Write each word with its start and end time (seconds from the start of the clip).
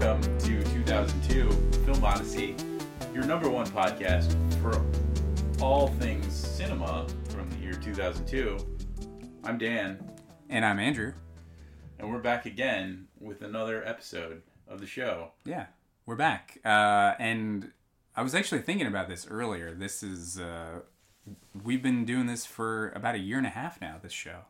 welcome 0.00 0.38
to 0.38 0.62
2002 0.62 1.50
Film 1.84 2.04
Odyssey, 2.04 2.54
your 3.12 3.24
number 3.24 3.48
one 3.48 3.66
podcast 3.66 4.32
for 4.60 4.84
all 5.62 5.88
things 5.88 6.32
cinema 6.32 7.06
from 7.30 7.50
the 7.50 7.56
year 7.56 7.72
2002. 7.72 8.58
I'm 9.44 9.58
Dan, 9.58 9.98
And 10.48 10.64
I'm 10.64 10.78
Andrew. 10.78 11.14
and 11.98 12.12
we're 12.12 12.20
back 12.20 12.46
again 12.46 13.08
with 13.18 13.42
another 13.42 13.84
episode 13.86 14.42
of 14.68 14.80
the 14.80 14.86
show. 14.86 15.32
Yeah, 15.44 15.66
we're 16.06 16.16
back. 16.16 16.58
Uh, 16.64 17.14
and 17.18 17.72
I 18.14 18.22
was 18.22 18.34
actually 18.34 18.60
thinking 18.62 18.86
about 18.86 19.08
this 19.08 19.26
earlier. 19.28 19.74
This 19.74 20.02
is, 20.04 20.38
uh, 20.38 20.80
we've 21.64 21.82
been 21.82 22.04
doing 22.04 22.26
this 22.26 22.46
for 22.46 22.90
about 22.90 23.14
a 23.16 23.18
year 23.18 23.38
and 23.38 23.46
a 23.46 23.50
half 23.50 23.80
now, 23.80 23.96
this 24.00 24.12
show. 24.12 24.42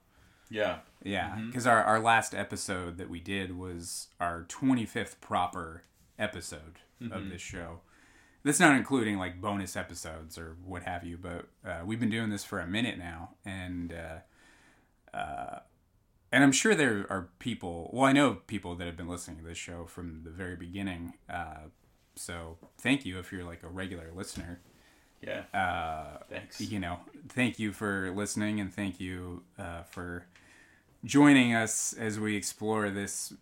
Yeah, 0.50 0.78
Yeah, 1.04 1.38
because 1.46 1.66
our, 1.66 1.82
our 1.82 2.00
last 2.00 2.34
episode 2.34 2.98
that 2.98 3.08
we 3.08 3.20
did 3.20 3.58
was 3.58 4.08
our 4.20 4.44
25th 4.48 5.20
proper 5.20 5.84
episode 6.18 6.78
of 7.12 7.30
this 7.30 7.40
show. 7.40 7.80
That's 8.44 8.60
not 8.60 8.76
including 8.76 9.18
like 9.18 9.40
bonus 9.40 9.76
episodes 9.76 10.38
or 10.38 10.56
what 10.64 10.82
have 10.84 11.04
you, 11.04 11.18
but 11.18 11.46
uh, 11.68 11.82
we've 11.84 12.00
been 12.00 12.10
doing 12.10 12.30
this 12.30 12.44
for 12.44 12.60
a 12.60 12.66
minute 12.66 12.98
now, 12.98 13.30
and 13.44 13.92
uh, 13.92 15.16
uh, 15.16 15.58
and 16.32 16.44
I'm 16.44 16.52
sure 16.52 16.74
there 16.74 17.06
are 17.10 17.28
people. 17.38 17.90
Well, 17.92 18.04
I 18.04 18.12
know 18.12 18.34
people 18.46 18.74
that 18.76 18.86
have 18.86 18.96
been 18.96 19.08
listening 19.08 19.38
to 19.38 19.44
this 19.44 19.58
show 19.58 19.86
from 19.86 20.22
the 20.24 20.30
very 20.30 20.56
beginning. 20.56 21.14
Uh, 21.28 21.68
so 22.14 22.58
thank 22.78 23.04
you 23.04 23.18
if 23.18 23.32
you're 23.32 23.44
like 23.44 23.62
a 23.62 23.68
regular 23.68 24.10
listener 24.14 24.60
yeah. 25.20 25.42
uh, 25.52 26.18
Thanks. 26.30 26.60
you 26.60 26.78
know, 26.78 26.98
thank 27.28 27.58
you 27.58 27.72
for 27.72 28.12
listening 28.14 28.60
and 28.60 28.72
thank 28.72 29.00
you 29.00 29.42
uh, 29.58 29.82
for 29.82 30.26
joining 31.04 31.54
us 31.54 31.92
as 31.92 32.18
we 32.18 32.36
explore 32.36 32.90
this 32.90 33.32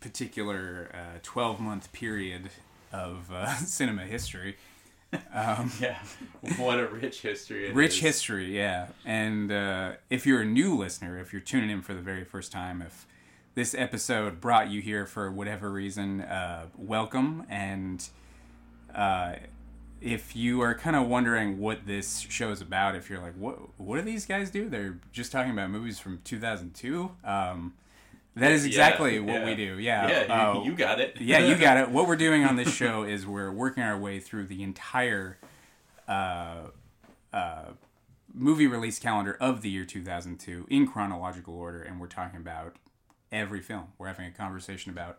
particular 0.00 0.90
12 1.22 1.60
month 1.60 1.92
period 1.92 2.50
of 2.92 3.30
uh, 3.32 3.54
cinema 3.56 4.02
history. 4.02 4.56
Yeah, 5.34 5.98
what 6.56 6.80
a 6.80 6.86
rich 6.86 7.20
history! 7.20 7.68
it 7.68 7.74
Rich 7.74 7.96
is. 7.96 8.00
history, 8.00 8.56
yeah. 8.56 8.86
And 9.04 9.52
uh, 9.52 9.92
if 10.08 10.26
you're 10.26 10.40
a 10.40 10.46
new 10.46 10.74
listener, 10.74 11.18
if 11.20 11.34
you're 11.34 11.42
tuning 11.42 11.68
in 11.68 11.82
for 11.82 11.92
the 11.92 12.00
very 12.00 12.24
first 12.24 12.50
time, 12.50 12.80
if 12.80 13.06
this 13.54 13.74
episode 13.74 14.40
brought 14.40 14.70
you 14.70 14.80
here 14.80 15.04
for 15.04 15.30
whatever 15.30 15.70
reason, 15.70 16.22
uh, 16.22 16.68
welcome. 16.78 17.44
And 17.50 18.08
uh, 18.94 19.34
if 20.02 20.34
you 20.34 20.60
are 20.62 20.74
kind 20.74 20.96
of 20.96 21.06
wondering 21.08 21.58
what 21.58 21.86
this 21.86 22.20
show 22.28 22.50
is 22.50 22.60
about, 22.60 22.94
if 22.96 23.08
you're 23.08 23.20
like, 23.20 23.34
what 23.34 23.58
what 23.78 23.96
do 23.96 24.02
these 24.02 24.26
guys 24.26 24.50
do? 24.50 24.68
They're 24.68 24.98
just 25.12 25.30
talking 25.32 25.52
about 25.52 25.70
movies 25.70 25.98
from 25.98 26.20
2002. 26.24 27.10
Um, 27.24 27.74
that 28.34 28.50
is 28.50 28.64
exactly 28.64 29.14
Yeah, 29.16 29.20
what 29.20 29.34
yeah. 29.40 29.44
we 29.44 29.54
do. 29.54 29.78
Yeah. 29.78 30.08
Yeah, 30.08 30.52
you, 30.54 30.60
Uh, 30.60 30.64
you 30.64 30.74
got 30.74 31.00
it. 31.00 31.16
yeah, 31.20 31.38
you 31.40 31.54
got 31.56 31.76
it. 31.76 31.90
What 31.90 32.08
we're 32.08 32.16
doing 32.16 32.44
on 32.44 32.56
this 32.56 32.74
show 32.82 33.02
is 33.04 33.26
we're 33.26 33.52
working 33.52 33.82
our 33.82 33.98
way 33.98 34.20
through 34.20 34.46
the 34.46 34.62
entire 34.62 35.38
uh, 36.08 36.68
uh, 37.32 37.64
movie 38.34 38.66
release 38.66 38.98
calendar 38.98 39.36
of 39.40 39.62
the 39.62 39.70
year 39.70 39.84
2002 39.84 40.66
in 40.70 40.86
chronological 40.88 41.54
order, 41.54 41.82
and 41.82 42.00
we're 42.00 42.06
talking 42.06 42.40
about 42.40 42.76
every 43.30 43.60
film. 43.60 43.88
We're 43.98 44.08
having 44.08 44.26
a 44.26 44.30
conversation 44.30 44.90
about 44.90 45.18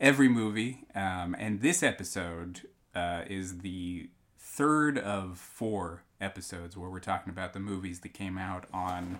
every 0.00 0.28
movie, 0.28 0.84
um, 0.94 1.36
and 1.38 1.60
this 1.60 1.82
episode 1.82 2.62
uh, 2.94 3.22
is 3.28 3.58
the 3.58 4.08
third 4.56 4.96
of 4.96 5.36
four 5.36 6.02
episodes 6.18 6.78
where 6.78 6.88
we're 6.88 6.98
talking 6.98 7.30
about 7.30 7.52
the 7.52 7.60
movies 7.60 8.00
that 8.00 8.14
came 8.14 8.38
out 8.38 8.64
on 8.72 9.18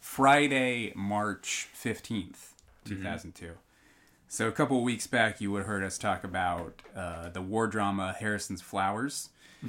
Friday, 0.00 0.94
March 0.96 1.68
15th, 1.78 2.52
2002. 2.86 3.50
So 4.28 4.48
a 4.48 4.52
couple 4.52 4.78
of 4.78 4.82
weeks 4.82 5.06
back, 5.06 5.42
you 5.42 5.52
would 5.52 5.58
have 5.58 5.66
heard 5.66 5.84
us 5.84 5.98
talk 5.98 6.24
about 6.24 6.80
uh, 6.96 7.28
the 7.28 7.42
war 7.42 7.66
drama 7.66 8.16
Harrison's 8.18 8.62
Flowers, 8.62 9.28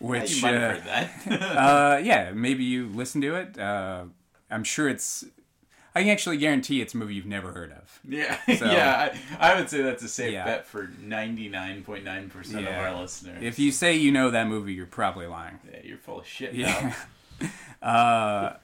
which 0.00 0.34
you 0.34 0.42
might 0.42 0.56
uh, 0.56 0.58
heard 0.58 0.84
that. 0.84 1.42
uh, 1.56 1.98
yeah, 2.02 2.32
maybe 2.34 2.64
you 2.64 2.88
listened 2.88 3.22
to 3.22 3.36
it. 3.36 3.56
Uh, 3.56 4.06
I'm 4.50 4.64
sure 4.64 4.88
it's. 4.88 5.26
I 5.98 6.02
can 6.02 6.10
actually 6.10 6.36
guarantee 6.38 6.80
it's 6.80 6.94
a 6.94 6.96
movie 6.96 7.14
you've 7.14 7.26
never 7.26 7.52
heard 7.52 7.72
of. 7.72 8.00
yeah, 8.08 8.38
So- 8.56 8.66
yeah. 8.70 9.14
I, 9.40 9.52
I 9.52 9.58
would 9.58 9.68
say 9.68 9.82
that's 9.82 10.02
a 10.02 10.08
safe 10.08 10.32
Yeah. 10.32 10.44
bet 10.44 10.66
for 10.66 10.90
ninety 11.00 11.48
nine 11.48 11.82
point 11.82 12.04
nine 12.04 12.30
percent 12.30 12.66
of 12.66 12.74
our 12.74 13.00
listeners. 13.00 13.42
If 13.42 13.58
you 13.58 13.72
say 13.72 13.94
you 13.96 14.12
know 14.12 14.30
that 14.30 14.46
movie, 14.48 14.72
you're 14.72 14.86
probably 14.86 15.26
lying. 15.26 15.58
yeah, 15.72 15.80
you're 15.84 15.98
full 15.98 16.20
of 16.20 16.26
shit. 16.26 16.54
Yeah. 16.54 16.94
Uh, 17.80 18.54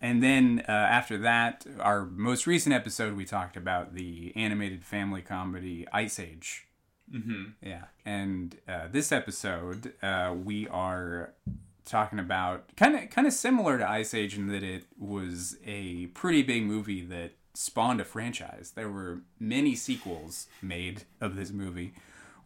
and 0.00 0.22
then 0.22 0.64
uh, 0.66 0.72
after 0.72 1.18
that, 1.18 1.66
our 1.78 2.06
most 2.06 2.46
recent 2.46 2.74
episode, 2.74 3.14
we 3.14 3.26
talked 3.26 3.56
about 3.56 3.94
the 3.94 4.32
animated 4.34 4.82
family 4.84 5.20
comedy 5.20 5.86
Ice 5.92 6.18
Age. 6.18 6.66
mm-hmm. 7.14 7.50
Yeah, 7.62 7.84
and 8.06 8.56
uh, 8.66 8.88
this 8.90 9.12
episode 9.12 9.92
uh, 10.02 10.34
we 10.42 10.66
are 10.68 11.34
talking 11.84 12.18
about 12.18 12.74
kind 12.76 12.94
of 12.96 13.10
kind 13.10 13.26
of 13.26 13.32
similar 13.32 13.78
to 13.78 13.88
Ice 13.88 14.14
Age 14.14 14.36
in 14.36 14.48
that 14.48 14.62
it 14.62 14.84
was 14.98 15.56
a 15.64 16.06
pretty 16.08 16.42
big 16.42 16.64
movie 16.64 17.02
that 17.06 17.32
spawned 17.54 18.00
a 18.00 18.04
franchise. 18.04 18.72
There 18.74 18.88
were 18.88 19.20
many 19.38 19.74
sequels 19.74 20.46
made 20.62 21.02
of 21.20 21.36
this 21.36 21.50
movie. 21.50 21.92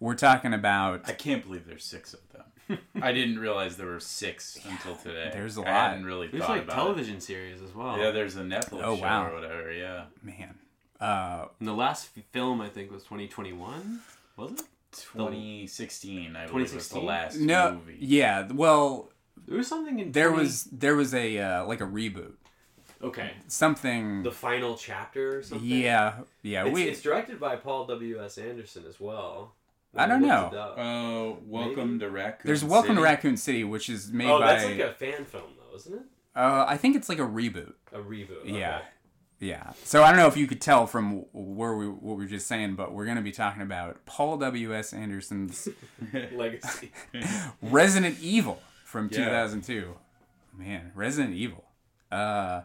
We're 0.00 0.14
talking 0.14 0.52
about 0.52 1.02
I 1.08 1.12
can't 1.12 1.44
believe 1.44 1.66
there's 1.66 1.84
six 1.84 2.14
of 2.14 2.20
them. 2.32 2.78
I 3.02 3.12
didn't 3.12 3.38
realize 3.38 3.76
there 3.76 3.86
were 3.86 4.00
six 4.00 4.58
until 4.68 4.96
today. 4.96 5.30
there's 5.32 5.58
a 5.58 5.60
I 5.60 5.64
lot. 5.72 5.90
hadn't 5.90 6.06
really 6.06 6.28
There's 6.28 6.42
thought 6.42 6.52
like 6.56 6.62
about 6.64 6.74
television 6.76 7.20
series 7.20 7.60
as 7.60 7.74
well. 7.74 7.98
Yeah, 7.98 8.10
there's 8.10 8.36
a 8.36 8.42
Netflix 8.42 8.80
Oh, 8.82 8.96
show 8.96 9.02
wow. 9.02 9.26
or 9.30 9.34
whatever. 9.34 9.70
Yeah, 9.70 10.04
man. 10.22 10.54
Uh, 10.98 11.46
and 11.58 11.68
the 11.68 11.74
last 11.74 12.08
f- 12.16 12.24
film 12.32 12.62
I 12.62 12.68
think 12.70 12.90
was 12.90 13.02
2021. 13.02 14.00
Was 14.36 14.52
it? 14.52 14.62
2016. 14.92 16.36
I 16.36 16.46
believe 16.46 16.72
was 16.74 16.88
the 16.88 17.00
2016? 17.00 17.06
last 17.06 17.36
no, 17.38 17.74
movie. 17.76 17.96
yeah. 18.00 18.48
Well, 18.52 19.10
There 19.46 19.56
was 19.58 19.68
something 19.68 19.98
in. 19.98 20.12
there 20.12 20.28
20 20.28 20.42
was 20.42 20.64
there 20.64 20.96
was 20.96 21.14
a 21.14 21.38
uh, 21.38 21.66
like 21.66 21.80
a 21.80 21.86
reboot, 21.86 22.32
Okay. 23.02 23.32
something. 23.46 24.22
The 24.22 24.30
final 24.32 24.76
chapter 24.76 25.38
or 25.38 25.42
something? 25.42 25.66
yeah, 25.68 26.20
yeah. 26.42 26.64
It's, 26.64 26.74
we 26.74 26.82
it's 26.84 27.02
directed 27.02 27.38
by 27.40 27.56
Paul 27.56 27.86
W.S. 27.86 28.38
Anderson 28.38 28.84
as 28.88 28.98
well. 28.98 29.54
I 29.96 30.06
don't 30.06 30.22
know. 30.22 30.48
it 30.52 30.58
up. 30.58 30.76
Oh, 30.78 31.38
welcome 31.46 31.98
Maybe? 31.98 32.06
to 32.06 32.10
Raccoon. 32.10 32.46
there's 32.48 32.64
Welcome 32.64 32.90
City. 32.90 32.96
to 32.96 33.02
Raccoon 33.02 33.36
City, 33.36 33.62
which 33.64 33.88
is 33.88 34.10
made 34.10 34.28
oh, 34.28 34.40
by. 34.40 34.54
that's 34.54 34.64
like 34.64 34.80
a 34.80 34.92
fan 34.92 35.24
film, 35.24 35.52
though, 35.56 35.76
isn't 35.76 35.94
it? 35.94 36.02
uh, 36.34 36.64
I 36.66 36.76
think 36.76 36.96
it's 36.96 37.08
like 37.08 37.18
a 37.20 37.22
reboot. 37.22 37.74
A 37.92 37.98
reboot. 37.98 38.44
Yeah. 38.44 38.78
okay. 38.78 38.84
Yeah. 39.40 39.72
So 39.84 40.02
I 40.02 40.08
don't 40.08 40.16
know 40.18 40.26
if 40.26 40.36
you 40.36 40.46
could 40.48 40.60
tell 40.60 40.86
from 40.88 41.26
where 41.32 41.76
we 41.76 41.86
what 41.88 42.16
we 42.16 42.24
were 42.24 42.28
just 42.30 42.46
saying, 42.46 42.74
but 42.76 42.92
we're 42.92 43.04
going 43.04 43.18
to 43.18 43.22
be 43.22 43.30
talking 43.32 43.62
about 43.62 44.04
Paul 44.06 44.38
W. 44.38 44.74
S. 44.74 44.92
Anderson's 44.92 45.68
Legacy. 46.32 46.90
Resident 47.62 48.16
Evil 48.20 48.60
from 48.94 49.08
Yeah. 49.10 49.24
2002. 49.24 49.96
Man, 50.56 50.92
Resident 50.94 51.34
Evil. 51.34 51.64
Uh, 52.12 52.60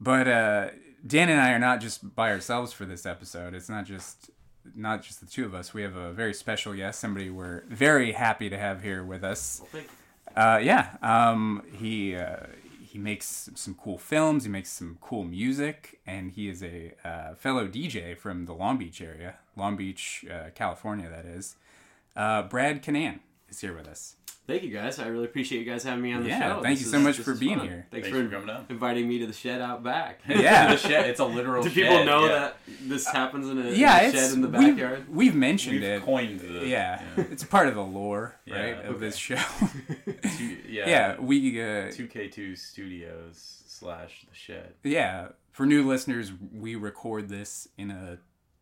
but 0.00 0.26
uh, 0.26 0.70
Dan 1.06 1.28
and 1.28 1.40
I 1.40 1.52
are 1.52 1.60
not 1.60 1.80
just 1.80 2.16
by 2.16 2.32
ourselves 2.32 2.72
for 2.72 2.84
this 2.84 3.06
episode. 3.06 3.54
It's 3.54 3.68
not 3.68 3.84
just 3.86 4.30
not 4.74 5.02
just 5.02 5.20
the 5.20 5.26
two 5.26 5.44
of 5.44 5.54
us. 5.54 5.72
We 5.72 5.82
have 5.82 5.94
a 5.94 6.10
very 6.12 6.34
special 6.34 6.72
guest, 6.74 6.98
somebody 6.98 7.30
we're 7.30 7.62
very 7.68 8.10
happy 8.12 8.50
to 8.50 8.58
have 8.58 8.82
here 8.82 9.04
with 9.04 9.22
us. 9.22 9.62
Uh, 10.34 10.58
yeah, 10.60 10.96
um, 11.02 11.62
he 11.78 12.16
uh, 12.16 12.46
he 12.82 12.98
makes 12.98 13.48
some 13.54 13.74
cool 13.74 13.98
films. 13.98 14.42
He 14.42 14.50
makes 14.50 14.72
some 14.72 14.98
cool 15.00 15.22
music, 15.22 16.00
and 16.04 16.32
he 16.32 16.48
is 16.48 16.64
a 16.64 16.94
uh, 17.04 17.34
fellow 17.36 17.68
DJ 17.68 18.16
from 18.18 18.46
the 18.46 18.54
Long 18.54 18.76
Beach 18.76 19.00
area, 19.00 19.36
Long 19.56 19.76
Beach, 19.76 20.24
uh, 20.28 20.50
California. 20.56 21.08
That 21.08 21.26
is. 21.26 21.54
Uh, 22.16 22.42
Brad 22.42 22.82
Kinnan 22.82 23.20
is 23.48 23.60
here 23.60 23.76
with 23.76 23.86
us. 23.86 24.16
Thank 24.46 24.62
you 24.62 24.70
guys. 24.70 24.98
I 24.98 25.06
really 25.06 25.24
appreciate 25.24 25.60
you 25.60 25.64
guys 25.64 25.84
having 25.84 26.02
me 26.02 26.12
on 26.12 26.22
the 26.22 26.28
Yeah, 26.28 26.38
show. 26.56 26.62
thank 26.62 26.78
This 26.78 26.86
you 26.86 26.92
so 26.92 26.98
much 27.00 27.16
for 27.18 27.34
being 27.34 27.56
fun. 27.58 27.66
here. 27.66 27.86
Thanks, 27.90 28.06
Thanks 28.06 28.08
for, 28.08 28.24
for 28.24 28.30
coming 28.30 28.50
on. 28.50 28.66
inviting 28.68 29.08
me 29.08 29.18
to 29.20 29.26
the 29.26 29.32
shed 29.32 29.62
out 29.62 29.82
back. 29.82 30.20
Yeah. 30.28 30.72
the 30.74 30.76
shed. 30.76 31.08
It's 31.08 31.18
a 31.20 31.24
literal. 31.24 31.62
Do 31.64 31.70
people 31.70 31.94
shed, 31.96 32.06
know 32.06 32.26
yeah. 32.26 32.32
that 32.32 32.56
this 32.82 33.06
happens 33.06 33.48
in 33.48 33.56
a, 33.56 33.62
in 33.62 33.68
a 33.68 33.76
shed 34.12 34.32
in 34.34 34.42
the 34.42 34.48
we've- 34.48 34.70
backyard? 34.72 35.06
We've, 35.08 35.34
mentioned 35.34 35.76
We've 35.76 35.84
it. 35.84 36.02
coined 36.02 36.40
the. 36.40 36.66
yeah, 36.66 37.00
it's 37.16 37.42
part 37.44 37.68
of 37.68 37.74
the 37.74 37.82
lore, 37.84 38.36
Yeah, 38.44 38.60
right, 38.60 38.84
of 38.84 39.00
this 39.00 39.16
show. 39.16 39.36
Two, 40.36 40.56
yeah. 40.68 40.88
yeah, 40.88 41.20
we. 41.20 41.62
Uh, 41.62 41.90
Two 41.90 42.06
K 42.06 42.28
Two 42.28 42.54
Studios 42.54 43.62
slash 43.66 44.26
the 44.28 44.34
shed. 44.34 44.74
Yeah, 44.82 45.28
for 45.52 45.64
new 45.64 45.86
listeners, 45.88 46.32
we 46.52 46.74
record 46.74 47.30
this 47.30 47.66
in 47.78 47.90
a 47.90 48.18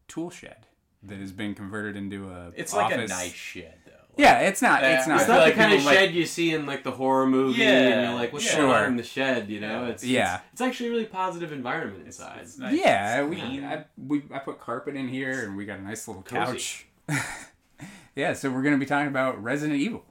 tool 0.07 0.31
shed 0.31 0.67
that 1.03 1.19
has 1.19 1.33
been 1.33 1.55
converted 1.57 1.97
into 1.97 2.31
a. 2.31 2.53
It's 2.55 2.73
like 2.73 2.93
a 2.93 2.99
office. 2.99 3.11
nice 3.11 3.33
shed 3.33 3.75
though. 3.82 3.82
Yeah, 4.17 4.41
it's 4.41 4.61
not. 4.61 4.85
It's 4.85 5.07
not. 5.07 5.21
It's 5.21 5.25
I 5.25 5.27
feel 5.27 5.35
not 5.37 5.41
like 5.43 5.55
the 5.55 5.61
kind 5.61 5.73
of 5.73 5.79
people 5.79 5.93
might- 5.93 5.99
shed 5.99 6.15
you 6.15 6.27
see 6.27 6.53
in 6.53 6.67
like 6.67 6.83
the 6.85 6.91
horror 6.91 7.27
movie, 7.27 7.63
Yeah, 7.63 7.71
and 7.71 8.07
you're 8.11 8.15
like, 8.15 8.33
"What's 8.33 8.45
yeah. 8.45 8.57
going 8.59 8.69
Sure. 8.71 8.79
on 8.81 8.85
in 8.89 8.97
the 8.97 9.03
shed?" 9.03 9.49
You 9.49 9.61
know, 9.61 9.85
Yeah. 9.85 9.89
it's 9.91 10.05
Yeah. 10.05 10.35
It's, 10.37 10.45
it's 10.53 10.61
actually 10.61 10.89
a 10.89 10.93
really 10.93 11.07
positive 11.07 11.51
environment 11.51 12.05
inside. 12.05 12.41
It's 12.43 12.59
nice. 12.59 12.79
yeah, 12.79 13.23
It's 13.23 13.31
we. 13.31 13.65
I, 13.65 13.85
we 13.97 14.23
I 14.33 14.39
put 14.41 14.61
carpet 14.61 14.97
in 14.97 15.09
here, 15.09 15.45
and 15.45 15.57
we 15.57 15.65
got 15.65 15.79
a 15.79 15.83
nice 15.83 16.07
little 16.07 16.23
couch. 16.23 16.87
yeah, 18.15 18.33
so 18.35 18.51
we're 18.51 18.63
gonna 18.63 18.77
be 18.79 18.87
talking 18.87 19.09
about 19.09 19.43
Resident 19.43 19.79
Evil. 19.81 20.05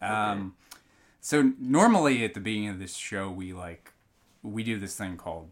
Um, 0.00 0.54
so 1.20 1.52
normally 1.58 2.24
at 2.24 2.34
the 2.34 2.40
beginning 2.40 2.68
of 2.68 2.78
this 2.78 2.94
show, 2.94 3.30
we 3.30 3.52
like 3.52 3.92
we 4.42 4.62
do 4.64 4.78
this 4.78 4.96
thing 4.96 5.16
called 5.16 5.50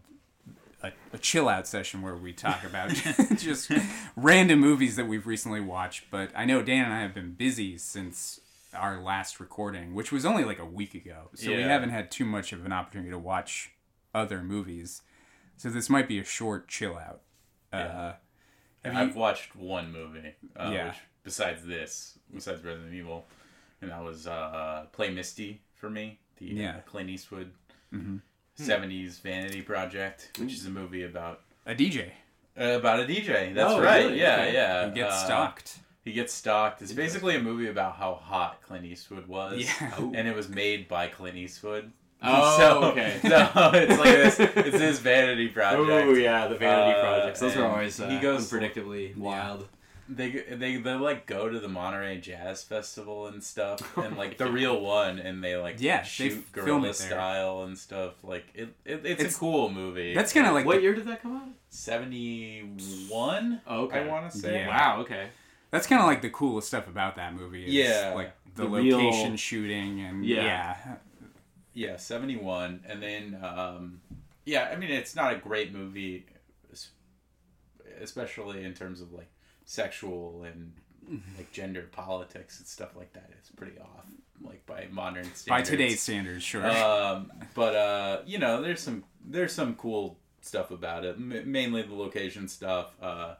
a, 0.83 0.91
a 1.13 1.17
chill 1.17 1.47
out 1.49 1.67
session 1.67 2.01
where 2.01 2.15
we 2.15 2.33
talk 2.33 2.63
about 2.63 2.89
just 3.37 3.71
random 4.15 4.59
movies 4.59 4.95
that 4.95 5.05
we've 5.07 5.27
recently 5.27 5.61
watched. 5.61 6.05
But 6.11 6.31
I 6.35 6.45
know 6.45 6.61
Dan 6.61 6.85
and 6.85 6.93
I 6.93 7.01
have 7.01 7.13
been 7.13 7.33
busy 7.33 7.77
since 7.77 8.39
our 8.73 9.01
last 9.01 9.39
recording, 9.39 9.93
which 9.93 10.11
was 10.11 10.25
only 10.25 10.43
like 10.43 10.59
a 10.59 10.65
week 10.65 10.93
ago. 10.95 11.29
So 11.35 11.49
we 11.51 11.61
haven't 11.61 11.89
had 11.89 12.09
too 12.09 12.25
much 12.25 12.53
of 12.53 12.65
an 12.65 12.71
opportunity 12.73 13.11
to 13.11 13.19
watch 13.19 13.71
other 14.13 14.41
movies. 14.41 15.01
So 15.57 15.69
this 15.69 15.89
might 15.89 16.07
be 16.07 16.19
a 16.19 16.23
short 16.23 16.67
chill 16.67 16.97
out. 16.97 17.21
Uh, 17.71 18.13
have 18.83 18.95
I've 18.95 19.09
you- 19.13 19.19
watched 19.19 19.55
one 19.55 19.91
movie. 19.91 20.33
Uh, 20.55 20.71
Yeah. 20.73 20.87
Which, 20.87 20.97
besides 21.23 21.65
this, 21.65 22.17
besides 22.33 22.63
Resident 22.63 22.93
Evil, 22.93 23.25
and 23.81 23.91
that 23.91 24.03
was 24.03 24.25
uh, 24.25 24.85
Play 24.91 25.09
Misty 25.11 25.61
for 25.75 25.89
me. 25.89 26.19
The 26.37 26.45
Yeah. 26.47 26.77
uh, 26.77 26.81
Clint 26.81 27.09
Eastwood 27.09 27.51
Mm-hmm. 27.93 28.17
'70s 28.69 29.21
vanity 29.21 29.61
project, 29.61 30.31
which 30.39 30.53
is 30.53 30.65
a 30.65 30.69
movie 30.69 31.03
about 31.03 31.41
a 31.65 31.73
DJ. 31.75 32.11
uh, 32.59 32.63
about 32.79 32.99
a 32.99 33.05
DJ. 33.05 33.53
That's 33.53 33.73
Oh, 33.73 33.81
right. 33.81 34.05
really? 34.05 34.19
Yeah, 34.19 34.35
Okay. 34.41 34.53
yeah. 34.53 34.85
He 34.89 34.95
gets 34.95 35.13
Uh, 35.13 35.25
stalked. 35.25 35.77
He 36.03 36.11
gets 36.13 36.33
stalked. 36.33 36.81
It's 36.81 36.93
basically 36.93 37.35
a 37.35 37.39
movie 37.39 37.67
about 37.69 37.95
how 37.97 38.15
hot 38.15 38.61
Clint 38.63 38.85
Eastwood 38.85 39.27
was. 39.27 39.59
Yeah. 39.61 39.95
And 39.97 40.27
it 40.27 40.35
was 40.35 40.49
made 40.49 40.87
by 40.87 41.07
Clint 41.07 41.37
Eastwood. 41.37 41.91
Oh, 42.23 42.57
so, 42.59 42.83
okay. 42.91 43.19
So 43.23 43.71
it's 43.73 43.97
like 43.99 44.15
this. 44.15 44.39
It's 44.39 44.77
his 44.79 44.99
vanity 44.99 45.47
project. 45.57 45.81
Oh 46.07 46.13
yeah, 46.13 46.47
the 46.47 46.55
vanity 46.55 46.97
Uh, 46.97 47.01
projects. 47.01 47.39
Those 47.39 47.55
are 47.57 47.65
always 47.67 47.99
uh, 47.99 48.09
he 48.09 48.19
goes- 48.19 48.51
unpredictably 48.51 49.15
wild. 49.17 49.67
They, 50.13 50.29
they 50.31 50.75
they 50.75 50.93
like 50.95 51.25
go 51.25 51.47
to 51.47 51.57
the 51.59 51.69
Monterey 51.69 52.19
Jazz 52.19 52.63
Festival 52.63 53.27
and 53.27 53.41
stuff, 53.41 53.79
Oh 53.97 54.01
and 54.03 54.17
like 54.17 54.37
the 54.37 54.51
real 54.51 54.81
one, 54.81 55.19
and 55.19 55.41
they 55.41 55.55
like 55.55 55.77
Yeah, 55.79 56.01
they 56.01 56.07
shoot 56.07 56.31
film 56.31 56.65
guerrilla 56.81 56.93
style 56.93 57.63
and 57.63 57.77
stuff. 57.77 58.15
Like 58.23 58.43
it, 58.53 58.75
it 58.83 59.01
it's, 59.05 59.05
It's- 59.21 59.35
a 59.35 59.39
cool 59.39 59.69
movie. 59.69 60.13
That's 60.13 60.33
kind 60.33 60.47
of 60.47 60.53
like 60.53 60.65
what 60.65 60.75
the- 60.77 60.81
year 60.81 60.93
did 60.95 61.05
that 61.07 61.21
come 61.21 61.37
out? 61.37 61.47
seventy 61.69 62.59
one. 63.07 63.61
Oh, 63.65 63.83
okay. 63.83 63.99
I 63.99 64.07
want 64.07 64.29
to 64.31 64.37
say. 64.37 64.59
Yeah. 64.59 64.67
Wow. 64.67 65.01
Okay. 65.01 65.27
That's 65.69 65.87
kind 65.87 66.01
of 66.01 66.07
like 66.07 66.21
the 66.21 66.29
coolest 66.29 66.67
stuff 66.67 66.87
about 66.89 67.15
that 67.15 67.33
movie. 67.33 67.65
Is 67.65 67.73
Yeah. 67.73 68.11
like 68.13 68.33
the, 68.55 68.63
The 68.63 68.69
real- 68.69 68.97
location 68.97 69.37
shooting 69.37 70.01
and 70.01 70.25
Yeah. 70.25 70.43
yeah. 70.43 70.95
Yeah, 71.73 71.95
seventy 71.95 72.35
one, 72.35 72.81
and 72.85 73.01
then 73.01 73.39
um, 73.41 74.01
yeah, 74.45 74.69
I 74.73 74.75
mean 74.75 74.91
it's 74.91 75.15
not 75.15 75.31
a 75.31 75.37
great 75.37 75.71
movie, 75.73 76.25
especially 78.01 78.63
in 78.63 78.73
terms 78.73 79.01
of 79.01 79.13
like 79.13 79.29
sexual 79.71 80.43
and 80.43 80.73
like 81.37 81.51
gender 81.51 81.87
politics 81.91 82.59
and 82.59 82.67
stuff 82.67 82.95
like 82.95 83.11
that 83.13 83.29
is 83.41 83.49
pretty 83.55 83.77
off, 83.79 84.05
like 84.41 84.65
by 84.65 84.87
modern 84.91 85.23
standards. 85.33 85.45
by 85.47 85.61
today's 85.61 86.01
standards, 86.01 86.43
sure. 86.43 86.65
um, 86.69 87.31
but 87.53 87.75
uh, 87.75 88.21
you 88.25 88.37
know, 88.37 88.61
there's 88.61 88.81
some 88.81 89.03
there's 89.25 89.53
some 89.53 89.75
cool 89.75 90.17
stuff 90.41 90.71
about 90.71 91.03
it. 91.05 91.15
M- 91.15 91.51
mainly 91.51 91.81
the 91.83 91.93
location 91.95 92.47
stuff, 92.47 92.93
uh, 93.01 93.35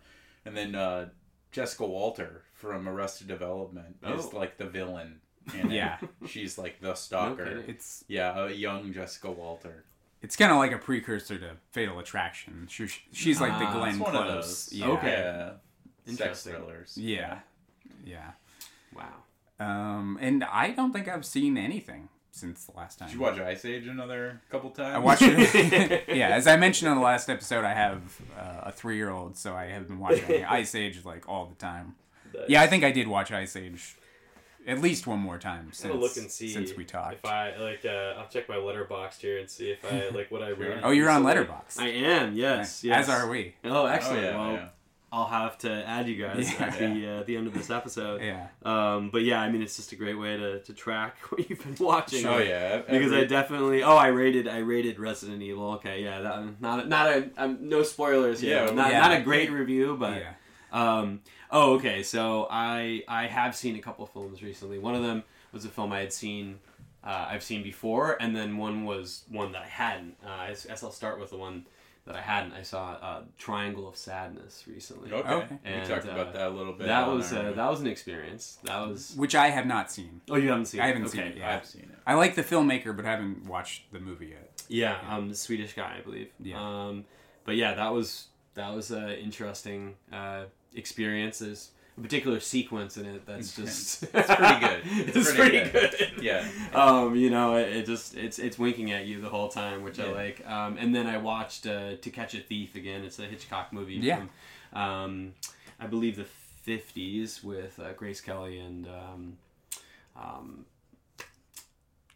and 0.45 0.55
then 0.55 0.75
uh, 0.75 1.09
Jessica 1.51 1.85
Walter 1.85 2.43
from 2.53 2.87
Arrested 2.87 3.27
Development 3.27 3.95
is 4.05 4.25
Oh. 4.33 4.37
like 4.37 4.57
the 4.57 4.65
villain. 4.65 5.19
In 5.59 5.71
it. 5.71 5.75
Yeah. 5.75 5.97
she's 6.27 6.57
like 6.59 6.79
the 6.81 6.93
stalker. 6.93 7.45
kidding. 7.45 7.63
it's 7.67 8.03
yeah, 8.07 8.45
a 8.45 8.51
young 8.51 8.93
Jessica 8.93 9.31
Walter. 9.31 9.85
it's 10.21 10.35
kind 10.35 10.51
of 10.51 10.57
like 10.59 10.71
a 10.71 10.77
precursor 10.77 11.37
to 11.39 11.51
Fatal 11.71 11.97
Attraction. 11.99 12.67
She, 12.69 12.87
she's 13.11 13.41
like 13.41 13.57
the 13.57 13.65
Ah, 13.65 13.73
Glenn 13.73 13.89
It's 13.95 13.99
one 13.99 14.15
of 14.15 14.23
Close. 14.25 14.65
those. 14.67 14.73
Yeah. 14.73 14.87
Okay. 14.89 15.07
Yeah. 15.11 15.51
Sex 16.07 16.43
thrillers. 16.43 16.97
Yeah. 16.97 17.39
Yeah. 18.05 18.31
Wow. 18.95 19.05
Um, 19.59 20.17
and 20.19 20.43
I 20.43 20.71
don't 20.71 20.91
think 20.91 21.07
I've 21.07 21.25
seen 21.25 21.57
anything 21.57 22.09
since 22.31 22.65
the 22.65 22.75
last 22.75 22.97
time. 22.99 23.09
Did 23.09 23.15
you 23.15 23.21
watch 23.21 23.39
Ice 23.39 23.63
Age 23.65 23.87
another 23.87 24.41
couple 24.49 24.71
times? 24.71 24.95
I 24.95 24.99
watched 24.99 25.21
it. 25.23 26.03
yeah, 26.15 26.29
as 26.29 26.47
I 26.47 26.57
mentioned 26.57 26.89
on 26.89 26.97
the 26.97 27.03
last 27.03 27.29
episode, 27.29 27.63
I 27.63 27.73
have 27.73 28.01
uh, 28.37 28.61
a 28.63 28.71
three-year-old, 28.71 29.37
so 29.37 29.53
I 29.53 29.65
have 29.65 29.87
been 29.87 29.99
watching 29.99 30.43
Ice 30.49 30.73
Age 30.73 31.05
like 31.05 31.29
all 31.29 31.45
the 31.45 31.55
time. 31.55 31.95
Yeah, 32.47 32.61
I 32.61 32.67
think 32.67 32.83
I 32.83 32.91
did 32.91 33.07
watch 33.07 33.31
Ice 33.31 33.55
Age 33.55 33.97
at 34.67 34.79
least 34.79 35.07
one 35.07 35.19
more 35.19 35.37
time 35.37 35.65
I'm 35.67 35.73
since 35.73 35.95
look 35.95 36.17
and 36.17 36.29
see 36.29 36.49
since 36.49 36.75
we 36.75 36.85
talked. 36.85 37.15
If 37.15 37.25
I 37.25 37.55
like, 37.57 37.83
uh, 37.85 38.13
I'll 38.19 38.27
check 38.27 38.47
my 38.47 38.55
Letterboxd 38.55 39.17
here 39.19 39.39
and 39.39 39.49
see 39.49 39.71
if 39.71 39.83
I 39.85 40.09
like 40.15 40.31
what 40.31 40.43
I 40.43 40.51
read. 40.51 40.81
oh, 40.83 40.91
you're 40.91 41.09
on 41.09 41.25
recently. 41.25 41.47
Letterboxd. 41.53 41.79
I 41.79 41.87
am. 41.87 42.33
Yes. 42.35 42.83
Yes. 42.83 43.07
As 43.07 43.09
are 43.09 43.29
we. 43.29 43.55
Oh, 43.63 43.69
Oh, 43.85 43.85
yeah, 43.85 44.37
well, 44.37 44.51
yeah. 44.53 44.69
I'll 45.13 45.27
have 45.27 45.57
to 45.59 45.69
add 45.69 46.07
you 46.07 46.15
guys 46.15 46.49
Yeah. 46.59 46.65
at 46.65 46.79
the 46.79 47.07
uh, 47.07 47.23
the 47.23 47.35
end 47.35 47.47
of 47.47 47.53
this 47.53 47.69
episode. 47.69 48.21
Yeah. 48.21 48.47
Um, 48.63 49.09
but 49.09 49.23
yeah, 49.23 49.41
I 49.41 49.51
mean, 49.51 49.61
it's 49.61 49.75
just 49.75 49.91
a 49.91 49.97
great 49.97 50.17
way 50.17 50.37
to, 50.37 50.59
to 50.61 50.73
track 50.73 51.17
what 51.29 51.49
you've 51.49 51.61
been 51.61 51.75
watching. 51.85 52.25
Oh 52.25 52.37
yeah. 52.37 52.77
Because 52.77 53.11
I 53.11 53.25
definitely 53.25 53.83
oh 53.83 53.97
I 53.97 54.07
rated 54.07 54.47
I 54.47 54.59
rated 54.59 54.99
Resident 54.99 55.41
Evil 55.41 55.71
okay 55.73 56.01
yeah 56.03 56.21
that 56.21 56.61
not 56.61 56.85
a, 56.85 56.87
not 56.87 57.07
a 57.09 57.29
um, 57.37 57.57
no 57.61 57.83
spoilers 57.83 58.39
here 58.39 58.65
Yeah, 58.65 58.71
not, 58.71 58.91
yeah. 58.91 58.99
not 59.01 59.11
a 59.11 59.21
great 59.21 59.51
review 59.51 59.97
but 59.99 60.23
um 60.71 61.19
oh 61.51 61.73
okay 61.73 62.03
so 62.03 62.47
I 62.49 63.03
I 63.07 63.27
have 63.27 63.55
seen 63.55 63.75
a 63.75 63.79
couple 63.79 64.05
films 64.05 64.41
recently 64.41 64.79
one 64.79 64.95
of 64.95 65.03
them 65.03 65.23
was 65.51 65.65
a 65.65 65.69
film 65.69 65.91
I 65.91 65.99
had 65.99 66.13
seen 66.13 66.59
uh, 67.03 67.25
I've 67.29 67.43
seen 67.43 67.63
before 67.63 68.15
and 68.21 68.33
then 68.35 68.57
one 68.57 68.85
was 68.85 69.23
one 69.29 69.51
that 69.51 69.63
I 69.63 69.67
hadn't 69.67 70.15
uh, 70.25 70.29
I 70.29 70.47
guess 70.49 70.83
I'll 70.83 70.91
start 70.91 71.19
with 71.19 71.31
the 71.31 71.37
one 71.37 71.65
that 72.05 72.15
I 72.15 72.21
hadn't 72.21 72.53
I 72.53 72.63
saw 72.63 72.93
uh, 72.93 73.21
Triangle 73.37 73.87
of 73.87 73.95
Sadness 73.95 74.63
recently 74.67 75.11
Okay. 75.11 75.29
Okay. 75.29 75.57
We 75.81 75.87
talked 75.87 76.07
uh, 76.07 76.11
about 76.11 76.33
that 76.33 76.47
a 76.47 76.49
little 76.49 76.73
bit. 76.73 76.87
that 76.87 77.07
was 77.07 77.31
our- 77.33 77.47
uh, 77.49 77.51
that 77.53 77.69
was 77.69 77.81
an 77.81 77.87
experience 77.87 78.57
that 78.63 78.87
was 78.87 79.13
Which 79.15 79.35
I 79.35 79.49
have 79.49 79.65
not 79.65 79.91
seen. 79.91 80.21
oh 80.29 80.35
you 80.35 80.49
haven't 80.49 80.65
seen 80.65 80.79
it. 80.81 80.83
I 80.83 80.87
haven't 80.87 81.03
okay. 81.03 81.11
seen 81.11 81.27
it 81.27 81.37
yet. 81.37 81.49
I've 81.49 81.65
seen 81.65 81.83
it. 81.83 81.97
I 82.05 82.15
like 82.15 82.35
the 82.35 82.43
filmmaker, 82.43 82.95
but 82.95 83.05
I 83.05 83.11
haven't 83.11 83.45
watched 83.45 83.91
the 83.91 83.99
movie 83.99 84.27
yet. 84.27 84.63
Yeah, 84.67 84.97
um, 85.09 85.29
the 85.29 85.35
Swedish 85.35 85.73
guy, 85.73 85.97
I 85.99 86.01
believe. 86.01 86.29
Yeah. 86.39 86.57
Um, 86.59 87.05
but 87.45 87.55
yeah, 87.55 87.73
that 87.75 87.93
was 87.93 88.27
that 88.55 88.73
was 88.73 88.91
an 88.91 89.09
interesting 89.11 89.95
uh, 90.11 90.45
experience. 90.73 91.39
There's 91.39 91.69
a 91.69 91.80
particular 92.01 92.39
sequence 92.39 92.97
in 92.97 93.05
it 93.05 93.25
that's 93.25 93.55
just 93.61 94.03
It's 94.03 94.09
pretty 94.11 94.59
good. 94.59 94.81
it's, 94.85 95.17
It's 95.17 95.33
pretty, 95.35 95.59
pretty 95.59 95.71
good. 95.71 95.95
good. 96.15 96.23
Yeah. 96.23 96.47
Um, 96.73 97.15
you 97.15 97.29
know, 97.29 97.55
it, 97.55 97.67
it 97.75 97.85
just 97.85 98.15
it's 98.15 98.39
it's 98.39 98.57
winking 98.57 98.91
at 98.91 99.05
you 99.05 99.19
the 99.21 99.29
whole 99.29 99.49
time, 99.49 99.83
which 99.83 99.99
I 99.99 100.11
like. 100.11 100.45
Um, 100.47 100.77
and 100.77 100.93
then 100.95 101.05
I 101.07 101.17
watched 101.17 101.67
uh, 101.67 101.95
To 101.97 102.09
Catch 102.09 102.33
a 102.35 102.39
Thief 102.39 102.75
again. 102.75 103.03
It's 103.03 103.19
a 103.19 103.23
Hitchcock 103.23 103.73
movie. 103.73 103.95
Yeah. 103.95 104.17
From, 104.71 104.81
um, 104.81 105.33
I 105.79 105.87
believe 105.87 106.15
the 106.15 106.25
'50s 106.65 107.43
with 107.43 107.79
uh, 107.79 107.91
Grace 107.93 108.21
Kelly 108.21 108.59
and 108.59 108.87
um, 108.87 109.37
um, 110.15 110.65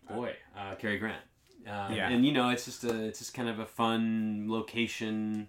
boy, 0.10 0.34
uh, 0.58 0.75
Cary 0.75 0.98
Grant. 0.98 1.22
Um, 1.68 1.94
Yeah. 1.94 2.10
And 2.10 2.25
you 2.25 2.32
know, 2.32 2.50
it's 2.50 2.65
just 2.65 2.84
a 2.84 3.04
it's 3.06 3.20
just 3.20 3.34
kind 3.34 3.50
of 3.50 3.60
a 3.60 3.65
fun 3.65 4.46
location. 4.48 5.48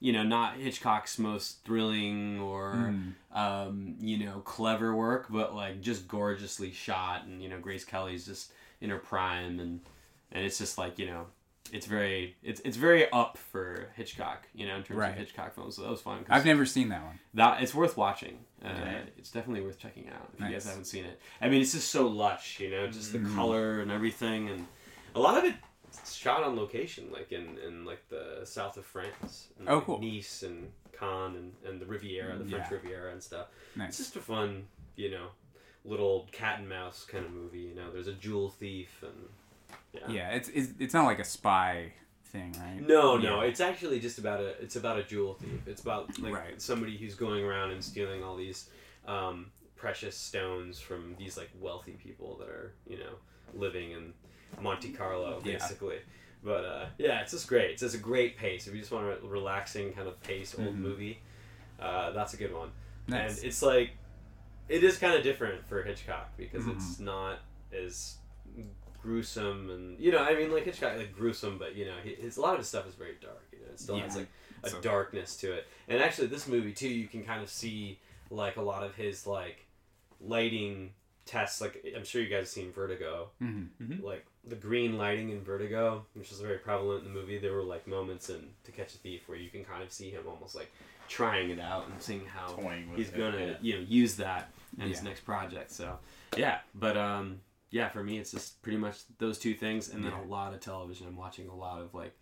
You 0.00 0.12
know, 0.12 0.22
not 0.22 0.56
Hitchcock's 0.56 1.18
most 1.18 1.64
thrilling 1.64 2.38
or 2.40 2.92
Mm. 2.94 3.14
um, 3.32 3.94
you 4.00 4.18
know 4.24 4.40
clever 4.40 4.94
work, 4.94 5.26
but 5.30 5.54
like 5.54 5.80
just 5.80 6.06
gorgeously 6.08 6.72
shot. 6.72 7.24
And 7.24 7.42
you 7.42 7.48
know, 7.48 7.58
Grace 7.58 7.84
Kelly's 7.84 8.26
just 8.26 8.52
in 8.80 8.90
her 8.90 8.98
prime, 8.98 9.60
and 9.60 9.80
and 10.32 10.44
it's 10.44 10.58
just 10.58 10.78
like 10.78 10.98
you 10.98 11.06
know. 11.06 11.26
It's 11.72 11.86
very 11.86 12.36
it's 12.42 12.60
it's 12.60 12.76
very 12.76 13.10
up 13.10 13.38
for 13.38 13.88
Hitchcock, 13.96 14.46
you 14.54 14.66
know, 14.66 14.76
in 14.76 14.82
terms 14.82 14.98
Right. 14.98 15.12
of 15.12 15.16
Hitchcock 15.16 15.54
films. 15.54 15.76
So 15.76 15.82
that 15.82 15.90
was 15.90 16.02
fun. 16.02 16.24
I've 16.28 16.44
never 16.44 16.66
seen 16.66 16.90
that 16.90 17.02
one. 17.02 17.18
that 17.32 17.62
it's 17.62 17.74
worth 17.74 17.96
watching. 17.96 18.38
Uh. 18.62 19.00
It's 19.16 19.30
definitely 19.30 19.62
worth 19.62 19.78
checking 19.78 20.08
out 20.10 20.28
if 20.34 20.40
you 20.40 20.50
guys 20.50 20.66
haven't 20.66 20.84
seen 20.84 21.06
it. 21.06 21.18
I 21.40 21.48
mean, 21.48 21.62
it's 21.62 21.72
just 21.72 21.90
so 21.90 22.06
lush, 22.06 22.60
you 22.60 22.70
know, 22.70 22.86
just 22.86 23.12
the 23.12 23.18
Mm-hmm. 23.18 23.34
color 23.34 23.80
and 23.80 23.90
everything, 23.90 24.50
and 24.50 24.66
A 25.14 25.18
lot 25.20 25.38
of 25.38 25.44
it's 25.44 25.56
shot 26.06 26.42
on 26.42 26.56
location, 26.56 27.08
like 27.12 27.32
in, 27.32 27.58
in 27.66 27.84
like 27.84 28.08
the 28.08 28.40
south 28.44 28.76
of 28.76 28.84
France. 28.84 29.48
In, 29.60 29.68
Oh, 29.68 29.76
like, 29.76 29.84
cool. 29.84 30.00
Nice 30.00 30.42
and 30.42 30.70
Cannes 30.98 31.36
and, 31.36 31.52
and 31.66 31.80
the 31.80 31.86
Riviera, 31.86 32.36
the 32.38 32.44
French 32.44 32.66
Yeah. 32.70 32.74
Riviera 32.76 33.12
and 33.12 33.22
stuff. 33.22 33.46
It's 33.76 33.98
just 33.98 34.16
a 34.16 34.20
fun, 34.20 34.66
you 34.96 35.10
know, 35.10 35.28
little 35.84 36.26
cat 36.32 36.60
and 36.60 36.68
mouse 36.68 37.04
kind 37.04 37.24
of 37.24 37.32
movie. 37.32 37.58
You 37.60 37.74
know, 37.74 37.90
there's 37.92 38.08
a 38.08 38.12
jewel 38.14 38.50
thief 38.50 39.02
and 39.02 39.28
yeah. 39.92 40.00
Yeah, 40.08 40.30
it's, 40.30 40.48
it's 40.48 40.72
it's 40.78 40.94
not 40.94 41.04
like 41.04 41.18
a 41.20 41.24
spy 41.24 41.92
thing, 42.26 42.52
right? 42.58 42.80
No, 42.80 43.16
no, 43.16 43.40
it's 43.40 43.60
actually 43.60 44.00
just 44.00 44.18
about 44.18 44.40
a 44.40 44.60
it's 44.62 44.76
about 44.76 44.98
a 44.98 45.02
jewel 45.04 45.34
thief. 45.34 45.60
It's 45.66 45.82
about 45.82 46.18
like 46.18 46.34
Right. 46.34 46.60
somebody 46.60 46.96
who's 46.96 47.14
going 47.14 47.44
around 47.44 47.70
and 47.70 47.82
stealing 47.84 48.22
all 48.24 48.36
these 48.36 48.68
um, 49.06 49.50
precious 49.76 50.16
stones 50.16 50.80
from 50.80 51.14
these 51.18 51.36
like 51.36 51.50
wealthy 51.60 51.92
people 51.92 52.36
that 52.38 52.48
are 52.48 52.72
you 52.88 52.98
know 52.98 53.14
living 53.54 53.92
in 53.92 54.12
Monte 54.62 54.92
Carlo 54.92 55.40
Yeah. 55.44 55.52
basically. 55.58 55.98
But 56.42 56.64
uh, 56.64 56.86
yeah, 56.98 57.20
it's 57.20 57.30
just 57.32 57.48
great. 57.48 57.70
It's 57.70 57.80
just 57.82 57.94
a 57.94 57.98
great 57.98 58.36
pace. 58.36 58.66
If 58.66 58.74
you 58.74 58.80
just 58.80 58.92
want 58.92 59.06
a 59.06 59.26
relaxing 59.26 59.92
kind 59.92 60.06
of 60.08 60.20
pace 60.22 60.54
old 60.58 60.74
Mhm. 60.76 60.78
movie, 60.78 61.18
uh, 61.80 62.10
that's 62.10 62.34
a 62.34 62.36
good 62.36 62.52
one. 62.54 62.70
Nice. 63.08 63.38
And 63.38 63.46
it's 63.46 63.62
like 63.62 63.90
it 64.68 64.82
is 64.84 64.98
kind 64.98 65.14
of 65.14 65.22
different 65.22 65.66
for 65.66 65.82
Hitchcock 65.82 66.36
because 66.36 66.62
Mm-hmm. 66.64 66.76
it's 66.78 66.98
not 67.00 67.38
as 67.72 68.16
gruesome 69.02 69.68
and 69.70 70.00
you 70.00 70.10
know 70.10 70.18
I 70.18 70.34
mean 70.34 70.50
like 70.50 70.64
Hitchcock 70.64 70.96
like 70.96 71.14
gruesome 71.14 71.58
but 71.58 71.74
you 71.76 71.84
know 71.84 71.96
he, 72.02 72.14
his 72.14 72.38
a 72.38 72.40
lot 72.40 72.54
of 72.54 72.60
his 72.60 72.68
stuff 72.68 72.88
is 72.88 72.94
very 72.94 73.16
dark 73.20 73.42
you 73.52 73.58
know 73.58 73.66
it 73.70 73.78
still 73.78 73.98
has 73.98 74.16
like 74.16 74.28
a 74.62 74.70
So- 74.70 74.80
darkness 74.80 75.36
to 75.38 75.52
it 75.52 75.66
and 75.88 76.00
actually 76.02 76.28
this 76.28 76.48
movie 76.48 76.72
too 76.72 76.88
you 76.88 77.06
can 77.06 77.22
kind 77.22 77.42
of 77.42 77.50
see 77.50 78.00
like 78.30 78.56
a 78.56 78.62
lot 78.62 78.82
of 78.82 78.94
his 78.94 79.26
like 79.26 79.66
lighting 80.22 80.92
tests 81.26 81.60
like 81.60 81.84
I'm 81.94 82.04
sure 82.04 82.22
you 82.22 82.28
guys 82.28 82.40
have 82.40 82.48
seen 82.48 82.72
Vertigo 82.72 83.28
Mhm. 83.42 84.02
like 84.02 84.24
the 84.46 84.56
green 84.56 84.98
lighting 84.98 85.30
in 85.30 85.40
Vertigo, 85.42 86.04
which 86.14 86.30
is 86.32 86.40
very 86.40 86.58
prevalent 86.58 87.06
in 87.06 87.12
the 87.12 87.18
movie. 87.20 87.38
There 87.38 87.52
were 87.54 87.62
like 87.62 87.86
moments 87.86 88.28
in 88.30 88.48
To 88.64 88.72
Catch 88.72 88.94
a 88.94 88.98
Thief 88.98 89.28
where 89.28 89.38
you 89.38 89.48
can 89.50 89.64
kind 89.64 89.82
of 89.82 89.90
see 89.92 90.10
him 90.10 90.22
almost 90.28 90.54
like 90.54 90.70
trying 91.08 91.50
it 91.50 91.60
out 91.60 91.86
and 91.88 92.00
seeing 92.00 92.24
how 92.26 92.56
he's 92.94 93.08
it, 93.08 93.16
gonna 93.16 93.38
yeah. 93.46 93.54
you 93.60 93.74
know 93.74 93.84
use 93.86 94.16
that 94.16 94.50
in 94.78 94.88
his 94.88 95.02
next 95.02 95.20
project. 95.20 95.70
So 95.70 95.98
yeah, 96.36 96.58
but 96.74 96.96
um 96.96 97.40
yeah, 97.70 97.88
for 97.88 98.02
me 98.04 98.18
it's 98.18 98.30
just 98.32 98.60
pretty 98.62 98.78
much 98.78 98.98
those 99.18 99.38
two 99.38 99.54
things, 99.54 99.88
and 99.90 100.04
then 100.04 100.12
Yeah. 100.12 100.24
a 100.24 100.26
lot 100.26 100.54
of 100.54 100.60
television. 100.60 101.06
I'm 101.06 101.16
watching 101.16 101.48
a 101.48 101.54
lot 101.54 101.80
of 101.80 101.94
like 101.94 102.14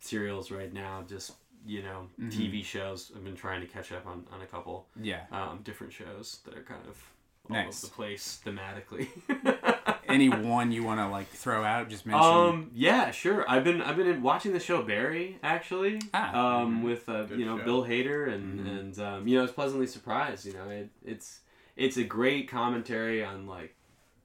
serials 0.00 0.50
right 0.50 0.72
now, 0.72 1.04
just 1.08 1.32
you 1.66 1.82
know 1.82 2.08
Mm-hmm. 2.20 2.28
TV 2.40 2.64
shows. 2.64 3.10
I've 3.16 3.24
been 3.24 3.36
trying 3.36 3.60
to 3.60 3.66
catch 3.66 3.90
up 3.92 4.06
on 4.06 4.24
on 4.32 4.42
a 4.42 4.46
couple 4.46 4.86
Yeah. 5.00 5.22
um, 5.32 5.60
different 5.64 5.92
shows 5.92 6.40
that 6.44 6.56
are 6.56 6.62
kind 6.62 6.82
of 6.88 7.02
all 7.50 7.56
Nice. 7.56 7.84
over 7.84 7.90
the 7.90 7.94
place 7.96 8.40
thematically. 8.44 9.08
Any 10.14 10.28
one 10.28 10.72
you 10.72 10.82
want 10.84 11.00
to 11.00 11.08
like 11.08 11.28
throw 11.28 11.64
out? 11.64 11.88
Just 11.88 12.06
mention. 12.06 12.24
Um. 12.24 12.70
Yeah. 12.74 13.10
Sure. 13.10 13.44
I've 13.48 13.64
been 13.64 13.82
I've 13.82 13.96
been 13.96 14.22
watching 14.22 14.52
the 14.52 14.60
show 14.60 14.82
Barry 14.82 15.38
actually. 15.42 16.00
Ah. 16.14 16.60
Um. 16.62 16.82
With 16.82 17.08
uh, 17.08 17.26
you 17.36 17.44
know 17.44 17.58
show. 17.58 17.64
Bill 17.64 17.84
Hader 17.84 18.32
and 18.32 18.60
Mhm. 18.60 18.78
and 18.80 18.98
um, 19.00 19.28
you 19.28 19.34
know 19.34 19.40
I 19.40 19.42
was 19.42 19.52
pleasantly 19.52 19.86
surprised. 19.86 20.46
You 20.46 20.54
know 20.54 20.68
it, 20.70 20.88
it's 21.04 21.40
it's 21.76 21.96
a 21.96 22.04
great 22.04 22.48
commentary 22.48 23.24
on 23.24 23.46
like 23.46 23.74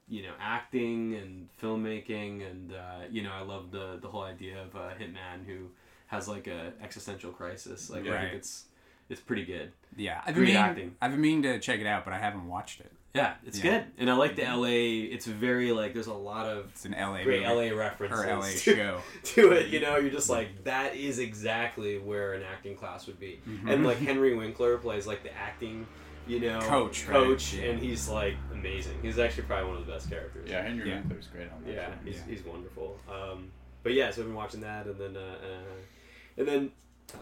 you 0.08 0.22
know 0.22 0.32
acting 0.40 1.14
and 1.14 1.48
filmmaking 1.62 2.48
and 2.50 2.72
uh, 2.72 3.00
you 3.10 3.22
know 3.22 3.32
I 3.32 3.42
love 3.42 3.70
the 3.70 3.98
the 4.00 4.08
whole 4.08 4.22
idea 4.22 4.62
of 4.62 4.74
a 4.74 4.94
hitman 4.98 5.44
who 5.46 5.68
has 6.06 6.26
like 6.28 6.46
a 6.46 6.72
existential 6.82 7.32
crisis. 7.32 7.90
Like 7.90 8.06
I 8.06 8.20
think 8.22 8.34
it's 8.34 8.64
it's 9.08 9.20
pretty 9.20 9.44
good. 9.44 9.72
yeah, 9.96 10.20
I've 10.24 10.34
been 10.34 10.44
meaning, 10.44 10.56
acting. 10.56 10.96
I've 11.02 11.10
been 11.10 11.20
meaning 11.20 11.42
to 11.42 11.58
check 11.58 11.80
it 11.80 11.86
out, 11.86 12.04
but 12.04 12.14
I 12.14 12.18
haven't 12.18 12.46
watched 12.46 12.80
it. 12.80 12.92
Yeah, 13.14 13.34
it's 13.44 13.58
Yeah. 13.62 13.78
good, 13.80 13.86
and 13.98 14.08
I 14.10 14.14
like 14.14 14.36
the 14.36 14.44
L.A. 14.44 14.98
It's 15.00 15.26
very 15.26 15.72
like 15.72 15.94
there's 15.94 16.06
a 16.06 16.14
lot 16.14 16.46
of 16.46 16.66
It's 16.70 16.84
an 16.84 16.92
LA 16.92 17.24
great 17.24 17.42
movie. 17.42 17.70
LA 17.70 17.76
references 17.76 18.20
or 18.20 18.26
LA 18.36 18.46
to, 18.50 18.56
show. 18.56 19.00
to 19.24 19.50
it. 19.52 19.66
You 19.68 19.80
know, 19.80 19.96
you're 19.96 20.10
just 20.12 20.30
like 20.30 20.62
that 20.64 20.94
is 20.94 21.18
exactly 21.18 21.98
where 21.98 22.34
an 22.34 22.42
acting 22.44 22.76
class 22.76 23.06
would 23.08 23.18
be. 23.18 23.40
And 23.66 23.84
like 23.84 23.98
Henry 24.10 24.34
Winkler 24.36 24.76
plays 24.78 25.08
like 25.08 25.24
the 25.24 25.36
acting, 25.36 25.88
you 26.28 26.38
know, 26.38 26.60
Coach, 26.60 27.04
coach, 27.08 27.54
Yeah. 27.54 27.70
and 27.70 27.82
he's 27.82 28.08
like 28.08 28.36
amazing. 28.52 28.98
He's 29.02 29.18
actually 29.18 29.42
probably 29.44 29.70
one 29.70 29.78
of 29.80 29.86
the 29.86 29.92
best 29.92 30.08
characters. 30.08 30.48
Yeah, 30.48 30.62
Henry 30.62 30.88
Yeah. 30.88 31.00
Winkler's 31.00 31.26
great 31.26 31.50
on 31.50 31.64
that. 31.64 31.74
yeah, 31.74 31.86
show. 31.90 31.94
he's, 32.04 32.14
Yeah. 32.16 32.22
he's 32.28 32.44
wonderful. 32.44 32.96
Um, 33.12 33.50
but 33.82 33.92
yeah, 33.92 34.10
so 34.12 34.20
I've 34.22 34.28
been 34.28 34.36
watching 34.36 34.60
that, 34.60 34.86
and 34.86 34.96
then 35.00 35.16
uh, 35.16 35.20
uh, 35.42 36.36
and 36.36 36.46
then 36.46 36.70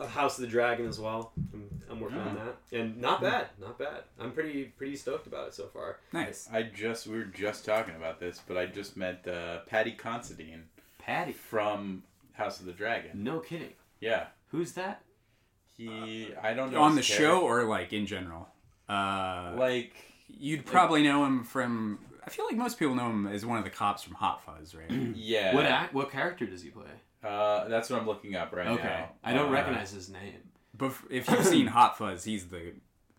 House 0.08 0.38
of 0.38 0.42
the 0.42 0.48
Dragon 0.48 0.86
as 0.86 0.98
well. 0.98 1.32
I'm, 1.52 1.82
I'm 1.90 2.00
working 2.00 2.18
on 2.18 2.34
that, 2.36 2.78
and 2.78 3.00
not 3.00 3.20
bad, 3.20 3.48
not 3.60 3.78
bad. 3.78 4.02
I'm 4.20 4.32
pretty 4.32 4.64
pretty 4.64 4.96
stoked 4.96 5.26
about 5.26 5.48
it 5.48 5.54
so 5.54 5.66
far. 5.66 5.98
Nice. 6.12 6.48
I 6.52 6.62
just 6.62 7.06
we 7.06 7.18
were 7.18 7.24
just 7.24 7.64
talking 7.64 7.94
about 7.96 8.20
this, 8.20 8.40
but 8.46 8.56
I 8.56 8.66
just 8.66 8.96
met 8.96 9.26
uh, 9.26 9.60
Paddy 9.66 9.92
Considine 9.92 10.64
Paddy, 10.98 11.32
from 11.32 12.02
House 12.32 12.60
of 12.60 12.66
the 12.66 12.72
Dragon. 12.72 13.10
no 13.24 13.40
kidding. 13.40 13.72
Yeah, 14.00 14.26
Who's 14.50 14.72
that? 14.72 15.02
he. 15.76 16.28
I 16.42 16.54
don't 16.54 16.72
know 16.72 16.82
On 16.82 16.92
the 16.92 16.98
his 16.98 17.06
show 17.06 17.40
or 17.42 17.64
like 17.64 17.92
in 17.92 18.06
general? 18.06 18.48
Uh. 18.88 19.54
Like 19.56 19.94
you'd 20.28 20.66
probably 20.66 21.02
know 21.02 21.24
him 21.24 21.44
from. 21.44 21.98
I 22.26 22.30
feel 22.30 22.44
like 22.44 22.56
most 22.56 22.78
people 22.78 22.94
know 22.94 23.08
him 23.08 23.26
as 23.26 23.46
one 23.46 23.56
of 23.58 23.64
the 23.64 23.70
cops 23.70 24.02
from 24.02 24.14
Hot 24.14 24.44
Fuzz, 24.44 24.74
right? 24.74 24.90
yeah. 25.16 25.54
What 25.54 25.64
act? 25.66 25.94
What 25.94 26.10
character 26.10 26.44
does 26.46 26.62
he 26.62 26.68
play? 26.70 26.84
Uh, 27.24 27.68
that's 27.68 27.90
what 27.90 28.00
I'm 28.00 28.06
looking 28.06 28.36
up 28.36 28.52
right 28.52 28.66
Okay, 28.68 28.82
now. 28.82 29.10
I 29.24 29.32
don't 29.32 29.48
Uh, 29.48 29.52
recognize 29.52 29.90
his 29.90 30.08
name. 30.08 30.34
but 30.76 30.92
if 31.10 31.28
you've 31.28 31.44
seen 31.44 31.66
Hot 31.68 31.96
Fuzz, 31.98 32.24
he's 32.24 32.46
the 32.48 32.74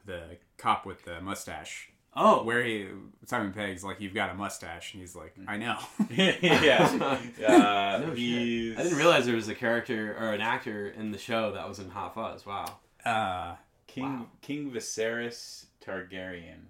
the 0.05 0.37
cop 0.57 0.85
with 0.85 1.03
the 1.03 1.19
mustache. 1.21 1.89
Oh, 2.15 2.43
Where 2.43 2.63
he 2.63 2.87
Simon 3.25 3.53
Pegg's 3.53 3.83
like, 3.83 4.01
you've 4.01 4.15
got 4.15 4.31
a 4.31 4.33
mustache, 4.33 4.93
and 4.93 5.01
he's 5.01 5.15
like, 5.15 5.35
I 5.47 5.57
know. 5.57 5.77
yeah. 6.09 6.87
Uh, 7.47 7.99
No 8.05 8.13
he's. 8.15 8.77
I 8.77 8.83
didn't 8.83 8.97
realize 8.97 9.25
there 9.27 9.35
was 9.35 9.47
a 9.47 9.55
character 9.55 10.15
or 10.19 10.33
an 10.33 10.41
actor 10.41 10.87
in 10.89 11.11
the 11.11 11.17
show 11.19 11.51
that 11.53 11.67
was 11.69 11.77
in 11.79 11.89
Hot 11.89 12.15
Fuzz. 12.15 12.45
Wow. 12.45 12.79
Uh, 13.05 13.55
King 13.87 14.03
Wow. 14.19 14.25
King 14.41 14.71
Viserys 14.71 15.65
Targaryen. 15.85 16.61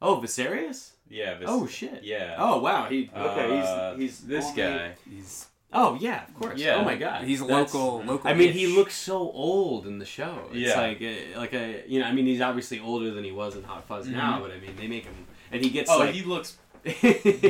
Oh, 0.00 0.20
Viserys. 0.20 0.92
Yeah. 1.08 1.38
Vis- 1.38 1.48
Oh 1.50 1.66
shit. 1.66 2.04
Yeah. 2.04 2.36
Oh 2.38 2.58
wow. 2.60 2.84
He 2.88 3.10
Uh, 3.14 3.28
okay. 3.30 3.96
He's 3.96 4.00
he's 4.20 4.26
this 4.26 4.44
only- 4.50 4.62
guy. 4.62 4.94
he's 5.10 5.46
Oh 5.74 5.96
yeah, 6.00 6.24
of 6.24 6.34
course. 6.34 6.58
Yeah. 6.60 6.76
Oh 6.76 6.84
my 6.84 6.96
god. 6.96 7.24
he's 7.24 7.40
That's- 7.40 7.74
local 7.74 8.02
local. 8.04 8.30
I 8.30 8.34
mean, 8.34 8.52
he 8.52 8.66
looks 8.68 8.94
so 8.94 9.16
old 9.18 9.86
in 9.86 9.98
the 9.98 10.04
show. 10.06 10.48
It's 10.52 10.56
Yeah. 10.70 10.80
like 10.80 11.00
a, 11.02 11.36
like 11.36 11.52
a 11.54 11.82
you 11.86 12.00
know. 12.00 12.06
I 12.06 12.12
mean, 12.12 12.26
he's 12.26 12.40
obviously 12.40 12.78
older 12.80 13.10
than 13.12 13.24
he 13.24 13.32
was 13.32 13.56
in 13.56 13.64
Hot 13.64 13.86
Fuzz 13.86 14.06
now, 14.08 14.40
but 14.40 14.50
I 14.50 14.58
mean, 14.60 14.76
they 14.76 14.86
make 14.86 15.04
him 15.04 15.14
and 15.52 15.62
he 15.62 15.70
gets 15.70 15.90
Oh, 15.90 15.98
like 15.98 16.14
he 16.14 16.22
looks 16.22 16.56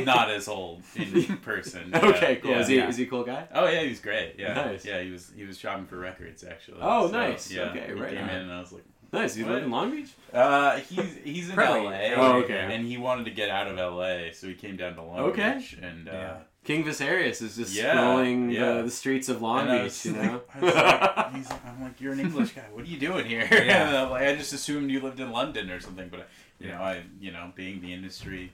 not 0.05 0.29
as 0.31 0.47
old 0.47 0.81
in 0.95 1.37
person. 1.37 1.89
Yeah, 1.93 2.05
okay, 2.07 2.37
cool. 2.37 2.51
yeah. 2.51 2.59
is 2.61 2.67
he 2.67 2.75
yeah. 2.77 2.87
is 2.89 2.97
he 2.97 3.03
a 3.03 3.07
cool 3.07 3.23
guy? 3.23 3.47
Oh 3.53 3.67
yeah, 3.67 3.81
he's 3.81 3.99
great. 3.99 4.35
Yeah, 4.37 4.53
Nice. 4.53 4.85
Yeah, 4.85 5.01
he 5.01 5.11
was 5.11 5.31
he 5.35 5.43
was 5.45 5.57
shopping 5.59 5.85
for 5.85 5.97
records 5.97 6.43
actually. 6.43 6.77
Oh, 6.81 7.07
So, 7.07 7.11
nice. 7.13 7.51
Yeah, 7.51 7.63
Okay, 7.71 7.85
he 7.87 7.93
right 7.93 8.11
came 8.13 8.29
in 8.29 8.41
and 8.43 8.51
I 8.51 8.59
was 8.59 8.71
like, 8.71 8.83
Nice. 9.13 9.37
What? 9.37 9.47
live 9.49 9.63
in 9.63 9.71
Long 9.71 9.91
Beach. 9.91 10.09
uh, 10.33 10.77
he's 10.77 11.15
he's 11.23 11.49
in 11.49 11.59
L.A. 11.59 12.13
Oh, 12.15 12.33
okay. 12.43 12.67
And 12.73 12.85
he 12.85 12.97
wanted 12.97 13.25
to 13.25 13.31
get 13.31 13.49
out 13.49 13.67
of 13.67 13.77
L.A., 13.77 14.31
so 14.33 14.47
he 14.47 14.55
came 14.55 14.75
down 14.77 14.95
to 14.95 15.01
Long 15.03 15.19
Okay. 15.19 15.55
Beach 15.57 15.77
and. 15.81 16.09
Uh, 16.09 16.11
Yeah. 16.11 16.37
King 16.65 16.83
Viserys 16.83 17.41
is 17.41 17.55
just 17.55 17.73
Yeah, 17.73 17.95
scrolling 17.95 18.51
yeah. 18.51 18.73
The, 18.73 18.83
the 18.83 18.91
streets 18.91 19.29
of 19.29 19.41
Long 19.41 19.67
and 19.67 19.69
Beach. 19.69 19.83
was 19.83 20.05
You 20.05 20.11
know. 20.13 20.41
I 20.53 20.59
was 20.59 20.75
like, 20.75 21.33
he's 21.35 21.49
like, 21.49 21.65
I'm 21.67 21.81
like, 21.83 22.01
you're 22.01 22.13
an 22.13 22.19
English 22.19 22.51
guy. 22.53 22.63
What 22.73 22.83
are 22.83 22.87
you 22.87 22.97
doing 22.99 23.25
here? 23.25 23.47
Yeah. 23.51 23.87
And 23.87 23.97
I'm 23.97 24.09
like, 24.09 24.23
I 24.23 24.35
just 24.35 24.51
assumed 24.51 24.89
you 24.91 24.99
lived 24.99 25.19
in 25.19 25.31
London 25.31 25.69
or 25.69 25.79
something. 25.79 26.09
But 26.09 26.27
you 26.59 26.67
know, 26.69 26.77
I 26.77 27.03
you 27.19 27.31
know, 27.31 27.51
being 27.55 27.81
the 27.81 27.93
industry, 27.93 28.51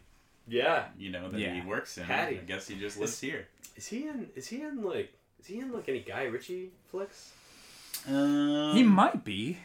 yeah. 0.47 0.85
you 0.97 1.09
know, 1.11 1.29
that 1.29 1.39
Yeah. 1.39 1.53
he 1.53 1.61
works 1.61 1.97
in, 1.97 2.03
Paddy. 2.05 2.37
I 2.39 2.41
guess 2.43 2.67
he 2.67 2.75
just 2.75 2.99
lives 2.99 3.19
here. 3.19 3.47
Is 3.75 3.87
he 3.87 4.07
in? 4.07 4.27
Is 4.35 4.47
he 4.47 4.61
in 4.61 4.83
like? 4.83 5.13
Is 5.39 5.47
he 5.47 5.59
in 5.59 5.71
like 5.71 5.87
any 5.89 6.01
Guy 6.01 6.23
Ritchie 6.25 6.69
flicks? 6.91 7.31
Um, 8.07 8.75
He 8.75 8.83
might 8.83 9.23
be. 9.23 9.57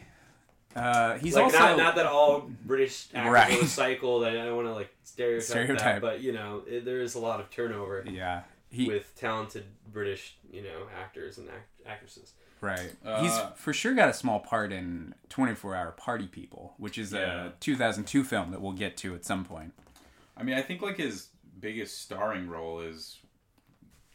Uh, 0.77 1.17
he's 1.17 1.35
like 1.35 1.45
also 1.45 1.57
not 1.57 1.77
not 1.77 1.95
that 1.95 2.05
all 2.05 2.49
British 2.65 3.07
actors 3.13 3.33
Right. 3.33 3.51
are. 4.03 4.25
I, 4.25 4.29
I 4.29 4.33
don't 4.45 4.55
want 4.55 4.67
to 4.67 4.73
like 4.73 4.89
stereotype, 5.03 5.43
Stereotype. 5.47 5.79
that, 5.79 6.01
but 6.01 6.21
you 6.21 6.31
know, 6.33 6.61
it, 6.67 6.85
there 6.85 7.01
is 7.01 7.15
a 7.15 7.19
lot 7.19 7.39
of 7.39 7.49
turnover 7.49 8.05
yeah. 8.09 8.41
He 8.69 8.85
with 8.87 9.13
talented 9.15 9.63
British, 9.91 10.35
you 10.51 10.61
know, 10.61 10.87
actors 11.01 11.37
and 11.37 11.47
act- 11.49 11.69
actresses. 11.87 12.33
right. 12.61 12.91
Uh, 13.05 13.21
he's 13.23 13.37
for 13.55 13.71
sure 13.73 13.93
got 13.95 14.09
a 14.09 14.13
small 14.13 14.39
part 14.39 14.71
in 14.73 15.15
24 15.29 15.73
Hour 15.75 15.91
Party 15.91 16.27
People, 16.27 16.73
which 16.77 16.97
is 16.97 17.13
Yeah. 17.13 17.45
a 17.45 17.49
2002 17.61 18.23
film 18.23 18.51
that 18.51 18.61
we'll 18.61 18.73
get 18.73 18.97
to 18.97 19.15
at 19.15 19.23
some 19.25 19.45
point. 19.45 19.73
I 20.35 20.43
mean, 20.43 20.55
I 20.55 20.61
think 20.61 20.81
like 20.81 20.97
his 20.97 21.29
biggest 21.59 22.01
starring 22.01 22.47
role 22.49 22.81
is 22.81 23.17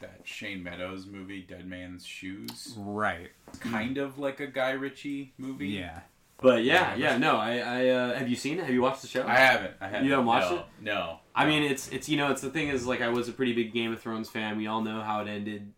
that 0.01 0.21
Shane 0.25 0.63
Meadows 0.63 1.07
movie, 1.07 1.43
Dead 1.43 1.67
Man's 1.67 2.05
Shoes. 2.05 2.75
Right. 2.77 3.31
Kind 3.61 3.99
of 3.99 4.19
like 4.19 4.39
a 4.41 4.47
Guy 4.47 4.73
Ritchie 4.73 5.33
movie. 5.39 5.69
Yeah. 5.69 6.01
But 6.43 6.65
yeah, 6.65 6.95
Yeah, 6.97 7.19
no, 7.19 7.37
I, 7.37 7.59
I 7.59 7.89
uh, 7.89 8.15
have 8.15 8.29
you 8.29 8.37
seen 8.37 8.59
it? 8.59 8.65
Have 8.65 8.75
you 8.75 8.83
watched 8.83 9.03
the 9.03 9.09
show? 9.09 9.27
I 9.27 9.37
haven't. 9.37 9.75
I 9.81 9.87
haven't. 9.87 10.05
You 10.05 10.11
haven't 10.11 10.27
watched 10.27 10.51
no, 10.51 10.57
it? 10.59 10.65
No. 10.81 11.19
I 11.35 11.47
mean, 11.47 11.63
it's 11.63 11.89
it's 11.89 12.09
you 12.09 12.17
know, 12.17 12.31
it's 12.31 12.43
the 12.43 12.51
thing 12.51 12.69
is 12.69 12.87
like 12.87 13.01
I 13.01 13.09
was 13.09 13.29
a 13.29 13.33
pretty 13.33 13.53
big 13.53 13.73
Game 13.73 13.93
of 13.93 14.01
Thrones 14.01 14.29
fan. 14.29 14.57
We 14.57 14.67
all 14.67 14.83
know 14.83 15.01
how 15.01 15.21
it 15.23 15.29
ended, 15.29 15.73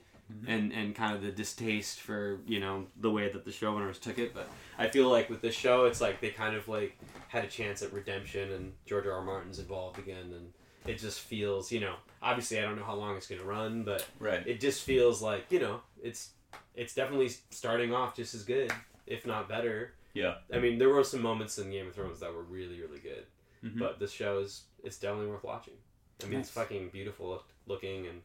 and 0.46 0.72
and 0.72 0.94
kind 0.94 1.14
of 1.14 1.22
the 1.22 1.30
distaste 1.30 2.00
for 2.00 2.40
you 2.46 2.60
know 2.60 2.86
the 3.00 3.10
way 3.10 3.30
that 3.30 3.44
the 3.44 3.50
showrunners 3.50 4.00
took 4.00 4.18
it. 4.18 4.34
But 4.34 4.48
I 4.78 4.88
feel 4.88 5.08
like 5.08 5.30
with 5.30 5.40
this 5.40 5.54
show, 5.54 5.84
it's 5.84 6.00
like 6.00 6.20
they 6.20 6.30
kind 6.30 6.56
of 6.56 6.66
like 6.66 6.98
had 7.28 7.44
a 7.44 7.48
chance 7.48 7.82
at 7.82 7.92
redemption, 7.92 8.52
and 8.52 8.72
George 8.86 9.06
R. 9.06 9.12
R. 9.12 9.22
Martin's 9.22 9.58
involved 9.58 9.98
again, 9.98 10.32
and 10.34 10.52
it 10.86 10.98
just 10.98 11.20
feels 11.20 11.70
you 11.70 11.80
know 11.80 11.94
obviously 12.22 12.58
I 12.58 12.62
don't 12.62 12.76
know 12.76 12.84
how 12.84 12.94
long 12.94 13.16
it's 13.16 13.26
gonna 13.26 13.44
run, 13.44 13.84
but 13.84 14.06
right. 14.18 14.46
it 14.46 14.60
just 14.60 14.82
feels 14.82 15.22
like 15.22 15.46
you 15.50 15.60
know 15.60 15.80
it's 16.02 16.30
it's 16.74 16.94
definitely 16.94 17.30
starting 17.50 17.94
off 17.94 18.16
just 18.16 18.34
as 18.34 18.42
good, 18.42 18.72
if 19.06 19.26
not 19.26 19.48
better. 19.48 19.94
Yeah. 20.14 20.36
I 20.52 20.58
mean, 20.58 20.78
there 20.78 20.88
were 20.88 21.04
some 21.04 21.20
moments 21.22 21.58
in 21.58 21.70
Game 21.70 21.88
of 21.88 21.94
Thrones 21.94 22.20
that 22.20 22.32
were 22.32 22.42
really, 22.44 22.80
really 22.80 23.00
good, 23.00 23.26
Mhm. 23.64 23.78
but 23.78 23.98
this 23.98 24.12
show 24.12 24.38
is 24.38 24.62
it's 24.82 24.96
definitely 24.98 25.26
worth 25.28 25.44
watching. 25.44 25.74
I 26.22 26.26
mean, 26.26 26.40
it's 26.40 26.50
fucking 26.50 26.90
beautiful 26.90 27.28
look, 27.28 27.44
looking, 27.66 28.06
and 28.06 28.22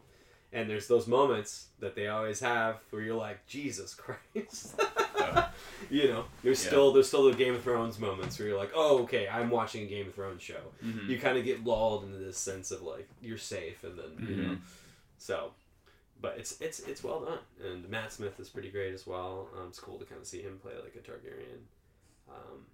and 0.51 0.67
there's 0.69 0.87
those 0.87 1.05
moments 1.07 1.67
that 1.79 1.93
they 1.95 2.07
always 2.07 2.39
have 2.39 2.79
where 2.89 3.01
you're 3.03 3.15
like, 3.15 3.45
Jesus 3.45 3.93
Christ, 4.33 4.79
you 5.91 6.07
know, 6.07 6.25
there's 6.43 6.63
Yeah. 6.63 6.69
still 6.69 6.91
there's 6.93 7.07
still 7.07 7.23
the 7.29 7.35
Game 7.37 7.55
of 7.55 7.63
Thrones 7.63 7.99
moments 7.99 8.37
where 8.39 8.47
you're 8.47 8.57
like, 8.57 8.71
oh, 8.75 9.03
okay, 9.03 9.27
I'm 9.27 9.49
watching 9.49 9.83
a 9.83 9.87
Game 9.87 10.07
of 10.07 10.15
Thrones 10.15 10.41
show. 10.41 10.61
Mhm. 10.83 11.07
You 11.07 11.19
kind 11.19 11.37
of 11.37 11.43
get 11.45 11.63
lulled 11.63 12.03
into 12.05 12.17
this 12.17 12.37
sense 12.37 12.71
of 12.71 12.81
like 12.81 13.07
you're 13.21 13.37
safe, 13.37 13.83
and 13.83 13.97
then 13.97 14.27
you 14.29 14.35
know, 14.35 14.49
Mhm. 14.55 14.59
so. 15.17 15.53
But 16.21 16.37
it's 16.37 16.59
it's 16.59 16.79
it's 16.81 17.01
well 17.03 17.21
done, 17.21 17.39
and 17.63 17.87
Matt 17.89 18.11
Smith 18.11 18.39
is 18.41 18.49
pretty 18.49 18.69
great 18.69 18.93
as 18.93 19.07
well. 19.07 19.49
Um, 19.57 19.69
it's 19.69 19.79
cool 19.79 19.97
to 19.99 20.05
kind 20.05 20.19
of 20.19 20.27
see 20.27 20.41
him 20.41 20.59
play 20.59 20.73
like 20.83 20.93
a 20.95 20.99
Targaryen. 20.99 21.61
Um, 22.29 22.65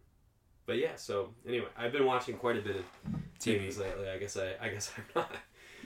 but 0.66 0.78
yeah, 0.78 0.96
so 0.96 1.34
anyway, 1.48 1.68
I've 1.78 1.92
been 1.92 2.06
watching 2.06 2.38
quite 2.38 2.58
a 2.58 2.62
bit 2.62 2.78
of 2.78 2.84
TV. 3.40 3.78
lately. 3.78 4.10
I 4.10 4.18
guess 4.18 4.38
I 4.38 4.54
I 4.62 4.70
guess 4.70 4.92
I'm 4.98 5.04
not 5.16 5.32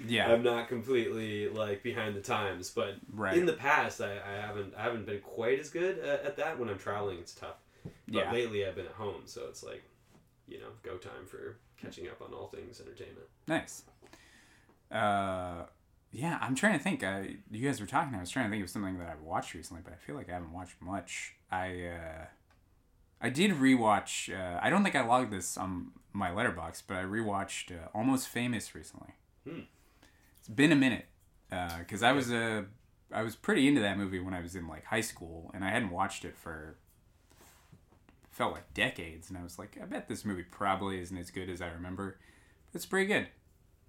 Yeah. 0.07 0.31
I'm 0.31 0.43
not 0.43 0.67
completely 0.67 1.49
like 1.49 1.83
behind 1.83 2.15
the 2.15 2.21
times, 2.21 2.69
but 2.69 2.95
right. 3.13 3.38
in 3.38 3.45
the 3.45 3.53
past 3.53 4.01
I, 4.01 4.13
I 4.13 4.45
haven't 4.45 4.73
I 4.75 4.83
haven't 4.83 5.05
been 5.05 5.19
quite 5.19 5.59
as 5.59 5.69
good 5.69 5.99
at, 5.99 6.23
at 6.23 6.38
that. 6.38 6.59
When 6.59 6.69
I'm 6.69 6.77
traveling, 6.79 7.19
it's 7.19 7.33
tough. 7.33 7.57
But 7.83 7.93
yeah. 8.07 8.31
lately 8.31 8.65
I've 8.65 8.75
been 8.75 8.85
at 8.85 8.93
home, 8.93 9.23
so 9.25 9.45
it's 9.49 9.63
like 9.63 9.83
you 10.47 10.59
know 10.59 10.69
go 10.83 10.97
time 10.97 11.25
for 11.27 11.57
catching 11.77 12.07
up 12.07 12.21
on 12.21 12.33
all 12.33 12.47
things 12.47 12.79
entertainment. 12.81 13.27
Nice. 13.47 13.83
Uh, 14.91 15.65
yeah, 16.11 16.39
I'm 16.41 16.55
trying 16.55 16.77
to 16.77 16.83
think. 16.83 17.03
Uh, 17.03 17.21
you 17.51 17.65
guys 17.65 17.79
were 17.79 17.85
talking. 17.85 18.15
I 18.15 18.19
was 18.19 18.31
trying 18.31 18.45
to 18.45 18.51
think 18.51 18.63
of 18.63 18.69
something 18.69 18.97
that 18.97 19.09
I've 19.09 19.21
watched 19.21 19.53
recently, 19.53 19.81
but 19.83 19.93
I 19.93 19.97
feel 19.97 20.15
like 20.15 20.29
I 20.29 20.33
haven't 20.33 20.51
watched 20.51 20.81
much. 20.81 21.35
I 21.51 21.85
uh, 21.85 22.25
I 23.21 23.29
did 23.29 23.51
rewatch. 23.51 24.33
Uh, 24.33 24.59
I 24.61 24.69
don't 24.69 24.83
think 24.83 24.95
I 24.95 25.05
logged 25.05 25.31
this 25.31 25.57
on 25.57 25.91
my 26.13 26.29
Letterboxd, 26.29 26.83
but 26.88 26.97
I 26.97 27.03
rewatched 27.03 27.71
uh, 27.71 27.88
Almost 27.93 28.27
Famous 28.29 28.73
recently. 28.73 29.09
Hmm. 29.47 29.61
It's 30.39 30.47
been 30.47 30.71
a 30.71 30.75
minute 30.75 31.05
because 31.79 32.01
I 32.03 32.11
was 32.13 32.31
a 32.31 32.65
I 33.11 33.23
was 33.23 33.35
pretty 33.35 33.67
into 33.67 33.81
that 33.81 33.97
movie 33.97 34.19
when 34.19 34.33
I 34.33 34.41
was 34.41 34.55
in 34.55 34.67
like 34.67 34.85
high 34.85 35.01
school, 35.01 35.51
and 35.53 35.63
I 35.63 35.69
hadn't 35.69 35.89
watched 35.91 36.23
it 36.25 36.38
for 36.38 36.77
felt 38.31 38.53
like 38.53 38.73
decades, 38.73 39.29
and 39.29 39.38
I 39.38 39.43
was 39.43 39.59
like, 39.59 39.77
I 39.81 39.85
bet 39.85 40.07
this 40.07 40.23
movie 40.23 40.43
probably 40.43 40.99
isn't 41.01 41.17
as 41.17 41.29
good 41.29 41.49
as 41.49 41.61
I 41.61 41.67
remember. 41.67 42.17
It's 42.73 42.85
pretty 42.85 43.07
good. 43.07 43.27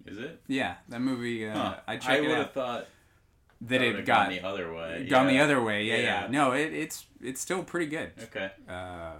Is 0.05 0.17
it? 0.17 0.41
Yeah, 0.47 0.75
that 0.89 0.99
movie. 0.99 1.47
Uh, 1.47 1.53
Huh. 1.55 1.75
I 1.87 1.93
I 1.93 1.97
checked 1.97 2.21
would 2.21 2.31
have 2.31 2.51
thought 2.51 2.87
That 3.61 3.77
that 3.77 3.81
it 3.81 4.05
got 4.05 4.25
gone 4.27 4.29
the 4.29 4.41
other 4.41 4.73
way. 4.73 5.07
gone 5.09 5.27
the 5.27 5.33
Yeah. 5.33 5.43
other 5.43 5.61
way. 5.61 5.83
Yeah, 5.85 5.95
yeah. 5.97 6.21
Yeah. 6.23 6.27
No, 6.29 6.51
it, 6.53 6.73
it's 6.73 7.05
it's 7.21 7.39
still 7.41 7.63
pretty 7.63 7.85
good. 7.87 8.11
Okay. 8.23 8.51
Uh, 8.67 9.13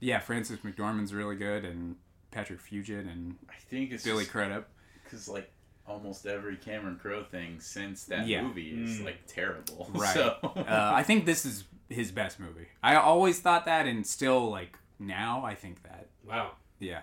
yeah, 0.00 0.18
Frances 0.20 0.58
McDormand's 0.60 1.12
really 1.12 1.36
good, 1.36 1.64
and 1.64 1.96
Patrick 2.30 2.60
Fugit 2.60 3.00
and 3.10 3.36
I 3.48 3.54
think 3.68 3.92
it's 3.92 4.04
Billy 4.04 4.24
Crudup. 4.24 4.68
because 5.04 5.28
like 5.28 5.50
almost 5.86 6.26
every 6.26 6.56
Cameron 6.56 6.98
Crowe 7.00 7.24
thing 7.24 7.60
since 7.60 8.04
that 8.04 8.26
Yeah. 8.26 8.42
movie 8.42 8.70
is 8.70 9.00
Mm. 9.00 9.04
like 9.06 9.26
terrible. 9.26 9.90
Right. 9.94 10.14
So 10.14 10.36
uh, 10.42 10.92
I 10.94 11.02
think 11.02 11.24
this 11.26 11.44
is 11.46 11.64
his 11.88 12.10
best 12.12 12.38
movie. 12.38 12.68
I 12.82 12.96
always 12.96 13.40
thought 13.40 13.64
that, 13.64 13.86
and 13.86 14.06
still 14.06 14.50
like 14.50 14.76
now, 14.98 15.44
I 15.44 15.54
think 15.54 15.82
that. 15.84 16.08
Wow. 16.24 16.52
Yeah. 16.78 17.00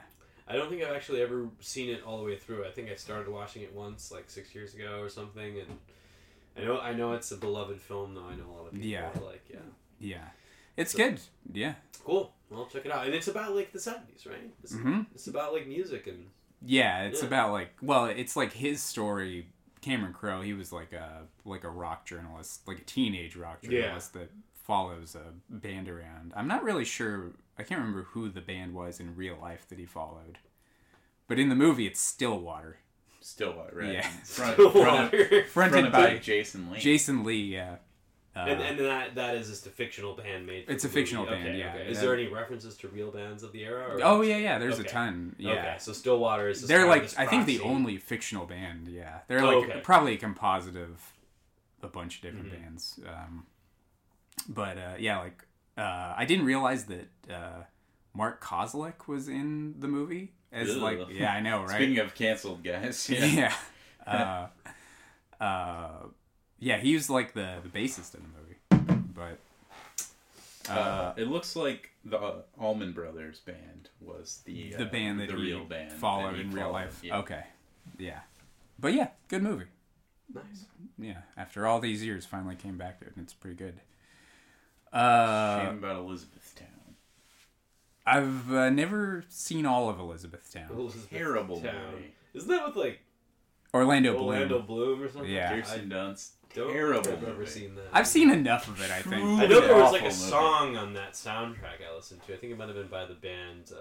I 0.47 0.53
don't 0.55 0.69
think 0.69 0.83
I've 0.83 0.95
actually 0.95 1.21
ever 1.21 1.49
seen 1.59 1.89
it 1.89 2.03
all 2.03 2.19
the 2.19 2.23
way 2.23 2.37
through. 2.37 2.65
I 2.65 2.69
think 2.69 2.91
I 2.91 2.95
started 2.95 3.27
watching 3.27 3.63
it 3.63 3.73
once, 3.73 4.11
like 4.11 4.29
six 4.29 4.53
years 4.53 4.75
ago 4.75 4.99
or 5.01 5.09
something, 5.09 5.59
and 5.59 5.79
I 6.57 6.61
know 6.63 6.79
I 6.79 6.93
know 6.93 7.13
it's 7.13 7.31
a 7.31 7.37
beloved 7.37 7.79
film, 7.81 8.13
though. 8.15 8.25
I 8.25 8.35
know 8.35 8.45
a 8.49 8.53
lot 8.55 8.65
of 8.67 8.71
people 8.73 8.87
Yeah. 8.87 9.09
are 9.15 9.21
like, 9.25 9.43
yeah, 9.51 9.59
Yeah. 9.99 10.27
It's 10.77 10.91
So- 10.91 10.97
good. 10.97 11.19
Yeah. 11.53 11.75
cool. 12.03 12.33
Well, 12.49 12.67
check 12.67 12.85
it 12.85 12.91
out, 12.91 13.05
and 13.05 13.15
it's 13.15 13.27
about 13.27 13.55
like 13.55 13.71
the 13.71 13.79
seventies, 13.79 14.25
right? 14.25 14.51
It's, 14.63 14.73
hmm 14.73 15.01
it's 15.13 15.27
about 15.27 15.53
like 15.53 15.67
music 15.67 16.07
and 16.07 16.29
Yeah, 16.61 17.03
it's 17.03 17.21
Yeah. 17.21 17.27
about 17.27 17.51
like 17.51 17.71
well, 17.81 18.05
it's 18.05 18.35
like 18.35 18.53
his 18.53 18.81
story. 18.81 19.47
Cameron 19.81 20.13
Crowe, 20.13 20.41
he 20.41 20.53
was 20.53 20.71
like 20.71 20.93
a 20.93 21.27
like 21.43 21.63
a 21.63 21.69
rock 21.69 22.05
journalist, 22.05 22.67
like 22.67 22.79
a 22.79 22.83
teenage 22.83 23.35
rock 23.35 23.59
Yeah. 23.61 23.69
journalist 23.81 24.13
that 24.13 24.31
follows 24.53 25.15
a 25.15 25.33
band 25.49 25.87
around. 25.89 26.33
I'm 26.35 26.47
not 26.47 26.63
really 26.63 26.85
sure. 26.85 27.33
I 27.57 27.63
can't 27.63 27.79
remember 27.79 28.03
who 28.11 28.29
the 28.29 28.41
band 28.41 28.73
was 28.73 28.99
in 28.99 29.15
real 29.15 29.37
life 29.37 29.67
that 29.69 29.77
he 29.79 29.85
followed, 29.85 30.39
but 31.27 31.37
in 31.39 31.49
the 31.49 31.55
movie, 31.55 31.85
it's 31.87 32.01
Stillwater, 32.01 32.79
Stillwater, 33.25 33.75
right? 33.75 33.93
Yeah. 33.93 34.01
Front, 34.23 34.53
Stillwater. 34.53 34.81
front, 35.09 35.11
fronted 35.11 35.47
fronted 35.47 35.91
by 35.91 36.13
by 36.13 36.17
Jason 36.19 36.71
Lee. 36.71 36.79
Jason 36.79 37.23
Lee. 37.23 37.41
Yeah, 37.55 37.77
uh, 38.35 38.39
and, 38.39 38.61
and 38.61 38.79
that 38.79 39.15
that 39.15 39.33
is 39.35 39.49
just 39.49 39.65
a 39.65 39.69
fictional 39.71 40.13
band 40.15 40.45
made. 40.45 40.65
For 40.67 40.71
It's 40.73 40.83
the 40.83 40.89
a 40.89 40.91
fictional 40.91 41.25
movie. 41.25 41.43
band, 41.43 41.57
yeah. 41.57 41.73
okay. 41.73 41.89
Is 41.89 41.97
Yeah. 41.97 42.01
there 42.03 42.13
any 42.13 42.27
references 42.27 42.77
to 42.77 42.87
real 42.87 43.09
bands 43.09 43.41
of 43.41 43.51
the 43.51 43.63
era? 43.63 43.95
Or 43.95 43.99
oh 44.03 44.21
yeah, 44.21 44.37
yeah. 44.37 44.59
There's 44.59 44.77
a 44.77 44.83
ton. 44.83 45.35
Yeah. 45.39 45.51
Okay, 45.53 45.75
so 45.79 45.91
Stillwater 45.91 46.49
is. 46.49 46.67
They're 46.67 46.87
like 46.87 47.17
I 47.17 47.25
think 47.25 47.47
the 47.47 47.61
only 47.61 47.97
fictional 47.97 48.45
band. 48.45 48.87
Yeah, 48.87 49.19
they're 49.27 49.39
Oh, 49.43 49.59
like 49.59 49.69
okay. 49.69 49.79
probably 49.81 50.13
a 50.13 50.17
composite 50.17 50.75
of 50.75 51.01
a 51.81 51.87
bunch 51.87 52.17
of 52.17 52.21
different 52.21 52.51
Mhm. 52.53 52.61
bands. 52.61 52.99
Um, 53.07 53.45
but 54.47 54.77
uh, 54.77 54.93
yeah, 54.99 55.19
like 55.19 55.43
uh, 55.77 56.13
I 56.15 56.25
didn't 56.25 56.45
realize 56.45 56.85
that 56.85 57.09
uh, 57.29 57.63
Mark 58.13 58.43
Kozelek 58.43 59.07
was 59.07 59.27
in 59.27 59.75
the 59.79 59.87
movie 59.87 60.33
as 60.55 60.69
Ugh. 60.71 60.81
like 60.81 60.99
yeah 61.11 61.31
I 61.33 61.39
know 61.41 61.61
right 61.63 61.75
Speaking 61.75 61.99
of 61.99 62.15
canceled 62.15 62.63
guys, 62.63 63.07
yeah. 63.09 63.25
yeah 63.25 63.53
uh, 65.39 65.43
uh, 65.43 66.07
yeah 66.59 66.77
he 66.77 66.93
was 66.95 67.09
like 67.09 67.33
the 67.33 67.57
the 67.63 67.69
bassist 67.69 68.15
in 68.15 68.21
the 68.23 68.29
movie 68.39 69.03
but 69.13 69.39
Uh, 70.67 70.73
uh, 70.73 71.13
it 71.17 71.27
looks 71.27 71.55
like 71.55 71.91
the 72.03 72.17
uh, 72.19 72.41
Allman 72.59 72.91
Brothers 72.93 73.39
band 73.39 73.89
was 74.01 74.41
the 74.45 74.73
the 74.73 74.85
uh, 74.87 74.89
band 74.89 75.19
that 75.19 75.27
the 75.29 75.35
he 75.35 75.41
real 75.43 75.65
band 75.65 75.91
that 75.91 75.97
followed 75.99 76.39
in 76.39 76.49
real 76.51 76.63
followed, 76.65 76.73
life 76.73 76.99
Yeah. 77.03 77.17
okay 77.19 77.43
yeah 77.99 78.19
but 78.79 78.93
yeah 78.93 79.09
good 79.27 79.43
movie. 79.43 79.65
Nice. 80.33 80.65
yeah, 80.97 81.21
after 81.37 81.67
all 81.67 81.79
these 81.79 82.03
years, 82.03 82.25
finally 82.25 82.55
came 82.55 82.77
back 82.79 82.97
to 82.99 83.05
it, 83.05 83.11
and 83.15 83.23
it's 83.23 83.33
pretty 83.33 83.55
good. 83.55 83.79
Uh, 84.91 85.59
Shame 85.65 85.77
about 85.77 85.97
Elizabethtown. 85.97 86.74
I've 88.05 88.51
uh, 88.53 88.69
never 88.69 89.23
seen 89.29 89.65
all 89.65 89.89
of 89.89 89.99
Elizabethtown. 89.99 90.69
Elizabeth 90.71 91.09
Terrible 91.09 91.59
Town. 91.59 91.91
movie. 91.93 92.13
Isn't 92.33 92.49
that 92.49 92.67
with 92.67 92.75
like 92.75 92.99
Orlando 93.73 94.13
Bloom. 94.13 94.27
Orlando 94.27 94.61
Bloom 94.61 95.01
or 95.01 95.09
something? 95.09 95.31
Yeah. 95.31 95.49
Kirsten 95.59 95.89
Dunst. 95.89 96.31
don't 96.53 96.71
Terrible 96.71 97.01
think 97.03 97.17
I've 97.17 97.23
ever 97.23 97.37
movie. 97.39 97.49
seen 97.49 97.75
that. 97.75 97.85
I've 97.91 98.07
seen 98.07 98.29
enough 98.31 98.67
of 98.67 98.79
it, 98.81 98.91
I 98.91 99.01
think. 99.01 99.23
I 99.23 99.45
know 99.47 99.59
there 99.61 99.75
was 99.75 99.91
like 99.91 100.03
a 100.03 100.07
Awful 100.07 100.19
movie. 100.19 100.29
song 100.29 100.77
on 100.77 100.93
that 100.93 101.13
soundtrack 101.13 101.81
I 101.89 101.95
listened 101.95 102.21
to. 102.27 102.33
I 102.33 102.37
think 102.37 102.53
it 102.53 102.57
might 102.57 102.67
have 102.67 102.77
been 102.77 102.87
by 102.87 103.05
the 103.05 103.15
band. 103.15 103.71
Uh, 103.71 103.75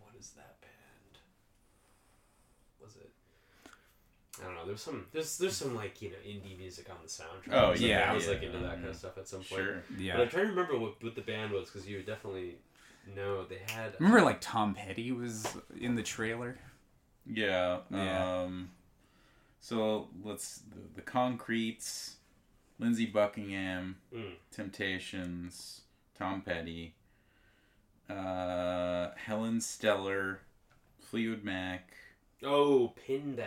what 0.00 0.14
is 0.18 0.30
that 0.30 0.60
band? 0.60 1.20
Was 2.82 2.96
it? 2.96 3.10
I 4.40 4.44
don't 4.46 4.54
know. 4.56 4.66
There's 4.66 4.82
some. 4.82 5.06
There's 5.12 5.38
there's 5.38 5.56
some 5.56 5.74
like 5.76 6.02
you 6.02 6.10
know 6.10 6.16
indie 6.26 6.58
music 6.58 6.88
on 6.90 6.96
the 7.02 7.08
soundtrack. 7.08 7.54
Oh, 7.54 7.66
I 7.66 7.70
was 7.70 7.80
like- 7.80 7.88
yeah, 7.90 8.10
I 8.10 8.14
was 8.14 8.24
yeah. 8.26 8.32
like 8.32 8.42
into 8.42 8.58
that 8.58 8.72
kind 8.74 8.86
of 8.88 8.96
stuff 8.96 9.16
at 9.18 9.28
some 9.28 9.38
point. 9.40 9.62
Sure. 9.62 9.82
Yeah. 9.98 10.14
But 10.16 10.22
I'm 10.22 10.28
trying 10.28 10.44
to 10.46 10.50
remember 10.50 10.78
what, 10.78 11.02
what 11.02 11.14
the 11.14 11.20
band 11.22 11.52
was 11.52 11.70
because 11.70 11.88
you 11.88 11.96
were 11.98 12.02
definitely 12.02 12.56
know 13.14 13.44
they 13.44 13.60
had. 13.72 13.94
Remember, 13.98 14.22
like 14.22 14.40
Tom 14.40 14.74
Petty 14.74 15.12
was 15.12 15.46
in 15.78 15.94
the 15.94 16.02
trailer. 16.02 16.58
Yeah. 17.26 17.78
Yeah. 17.90 18.40
Um, 18.42 18.70
so 19.60 20.08
let's 20.24 20.58
the, 20.70 20.80
the 20.96 21.02
Concretes, 21.02 22.16
Lindsey 22.78 23.06
Buckingham, 23.06 23.96
Mm. 24.14 24.32
Temptations, 24.50 25.82
Tom 26.18 26.42
Petty, 26.42 26.94
uh, 28.10 29.10
Helen 29.16 29.60
Stellar, 29.60 30.40
Fleetwood 31.00 31.44
Mac, 31.44 31.92
Oh, 32.44 32.92
Pinback. 33.08 33.46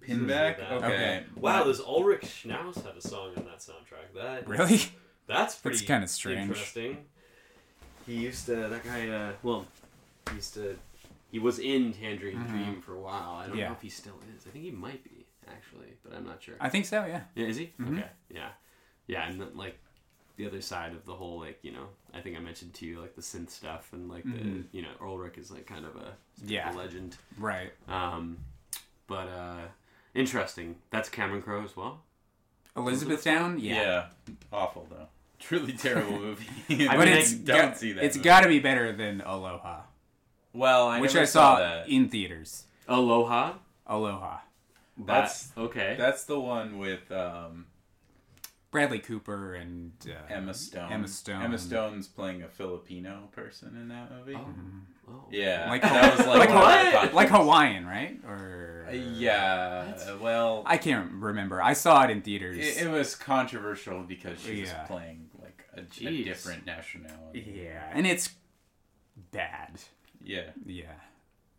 Pinback. 0.00 0.58
That. 0.58 0.72
Okay. 0.72 0.86
Okay. 0.86 1.24
Wow, 1.36 1.64
this 1.64 1.80
Ulrich 1.80 2.22
Schnauss 2.44 2.84
had 2.84 2.96
a 2.96 3.00
song 3.00 3.32
on 3.36 3.44
that 3.46 3.58
soundtrack. 3.58 4.14
That 4.14 4.48
Really? 4.48 4.80
That's 5.26 5.56
pretty. 5.56 5.78
That's 5.78 5.86
kinda 5.86 6.06
strange. 6.08 6.40
Interesting. 6.50 7.04
He 8.06 8.14
used 8.14 8.46
to. 8.46 8.54
That 8.68 8.84
guy. 8.84 9.08
Uh, 9.08 9.32
well, 9.42 9.66
he 10.30 10.36
used 10.36 10.54
to. 10.54 10.76
He 11.30 11.38
was 11.38 11.58
in 11.58 11.92
Tangerine 11.94 12.38
Mhm. 12.38 12.48
Dream 12.48 12.82
for 12.82 12.94
a 12.94 13.00
while. 13.00 13.34
I 13.36 13.46
don't 13.46 13.56
Yeah. 13.56 13.68
know 13.68 13.72
if 13.74 13.80
he 13.82 13.88
still 13.88 14.18
is. 14.36 14.46
I 14.46 14.50
think 14.50 14.64
he 14.64 14.70
might 14.70 15.02
be 15.02 15.24
actually, 15.48 15.94
but 16.04 16.12
I'm 16.14 16.24
not 16.26 16.42
sure. 16.42 16.56
I 16.60 16.68
think 16.68 16.84
so. 16.86 17.04
Yeah. 17.06 17.22
yeah, 17.34 17.46
is 17.46 17.56
he? 17.56 17.72
Mhm. 17.80 17.98
Okay. 17.98 18.08
Yeah. 18.30 18.50
Yeah, 19.06 19.26
and 19.28 19.40
then, 19.40 19.56
like 19.56 19.78
the 20.36 20.46
other 20.46 20.60
side 20.60 20.92
of 20.92 21.04
the 21.04 21.14
whole 21.14 21.38
like 21.40 21.58
you 21.62 21.72
know 21.72 21.88
I 22.14 22.20
think 22.20 22.36
I 22.36 22.40
mentioned 22.40 22.72
to 22.74 22.86
you 22.86 23.00
like 23.00 23.14
the 23.14 23.22
synth 23.22 23.50
stuff 23.50 23.92
and 23.92 24.08
like 24.08 24.24
Mhm. 24.24 24.64
the 24.72 24.76
you 24.76 24.82
know 24.82 24.92
Ulrich 25.00 25.36
is 25.38 25.50
like 25.50 25.66
kind 25.66 25.84
of 25.86 25.94
a, 25.96 26.16
Yeah. 26.44 26.70
a 26.70 26.76
legend. 26.76 27.16
Right. 27.38 27.72
Um, 27.88 28.38
but 29.06 29.28
uh, 29.28 29.68
interesting. 30.14 30.80
That's 30.90 31.08
Cameron 31.08 31.42
Crowe 31.42 31.62
as 31.64 31.76
well. 31.76 32.02
Elizabethtown. 32.76 33.58
Yeah. 33.58 33.74
Yeah. 34.26 34.34
Awful 34.52 34.86
though. 34.90 35.08
Truly 35.42 35.72
terrible 35.78 36.18
movie. 36.18 36.46
I 36.88 36.96
But 36.96 37.08
mean, 37.08 37.18
it's 37.18 37.32
don't 37.32 37.56
got, 37.56 37.76
see 37.78 37.92
that. 37.92 38.04
It's 38.04 38.16
movie. 38.16 38.24
got 38.24 38.40
to 38.42 38.48
be 38.48 38.58
better 38.60 38.92
than 38.92 39.20
Aloha, 39.20 39.80
well, 40.54 40.88
I 40.88 41.00
which 41.00 41.12
never 41.14 41.22
I 41.22 41.26
saw 41.26 41.58
that. 41.58 41.88
in 41.88 42.08
theaters. 42.08 42.64
Aloha. 42.88 43.54
Aloha. 43.86 44.38
That's- 44.98 45.48
That- 45.54 45.60
okay. 45.62 45.96
That's 45.98 46.24
the 46.24 46.38
one 46.38 46.78
with 46.78 47.10
um, 47.10 47.66
Bradley 48.70 48.98
Cooper 49.00 49.54
and 49.54 49.92
uh, 50.06 50.32
Emma 50.32 50.54
Stone. 50.54 50.92
Emma 50.92 51.08
Stone. 51.08 51.42
Emma 51.42 51.58
Stone's 51.58 52.08
playing 52.08 52.42
a 52.42 52.48
Filipino 52.48 53.28
person 53.32 53.76
in 53.80 53.88
that 53.88 54.10
movie. 54.12 54.34
Oh. 54.34 54.38
Mhm. 54.40 54.80
oh. 55.08 55.24
Yeah, 55.30 55.68
Like- 55.68 55.82
that 55.82 56.16
was 56.18 56.26
like, 56.26 56.38
like 56.38 56.48
one 56.50 56.58
of 56.58 56.64
my 56.64 56.92
what? 56.94 57.14
like 57.14 57.28
Hawaiian, 57.30 57.86
right? 57.86 58.18
Or 58.26 58.86
Uh, 58.88 58.92
Yeah, 58.92 59.94
well, 60.20 60.62
I 60.66 60.76
can't 60.76 61.10
remember. 61.12 61.60
I 61.62 61.72
saw 61.72 62.04
it 62.04 62.10
in 62.10 62.22
theaters. 62.22 62.58
it, 62.58 62.86
it 62.86 62.90
was 62.90 63.14
controversial 63.14 64.02
because 64.02 64.40
she 64.40 64.60
was 64.60 64.70
Yeah. 64.70 64.84
playing 64.84 65.18
like 65.18 65.21
a, 65.76 65.80
a 66.06 66.24
different 66.24 66.66
nationality. 66.66 67.62
yeah, 67.64 67.90
and 67.92 68.06
it's 68.06 68.30
bad. 69.30 69.80
Yeah, 70.24 70.50
Yeah, 70.64 70.84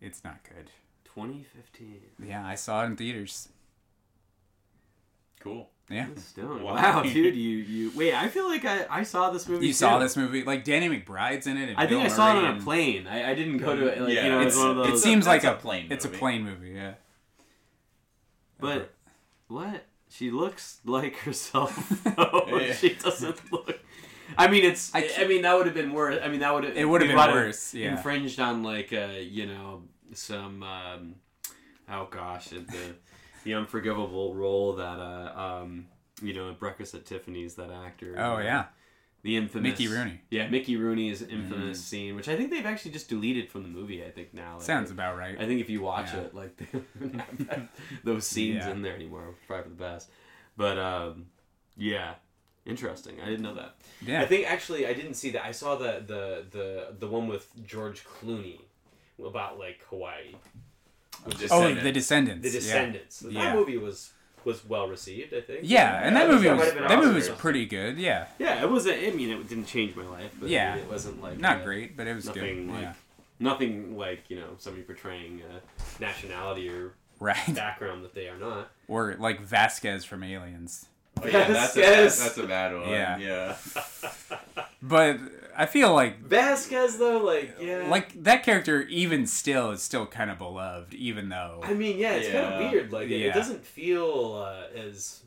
it's 0.01 0.23
not 0.23 0.39
good. 0.43 0.69
2015. 1.05 1.99
Yeah, 2.25 2.45
I 2.45 2.55
saw 2.55 2.83
it 2.83 2.87
in 2.87 2.95
theaters. 2.95 3.49
cool. 5.39 5.69
Yeah, 5.89 6.03
Emma 6.05 6.17
Stone. 6.19 6.63
Wow. 6.63 6.75
Wow. 6.75 7.03
dude, 7.03 7.35
you 7.35 7.57
you 7.57 7.91
wait. 7.93 8.13
I 8.13 8.29
feel 8.29 8.47
like 8.47 8.63
I, 8.63 8.85
I 8.89 9.03
saw 9.03 9.31
this 9.31 9.49
movie. 9.49 9.67
you 9.67 9.73
saw 9.73 9.99
this 9.99 10.15
movie. 10.15 10.43
Like 10.45 10.63
Danny 10.63 10.87
McBride's 10.87 11.45
in 11.45 11.57
it. 11.57 11.69
And 11.69 11.77
I 11.77 11.81
think 11.87 12.01
Bill 12.01 12.11
I 12.11 12.15
saw 12.15 12.31
it 12.39 12.45
on 12.45 12.57
a 12.57 12.61
plane. 12.61 13.05
I, 13.05 13.31
I 13.31 13.35
didn't 13.35 13.57
go 13.57 13.75
to 13.75 13.87
it. 13.87 13.99
Like, 14.01 14.13
Yeah, 14.13 14.23
you 14.23 14.29
know, 14.31 14.39
it 14.39 14.47
It's, 14.47 14.55
was 14.55 14.65
one 14.65 14.77
of 14.79 14.87
it 14.87 14.93
uh, 14.93 14.97
seems 14.97 15.27
like 15.27 15.43
a, 15.43 15.51
a 15.51 15.55
plane 15.55 15.87
It's 15.91 16.05
a 16.05 16.09
plane 16.09 16.43
movie. 16.45 16.69
Yeah, 16.71 16.93
but 18.59 18.93
what? 19.47 19.85
She 20.09 20.31
looks 20.31 20.79
like 20.85 21.17
herself. 21.25 21.75
though. 22.15 22.47
Yeah. 22.49 22.73
She 22.73 22.93
doesn't 22.93 23.51
look. 23.51 23.79
I 24.37 24.47
mean, 24.47 24.63
it's. 24.65 24.93
I 24.95 25.09
I, 25.19 25.27
mean, 25.27 25.41
that 25.43 25.55
would 25.55 25.65
have 25.65 25.75
been 25.75 25.93
worse. 25.93 26.19
I 26.23 26.27
mean, 26.29 26.39
that 26.39 26.53
would 26.53 26.63
have. 26.63 26.75
It 26.77 26.85
would 26.85 27.01
have 27.01 27.09
been 27.09 27.33
worse, 27.35 27.73
yeah. 27.73 27.91
Infringed 27.91 28.39
on 28.39 28.63
like 28.63 28.91
uh, 28.93 29.09
you 29.19 29.45
know 29.47 29.83
some. 30.13 30.63
Um, 30.63 31.15
oh 31.89 32.07
gosh, 32.09 32.47
the 32.47 32.63
the 33.43 33.53
unforgivable 33.53 34.33
role 34.33 34.73
that 34.73 34.99
uh 34.99 35.33
um 35.63 35.87
you 36.21 36.33
know 36.33 36.53
Breakfast 36.53 36.93
at 36.95 37.05
Tiffany's 37.05 37.55
that 37.55 37.69
actor. 37.71 38.15
Oh 38.17 38.35
uh, 38.35 38.39
yeah, 38.39 38.65
the 39.23 39.35
infamous 39.37 39.71
Mickey 39.71 39.87
Rooney. 39.87 40.21
Yeah, 40.29 40.47
Mickey 40.49 40.77
Rooney's 40.77 41.21
infamous 41.21 41.83
scene, 41.83 42.15
which 42.15 42.29
I 42.29 42.35
think 42.35 42.49
they've 42.51 42.65
actually 42.65 42.91
just 42.91 43.09
deleted 43.09 43.49
from 43.49 43.63
the 43.63 43.69
movie. 43.69 44.03
I 44.03 44.09
think 44.11 44.33
now. 44.33 44.53
Like, 44.55 44.63
sounds 44.63 44.91
about 44.91 45.17
right. 45.17 45.35
I 45.39 45.45
think 45.45 45.59
if 45.61 45.69
you 45.69 45.81
watch 45.81 46.07
Yeah. 46.13 46.21
it, 46.21 46.33
like 46.33 46.55
they 46.71 46.79
don't 47.07 47.19
have 47.19 47.47
that- 47.47 47.69
those 48.03 48.25
scenes 48.25 48.63
Yeah. 48.65 48.71
in 48.71 48.81
there 48.81 48.95
anymore. 48.95 49.35
Probably 49.47 49.63
for 49.63 49.69
the 49.69 49.75
best. 49.75 50.09
But 50.55 50.77
um, 50.77 51.25
yeah, 51.75 52.13
interesting. 52.65 53.19
I 53.21 53.25
didn't 53.25 53.41
know 53.43 53.55
that. 53.55 53.75
Yeah, 54.05 54.21
I 54.21 54.25
think 54.25 54.49
actually 54.49 54.85
I 54.87 54.93
didn't 54.93 55.15
see 55.15 55.31
that. 55.31 55.43
I 55.45 55.51
saw 55.51 55.75
the 55.75 56.03
the 56.05 56.45
the 56.51 56.87
the 56.99 57.07
one 57.07 57.27
with 57.27 57.49
George 57.65 58.03
Clooney 58.05 58.59
about 59.23 59.59
like 59.59 59.81
Hawaii, 59.89 60.35
oh, 61.25 61.29
Descendants. 61.31 61.83
the 61.83 61.91
Descendants. 61.91 62.41
the 62.41 62.47
yeah. 62.49 62.53
Descendants. 62.59 63.19
That 63.19 63.31
Yeah. 63.31 63.53
movie 63.55 63.77
was 63.77 64.11
was 64.45 64.65
well 64.65 64.87
received. 64.87 65.33
I 65.33 65.41
think. 65.41 65.61
Yeah, 65.63 66.01
and 66.03 66.15
that 66.15 66.27
Yeah, 66.27 66.33
movie 66.33 66.47
that 66.49 66.57
was 66.57 66.71
been 66.73 66.83
that 66.87 66.99
movie 66.99 67.15
was 67.15 67.29
pretty 67.29 67.65
good. 67.65 67.97
Yeah, 67.97 68.27
Yeah, 68.39 68.61
it 68.61 68.69
wasn't. 68.69 69.01
I 69.01 69.11
mean, 69.11 69.29
it 69.29 69.47
didn't 69.47 69.65
change 69.67 69.95
my 69.95 70.05
life. 70.05 70.31
But 70.39 70.49
Yeah. 70.49 70.75
It 70.75 70.89
wasn't 70.89 71.21
like 71.21 71.39
not 71.39 71.61
uh, 71.61 71.63
great, 71.63 71.95
but 71.95 72.07
it 72.07 72.15
was 72.15 72.25
Nothing 72.25 72.67
good. 72.67 72.73
like 72.73 72.81
yeah, 72.83 72.93
nothing 73.39 73.97
like 73.97 74.29
you 74.29 74.35
know 74.37 74.49
somebody 74.57 74.83
portraying 74.83 75.41
a 75.41 76.01
nationality 76.01 76.67
or 76.69 76.93
right. 77.19 77.37
background 77.55 78.03
that 78.03 78.13
they 78.13 78.27
are 78.27 78.37
not. 78.37 78.69
Or 78.89 79.15
like 79.17 79.39
Vasquez 79.41 80.03
from 80.03 80.23
Aliens. 80.23 80.87
Oh, 81.21 81.27
yeah, 81.27 81.47
that's, 81.47 81.77
a, 81.77 81.81
that's 81.81 82.37
a 82.37 82.47
bad 82.47 82.73
one. 82.73 82.89
Yeah. 82.89 83.17
Yeah. 83.17 83.55
But 84.85 85.17
I 85.55 85.65
feel 85.65 85.93
like 85.93 86.19
Vasquez 86.19 86.97
though, 86.97 87.19
like 87.19 87.55
yeah, 87.61 87.87
like 87.87 88.21
that 88.23 88.43
character 88.43 88.81
even 88.83 89.25
still 89.25 89.71
is 89.71 89.81
still 89.81 90.05
kind 90.05 90.29
of 90.29 90.37
beloved, 90.37 90.93
even 90.93 91.29
though 91.29 91.61
I 91.63 91.73
mean, 91.73 91.97
yeah, 91.97 92.13
it's 92.15 92.27
kind 92.29 92.65
of 92.65 92.71
weird. 92.71 92.91
Like 92.91 93.09
it, 93.09 93.21
it 93.21 93.33
doesn't 93.33 93.65
feel 93.65 94.43
uh, 94.45 94.77
as 94.77 95.21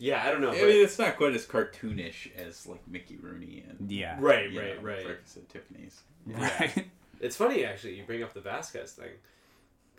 yeah, 0.00 0.24
I 0.26 0.32
don't 0.32 0.40
know. 0.40 0.50
I 0.50 0.58
but- 0.58 0.66
mean, 0.68 0.84
it's 0.84 0.98
not 0.98 1.16
quite 1.16 1.34
as 1.34 1.46
cartoonish 1.46 2.34
as 2.36 2.66
like 2.66 2.80
Mickey 2.88 3.16
Rooney 3.16 3.62
and 3.68 3.88
yeah, 3.90 4.16
right, 4.18 4.48
right, 4.56 4.76
know, 4.76 4.82
right. 4.82 5.04
Breakfast 5.04 5.36
at 5.36 5.48
Tiffany's. 5.48 6.00
right. 6.26 6.86
It's 7.20 7.36
funny 7.36 7.64
actually 7.64 7.94
you 7.94 8.02
bring 8.02 8.24
up 8.24 8.34
the 8.34 8.40
Vasquez 8.40 8.90
thing 8.92 9.10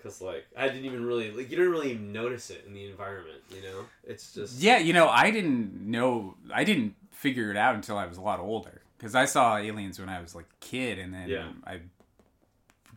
because 0.04 0.22
like 0.22 0.46
I 0.58 0.68
didn't 0.68 0.86
even 0.86 1.06
really 1.06 1.32
like 1.32 1.50
you 1.50 1.56
don't 1.58 1.70
really 1.70 1.92
even 1.92 2.12
notice 2.12 2.50
it 2.50 2.66
in 2.68 2.74
the 2.74 2.86
environment. 2.90 3.40
You 3.56 3.62
know, 3.62 3.86
it's 4.04 4.34
just 4.34 4.60
Yeah, 4.62 4.78
you 4.80 4.92
know, 4.94 5.08
I 5.08 5.32
didn't 5.32 5.90
know, 5.90 6.36
I 6.54 6.64
didn't 6.66 6.96
figure 7.12 7.50
it 7.52 7.58
out 7.58 7.76
until 7.76 7.98
I 7.98 8.06
was 8.06 8.18
a 8.18 8.22
lot 8.22 8.40
older. 8.40 8.82
Because 8.98 9.16
I 9.16 9.26
saw 9.26 9.58
Aliens 9.58 10.00
when 10.00 10.10
I 10.10 10.22
was 10.22 10.34
like 10.36 10.46
a 10.46 10.66
kid, 10.66 10.98
and 11.00 11.14
then 11.14 11.30
Yeah. 11.30 11.48
I 11.66 11.80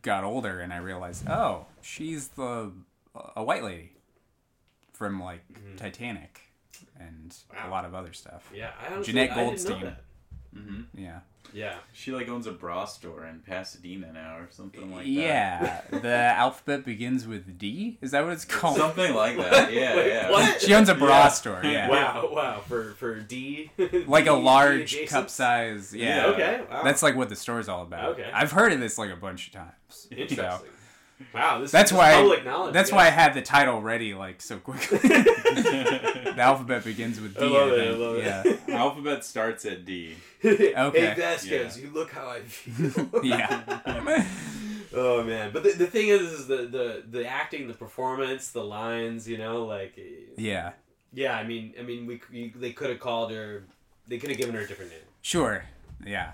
got 0.01 0.23
older 0.23 0.59
and 0.59 0.71
I 0.73 0.77
realized, 0.77 1.27
oh, 1.27 1.65
she's 1.81 2.29
the 2.29 2.71
a 3.35 3.43
white 3.43 3.63
lady 3.63 3.91
from 4.93 5.21
like 5.21 5.41
Titanic 5.77 6.41
and 6.99 7.31
Mm-hmm. 7.31 7.57
Wow. 7.57 7.69
a 7.69 7.71
lot 7.71 7.85
of 7.85 7.95
other 7.95 8.13
stuff. 8.13 8.49
yeah. 8.55 8.71
I 8.81 8.93
honestly, 8.93 9.13
Jenette 9.13 9.31
I 9.31 9.35
didn't 9.35 9.37
know 9.37 9.45
Goldstein. 9.49 9.83
that. 9.83 10.03
hmm 10.53 10.81
Yeah, 10.93 11.19
Yeah, 11.53 11.75
She 11.93 12.11
like 12.11 12.27
owns 12.29 12.45
a 12.47 12.51
bra 12.51 12.85
store 12.85 13.25
in 13.25 13.39
Pasadena 13.39 14.11
now 14.13 14.37
or 14.37 14.47
something 14.51 14.91
like 14.93 15.05
that. 15.05 15.09
yeah. 15.09 15.81
the 15.89 16.07
alphabet 16.37 16.85
begins 16.85 17.25
with 17.25 17.57
D. 17.57 17.97
Is 18.01 18.11
that 18.11 18.23
what 18.23 18.33
it's 18.33 18.45
called? 18.45 18.77
Something 18.77 19.13
like 19.15 19.37
that. 19.37 19.71
Yeah, 19.77 19.95
Wait, 19.95 20.07
yeah. 20.07 20.29
what? 20.31 20.61
She 20.61 20.73
owns 20.73 20.89
a 20.89 20.95
bra 20.95 21.07
Yeah. 21.23 21.27
store. 21.29 21.61
Yeah, 21.63 21.89
Wow, 21.89 22.29
wow. 22.31 22.61
For 22.67 22.91
for 22.93 23.15
D, 23.19 23.71
like 24.07 24.25
a 24.25 24.35
D- 24.35 24.41
large 24.41 24.91
D 24.91 25.05
cup 25.07 25.29
size. 25.29 25.93
Yeah, 25.95 26.17
Yeah. 26.17 26.25
Okay, 26.33 26.61
wow. 26.69 26.83
That's 26.83 27.01
like 27.03 27.15
what 27.15 27.29
the 27.29 27.35
store's 27.35 27.67
all 27.69 27.81
about. 27.83 28.11
Okay. 28.11 28.29
I've 28.33 28.51
heard 28.51 28.71
of 28.73 28.79
this 28.79 28.97
like 28.97 29.11
a 29.11 29.15
bunch 29.15 29.47
of 29.47 29.53
times. 29.53 29.71
So, 29.89 30.15
interesting. 30.15 30.69
Wow, 31.33 31.59
this 31.61 31.71
That's 31.71 31.91
is 31.91 31.97
why. 31.97 32.13
public 32.13 32.45
knowledge. 32.45 32.73
that's 32.73 32.89
yeah. 32.91 32.95
why 32.95 33.07
I 33.07 33.09
had 33.09 33.33
the 33.33 33.41
title 33.41 33.81
ready 33.81 34.13
like 34.13 34.41
so 34.41 34.57
quickly. 34.59 34.97
the 34.99 36.35
alphabet 36.37 36.83
begins 36.83 37.19
with 37.19 37.35
D. 37.37 37.43
I 37.43 37.47
love 37.49 37.71
it. 37.71 37.79
I 37.79 37.85
think. 37.87 37.99
love 37.99 38.17
yeah. 38.17 38.43
it. 38.45 38.59
Alphabet 38.69 39.25
starts 39.25 39.65
at 39.65 39.83
D. 39.85 40.15
Hey 40.41 40.73
Vasquez, 41.17 41.77
Yeah. 41.77 41.83
you 41.87 41.91
look 41.93 42.11
how 42.11 42.27
I 42.29 42.41
feel. 42.41 43.09
Yeah. 43.23 43.61
oh 44.93 45.23
man, 45.23 45.51
but 45.51 45.63
the, 45.63 45.71
the 45.71 45.87
thing 45.87 46.07
is, 46.09 46.21
is 46.21 46.47
the, 46.47 46.57
the 46.67 47.03
the 47.09 47.27
acting, 47.27 47.67
the 47.67 47.73
performance, 47.73 48.51
the 48.51 48.63
lines. 48.63 49.27
You 49.27 49.37
know, 49.39 49.65
like 49.65 49.97
yeah. 50.37 50.73
yeah. 51.13 51.35
I 51.35 51.43
mean, 51.43 51.73
I 51.79 51.83
mean, 51.83 52.05
we 52.05 52.21
we- 52.31 52.53
they 52.55 52.71
could 52.73 52.89
have 52.89 52.99
called 52.99 53.31
her. 53.31 53.65
They 54.07 54.17
could 54.19 54.29
have 54.29 54.37
given 54.37 54.55
her 54.55 54.61
a 54.61 54.67
different 54.67 54.91
name. 54.91 55.01
Sure. 55.21 55.63
Yeah. 56.05 56.33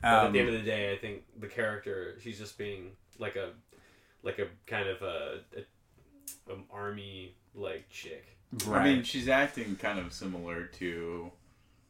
But 0.00 0.08
at 0.08 0.24
Um, 0.26 0.32
the 0.32 0.38
end 0.40 0.48
of 0.48 0.54
the 0.54 0.62
day, 0.62 0.92
I 0.94 0.96
think 0.96 1.24
the 1.38 1.46
character, 1.48 2.16
she's 2.22 2.38
just 2.38 2.56
being 2.56 2.92
like 3.18 3.36
a 3.36 3.50
like 4.22 4.38
a 4.38 4.46
kind 4.66 4.88
of 4.88 5.02
a, 5.02 5.40
a, 5.56 6.52
an 6.52 6.64
army 6.70 7.34
like 7.54 7.88
chick. 7.90 8.36
right. 8.66 8.80
I 8.80 8.84
mean, 8.94 9.02
she's 9.02 9.28
acting 9.28 9.76
kind 9.76 9.98
of 9.98 10.12
similar 10.12 10.64
to 10.78 11.30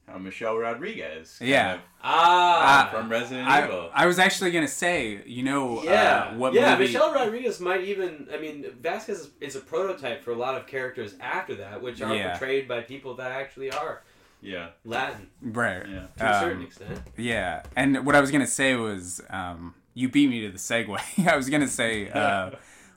how 0.08 0.18
Michelle 0.18 0.56
Rodriguez. 0.56 1.38
Yeah. 1.40 1.74
of 1.74 1.80
Ah, 2.02 2.88
from 2.92 3.08
Resident 3.08 3.48
I, 3.48 3.64
Evil. 3.64 3.90
I 3.94 4.06
was 4.06 4.18
actually 4.18 4.50
gonna 4.50 4.66
say, 4.68 5.22
you 5.24 5.42
know, 5.42 5.82
yeah, 5.84 6.30
uh, 6.32 6.36
what 6.36 6.52
yeah. 6.52 6.72
movie? 6.72 6.84
Michelle 6.86 7.12
Rodriguez 7.14 7.60
might 7.60 7.82
even. 7.84 8.26
I 8.32 8.38
mean, 8.38 8.66
Vasquez 8.80 9.20
is, 9.20 9.30
is 9.40 9.56
a 9.56 9.60
prototype 9.60 10.24
for 10.24 10.32
a 10.32 10.36
lot 10.36 10.56
of 10.56 10.66
characters 10.66 11.14
after 11.20 11.54
that, 11.56 11.80
which 11.82 12.00
are 12.02 12.14
Yeah. 12.14 12.30
portrayed 12.36 12.66
by 12.66 12.80
people 12.82 13.14
that 13.16 13.30
actually 13.32 13.70
are 13.70 14.02
yeah, 14.42 14.70
Latin 14.84 15.28
Right. 15.42 15.82
yeah. 15.86 16.06
to 16.18 16.24
a 16.24 16.34
Um, 16.36 16.40
certain 16.44 16.62
extent. 16.62 17.00
Yeah, 17.16 17.62
and 17.76 18.04
what 18.06 18.16
I 18.16 18.20
was 18.20 18.30
gonna 18.30 18.46
say 18.46 18.74
was, 18.74 19.20
um, 19.30 19.74
you 20.00 20.08
beat 20.08 20.28
me 20.30 20.40
to 20.42 20.50
the 20.50 20.58
segue. 20.58 20.98
I 21.28 21.36
was 21.36 21.48
gonna 21.50 21.68
say 21.68 22.08
uh, 22.22 22.50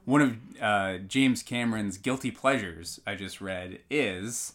one 0.05 0.21
of 0.21 0.37
uh, 0.61 0.97
James 1.07 1.43
Cameron's 1.43 1.97
guilty 1.97 2.31
pleasures 2.31 2.99
I 3.05 3.15
just 3.15 3.41
read 3.41 3.79
is 3.89 4.53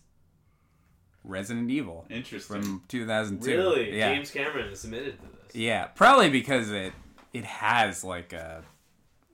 Resident 1.25 1.71
Evil 1.71 2.07
Interesting. 2.11 2.63
from 2.63 2.83
2002. 2.89 3.51
Really, 3.51 3.99
Yeah, 3.99 4.15
James 4.15 4.31
Cameron 4.31 4.69
is 4.73 4.81
submitted 4.81 5.19
to 5.21 5.27
this. 5.47 5.55
yeah, 5.55 5.87
probably 5.87 6.31
because 6.31 6.71
it 6.71 6.93
it 7.35 7.45
has 7.45 8.03
like 8.05 8.33
a 8.33 8.63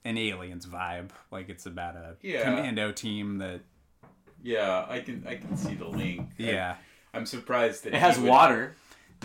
an 0.05 0.19
aliens 0.19 0.67
vibe. 0.67 1.11
Like 1.31 1.49
it's 1.49 1.67
about 1.67 1.97
a 1.97 2.17
Yeah. 2.23 2.43
commando 2.43 2.91
team 2.93 3.39
that 3.39 3.61
yeah, 4.43 4.85
I 4.89 5.01
can 5.01 5.25
I 5.27 5.37
can 5.37 5.57
see 5.57 5.75
the 5.75 5.87
link. 5.89 6.29
yeah, 6.39 6.77
I'm 7.13 7.27
surprised 7.27 7.85
that 7.85 7.95
It 7.95 8.01
has 8.01 8.17
he 8.17 8.23
would- 8.23 8.31
water. 8.31 8.77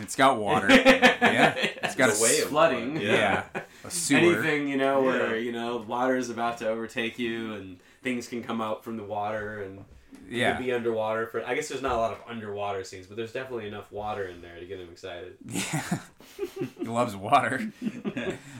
It's 0.01 0.15
got 0.15 0.37
water. 0.39 0.67
yeah, 0.71 1.53
it's 1.55 1.95
got 1.95 2.09
It's 2.09 2.19
a 2.21 2.23
a 2.23 2.27
way 2.27 2.41
of 2.41 2.49
flooding. 2.49 2.93
water, 2.95 3.05
yeah, 3.05 3.43
a 3.83 3.89
sewer. 3.91 4.17
Anything 4.19 4.67
you 4.67 4.77
know 4.77 5.01
where 5.01 5.35
Yeah. 5.35 5.41
you 5.41 5.51
know 5.51 5.77
water 5.87 6.15
is 6.17 6.29
about 6.29 6.57
to 6.59 6.67
overtake 6.69 7.17
you 7.19 7.53
and 7.53 7.77
things 8.03 8.27
can 8.27 8.43
come 8.43 8.61
out 8.61 8.83
from 8.83 8.97
the 8.97 9.03
water 9.03 9.61
and 9.63 9.83
Yeah, 10.29 10.55
could 10.55 10.65
be 10.65 10.71
underwater 10.71 11.27
for. 11.27 11.45
I 11.45 11.55
guess 11.55 11.67
there's 11.69 11.81
not 11.81 11.93
a 11.93 11.97
lot 11.97 12.11
of 12.13 12.19
underwater 12.27 12.83
scenes, 12.83 13.07
but 13.07 13.17
there's 13.17 13.33
definitely 13.33 13.67
enough 13.67 13.91
water 13.91 14.25
in 14.27 14.41
there 14.41 14.59
to 14.59 14.65
get 14.65 14.79
him 14.79 14.89
excited. 14.91 15.35
yeah. 15.45 15.99
he 16.79 16.85
loves 16.85 17.15
water. 17.15 17.71
I'm 17.81 18.09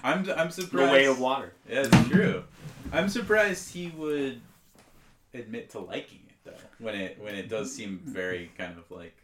I'm 0.04 0.26
surprised 0.26 0.58
The 0.58 0.62
surprised. 0.64 0.92
way 0.92 1.06
of 1.06 1.20
water. 1.20 1.54
Yeah, 1.70 1.86
it's 1.92 2.10
true. 2.10 2.44
I'm 2.92 3.08
surprised 3.10 3.74
he 3.74 3.92
would 3.96 4.42
admit 5.34 5.70
to 5.72 5.80
liking 5.80 6.22
it 6.28 6.36
though. 6.44 6.52
When 6.80 6.96
it 6.96 7.18
when 7.22 7.36
it 7.36 7.50
does 7.50 7.74
seem 7.74 8.00
very 8.04 8.52
kind 8.58 8.78
of 8.78 8.90
like 8.90 9.16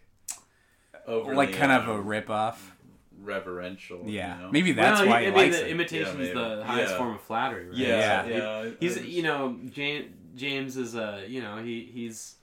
overly 1.07 1.35
like 1.35 1.53
kind 1.53 1.71
of 1.71 1.87
a 1.87 1.93
um, 1.93 2.05
rip 2.05 2.29
off. 2.29 2.75
reverential. 3.21 4.01
Yeah, 4.05 4.35
you 4.37 4.41
know? 4.43 4.51
maybe 4.51 4.71
that's 4.73 5.01
well, 5.01 5.09
why 5.09 5.19
he, 5.21 5.25
he 5.25 5.31
I 5.31 5.35
mean, 5.35 5.43
likes 5.45 5.59
the 5.59 5.67
it. 5.67 5.71
imitation 5.71 6.17
Yeah, 6.19 6.25
is 6.25 6.33
the 6.33 6.63
highest 6.65 6.91
Yeah. 6.93 6.97
form 6.97 7.15
of 7.15 7.21
flattery, 7.21 7.67
right? 7.69 7.77
Yeah, 7.77 8.25
Yeah. 8.25 8.63
yeah. 8.63 8.69
He's 8.79 9.03
you 9.05 9.23
know 9.23 9.57
James 9.71 10.11
James 10.35 10.77
is 10.77 10.95
a 10.95 11.23
you 11.27 11.41
know 11.41 11.57
he 11.57 11.89
he's 11.93 12.35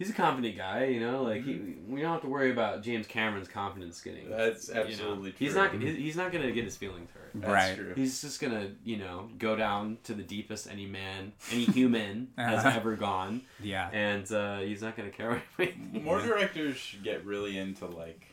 he's 0.00 0.10
a 0.10 0.12
confident 0.12 0.56
guy 0.56 0.86
you 0.86 0.98
know 0.98 1.22
like 1.22 1.44
he, 1.44 1.76
we 1.86 2.00
don't 2.00 2.10
have 2.10 2.20
to 2.22 2.26
worry 2.28 2.50
about 2.50 2.82
James 2.82 3.06
Cameron's 3.06 3.46
confidence 3.46 4.00
getting 4.00 4.28
That's 4.28 4.66
you 4.68 4.74
know. 4.74 4.80
absolutely 4.82 5.34
he's 5.38 5.52
true. 5.52 5.62
not 5.62 5.74
he- 5.74 5.94
he's 5.96 6.16
not 6.16 6.32
gonna 6.32 6.50
get 6.50 6.64
his 6.64 6.76
feelings 6.76 7.08
hurt 7.14 7.30
That's 7.34 7.52
Right. 7.52 7.76
true. 7.76 7.92
he's 7.94 8.20
just 8.20 8.40
gonna 8.40 8.70
you 8.82 8.96
know 8.96 9.28
go 9.38 9.54
down 9.54 9.98
to 10.04 10.14
the 10.14 10.22
deepest 10.24 10.68
any 10.68 10.86
man 10.86 11.32
any 11.52 11.64
human 11.66 12.28
has 12.36 12.64
Uh-huh. 12.64 12.76
ever 12.78 12.96
gone 12.96 13.42
Yeah, 13.62 13.88
and 13.92 14.30
uh, 14.32 14.58
he's 14.60 14.82
not 14.82 14.96
gonna 14.96 15.10
care 15.10 15.40
More 15.92 16.20
directors 16.20 16.76
should 16.76 17.04
get 17.04 17.24
really 17.24 17.56
into 17.58 17.86
like 17.86 18.26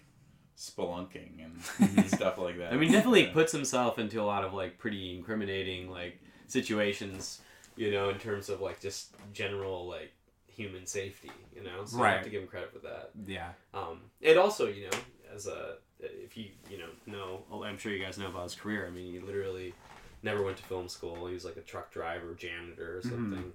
spelunking 0.58 1.43
and 1.43 2.10
stuff 2.10 2.38
like 2.39 2.58
that. 2.58 2.73
I 2.73 2.77
mean, 2.77 2.91
definitely 2.91 3.25
Yeah. 3.27 3.34
puts 3.34 3.51
himself 3.51 3.99
into 3.99 4.19
a 4.21 4.23
lot 4.23 4.43
of 4.43 4.53
like 4.56 4.80
pretty 4.80 5.15
incriminating 5.15 5.89
like 5.91 6.19
situations, 6.47 7.41
you 7.75 7.91
know, 7.91 8.10
in 8.10 8.17
terms 8.17 8.49
of 8.49 8.60
like 8.62 8.80
just 8.80 9.13
general 9.34 9.88
like 9.88 10.12
human 10.58 10.86
safety, 10.86 11.32
you 11.56 11.63
know. 11.63 11.86
So 11.86 11.98
you 11.98 12.04
have 12.04 12.24
to 12.24 12.30
give 12.30 12.41
him 12.41 12.48
credit 12.50 12.74
for 12.74 12.80
that. 12.80 13.12
yeah, 13.26 13.52
Um, 13.74 14.02
and 14.22 14.38
also, 14.38 14.67
you 14.67 14.86
know, 14.86 14.98
as 15.34 15.48
a 15.48 15.76
if 16.00 16.36
you 16.36 16.50
you 16.70 16.78
know 16.80 16.89
know, 17.06 17.43
oh, 17.52 17.63
I'm 17.63 17.78
sure 17.78 17.91
you 17.93 18.04
guys 18.04 18.17
know 18.17 18.28
about 18.28 18.43
his 18.43 18.56
career. 18.56 18.86
I 18.86 18.89
mean, 18.89 19.13
he 19.13 19.20
literally 19.20 19.74
never 20.24 20.43
went 20.43 20.58
to 20.58 20.63
film 20.63 20.89
school. 20.89 21.28
He 21.28 21.34
was 21.34 21.46
like 21.46 21.58
a 21.58 21.62
truck 21.62 21.91
driver, 21.91 22.34
janitor, 22.34 22.98
or 22.98 23.02
something. 23.02 23.54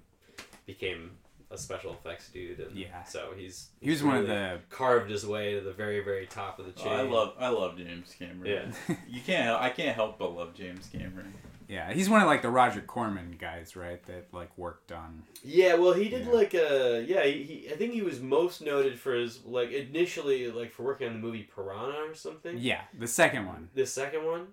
Became 0.65 1.11
a 1.51 1.57
special 1.57 1.91
effects 1.93 2.29
dude, 2.29 2.59
and 2.59 2.75
Yeah. 2.75 3.03
so 3.03 3.33
he's 3.37 3.67
He 3.79 3.89
was 3.91 3.99
he's 3.99 4.03
one 4.07 4.17
of 4.17 4.27
the 4.27 4.59
carved 4.69 5.11
his 5.11 5.25
way 5.25 5.53
to 5.55 5.61
the 5.61 5.73
very 5.73 5.99
very 5.99 6.25
top 6.25 6.57
of 6.57 6.65
the 6.65 6.73
Oh, 6.81 6.83
chain. 6.83 6.93
I 6.93 7.01
love 7.01 7.33
I 7.39 7.49
love 7.49 7.77
James 7.77 8.15
Cameron. 8.17 8.73
Yeah. 8.87 8.95
you 9.09 9.21
can't 9.21 9.61
I 9.61 9.69
can't 9.69 9.93
help 9.95 10.17
but 10.17 10.33
love 10.35 10.53
James 10.55 10.87
Cameron. 10.87 11.33
Yeah. 11.73 11.91
He's 11.93 12.09
one 12.09 12.21
of 12.21 12.27
like 12.27 12.41
the 12.41 12.49
Roger 12.49 12.81
Corman 12.81 13.35
guys, 13.39 13.75
right? 13.75 14.01
That 14.05 14.33
like 14.33 14.55
worked 14.57 14.91
on. 14.91 15.23
Yeah, 15.43 15.73
well, 15.75 15.93
he 15.93 16.07
did 16.09 16.25
Yeah. 16.27 16.31
like 16.31 16.53
a 16.53 17.03
yeah. 17.07 17.23
He, 17.25 17.43
he 17.43 17.69
I 17.71 17.75
think 17.75 17.93
he 17.93 18.01
was 18.01 18.19
most 18.21 18.61
noted 18.61 18.99
for 18.99 19.13
his 19.13 19.43
like 19.45 19.71
initially 19.71 20.51
like 20.51 20.71
for 20.71 20.83
working 20.83 21.07
on 21.07 21.13
the 21.13 21.19
movie 21.19 21.43
Piranha 21.55 22.09
or 22.09 22.15
something. 22.15 22.57
Yeah, 22.57 22.81
the 22.97 23.07
second 23.07 23.45
one, 23.47 23.69
The 23.73 23.85
second 23.85 24.25
one, 24.25 24.47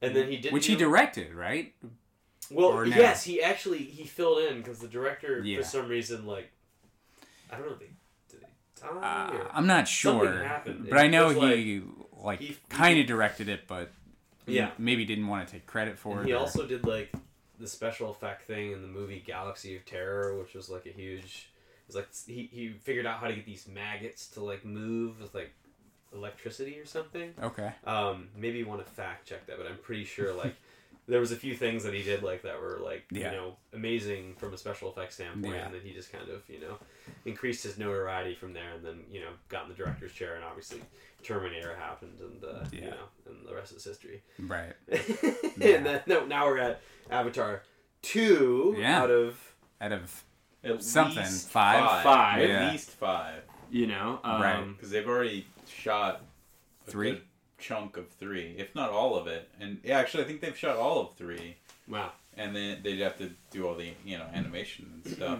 and 0.00 0.14
then 0.16 0.28
he 0.30 0.36
did 0.38 0.52
which 0.52 0.66
he 0.66 0.76
directed, 0.76 1.34
right? 1.34 1.74
Well, 2.50 2.84
yes, 2.86 3.22
he 3.24 3.42
actually 3.42 3.78
he 3.78 4.04
filled 4.04 4.38
in 4.42 4.58
because 4.58 4.78
the 4.78 4.88
director 4.88 5.40
Yeah. 5.44 5.58
for 5.58 5.64
some 5.64 5.88
reason 5.88 6.26
like 6.26 6.50
I 7.50 7.56
don't 7.56 7.66
know 7.68 7.74
they 7.76 7.86
did 8.30 8.40
they 8.40 8.88
die 8.88 8.88
Uh, 9.42 9.48
I'm 9.52 9.66
not 9.66 9.86
sure, 9.88 10.50
but 10.64 10.98
I 10.98 11.04
It 11.04 11.10
know 11.10 11.28
was 11.28 11.36
he 11.36 11.82
like 12.20 12.40
he- 12.40 12.56
kind 12.68 12.98
of 13.00 13.06
directed 13.06 13.48
it, 13.48 13.66
but 13.68 13.90
Yeah. 14.46 14.70
maybe 14.78 15.04
didn't 15.04 15.28
want 15.28 15.46
to 15.46 15.52
take 15.52 15.66
credit 15.66 15.98
for 15.98 16.18
And 16.18 16.22
it. 16.22 16.26
he 16.28 16.32
or- 16.34 16.38
also 16.40 16.66
did 16.66 16.86
like 16.86 17.12
the 17.58 17.66
special 17.68 18.10
effect 18.10 18.42
thing 18.42 18.72
in 18.72 18.82
the 18.82 18.88
movie 18.88 19.22
Galaxy 19.24 19.76
of 19.76 19.84
Terror, 19.84 20.36
which 20.38 20.54
was 20.54 20.68
like 20.68 20.86
a 20.86 20.90
huge. 20.90 21.48
It 21.82 21.86
was 21.88 21.96
like 21.96 22.08
he 22.26 22.48
he 22.52 22.68
figured 22.70 23.06
out 23.06 23.18
how 23.18 23.28
to 23.28 23.34
get 23.34 23.44
these 23.46 23.66
maggots 23.68 24.28
to 24.30 24.42
like 24.42 24.64
move 24.64 25.20
with 25.20 25.34
like 25.34 25.52
electricity 26.12 26.78
or 26.78 26.86
something. 26.86 27.32
okay. 27.42 27.72
Um, 27.84 28.28
maybe 28.36 28.58
you 28.58 28.66
want 28.66 28.84
to 28.84 28.90
fact 28.92 29.28
check 29.28 29.46
that, 29.46 29.56
but 29.58 29.66
I'm 29.66 29.78
pretty 29.78 30.04
sure 30.04 30.32
like 30.34 30.54
there 31.08 31.20
was 31.20 31.32
a 31.32 31.36
few 31.36 31.54
things 31.54 31.82
that 31.84 31.92
he 31.94 32.02
did 32.02 32.22
like 32.22 32.42
that 32.42 32.60
were 32.60 32.78
like 32.82 33.04
Yeah. 33.10 33.30
you 33.32 33.36
know 33.36 33.56
amazing 33.72 34.34
from 34.36 34.54
a 34.54 34.58
special 34.58 34.90
effects 34.90 35.16
standpoint, 35.16 35.54
Yeah. 35.54 35.66
and 35.66 35.74
then 35.74 35.80
he 35.82 35.92
just 35.92 36.12
kind 36.12 36.28
of 36.28 36.42
you 36.48 36.60
know 36.60 36.78
increased 37.24 37.64
his 37.64 37.78
notoriety 37.78 38.34
from 38.34 38.52
there, 38.52 38.70
and 38.74 38.84
then 38.84 39.04
you 39.10 39.20
know 39.20 39.30
got 39.48 39.64
in 39.64 39.68
the 39.70 39.74
director's 39.74 40.12
chair, 40.12 40.34
and 40.36 40.44
obviously 40.44 40.80
Terminator 41.22 41.74
happened, 41.76 42.18
and 42.20 42.44
uh, 42.44 42.64
you 42.72 42.82
know, 42.82 43.04
and 43.26 43.46
the 43.46 43.54
rest 43.54 43.72
is 43.72 43.84
history. 43.84 44.22
Right. 44.38 44.72
and 45.60 45.86
then 45.86 46.00
no, 46.06 46.24
now 46.26 46.46
we're 46.46 46.58
at 46.58 46.80
Avatar 47.10 47.62
two 48.02 48.74
Yeah. 48.78 49.02
out 49.02 49.10
of 49.10 49.54
Out 49.80 49.92
of 49.92 50.24
At 50.64 50.82
Something. 50.82 51.18
least 51.24 51.48
Five? 51.48 52.02
Five. 52.04 52.48
At 52.50 52.72
least 52.72 52.90
five. 52.90 53.42
you 53.70 53.86
know 53.86 54.20
um, 54.24 54.42
Right. 54.42 54.64
Because 54.76 54.90
they've 54.90 55.08
already 55.08 55.46
shot 55.68 56.22
a 56.86 56.90
Three? 56.90 57.20
Chunk 57.62 57.96
of 57.96 58.08
three, 58.10 58.54
if 58.58 58.74
not 58.74 58.90
all 58.90 59.16
of 59.16 59.26
it. 59.26 59.48
And 59.60 59.78
yeah, 59.82 59.98
actually, 59.98 60.24
I 60.24 60.26
think 60.26 60.40
they've 60.42 60.56
shot 60.56 60.76
all 60.76 61.00
of 61.00 61.14
three. 61.16 61.56
Wow. 61.88 62.12
And 62.36 62.54
then 62.54 62.80
they'd 62.82 63.00
have 63.00 63.16
to 63.18 63.30
do 63.50 63.66
all 63.66 63.74
the 63.74 63.92
you 64.04 64.18
know 64.18 64.26
animation 64.34 65.00
and 65.04 65.14
stuff. 65.16 65.38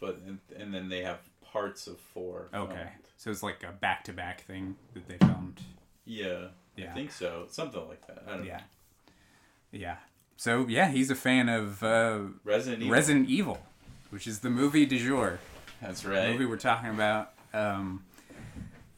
but 0.00 0.20
and, 0.26 0.38
and 0.56 0.72
then 0.72 0.88
they 0.88 1.02
have 1.02 1.18
parts 1.52 1.86
of 1.86 1.98
four. 1.98 2.48
okay, 2.54 2.74
filmed. 2.74 2.90
so 3.16 3.30
it's 3.30 3.42
like 3.42 3.62
a 3.64 3.72
back-to-back 3.72 4.42
thing 4.42 4.76
that 4.94 5.08
they 5.08 5.16
filmed. 5.18 5.60
Yeah, 6.04 6.48
Yeah. 6.76 6.90
I 6.92 6.94
think 6.94 7.10
so. 7.12 7.46
Something 7.50 7.88
like 7.88 8.06
that. 8.06 8.22
I 8.28 8.36
don't 8.36 8.44
Yeah. 8.46 8.56
know. 8.58 8.62
Yeah. 9.72 9.96
So 10.36 10.66
yeah, 10.68 10.88
he's 10.90 11.10
a 11.10 11.14
fan 11.14 11.48
of 11.48 11.82
uh, 11.82 12.20
Resident 12.44 12.82
Evil. 12.82 12.92
Resident 12.92 13.28
Evil, 13.30 13.58
which 14.10 14.26
is 14.26 14.40
the 14.40 14.50
movie 14.50 14.84
du 14.86 14.98
jour. 14.98 15.38
That's 15.80 16.02
The 16.02 16.10
right. 16.10 16.30
movie 16.32 16.44
we're 16.46 16.56
talking 16.58 16.90
about. 16.90 17.32
Um, 17.54 18.04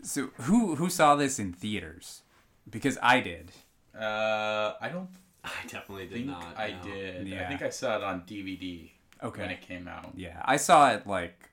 so 0.03 0.31
who 0.43 0.77
who 0.77 0.89
saw 0.91 1.15
this 1.17 1.39
in 1.39 1.53
theaters? 1.53 2.23
Because 2.71 2.99
I 3.03 3.21
did. 3.21 3.53
Uh, 3.99 4.75
I 4.81 4.89
don't 4.93 5.09
I 5.45 5.51
definitely 5.67 6.05
did 6.07 6.13
think 6.15 6.27
not. 6.27 6.55
I 6.57 6.71
no. 6.73 6.83
did. 6.91 7.33
I 7.35 7.47
think 7.49 7.63
I 7.63 7.71
saw 7.71 7.97
it 7.97 8.03
on 8.05 8.23
DVD 8.23 8.91
Okay. 9.23 9.41
when 9.43 9.51
it 9.51 9.61
came 9.63 9.89
out. 9.89 10.13
Yeah, 10.17 10.41
I 10.45 10.57
saw 10.57 10.91
it 10.93 11.07
like 11.07 11.51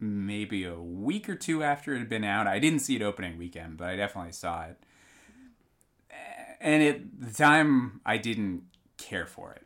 maybe 0.00 0.64
a 0.64 0.74
week 0.78 1.28
or 1.28 1.34
two 1.34 1.62
after 1.62 1.94
it 1.94 1.98
had 1.98 2.08
been 2.08 2.24
out. 2.24 2.46
I 2.46 2.58
didn't 2.58 2.80
see 2.80 2.96
it 2.96 3.02
opening 3.02 3.38
weekend, 3.38 3.76
but 3.78 3.88
I 3.88 3.96
definitely 3.96 4.32
saw 4.32 4.64
it. 4.64 4.76
And 6.60 6.82
at 6.82 7.20
the 7.20 7.32
time, 7.32 8.00
I 8.06 8.16
didn't 8.16 8.62
care 8.96 9.26
for 9.26 9.52
it. 9.52 9.62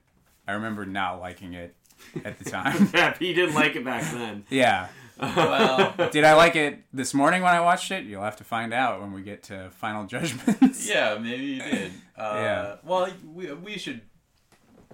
I 0.47 0.53
remember 0.53 0.85
not 0.87 1.21
liking 1.21 1.55
it 1.55 1.77
at 2.25 2.39
the 2.39 2.45
time. 2.51 2.91
Yeah, 2.95 3.15
he 3.19 3.35
didn't 3.35 3.55
like 3.55 3.77
it 3.77 3.85
back 3.85 4.03
then. 4.13 4.45
yeah. 4.51 4.89
Well, 5.21 5.95
Did 6.13 6.25
I 6.25 6.35
like 6.35 6.57
it 6.57 6.81
this 6.93 7.13
morning 7.15 7.43
when 7.43 7.55
I 7.55 7.61
watched 7.61 7.91
it? 7.91 8.05
You'll 8.05 8.23
have 8.23 8.37
to 8.37 8.45
find 8.45 8.73
out 8.73 9.01
when 9.01 9.13
we 9.13 9.23
get 9.23 9.43
to 9.45 9.71
final 9.71 10.05
judgments. 10.15 10.89
yeah, 10.89 11.19
maybe 11.21 11.45
you 11.45 11.63
did. 11.63 11.93
Uh, 12.17 12.33
Yeah. 12.43 12.77
Well, 12.85 13.09
we, 13.33 13.53
we 13.53 13.79
should 13.79 14.01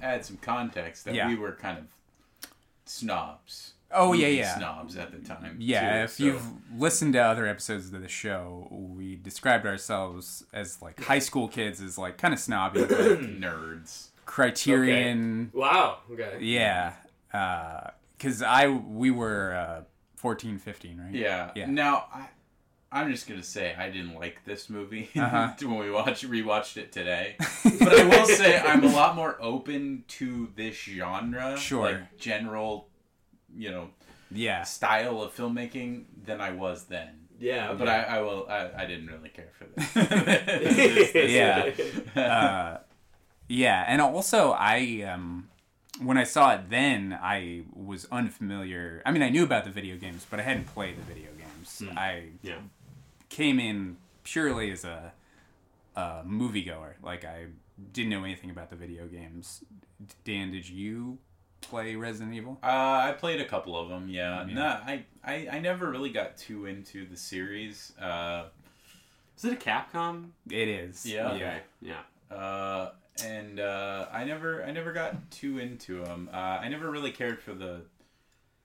add 0.02 0.24
some 0.26 0.37
context 0.37 1.06
that 1.06 1.14
Yeah. 1.14 1.26
we 1.28 1.37
were 1.37 1.52
kind 1.52 1.78
of 1.78 1.84
snobs. 2.84 3.72
Oh 3.96 4.12
yeah, 4.12 4.26
yeah. 4.26 4.56
Snobs 4.58 4.96
at 4.96 5.12
the 5.12 5.18
time. 5.18 5.56
Yeah, 5.60 5.98
too, 5.98 6.04
if 6.04 6.10
so- 6.12 6.24
you've 6.24 6.42
listened 6.76 7.12
to 7.14 7.20
other 7.20 7.46
episodes 7.46 7.92
of 7.92 8.00
the 8.02 8.08
show, 8.08 8.66
we 8.70 9.16
described 9.16 9.66
ourselves 9.66 10.44
as 10.52 10.82
like 10.82 11.00
high 11.04 11.18
school 11.20 11.48
kids 11.48 11.80
as 11.80 11.96
like 11.96 12.18
kind 12.18 12.34
of 12.34 12.40
snobby, 12.40 12.80
like 12.80 12.90
nerds. 12.90 14.08
Criterion. 14.26 15.50
Wow. 15.54 15.98
Okay. 16.10 16.38
Yeah, 16.40 16.94
because 17.30 18.42
I 18.42 18.66
we 18.68 19.10
were 19.12 19.54
uh, 19.54 19.80
14, 20.24 20.58
15, 20.58 20.98
right? 21.02 21.14
Yeah. 21.14 21.50
Yeah. 21.54 21.66
Now, 21.66 22.06
I, 22.10 22.28
I'm 22.90 23.12
just 23.12 23.28
gonna 23.28 23.42
say 23.42 23.74
I 23.78 23.90
didn't 23.90 24.14
like 24.14 24.42
this 24.46 24.70
movie 24.70 25.10
Uh-huh. 25.16 25.52
when 25.68 25.76
we 25.80 25.90
watched 25.90 26.24
rewatched 26.26 26.78
it 26.78 26.92
today. 26.92 27.37
but 27.78 27.92
I 27.92 28.04
will 28.08 28.24
say 28.24 28.58
I'm 28.58 28.82
a 28.84 28.88
lot 28.88 29.16
more 29.16 29.37
open 29.38 30.04
to 30.16 30.48
this 30.56 30.76
genre, 30.76 31.58
Sure. 31.58 31.82
like 31.92 32.16
general, 32.16 32.88
you 33.54 33.70
know, 33.70 33.90
Yeah, 34.30 34.62
style 34.62 35.20
of 35.20 35.37
filmmaking 35.37 36.06
than 36.24 36.40
I 36.40 36.52
was 36.52 36.84
then. 36.84 37.26
Yeah. 37.38 37.74
But 37.74 37.88
I, 37.88 38.02
I 38.04 38.20
will. 38.22 38.46
I, 38.48 38.70
I 38.78 38.87
didn't 38.87 39.08
really 39.08 39.28
care 39.28 39.50
for 39.58 39.66
this. 39.76 41.14
Yeah. 41.14 41.70
uh, 42.16 42.78
yeah, 43.48 43.84
and 43.87 44.00
also 44.00 44.52
I 44.52 45.02
um, 45.12 45.50
when 46.02 46.18
I 46.18 46.24
saw 46.24 46.54
it 46.54 46.70
then, 46.70 47.16
I 47.20 47.62
was 47.72 48.07
unfamiliar. 48.11 49.02
I 49.07 49.12
mean, 49.12 49.22
I 49.22 49.28
knew 49.28 49.44
about 49.44 49.64
the 49.64 49.70
video 49.70 49.96
games, 49.96 50.26
but 50.28 50.40
I 50.40 50.42
hadn't 50.42 50.66
played 50.66 50.96
the 50.98 51.02
video 51.02 51.30
games. 51.38 51.83
I 51.96 52.30
Yeah. 52.42 52.59
came 53.28 53.59
in 53.61 53.96
purely 54.24 54.70
as 54.70 54.85
a, 54.85 55.12
a 55.96 56.22
moviegoer. 56.26 56.94
Like 57.02 57.24
I 57.24 57.46
didn't 57.92 58.11
know 58.11 58.24
anything 58.24 58.50
about 58.50 58.70
the 58.70 58.76
video 58.76 59.07
games. 59.07 59.64
Dan, 60.24 60.50
did 60.50 60.68
you 60.68 61.18
play 61.61 61.94
Resident 61.96 62.35
Evil? 62.35 62.59
Uh, 62.62 62.66
I 62.66 63.12
played 63.18 63.40
a 63.40 63.44
couple 63.46 63.78
of 63.78 63.88
them. 63.88 64.09
Yeah. 64.09 64.44
Yeah. 64.46 64.54
No, 64.54 64.64
I, 64.66 65.04
I 65.24 65.48
I 65.52 65.59
never 65.61 65.90
really 65.90 66.11
got 66.11 66.37
too 66.37 66.66
into 66.66 67.07
the 67.09 67.16
series. 67.16 67.92
Uh, 68.00 68.44
Is 69.37 69.44
it 69.44 69.52
a 69.52 69.57
Capcom? 69.57 70.30
It 70.50 70.68
is. 70.68 71.07
Yeah. 71.07 71.33
Okay. 71.33 71.59
Yeah. 71.80 72.00
uh, 72.37 72.90
and 73.22 73.61
uh, 73.61 74.07
I 74.12 74.24
never 74.24 74.64
I 74.64 74.72
never 74.72 74.92
got 74.92 75.31
too 75.31 75.59
into 75.59 76.03
them. 76.05 76.29
Uh, 76.33 76.37
I 76.37 76.68
never 76.68 76.90
really 76.90 77.11
cared 77.12 77.40
for 77.40 77.53
the 77.53 77.83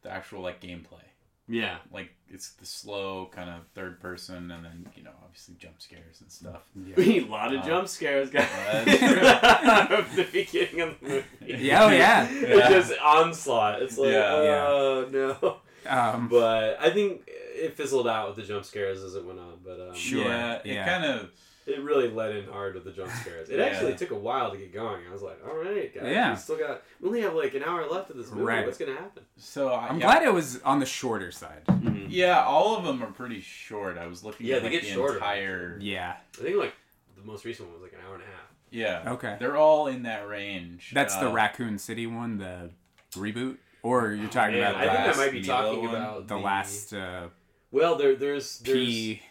the 0.02 0.10
actual 0.12 0.42
like 0.42 0.62
gameplay. 0.62 1.04
Yeah. 1.48 1.78
Like 1.92 2.12
it's 2.30 2.52
the 2.52 2.66
slow 2.66 3.28
kind 3.34 3.50
of 3.50 3.62
third 3.74 4.00
person, 4.00 4.52
and 4.52 4.64
then 4.64 4.88
you 4.96 5.04
know 5.04 5.12
obviously 5.24 5.56
jump 5.58 5.82
scares 5.82 6.22
and 6.22 6.32
stuff. 6.32 6.62
Yeah. 6.76 6.96
a 7.00 7.20
lot 7.26 7.54
of 7.54 7.62
Uh, 7.62 7.66
jump 7.66 7.88
scares, 7.88 8.30
guys. 8.30 8.48
that's 8.86 9.92
Of 9.92 10.16
the 10.16 10.28
beginning 10.32 10.82
of 10.82 11.00
the 11.00 11.08
movie. 11.08 11.26
Yeah, 11.66 11.84
oh 11.86 11.90
yeah. 11.90 12.28
It's 12.32 12.70
just 12.90 13.00
onslaught. 13.02 13.82
It's 13.82 13.98
like, 13.98 14.12
Yeah. 14.12 14.68
oh 14.68 15.08
no. 15.12 15.58
Um, 15.90 16.28
But 16.28 16.78
I 16.80 16.92
think 16.92 17.24
it 17.28 17.76
fizzled 17.76 18.08
out 18.08 18.28
with 18.28 18.36
the 18.38 18.44
jump 18.54 18.64
scares 18.66 19.02
as 19.04 19.16
it 19.16 19.26
went 19.26 19.40
on. 19.40 19.54
But 19.66 19.90
um, 19.90 19.96
Sure. 19.96 20.24
Yeah, 20.26 20.60
it 20.64 20.86
kind 20.86 21.04
of 21.06 21.32
it 21.67 21.82
really 21.84 22.10
let 22.10 22.32
in 22.36 22.45
hard 22.45 22.74
with 22.76 22.84
the 22.86 22.91
jump 22.91 23.12
scares. 23.22 23.50
It 23.50 23.60
Yeah. 23.60 23.65
actually 23.65 23.95
took 23.95 24.12
a 24.12 24.15
while 24.15 24.52
to 24.52 24.58
get 24.58 24.74
going. 24.74 25.02
I 25.08 25.12
was 25.12 25.22
like, 25.22 25.39
all 25.48 25.56
right, 25.56 25.93
guys, 25.93 26.04
Yeah. 26.06 26.32
we 26.32 26.38
still 26.38 26.58
got. 26.58 26.82
We 27.00 27.08
only 27.08 27.22
have 27.22 27.34
like 27.36 27.54
an 27.54 27.63
hour 27.63 27.88
left 27.89 28.10
of 28.10 28.17
this 28.17 28.30
movie. 28.32 28.43
Right. 28.43 28.65
What's 28.65 28.78
gonna 28.78 28.93
happen? 28.95 29.24
so. 29.38 29.69
I, 29.69 29.88
I'm 29.88 30.00
yeah, 30.00 30.06
glad 30.06 30.24
it 30.24 30.34
was 30.34 30.62
on 30.63 30.80
the 30.80 30.86
shorter 30.86 31.32
side. 31.32 31.62
Yeah, 32.08 32.43
all 32.43 32.76
of 32.78 32.84
them 32.86 33.04
are 33.04 33.12
pretty 33.12 33.39
short. 33.41 33.98
I 33.98 34.08
was 34.08 34.24
looking 34.24 34.48
Yeah, 34.48 34.56
at 34.56 34.63
they 34.63 34.69
like, 34.69 34.82
get 34.82 34.84
the 34.84 34.93
shorter. 34.93 35.15
entire. 35.15 35.78
Yeah. 35.80 36.15
I 36.39 36.41
think 36.41 36.58
like 36.58 36.74
the 37.15 37.24
most 37.24 37.45
recent 37.45 37.67
one 37.69 37.80
was 37.80 37.84
like 37.84 37.93
an 37.93 38.00
hour 38.08 38.15
and 38.15 38.24
a 38.24 38.26
half. 38.26 38.36
Yeah. 38.72 39.12
Okay. 39.13 39.36
They're 39.39 39.58
all 39.58 39.88
in 39.88 40.04
that 40.04 40.28
range. 40.28 40.91
That's 40.93 41.15
the 41.17 41.28
Uh, 41.30 41.34
Raccoon 41.34 41.78
City 41.78 42.08
one, 42.08 42.38
the 42.38 42.72
reboot, 43.13 43.58
or 43.84 44.12
you're 44.12 44.28
talking 44.30 44.56
Man, 44.60 44.72
about 44.72 44.76
I 44.82 44.86
the 44.86 44.91
think 44.91 45.00
I 45.04 45.08
last, 45.08 45.17
might 45.17 45.32
be 45.32 45.41
talking 45.43 45.80
one? 45.86 45.95
about 45.95 46.28
the 46.28 46.38
last 46.38 46.93
uh, 46.93 47.28
Well, 47.72 47.95
there, 47.95 48.15
there's, 48.15 48.60
there's. 48.60 48.78
P. 48.78 49.22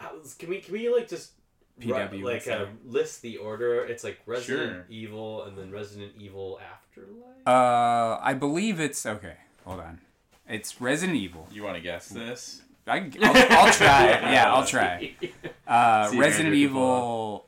uh, 0.00 0.08
Can 0.38 0.48
we, 0.48 0.60
can 0.60 0.72
we 0.72 0.88
like 0.88 1.08
just 1.08 1.32
ru- 1.80 1.94
PW, 1.94 2.22
like 2.24 2.48
uh, 2.48 2.66
list 2.84 3.22
the 3.22 3.36
order? 3.38 3.84
It's 3.84 4.04
like 4.04 4.20
Resident 4.26 4.72
Sure. 4.72 4.86
Evil 4.88 5.44
and 5.44 5.56
then 5.56 5.70
Resident 5.70 6.12
Evil 6.18 6.60
Afterlife. 6.60 7.46
Uh, 7.46 8.18
I 8.22 8.34
believe 8.34 8.80
it's 8.80 9.04
okay. 9.06 9.36
Hold 9.64 9.80
on, 9.80 10.00
it's 10.48 10.80
Resident 10.80 11.16
Evil. 11.18 11.46
You 11.52 11.62
want 11.62 11.76
to 11.76 11.80
guess 11.82 12.08
this? 12.08 12.62
I, 12.86 12.98
will 13.00 13.24
I'll 13.24 13.72
try. 13.72 14.06
Yeah, 14.32 14.52
I'll 14.52 14.64
try. 14.66 15.14
Uh, 15.66 16.08
See 16.08 16.18
Resident 16.18 16.48
Andrew 16.48 16.66
can 16.66 16.74
pull 16.74 16.82
Evil 16.82 17.46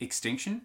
Extinction. 0.00 0.62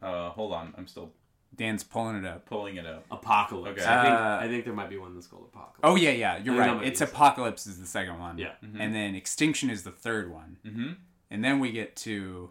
Uh, 0.00 0.30
hold 0.30 0.52
on. 0.52 0.72
I'm 0.78 0.86
still 0.86 1.10
Dan's 1.56 1.84
pulling 1.84 2.16
it 2.16 2.24
up. 2.24 2.46
Pulling 2.46 2.76
it 2.76 2.86
up. 2.86 3.04
Apocalypse. 3.10 3.80
Okay. 3.82 3.90
I 3.90 4.02
think 4.02 4.14
Uh, 4.14 4.38
I 4.42 4.48
think 4.48 4.64
there 4.64 4.74
might 4.74 4.90
be 4.90 4.96
one 4.98 5.14
that's 5.14 5.26
called 5.26 5.44
Apocalypse. 5.52 5.80
Oh 5.84 5.94
yeah, 5.96 6.10
yeah, 6.10 6.36
you're 6.36 6.44
think 6.54 6.56
that 6.56 6.58
right. 6.68 6.76
might 6.78 6.86
It's 6.86 7.00
be 7.00 7.04
Apocalypse 7.06 7.66
is 7.66 7.78
the 7.78 7.86
second 7.86 8.18
one. 8.18 8.38
Yeah. 8.38 8.52
and 8.62 8.94
then 8.94 9.14
Extinction 9.14 9.70
is 9.70 9.82
the 9.84 9.90
third 9.92 10.30
one, 10.32 10.56
Mm-hmm. 10.66 10.92
and 11.30 11.44
then 11.44 11.60
we 11.60 11.70
get 11.72 11.94
to 11.96 12.50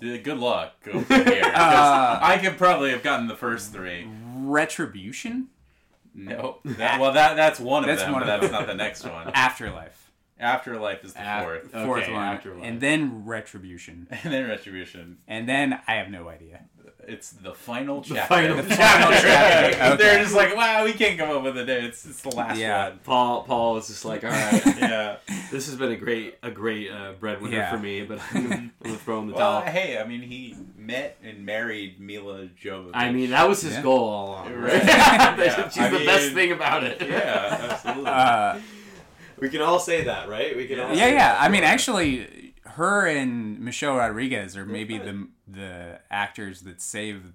Good 0.00 0.38
luck 0.38 0.72
over 0.92 1.14
here. 1.14 1.42
'cause 1.42 1.52
Uh, 1.54 2.18
I 2.20 2.38
could 2.38 2.58
probably 2.58 2.90
have 2.90 3.04
gotten 3.04 3.28
the 3.28 3.36
first 3.36 3.72
three. 3.72 4.08
Retribution, 4.34 5.48
No. 6.14 6.58
That, 6.64 7.00
well, 7.00 7.12
that 7.12 7.36
that's 7.36 7.60
one 7.60 7.84
of 7.84 7.86
That's 7.86 8.02
them. 8.02 8.12
one 8.12 8.22
of 8.22 8.26
but 8.28 8.40
that's 8.40 8.50
them. 8.52 8.60
not 8.60 8.66
the 8.66 8.74
next 8.74 9.04
one. 9.04 9.30
Afterlife, 9.34 10.01
Afterlife 10.42 11.04
is 11.04 11.14
the 11.14 11.20
Af- 11.22 11.44
fourth, 11.44 11.74
Okay, 11.74 11.84
fourth 11.86 12.08
one, 12.10 12.22
Afterlife. 12.22 12.64
and 12.64 12.80
then 12.80 13.24
Retribution, 13.24 14.06
and 14.24 14.32
then 14.32 14.48
Retribution. 14.48 15.18
and 15.28 15.48
then 15.48 15.78
I 15.86 15.94
have 15.94 16.10
no 16.10 16.28
idea. 16.28 16.64
It's 17.04 17.30
the 17.30 17.52
final 17.52 18.00
The 18.00 18.14
chapter. 18.14 18.34
final 18.34 18.56
The 18.58 18.62
final 18.76 19.10
chapter. 19.10 19.96
They're 20.02 20.22
just 20.22 20.36
like, 20.36 20.54
wow, 20.54 20.84
we 20.84 20.92
can't 20.92 21.18
come 21.18 21.30
up 21.36 21.42
with 21.42 21.56
a 21.58 21.64
name. 21.64 21.86
It's, 21.86 22.06
it's 22.06 22.20
the 22.20 22.28
last 22.30 22.58
Yeah. 22.60 22.90
one. 22.90 22.98
Paul 23.02 23.42
Paul 23.42 23.74
was 23.74 23.88
just 23.88 24.04
like, 24.04 24.22
all 24.22 24.30
right, 24.30 24.62
Yeah. 24.78 25.16
this 25.50 25.66
has 25.66 25.74
been 25.74 25.90
a 25.90 25.96
great 25.96 26.36
a 26.44 26.50
great 26.52 26.92
uh, 26.92 27.12
breadwinner 27.18 27.56
Yeah. 27.56 27.70
for 27.72 27.78
me, 27.78 28.04
but 28.04 28.20
I'm 28.32 28.42
gonna, 28.44 28.54
I'm 28.56 28.72
gonna 28.84 28.96
throw 28.98 29.18
in 29.20 29.26
the 29.26 29.34
Well, 29.34 29.62
towel. 29.62 29.72
hey, 29.72 29.98
I 29.98 30.04
mean, 30.04 30.22
he 30.22 30.56
met 30.76 31.18
and 31.24 31.44
married 31.44 31.98
Milla 31.98 32.46
Jovovich. 32.62 32.92
I 32.94 33.10
mean, 33.10 33.30
that 33.30 33.48
was 33.48 33.62
his 33.62 33.72
Yeah. 33.74 33.82
goal 33.82 34.08
all 34.08 34.26
along. 34.34 34.52
Right. 34.54 34.72
Right? 34.74 34.84
Yeah. 34.86 35.68
She's 35.70 35.78
I 35.82 35.88
the 35.88 36.04
best 36.04 36.32
thing 36.34 36.52
about 36.52 36.84
it. 36.84 37.00
yeah, 37.02 37.68
absolutely. 37.72 38.10
Uh, 38.12 38.58
We 39.42 39.48
can 39.48 39.60
all 39.60 39.80
say 39.80 40.04
that, 40.04 40.28
right? 40.28 40.56
We 40.56 40.66
can 40.68 40.78
all. 40.78 40.90
yeah, 40.90 40.94
say 40.94 41.12
yeah. 41.14 41.32
that. 41.32 41.42
I 41.42 41.48
mean, 41.48 41.64
actually, 41.64 42.54
her 42.64 43.06
and 43.08 43.58
Michelle 43.58 43.96
Rodriguez 43.96 44.56
are 44.56 44.64
maybe 44.64 44.98
the 44.98 45.26
the 45.48 46.00
actors 46.12 46.60
that 46.60 46.80
save. 46.80 47.32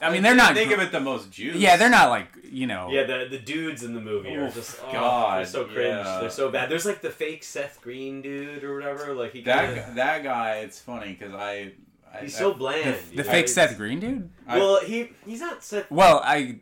I 0.00 0.10
mean, 0.10 0.22
they're 0.22 0.34
not. 0.34 0.54
They 0.54 0.64
gr- 0.64 0.70
give 0.70 0.80
it 0.80 0.92
the 0.92 0.98
most 1.00 1.30
juice. 1.30 1.56
yeah, 1.56 1.76
they're 1.76 1.90
not 1.90 2.08
like 2.08 2.28
you 2.50 2.66
know. 2.66 2.88
Yeah, 2.90 3.04
the 3.04 3.28
the 3.30 3.38
dudes 3.38 3.82
in 3.82 3.92
the 3.92 4.00
movie 4.00 4.34
are 4.34 4.50
just 4.50 4.80
oh, 4.82 4.92
God, 4.92 5.38
they're 5.40 5.44
so 5.44 5.64
cringe. 5.66 6.06
yeah. 6.06 6.20
They're 6.20 6.30
so 6.30 6.50
bad. 6.50 6.70
There's 6.70 6.86
like 6.86 7.02
the 7.02 7.10
fake 7.10 7.44
Seth 7.44 7.82
Green 7.82 8.22
dude 8.22 8.64
or 8.64 8.74
whatever. 8.74 9.12
Like 9.14 9.32
he 9.34 9.42
That 9.42 9.66
kinda, 9.66 9.84
gu- 9.88 9.94
that 9.96 10.22
guy, 10.24 10.56
it's 10.60 10.80
funny 10.80 11.12
because 11.12 11.34
I, 11.34 11.72
I. 12.12 12.22
he's 12.22 12.34
I, 12.34 12.38
so 12.38 12.54
bland. 12.54 12.98
the, 13.10 13.16
the 13.18 13.24
fake 13.24 13.44
He's- 13.44 13.52
Seth 13.52 13.76
Green 13.76 14.00
dude. 14.00 14.30
Well, 14.48 14.80
he 14.80 15.10
he's 15.26 15.40
not 15.42 15.62
Seth. 15.62 15.90
Well, 15.90 16.22
I. 16.24 16.60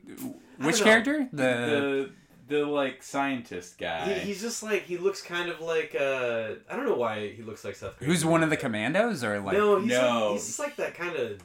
Which 0.58 0.80
know. 0.80 0.84
character? 0.84 1.28
The, 1.32 1.42
the 1.42 2.10
the 2.50 2.66
like 2.66 3.02
scientist 3.02 3.78
guy. 3.78 4.12
He, 4.12 4.20
he's 4.26 4.42
just 4.42 4.62
like 4.62 4.82
he 4.82 4.98
looks 4.98 5.22
kind 5.22 5.48
of 5.48 5.60
like 5.60 5.94
uh 5.98 6.50
I 6.68 6.76
don't 6.76 6.84
know 6.84 6.96
why 6.96 7.28
he 7.30 7.42
looks 7.42 7.64
like 7.64 7.76
Seth. 7.76 7.96
Green. 7.98 8.10
who's 8.10 8.24
one 8.24 8.42
of 8.42 8.50
the 8.50 8.56
commandos 8.56 9.24
or 9.24 9.40
like 9.40 9.56
no, 9.56 9.78
he's 9.80 9.88
No. 9.88 10.24
Like, 10.26 10.32
he's 10.32 10.46
just 10.46 10.58
like 10.58 10.76
that 10.76 10.94
kind 10.94 11.16
of. 11.16 11.40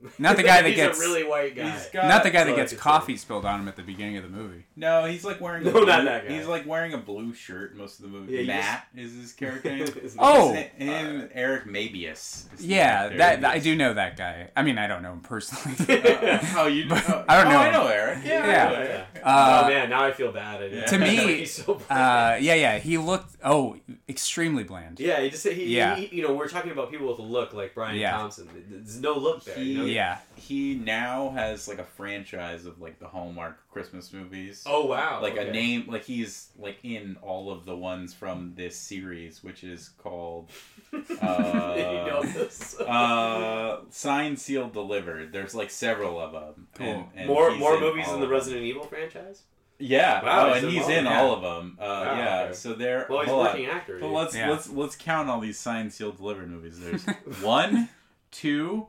Not 0.18 0.36
the 0.36 0.42
guy 0.44 0.62
that 0.62 0.68
he's 0.68 0.76
gets- 0.76 0.98
a 0.98 1.00
really 1.00 1.24
white 1.24 1.56
guy. 1.56 1.70
He's 1.70 1.86
got- 1.86 2.06
not 2.06 2.22
the 2.22 2.30
guy 2.30 2.44
that 2.44 2.50
so 2.50 2.54
I 2.54 2.56
gets 2.56 2.72
could 2.72 2.78
say. 2.78 2.82
coffee 2.82 3.16
spilled 3.16 3.44
on 3.44 3.60
him 3.60 3.68
at 3.68 3.74
the 3.76 3.82
beginning 3.82 4.16
of 4.16 4.22
the 4.22 4.28
movie. 4.28 4.64
no, 4.76 5.06
he's 5.06 5.24
like 5.24 5.40
wearing. 5.40 5.64
No, 5.64 5.70
a 5.70 5.72
blue, 5.72 5.86
not 5.86 6.04
that 6.04 6.28
guy. 6.28 6.34
He's 6.36 6.46
like 6.46 6.66
wearing 6.66 6.92
a 6.92 6.98
blue 6.98 7.34
shirt 7.34 7.76
most 7.76 7.98
of 7.98 8.04
the 8.04 8.08
movie. 8.16 8.34
Yeah, 8.36 8.42
Matt 8.46 8.86
is 8.96 9.14
his 9.14 9.32
character 9.32 9.70
name. 9.70 9.86
His 10.00 10.14
Oh, 10.18 10.52
His 10.52 10.66
na- 10.78 10.84
him, 10.84 11.28
Eric 11.34 11.64
Mabius. 11.64 12.44
Yeah, 12.60 13.04
actor. 13.06 13.16
that 13.18 13.44
I 13.44 13.58
do 13.58 13.74
know 13.74 13.94
that 13.94 14.16
guy. 14.16 14.50
I 14.54 14.62
mean, 14.62 14.78
I 14.78 14.86
don't 14.86 15.02
know 15.02 15.12
him 15.14 15.20
personally. 15.20 15.74
Uh, 16.02 16.38
oh, 16.56 16.66
you? 16.68 16.88
But 16.88 17.08
oh, 17.10 17.24
I 17.28 17.36
don't 17.42 17.46
oh, 17.48 17.50
know 17.50 17.58
I 17.58 17.70
know 17.72 17.86
Eric. 17.88 18.18
Yeah. 18.24 18.42
I 18.44 18.46
Yeah. 18.46 18.64
know 18.68 18.74
Oh, 18.74 18.78
Eric. 18.78 19.06
Uh, 19.24 19.62
oh 19.64 19.68
man, 19.68 19.90
now 19.90 20.04
I 20.04 20.12
feel 20.12 20.30
bad. 20.30 20.62
I 20.62 20.86
To 20.86 20.98
me, 20.98 21.16
he's 21.38 21.54
so 21.54 21.74
bland. 21.74 21.90
uh, 21.90 22.36
yeah, 22.40 22.54
yeah, 22.54 22.78
he 22.78 22.98
looked 22.98 23.34
oh 23.44 23.76
extremely 24.08 24.62
bland. 24.64 25.00
yeah, 25.00 25.20
he 25.20 25.30
just 25.30 25.46
he, 25.46 25.64
Yeah. 25.76 25.96
he, 25.96 26.14
you 26.16 26.22
know 26.22 26.34
we're 26.34 26.48
talking 26.48 26.70
about 26.70 26.90
people 26.90 27.08
with 27.08 27.18
a 27.18 27.22
look 27.22 27.52
like 27.52 27.74
Brian 27.74 27.96
Yeah. 27.96 28.12
Thompson. 28.12 28.48
There's 28.68 29.00
no 29.00 29.14
look 29.18 29.44
there. 29.44 29.58
you 29.58 29.78
know? 29.78 29.84
He- 29.88 29.94
Yeah, 29.94 30.18
He 30.36 30.74
now 30.74 31.30
has 31.30 31.66
like 31.68 31.78
a 31.78 31.84
franchise 31.84 32.64
of 32.66 32.80
like 32.80 32.98
the 32.98 33.08
Hallmark 33.08 33.58
Christmas 33.70 34.12
movies. 34.12 34.62
Oh 34.66 34.86
wow. 34.86 35.20
like 35.22 35.36
a 35.36 35.50
name 35.50 35.86
like 35.88 36.04
he's 36.04 36.50
like 36.58 36.78
in 36.82 37.16
all 37.22 37.50
of 37.50 37.64
the 37.64 37.76
ones 37.76 38.14
from 38.14 38.52
this 38.56 38.76
series 38.76 39.42
which 39.42 39.64
is 39.64 39.90
called 39.98 40.50
you 40.92 40.98
uh, 41.20 42.22
this. 42.22 42.78
uh 42.80 43.80
signed 43.90 44.38
sealed 44.38 44.72
delivered 44.72 45.32
there's 45.32 45.54
like 45.54 45.70
several 45.70 46.20
of 46.20 46.32
them 46.32 46.66
Cool. 46.74 47.08
more 47.26 47.50
he's 47.50 47.58
more 47.60 47.74
in 47.74 47.80
movies 47.80 48.08
in 48.08 48.20
the. 48.20 48.28
Resident 48.28 48.62
Evil 48.64 48.84
franchise. 48.84 49.42
yeah 49.78 50.22
Wow, 50.24 50.48
oh, 50.50 50.52
and 50.54 50.68
he's 50.68 50.88
in 50.88 51.06
of 51.06 51.12
all 51.12 51.34
of 51.34 51.42
them 51.42 51.76
uh, 51.80 51.84
Wow, 51.84 52.14
yeah 52.18 52.40
okay. 52.46 52.54
so 52.54 52.72
they're 52.74 53.06
Well, 53.08 53.20
he's 53.20 53.30
a 53.30 53.34
on. 53.34 53.44
working 53.46 53.66
actor. 53.66 53.98
But 54.00 54.08
let's 54.08 54.34
Yeah. 54.36 54.50
let's 54.50 54.68
let's 54.70 54.96
count 54.96 55.28
all 55.30 55.40
these 55.40 55.58
signed 55.58 55.92
sealed 55.92 56.16
delivered 56.18 56.50
movies 56.50 56.78
there's 56.80 57.04
one 57.42 57.88
two 58.30 58.86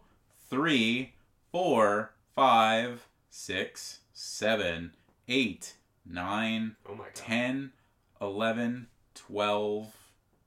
three 0.50 1.14
four 1.52 2.12
five 2.36 3.08
six 3.30 4.00
seven 4.14 4.94
eight 5.28 5.74
nine 6.06 6.76
oh 6.88 6.96
my 6.96 7.06
god. 7.06 7.16
10, 7.16 7.72
11, 8.22 8.88
12 9.16 9.96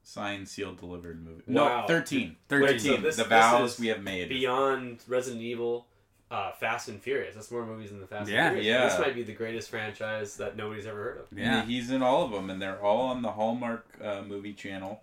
signed, 0.03 0.49
sealed, 0.49 0.79
delivered 0.79 1.25
movie. 1.25 1.43
Wow. 1.47 1.83
No, 1.83 1.87
13. 1.87 2.37
Thirteen. 2.49 2.67
13. 2.69 2.81
so 2.97 2.97
this- 3.03 3.17
the 3.17 3.23
this 3.23 3.29
vows 3.29 3.75
is 3.75 3.81
we 3.81 3.87
have 3.89 4.03
made. 4.03 4.29
Beyond 4.29 4.99
Resident 5.07 5.43
Evil, 5.43 5.87
uh, 6.31 6.53
Fast 6.53 6.89
and 6.89 7.01
Furious. 7.01 7.35
That's 7.35 7.51
more 7.51 7.65
movies 7.65 7.91
than 7.91 8.01
the 8.01 8.07
Fast 8.07 8.29
Yeah. 8.29 8.47
and 8.49 8.57
Furious. 8.57 8.67
Yeah. 8.67 8.89
This 8.89 8.99
might 8.99 9.15
be 9.15 9.23
the 9.23 9.33
greatest 9.35 9.71
franchise 9.71 10.37
that 10.39 10.57
nobody's 10.57 10.87
ever 10.87 11.03
heard 11.03 11.19
of. 11.19 11.39
yeah. 11.39 11.65
He's 11.65 11.91
in 11.91 12.03
all 12.03 12.25
of 12.25 12.33
them, 12.33 12.51
and 12.51 12.61
they're 12.61 12.83
all 12.83 13.03
on 13.07 13.23
the 13.23 13.33
Hallmark 13.33 13.87
uh, 14.03 14.23
movie 14.23 14.53
channel. 14.55 15.03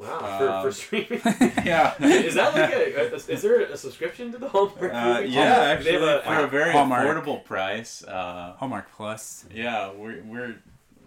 Wow. 0.00 0.18
Um, 0.18 0.62
for, 0.62 0.68
for 0.68 0.72
streaming. 0.72 1.20
Yeah. 1.64 1.94
is 2.02 2.34
that 2.34 2.54
like 2.54 2.72
a, 2.72 3.12
a- 3.12 3.14
is 3.16 3.42
there 3.42 3.60
a 3.60 3.76
subscription 3.76 4.32
to 4.32 4.38
the 4.38 4.48
Hallmark? 4.48 4.92
Uh, 4.94 5.20
yeah, 5.26 5.44
Hallmark? 5.54 5.68
actually, 5.68 5.84
They 5.84 5.92
have 6.06 6.20
a- 6.20 6.22
for 6.22 6.44
a 6.44 6.46
very 6.48 6.72
Hallmark. 6.72 7.06
affordable 7.06 7.44
price. 7.44 8.02
Uh, 8.04 8.54
Hallmark 8.58 8.90
Plus. 8.96 9.44
yeah, 9.54 9.92
we're 9.92 10.22
we're 10.22 10.56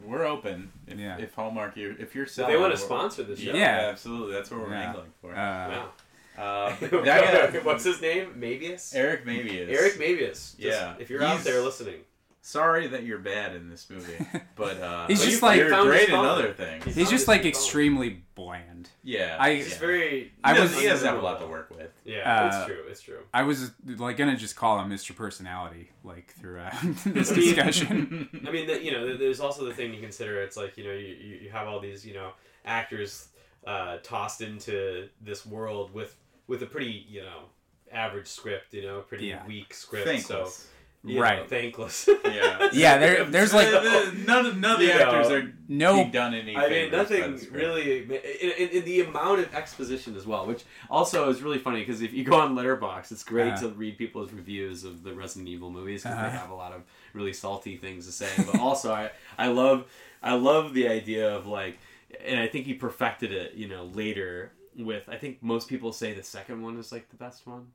we're 0.05 0.25
open. 0.25 0.71
If, 0.87 0.99
Yeah. 0.99 1.17
if 1.17 1.33
Hallmark, 1.33 1.75
you 1.77 1.95
if 1.97 2.13
you're 2.13 2.25
if 2.25 2.31
selling, 2.31 2.53
they 2.53 2.59
want 2.59 2.71
to 2.73 2.77
sponsor 2.77 3.23
the 3.23 3.35
show. 3.35 3.51
Yeah, 3.51 3.55
Yeah. 3.81 3.89
absolutely. 3.89 4.33
That's 4.35 4.51
what 4.51 4.59
we're 4.61 4.71
Yeah. 4.73 4.87
angling 4.89 5.13
for. 5.21 5.31
Uh, 5.31 5.69
Wow. 5.69 5.89
Uh, 6.35 6.75
that 6.79 7.53
guy- 7.53 7.59
What's 7.59 7.83
his 7.83 8.01
name? 8.01 8.33
Mabius. 8.39 8.95
Eric 8.95 9.23
Mabius. 9.25 9.69
Eric 9.69 9.93
Mabius. 9.99 10.29
Just- 10.29 10.59
Yeah. 10.59 10.95
If 10.99 11.09
you're 11.09 11.23
out 11.23 11.43
there 11.43 11.61
listening, 11.61 12.01
Sorry 12.45 12.87
that 12.87 13.03
you're 13.03 13.19
bad 13.19 13.55
in 13.55 13.69
this 13.69 13.89
movie, 13.89 14.17
but 14.57 14.77
uh, 14.81 15.07
He's 15.07 15.19
but 15.19 15.25
just 15.29 15.41
you- 15.41 15.47
like- 15.47 15.57
you're 15.59 15.83
great 15.85 16.09
in 16.09 16.15
other 16.15 16.51
things. 16.51 16.83
He's 16.83 16.95
He's 16.95 17.09
just 17.09 17.25
like 17.27 17.43
gone. 17.43 17.47
extremely 17.47 18.21
bland. 18.35 18.89
Yeah, 19.01 19.37
I- 19.39 19.53
he's 19.55 19.71
yeah. 19.71 19.77
very. 19.79 20.33
I 20.43 20.53
he, 20.53 20.59
was- 20.59 20.71
does, 20.71 20.81
he 20.81 20.87
doesn't 20.87 21.07
have 21.07 21.17
a 21.17 21.21
lot 21.21 21.39
to 21.39 21.47
work 21.47 21.69
with. 21.69 21.89
Yeah, 22.03 22.29
Uh, 22.29 22.47
it's 22.57 22.65
true. 22.67 22.83
It's 22.89 23.01
true. 23.01 23.19
I 23.33 23.43
was 23.43 23.71
like 23.97 24.17
gonna 24.17 24.35
just 24.35 24.57
call 24.57 24.77
him 24.81 24.89
Mr. 24.91 25.15
Personality 25.15 25.89
like 26.03 26.33
throughout 26.37 26.73
this 27.05 27.31
I 27.31 27.35
mean- 27.35 27.45
discussion. 27.45 28.29
I 28.45 28.51
mean, 28.51 28.67
the, 28.67 28.83
you 28.83 28.91
know, 28.91 29.15
there's 29.15 29.39
also 29.39 29.63
the 29.63 29.73
thing 29.73 29.93
to 29.93 29.99
consider. 30.01 30.41
It's 30.41 30.57
like 30.57 30.77
you 30.77 30.83
know, 30.83 30.91
you, 30.91 31.15
you, 31.15 31.35
you 31.43 31.49
have 31.51 31.67
all 31.69 31.79
these 31.79 32.05
you 32.05 32.13
know 32.13 32.31
actors 32.65 33.29
uh, 33.65 33.97
tossed 34.03 34.41
into 34.41 35.07
this 35.21 35.45
world 35.45 35.93
with 35.93 36.13
with 36.47 36.61
a 36.61 36.65
pretty 36.65 37.05
you 37.07 37.21
know 37.21 37.43
average 37.89 38.27
script. 38.27 38.73
You 38.73 38.81
know, 38.81 38.99
pretty 38.99 39.27
Yeah. 39.27 39.47
weak 39.47 39.73
script. 39.73 40.05
Thankless. 40.07 40.27
So 40.27 40.63
you 40.63 40.69
Right. 41.05 41.39
know, 41.39 41.47
thankless. 41.47 42.07
Yeah, 42.25 42.69
Yeah, 42.71 42.97
there- 42.97 43.25
there's, 43.25 43.53
like- 43.53 43.69
The- 43.69 44.11
the- 44.15 44.23
none 44.25 44.45
of 44.45 44.57
none 44.57 44.73
of 44.73 44.79
the 44.79 44.85
You 44.85 44.91
actors 44.93 45.29
know, 45.29 45.35
are 45.35 45.53
No, 45.67 45.93
being 45.95 46.11
done 46.11 46.33
any. 46.33 46.55
I 46.55 46.61
mean, 46.61 46.89
favors 46.91 47.09
nothing 47.09 47.51
really. 47.53 48.03
In, 48.03 48.11
in, 48.11 48.69
in 48.69 48.85
the 48.85 49.01
amount 49.01 49.39
of 49.41 49.53
exposition 49.53 50.15
as 50.15 50.25
well, 50.25 50.45
which 50.47 50.63
also 50.89 51.29
is 51.29 51.41
really 51.41 51.57
funny 51.59 51.79
because 51.79 52.01
if 52.01 52.13
you 52.13 52.23
go 52.23 52.35
on 52.39 52.55
Letterboxd, 52.55 53.11
it's 53.11 53.23
great 53.23 53.51
Uh-huh. 53.53 53.67
to 53.67 53.69
read 53.69 53.97
people's 53.97 54.31
reviews 54.31 54.83
of 54.85 55.03
the 55.03 55.13
Resident 55.13 55.49
Evil 55.49 55.69
movies 55.69 56.03
because 56.03 56.17
Uh-huh. 56.17 56.29
they 56.29 56.37
have 56.37 56.49
a 56.51 56.55
lot 56.55 56.71
of 56.71 56.83
really 57.13 57.33
salty 57.33 57.75
things 57.77 58.05
to 58.05 58.11
say. 58.13 58.29
But 58.37 58.59
also, 58.59 58.93
I 58.93 59.11
I 59.37 59.47
love 59.47 59.85
I 60.21 60.35
love 60.35 60.73
the 60.73 60.87
idea 60.87 61.35
of 61.35 61.47
like, 61.47 61.77
and 62.25 62.39
I 62.39 62.47
think 62.47 62.65
he 62.65 62.73
perfected 62.73 63.31
it. 63.33 63.55
You 63.55 63.67
know, 63.67 63.83
later 63.93 64.53
with 64.77 65.09
I 65.09 65.17
think 65.17 65.43
most 65.43 65.67
people 65.67 65.91
say 65.91 66.13
the 66.13 66.23
second 66.23 66.63
one 66.63 66.77
is 66.79 66.91
like 66.93 67.09
the 67.09 67.17
best 67.17 67.45
one, 67.45 67.67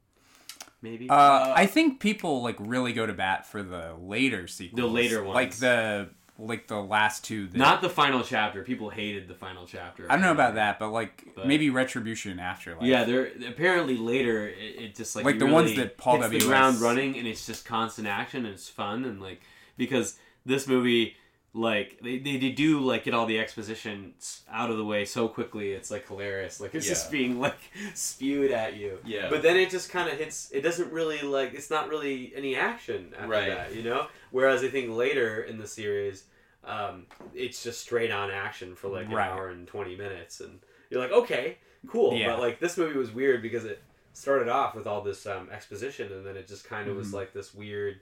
maybe. 0.83 1.09
Uh, 1.09 1.53
I 1.55 1.67
think 1.67 2.01
people 2.01 2.43
like 2.43 2.57
really 2.59 2.93
go 2.93 3.07
to 3.07 3.12
bat 3.12 3.47
for 3.47 3.62
the 3.62 3.95
later 4.01 4.47
sequels. 4.47 4.81
The 4.81 4.87
later 4.87 5.23
ones, 5.23 5.35
like 5.35 5.55
the 5.57 6.09
like 6.39 6.68
the 6.68 6.81
last 6.81 7.24
two. 7.24 7.49
That, 7.49 7.59
Not 7.59 7.83
the 7.83 7.91
final 7.91 8.22
chapter. 8.22 8.62
People 8.62 8.91
hated 8.91 9.26
the 9.26 9.35
final 9.35 9.66
chapter. 9.66 10.07
I 10.09 10.14
don't 10.14 10.22
know 10.22 10.33
about 10.33 10.55
that, 10.55 10.79
but 10.79 10.91
like 10.91 11.24
But- 11.35 11.47
maybe 11.47 11.70
Retribution 11.70 12.39
Afterlife. 12.39 12.85
Yeah, 12.85 13.05
they're 13.05 13.33
apparently 13.49 13.97
later. 13.97 14.49
It, 14.49 14.83
it 14.83 14.95
just 14.95 15.16
like 15.16 15.24
Like 15.24 15.39
the 15.39 15.47
ones 15.47 15.74
that 15.76 15.97
Paul 15.99 16.22
hits 16.22 16.45
the 16.45 16.49
ground 16.49 16.81
running, 16.81 17.18
and 17.18 17.26
it's 17.26 17.45
just 17.45 17.64
constant 17.64 18.07
action, 18.07 18.45
and 18.47 18.55
it's 18.55 18.68
fun, 18.68 19.05
and 19.05 19.20
like 19.20 19.41
because 19.76 20.16
this 20.47 20.66
movie, 20.68 21.16
like 21.59 21.98
they, 22.02 22.18
they, 22.18 22.36
they 22.36 22.50
do 22.50 22.78
like 22.80 23.02
get 23.04 23.14
all 23.14 23.26
the 23.26 23.38
exposition 23.40 24.14
out 24.50 24.70
of 24.70 24.76
the 24.76 24.84
way 24.84 25.04
so 25.04 25.26
quickly. 25.28 25.72
It's 25.72 25.90
like 25.90 26.06
hilarious. 26.06 26.61
Like 26.61 26.74
it's 26.74 26.86
just 26.86 27.11
being 27.11 27.40
like 27.40 27.59
spewed 27.94 28.52
at 28.52 28.76
you. 28.76 28.98
Yeah. 29.04 29.28
But 29.28 29.42
then 29.42 29.56
it 29.56 29.70
just 29.70 29.90
kind 29.90 30.09
of 30.09 30.16
hits. 30.18 30.50
It 30.52 30.61
doesn't 30.61 30.92
really 30.92 31.20
like. 31.22 31.54
It's 31.54 31.70
not 31.70 31.88
really 31.88 32.32
any 32.36 32.54
action 32.54 33.12
after 33.16 33.28
Right. 33.28 33.48
that, 33.48 33.74
you 33.74 33.82
know. 33.82 34.06
Whereas 34.30 34.62
I 34.62 34.68
think 34.68 34.90
later 34.94 35.42
in 35.42 35.59
the 35.59 35.66
series, 35.66 36.24
um, 36.64 37.06
it's 37.34 37.62
just 37.62 37.80
straight 37.80 38.11
on 38.12 38.30
action 38.30 38.74
for 38.76 38.88
like 38.88 39.06
an 39.06 39.12
Right. 39.12 39.28
hour 39.30 39.48
and 39.48 39.66
twenty 39.66 39.96
minutes, 39.96 40.40
and 40.40 40.61
you're 40.90 41.00
like, 41.00 41.12
okay, 41.12 41.59
cool. 41.88 42.14
Yeah. 42.14 42.28
But 42.28 42.40
like 42.40 42.61
this 42.61 42.76
movie 42.76 42.96
was 42.96 43.11
weird 43.11 43.42
because 43.42 43.64
it 43.64 43.82
started 44.12 44.48
off 44.48 44.74
with 44.74 44.86
all 44.86 45.00
this 45.02 45.26
um, 45.26 45.48
exposition, 45.50 46.12
and 46.12 46.24
then 46.24 46.36
it 46.36 46.46
just 46.46 46.64
kind 46.68 46.88
of 46.88 46.96
was 46.96 47.09
Mhm. 47.11 47.14
like 47.14 47.32
this 47.32 47.52
weird 47.54 48.00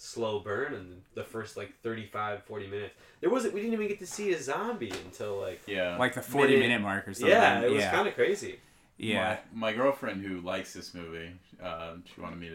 slow 0.00 0.38
burn 0.38 0.72
and 0.74 1.02
the 1.14 1.24
first 1.24 1.56
like 1.56 1.72
35 1.82 2.44
40 2.44 2.66
minutes 2.68 2.94
there 3.20 3.28
wasn't 3.30 3.52
we 3.52 3.60
didn't 3.60 3.74
even 3.74 3.88
get 3.88 3.98
to 3.98 4.06
see 4.06 4.32
a 4.32 4.40
zombie 4.40 4.92
until 5.04 5.40
like 5.40 5.60
Yeah. 5.66 5.96
like 5.98 6.14
the 6.14 6.22
40 6.22 6.52
Minute- 6.54 6.62
minute 6.68 6.80
mark 6.82 7.08
or 7.08 7.12
something. 7.14 7.28
yeah 7.30 7.60
it 7.60 7.70
was 7.70 7.80
yeah. 7.80 7.90
kind 7.90 8.06
of 8.08 8.14
crazy 8.14 8.60
yeah. 8.98 9.38
My, 9.54 9.70
my 9.70 9.76
girlfriend 9.76 10.24
who 10.24 10.40
likes 10.40 10.72
this 10.74 10.92
movie, 10.92 11.30
um, 11.62 12.02
she 12.12 12.20
wanted 12.20 12.40
me 12.40 12.50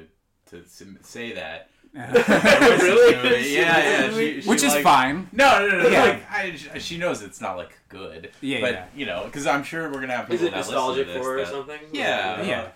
to, 0.49 0.59
to 0.61 0.67
say 1.01 1.33
that. 1.33 1.69
Really? 1.95 3.55
Yeah, 3.55 3.77
yeah. 3.77 4.09
She, 4.09 4.41
she 4.41 4.49
Which 4.49 4.63
is 4.63 4.75
fine. 4.77 5.29
No, 5.31 5.67
no, 5.67 5.83
no. 5.83 5.89
Yeah. 5.89 6.03
Like, 6.03 6.31
I, 6.31 6.77
she 6.79 6.97
knows 6.97 7.21
it's 7.21 7.39
not 7.39 7.55
like 7.55 7.77
good. 7.87 8.31
Yeah, 8.41 8.61
but 8.61 8.71
yeah. 8.73 8.85
you 8.95 9.05
know, 9.05 9.23
because 9.25 9.45
I'm 9.47 9.63
sure 9.63 9.89
we're 9.91 10.01
gonna 10.01 10.15
have 10.17 10.29
is 10.31 10.41
people 10.41 10.47
it 10.47 10.51
that 10.51 10.57
nostalgic 10.57 11.07
for 11.09 11.19
her 11.23 11.39
or 11.39 11.45
something 11.45 11.79
Yeah, 11.91 12.35
Like, 12.39 12.47
Yeah. 12.47 12.67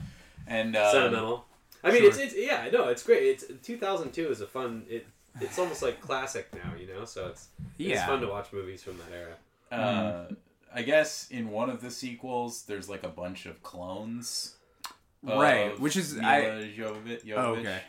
And 0.47 0.75
um, 0.77 0.91
sentimental 0.91 1.45
i 1.87 1.91
mean 1.91 2.01
sure. 2.01 2.09
it's, 2.09 2.17
it's 2.19 2.35
yeah 2.37 2.69
no 2.71 2.87
it's 2.89 3.03
great 3.03 3.23
it's 3.23 3.45
2002 3.63 4.29
is 4.29 4.41
a 4.41 4.47
fun 4.47 4.83
it 4.89 5.05
it's 5.41 5.57
almost 5.59 5.81
like 5.81 6.01
classic 6.01 6.47
now 6.53 6.73
you 6.79 6.87
know 6.87 7.05
so 7.05 7.27
it's 7.27 7.47
it's 7.79 7.89
Yeah. 7.89 8.05
fun 8.07 8.21
to 8.21 8.27
watch 8.27 8.51
movies 8.53 8.83
from 8.83 8.97
that 8.97 9.11
era 9.15 9.35
Uh, 9.71 10.33
I 10.73 10.81
guess 10.83 11.27
in 11.31 11.49
one 11.49 11.69
of 11.69 11.81
the 11.81 11.89
sequels, 11.89 12.63
there's 12.63 12.87
like 12.89 13.03
a 13.03 13.09
bunch 13.09 13.45
of 13.45 13.63
clones. 13.63 14.55
Right, 15.23 15.71
of 15.71 15.79
which 15.81 15.95
is- 15.97 16.13
Milla 16.15 16.27
I- 16.27 16.73
Jovovich, 16.77 17.25
Jovovich. 17.25 17.33
Oh, 17.37 17.55
okay. 17.55 17.81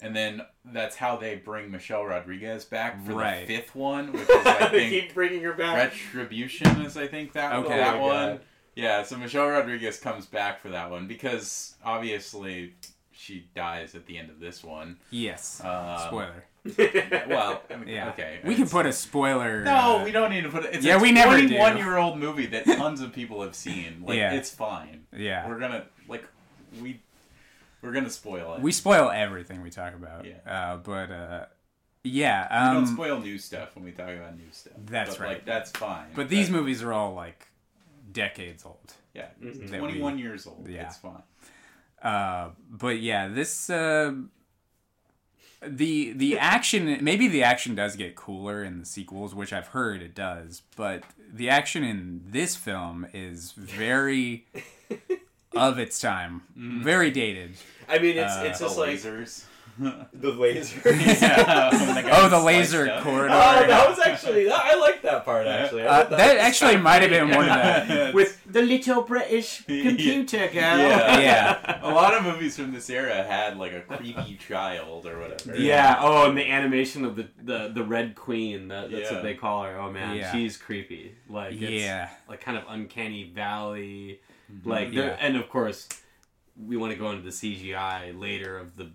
And 0.00 0.14
then 0.14 0.42
that's 0.64 0.94
how 0.96 1.16
they 1.16 1.36
bring 1.36 1.70
Michelle 1.70 2.04
Rodriguez 2.04 2.64
back 2.64 3.04
for 3.06 3.14
Right. 3.14 3.46
the 3.46 3.56
fifth 3.56 3.74
one, 3.74 4.12
which 4.12 4.22
is 4.28 4.46
I 4.46 4.68
they 4.72 4.78
think 4.90 4.90
keep 4.90 5.14
bringing 5.14 5.42
her 5.42 5.54
back 5.54 5.76
Retribution 5.76 6.82
is 6.82 6.96
I 6.96 7.06
think 7.06 7.32
that 7.32 7.52
Okay. 7.54 7.76
that 7.76 7.94
Oh 7.94 7.98
my 7.98 8.04
one. 8.04 8.28
God. 8.36 8.40
Yeah, 8.74 9.02
so 9.04 9.16
Michelle 9.16 9.48
Rodriguez 9.48 9.98
comes 9.98 10.26
back 10.26 10.60
for 10.60 10.68
that 10.70 10.90
one 10.90 11.06
because 11.06 11.74
obviously 11.84 12.74
she 13.26 13.48
dies 13.56 13.94
at 13.96 14.06
the 14.06 14.16
end 14.18 14.30
of 14.30 14.38
this 14.38 14.62
one. 14.62 14.98
Yes. 15.10 15.60
Um, 15.64 15.98
Spoiler. 16.06 16.44
Well, 17.28 17.62
I 17.70 17.76
mean, 17.76 17.88
Yeah. 17.88 18.10
okay. 18.10 18.40
We 18.44 18.54
can 18.54 18.68
put 18.68 18.86
a 18.86 18.92
spoiler. 18.92 19.62
No, 19.64 19.98
uh, 20.00 20.04
we 20.04 20.10
don't 20.12 20.30
need 20.30 20.42
to 20.42 20.48
put 20.48 20.64
it. 20.64 20.74
It's 20.74 20.84
Yeah, 20.84 20.96
a 20.96 21.00
we 21.00 21.12
never 21.12 21.36
do. 21.36 21.46
21 21.48 21.76
year 21.76 21.96
old 21.96 22.18
movie 22.18 22.46
that 22.46 22.64
tons 22.64 23.00
of 23.00 23.12
people 23.12 23.42
have 23.42 23.54
seen. 23.54 24.02
Like, 24.04 24.16
Yeah. 24.16 24.32
it's 24.34 24.50
fine. 24.50 25.06
Yeah. 25.16 25.48
We're 25.48 25.58
gonna 25.58 25.86
like 26.08 26.24
we 26.80 27.00
we're 27.82 27.92
gonna 27.92 28.10
spoil 28.10 28.54
it. 28.54 28.62
We 28.62 28.72
spoil 28.72 29.10
everything 29.10 29.62
we 29.62 29.70
talk 29.70 29.94
about. 29.94 30.24
Yeah. 30.26 30.34
Uh, 30.46 30.76
but 30.78 31.10
uh, 31.10 31.44
yeah. 32.02 32.48
We 32.50 32.68
Um, 32.78 32.84
don't 32.84 32.94
spoil 32.94 33.20
new 33.20 33.38
stuff 33.38 33.74
when 33.76 33.84
we 33.84 33.92
talk 33.92 34.10
about 34.10 34.36
new 34.36 34.50
stuff. 34.52 34.74
That's 34.86 35.10
But, 35.16 35.20
right. 35.20 35.28
Like 35.34 35.44
that's 35.46 35.70
fine. 35.72 36.06
but 36.14 36.28
these 36.28 36.48
That- 36.48 36.56
movies 36.58 36.82
are 36.82 36.92
all 36.92 37.14
like 37.14 37.46
decades 38.12 38.64
old. 38.64 38.92
yeah, 39.14 39.26
Mhm. 39.40 39.70
that 39.70 39.78
21 39.78 40.18
years 40.18 40.46
old. 40.48 40.68
Yeah. 40.68 40.86
It's 40.86 40.96
fine. 40.98 41.22
Uh, 42.06 42.50
but 42.70 43.00
yeah, 43.00 43.26
this 43.26 43.68
uh, 43.68 44.12
the 45.66 46.12
the 46.12 46.38
action 46.38 46.98
maybe 47.02 47.26
the 47.28 47.42
action 47.42 47.74
does 47.74 47.96
get 47.96 48.14
cooler 48.14 48.62
in 48.62 48.78
the 48.78 48.86
sequels, 48.86 49.34
which 49.34 49.52
I've 49.52 49.68
heard 49.68 50.02
it 50.02 50.14
does. 50.14 50.62
But 50.76 51.02
the 51.32 51.48
action 51.50 51.82
in 51.82 52.22
this 52.28 52.54
film 52.54 53.06
is 53.12 53.52
very 53.52 54.46
of 55.56 55.78
its 55.78 55.98
time, 56.00 56.42
very 56.54 57.10
dated. 57.10 57.54
i 57.88 57.98
mean 57.98 58.16
it's 58.18 58.32
Uh, 58.36 58.44
it's 58.46 58.58
The 58.60 58.66
just 58.66 58.78
like 58.78 58.90
lasers. 58.98 59.44
the 60.12 60.30
laser 60.32 60.80
yeah. 60.94 61.70
the 61.70 62.10
Oh, 62.12 62.28
the 62.28 62.38
laser 62.40 62.88
up. 62.88 63.02
corridor. 63.04 63.34
Oh, 63.34 63.66
that 63.66 63.88
was 63.88 63.98
actually 63.98 64.50
I 64.50 64.74
like 64.76 65.02
that 65.02 65.24
part 65.24 65.46
actually. 65.46 65.82
Uh, 65.86 66.04
thought 66.04 66.10
that 66.10 66.38
actually 66.38 66.76
might 66.78 67.02
have 67.02 67.10
been 67.10 67.28
one 67.30 67.48
of 67.48 67.88
the. 67.88 67.94
Yeah, 67.94 68.12
with 68.12 68.40
the 68.46 68.62
little 68.62 69.02
British 69.02 69.64
computer 69.66 70.38
girl. 70.48 70.78
Yeah. 70.78 71.18
Yeah. 71.20 71.80
a 71.82 71.92
lot 71.92 72.14
of 72.14 72.22
movies 72.24 72.56
from 72.56 72.72
this 72.72 72.88
era 72.88 73.22
had 73.22 73.58
like 73.58 73.72
a 73.72 73.82
creepy 73.82 74.36
child 74.36 75.06
or 75.06 75.18
whatever. 75.20 75.56
Yeah. 75.56 75.96
Oh, 76.00 76.28
and 76.28 76.38
the 76.38 76.48
animation 76.50 77.04
of 77.04 77.16
the 77.16 77.28
the, 77.42 77.70
the 77.74 77.84
Red 77.84 78.14
Queen. 78.14 78.68
That, 78.68 78.90
that's 78.90 79.10
Yeah. 79.10 79.14
what 79.16 79.22
they 79.24 79.34
call 79.34 79.64
her. 79.64 79.78
Oh 79.78 79.90
man, 79.90 80.16
Yeah. 80.16 80.32
she's 80.32 80.56
creepy. 80.56 81.14
Like 81.28 81.52
it's 81.52 81.62
Yeah. 81.84 82.08
like 82.28 82.40
kind 82.40 82.56
of 82.56 82.64
uncanny 82.68 83.24
valley. 83.34 84.20
Mm-hmm. 84.50 84.70
Like 84.70 84.94
there, 84.94 85.08
Yeah. 85.08 85.16
and 85.20 85.36
of 85.36 85.48
course, 85.50 85.88
we 86.58 86.76
want 86.76 86.92
to 86.92 86.98
go 86.98 87.10
into 87.10 87.22
the 87.22 87.30
CGI 87.30 88.18
later 88.18 88.56
of 88.58 88.76
the 88.76 88.90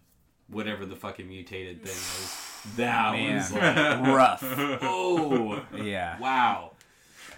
whatever 0.51 0.85
the 0.85 0.95
fucking 0.95 1.27
mutated 1.27 1.83
thing 1.83 1.91
is. 1.91 2.47
That 2.77 3.13
Man. 3.13 3.35
was 3.37 3.51
like, 3.53 4.15
Rough. 4.15 4.43
oh 4.83 5.63
Yeah. 5.75 6.19
wow. 6.19 6.73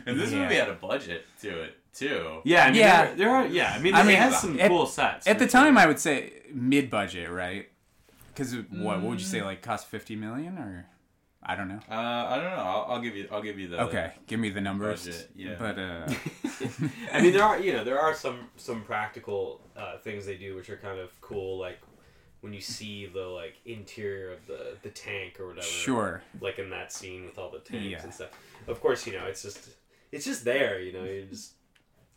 And 0.06 0.20
this 0.20 0.32
Yeah. 0.34 0.40
movie 0.44 0.56
had 0.56 0.68
a 0.70 0.74
budget 0.74 1.26
to 1.44 1.62
it 1.64 1.78
too. 1.94 2.42
Yeah, 2.44 2.66
I 2.66 2.72
mean, 2.72 2.80
Yeah. 2.80 3.06
There, 3.06 3.16
there 3.16 3.30
are. 3.30 3.48
Yeah, 3.48 3.74
I 3.74 3.80
mean, 3.80 3.94
I 3.96 4.02
it 4.02 4.06
mean, 4.06 4.18
has 4.18 4.42
some 4.42 4.60
at- 4.60 4.68
cool 4.70 4.86
sets. 4.86 5.26
At 5.26 5.38
for 5.38 5.46
the 5.46 5.50
time. 5.50 5.78
I 5.78 5.86
would 5.86 6.00
say 6.00 6.34
mid-budget, 6.54 7.30
right? 7.30 7.70
Because 8.28 8.54
what, 8.56 9.00
what 9.00 9.02
would 9.04 9.20
you 9.22 9.26
say? 9.26 9.40
Mm. 9.40 9.46
Like 9.46 9.62
cost 9.62 9.88
fifty 9.88 10.16
million, 10.18 10.58
or 10.58 10.88
I 11.42 11.56
don't 11.56 11.70
know. 11.70 11.80
Uh, 11.90 11.94
I 11.94 12.36
don't 12.36 12.46
know. 12.58 12.64
I'll, 12.64 12.86
I'll 12.96 13.02
give 13.02 13.16
you. 13.16 13.28
I'll 13.32 13.42
give 13.44 13.58
you 13.60 13.68
the. 13.70 13.82
Okay, 13.84 14.12
give 14.28 14.40
me 14.42 14.50
the 14.50 14.60
numbers. 14.60 15.06
budget, 15.06 15.30
yeah. 15.36 15.56
But 15.58 15.78
uh, 15.80 16.08
I 17.14 17.22
mean, 17.22 17.32
there 17.32 17.44
are 17.44 17.60
you 17.60 17.72
know 17.74 17.84
there 17.86 18.00
are 18.02 18.14
some 18.14 18.50
some 18.58 18.82
practical 18.82 19.62
uh, 19.78 20.00
things 20.00 20.26
they 20.26 20.36
do 20.36 20.56
which 20.56 20.70
are 20.70 20.78
kind 20.78 21.00
of 21.00 21.10
cool, 21.22 21.60
like 21.60 21.80
when 22.44 22.52
you 22.54 22.60
see 22.62 23.06
the 23.06 23.26
like 23.26 23.56
interior 23.66 24.34
of 24.34 24.46
the 24.48 24.76
the 24.84 24.90
tank 24.90 25.40
or 25.40 25.48
whatever. 25.48 25.66
sure. 25.66 26.22
Like 26.42 26.60
in 26.60 26.70
that 26.72 26.92
scene 26.92 27.24
with 27.26 27.38
all 27.38 27.50
the 27.50 27.60
tanks 27.60 27.86
Yeah. 27.86 28.04
and 28.04 28.14
stuff. 28.14 28.30
Of 28.68 28.82
course, 28.82 29.08
you 29.08 29.14
know 29.14 29.26
it's 29.26 29.42
just 29.42 29.70
it's 30.12 30.26
just 30.26 30.44
there. 30.44 30.80
You 30.82 30.92
know, 30.92 31.04
you 31.06 31.26
just 31.30 31.54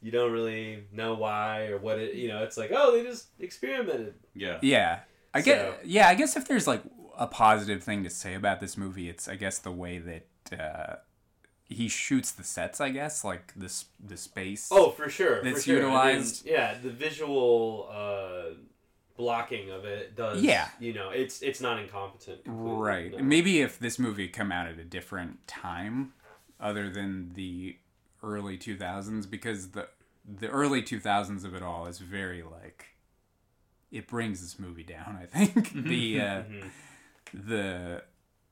you 0.03 0.11
don't 0.11 0.33
really 0.33 0.85
know 0.93 1.15
why 1.15 1.67
or 1.69 1.79
what 1.79 1.99
it. 1.99 2.15
You 2.15 2.29
know, 2.29 2.43
it's 2.43 2.57
like 2.57 2.73
oh 2.75 2.93
they 2.93 3.05
just 3.05 3.29
experimented. 3.39 4.15
Yeah. 4.35 4.59
Yeah, 4.63 5.01
I 5.33 5.41
get. 5.43 5.87
Yeah, 5.87 6.09
I 6.09 6.15
guess 6.15 6.37
if 6.37 6.47
there's 6.49 6.67
like 6.67 6.83
a 7.17 7.27
positive 7.29 7.83
thing 7.85 8.03
to 8.05 8.11
say 8.11 8.35
about 8.35 8.61
this 8.61 8.77
movie, 8.77 9.09
it's 9.09 9.29
I 9.29 9.37
guess 9.37 9.59
the 9.61 9.73
way 9.73 9.99
that 9.99 10.61
uh, 10.61 10.97
he 11.65 11.87
shoots 11.89 12.33
the 12.33 12.45
sets. 12.45 12.81
I 12.81 12.91
guess 12.91 13.25
like 13.25 13.53
this 13.55 13.85
the 14.05 14.17
space. 14.17 14.69
Oh, 14.73 14.91
for 14.91 15.09
sure. 15.09 15.43
That's 15.43 15.59
for 15.59 15.63
sure. 15.63 15.77
I 15.77 15.81
mean, 15.83 15.87
utilized. 16.17 16.47
yeah, 16.47 16.77
the 16.83 16.91
visual 16.91 17.89
uh, 17.93 18.55
blocking 19.17 19.71
of 19.71 19.85
it 19.85 20.15
does. 20.17 20.43
Yeah. 20.43 20.69
You 20.81 20.93
know, 20.93 21.11
it's 21.11 21.43
it's 21.43 21.61
not 21.61 21.79
incompetent. 21.79 22.45
completely, 22.45 22.77
Right. 22.83 23.13
no. 23.13 23.23
Maybe 23.23 23.61
if 23.61 23.79
this 23.79 23.99
movie 23.99 24.29
come 24.29 24.53
out 24.53 24.67
at 24.69 24.79
a 24.79 24.85
different 24.85 25.47
time, 25.47 26.13
other 26.61 26.89
than 26.91 27.33
the 27.35 27.77
early 28.23 28.57
two 28.57 28.77
thousands, 28.77 29.27
because 29.27 29.71
the 29.71 29.89
the 30.29 30.49
early 30.49 30.83
two 30.83 30.99
thousands 31.01 31.45
of 31.45 31.55
it 31.55 31.63
all 31.63 31.87
is 31.87 31.99
very 31.99 32.43
like 32.43 32.87
it 33.93 34.09
brings 34.09 34.41
this 34.41 34.59
movie 34.59 34.83
down. 34.83 35.19
I 35.23 35.27
think 35.27 35.73
the 35.89 36.21
uh, 36.21 36.25
Mhm. 36.43 36.71
the 37.33 38.03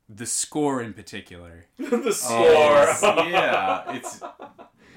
the 0.09 0.27
score 0.27 0.83
in 0.83 0.93
particular. 0.93 1.67
the 1.79 2.13
score. 2.13 2.39
Oh, 2.39 3.27
yeah, 3.29 3.93
it's 3.97 4.21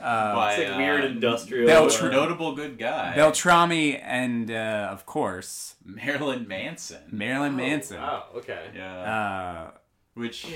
Uh, 0.01 0.35
by 0.35 0.53
It's 0.53 0.69
like 0.69 0.77
weird 0.77 1.03
uh, 1.03 1.07
industrial. 1.07 1.69
Beltr- 1.69 2.11
notable 2.11 2.55
good 2.55 2.77
guy 2.77 3.13
Beltrami 3.15 3.99
and 4.01 4.51
uh, 4.51 4.89
of 4.91 5.05
course 5.05 5.75
Marilyn 5.83 6.47
Manson. 6.47 7.03
Marilyn 7.11 7.53
oh, 7.53 7.57
Manson. 7.57 7.97
Wow. 7.97 8.25
Okay. 8.35 8.67
Yeah, 8.75 8.99
Uh, 8.99 9.71
which 10.13 10.45
is 10.45 10.51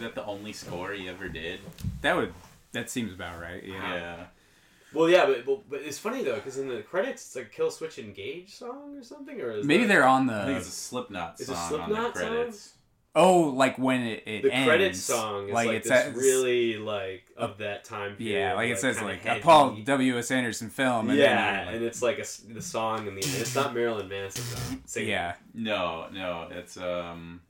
that 0.00 0.14
the 0.14 0.24
only 0.24 0.52
score 0.52 0.92
he 0.92 1.08
ever 1.08 1.28
did? 1.28 1.60
that 2.02 2.16
would 2.16 2.32
that 2.72 2.90
seems 2.90 3.12
about 3.12 3.40
right. 3.40 3.62
Yeah. 3.64 3.94
Yeah. 3.94 4.24
Well, 4.92 5.10
yeah, 5.10 5.26
but, 5.26 5.44
but 5.44 5.68
but 5.68 5.80
it's 5.82 5.98
funny 5.98 6.22
though 6.22 6.36
because 6.36 6.58
in 6.58 6.68
the 6.68 6.80
credits 6.80 7.26
it's 7.26 7.36
like 7.36 7.54
"Killswitch 7.54 7.98
Engage" 7.98 8.54
song 8.54 8.96
or 8.96 9.02
something, 9.02 9.38
or 9.40 9.50
is 9.50 9.66
Maybe 9.66 9.82
that- 9.82 9.88
they're 9.88 10.06
on 10.06 10.26
the. 10.26 10.34
I 10.34 10.44
think 10.44 10.52
the 10.52 10.56
it's 10.58 10.68
a 10.68 10.70
Slipknot 10.70 11.36
It's 11.40 11.48
a 11.50 11.54
song 11.54 11.80
on 11.80 11.88
Slipknot 11.88 12.14
the 12.14 12.20
song? 12.20 12.72
Credits. 13.16 13.34
oh 13.34 13.40
like 13.48 13.78
when 13.78 14.02
it, 14.02 14.22
it 14.26 14.42
the 14.42 14.52
ends, 14.52 14.66
credits 14.66 15.00
song 15.00 15.48
is 15.48 15.54
like, 15.54 15.68
it 15.68 15.82
this 15.84 15.88
says- 15.92 16.14
really 16.14 16.76
like 16.76 17.24
of 17.36 17.58
that 17.58 17.84
time 17.84 18.16
period. 18.16 18.38
Yeah, 18.38 18.54
like 18.54 18.70
it 18.70 18.78
says 18.78 18.98
kinda 18.98 19.12
like 19.12 19.26
a. 19.26 19.40
Paul 19.40 19.76
W. 19.84 20.18
S. 20.18 20.30
Anderson 20.30 20.70
film. 20.70 21.10
And 21.10 21.18
yeah, 21.18 21.64
then, 21.64 21.74
and 21.74 21.84
it's 21.84 22.02
like 22.02 22.18
a 22.18 22.22
s 22.22 22.36
the 22.38 22.62
song 22.62 23.08
and 23.08 23.16
the 23.16 23.20
it's 23.20 23.54
not 23.54 23.74
Marilyn 23.74 24.08
Manson 24.08 24.44
though. 24.52 24.78
singing. 24.86 25.10
yeah, 25.10 25.34
No, 25.54 26.06
no, 26.12 26.48
it's 26.50 26.76
um. 26.76 27.40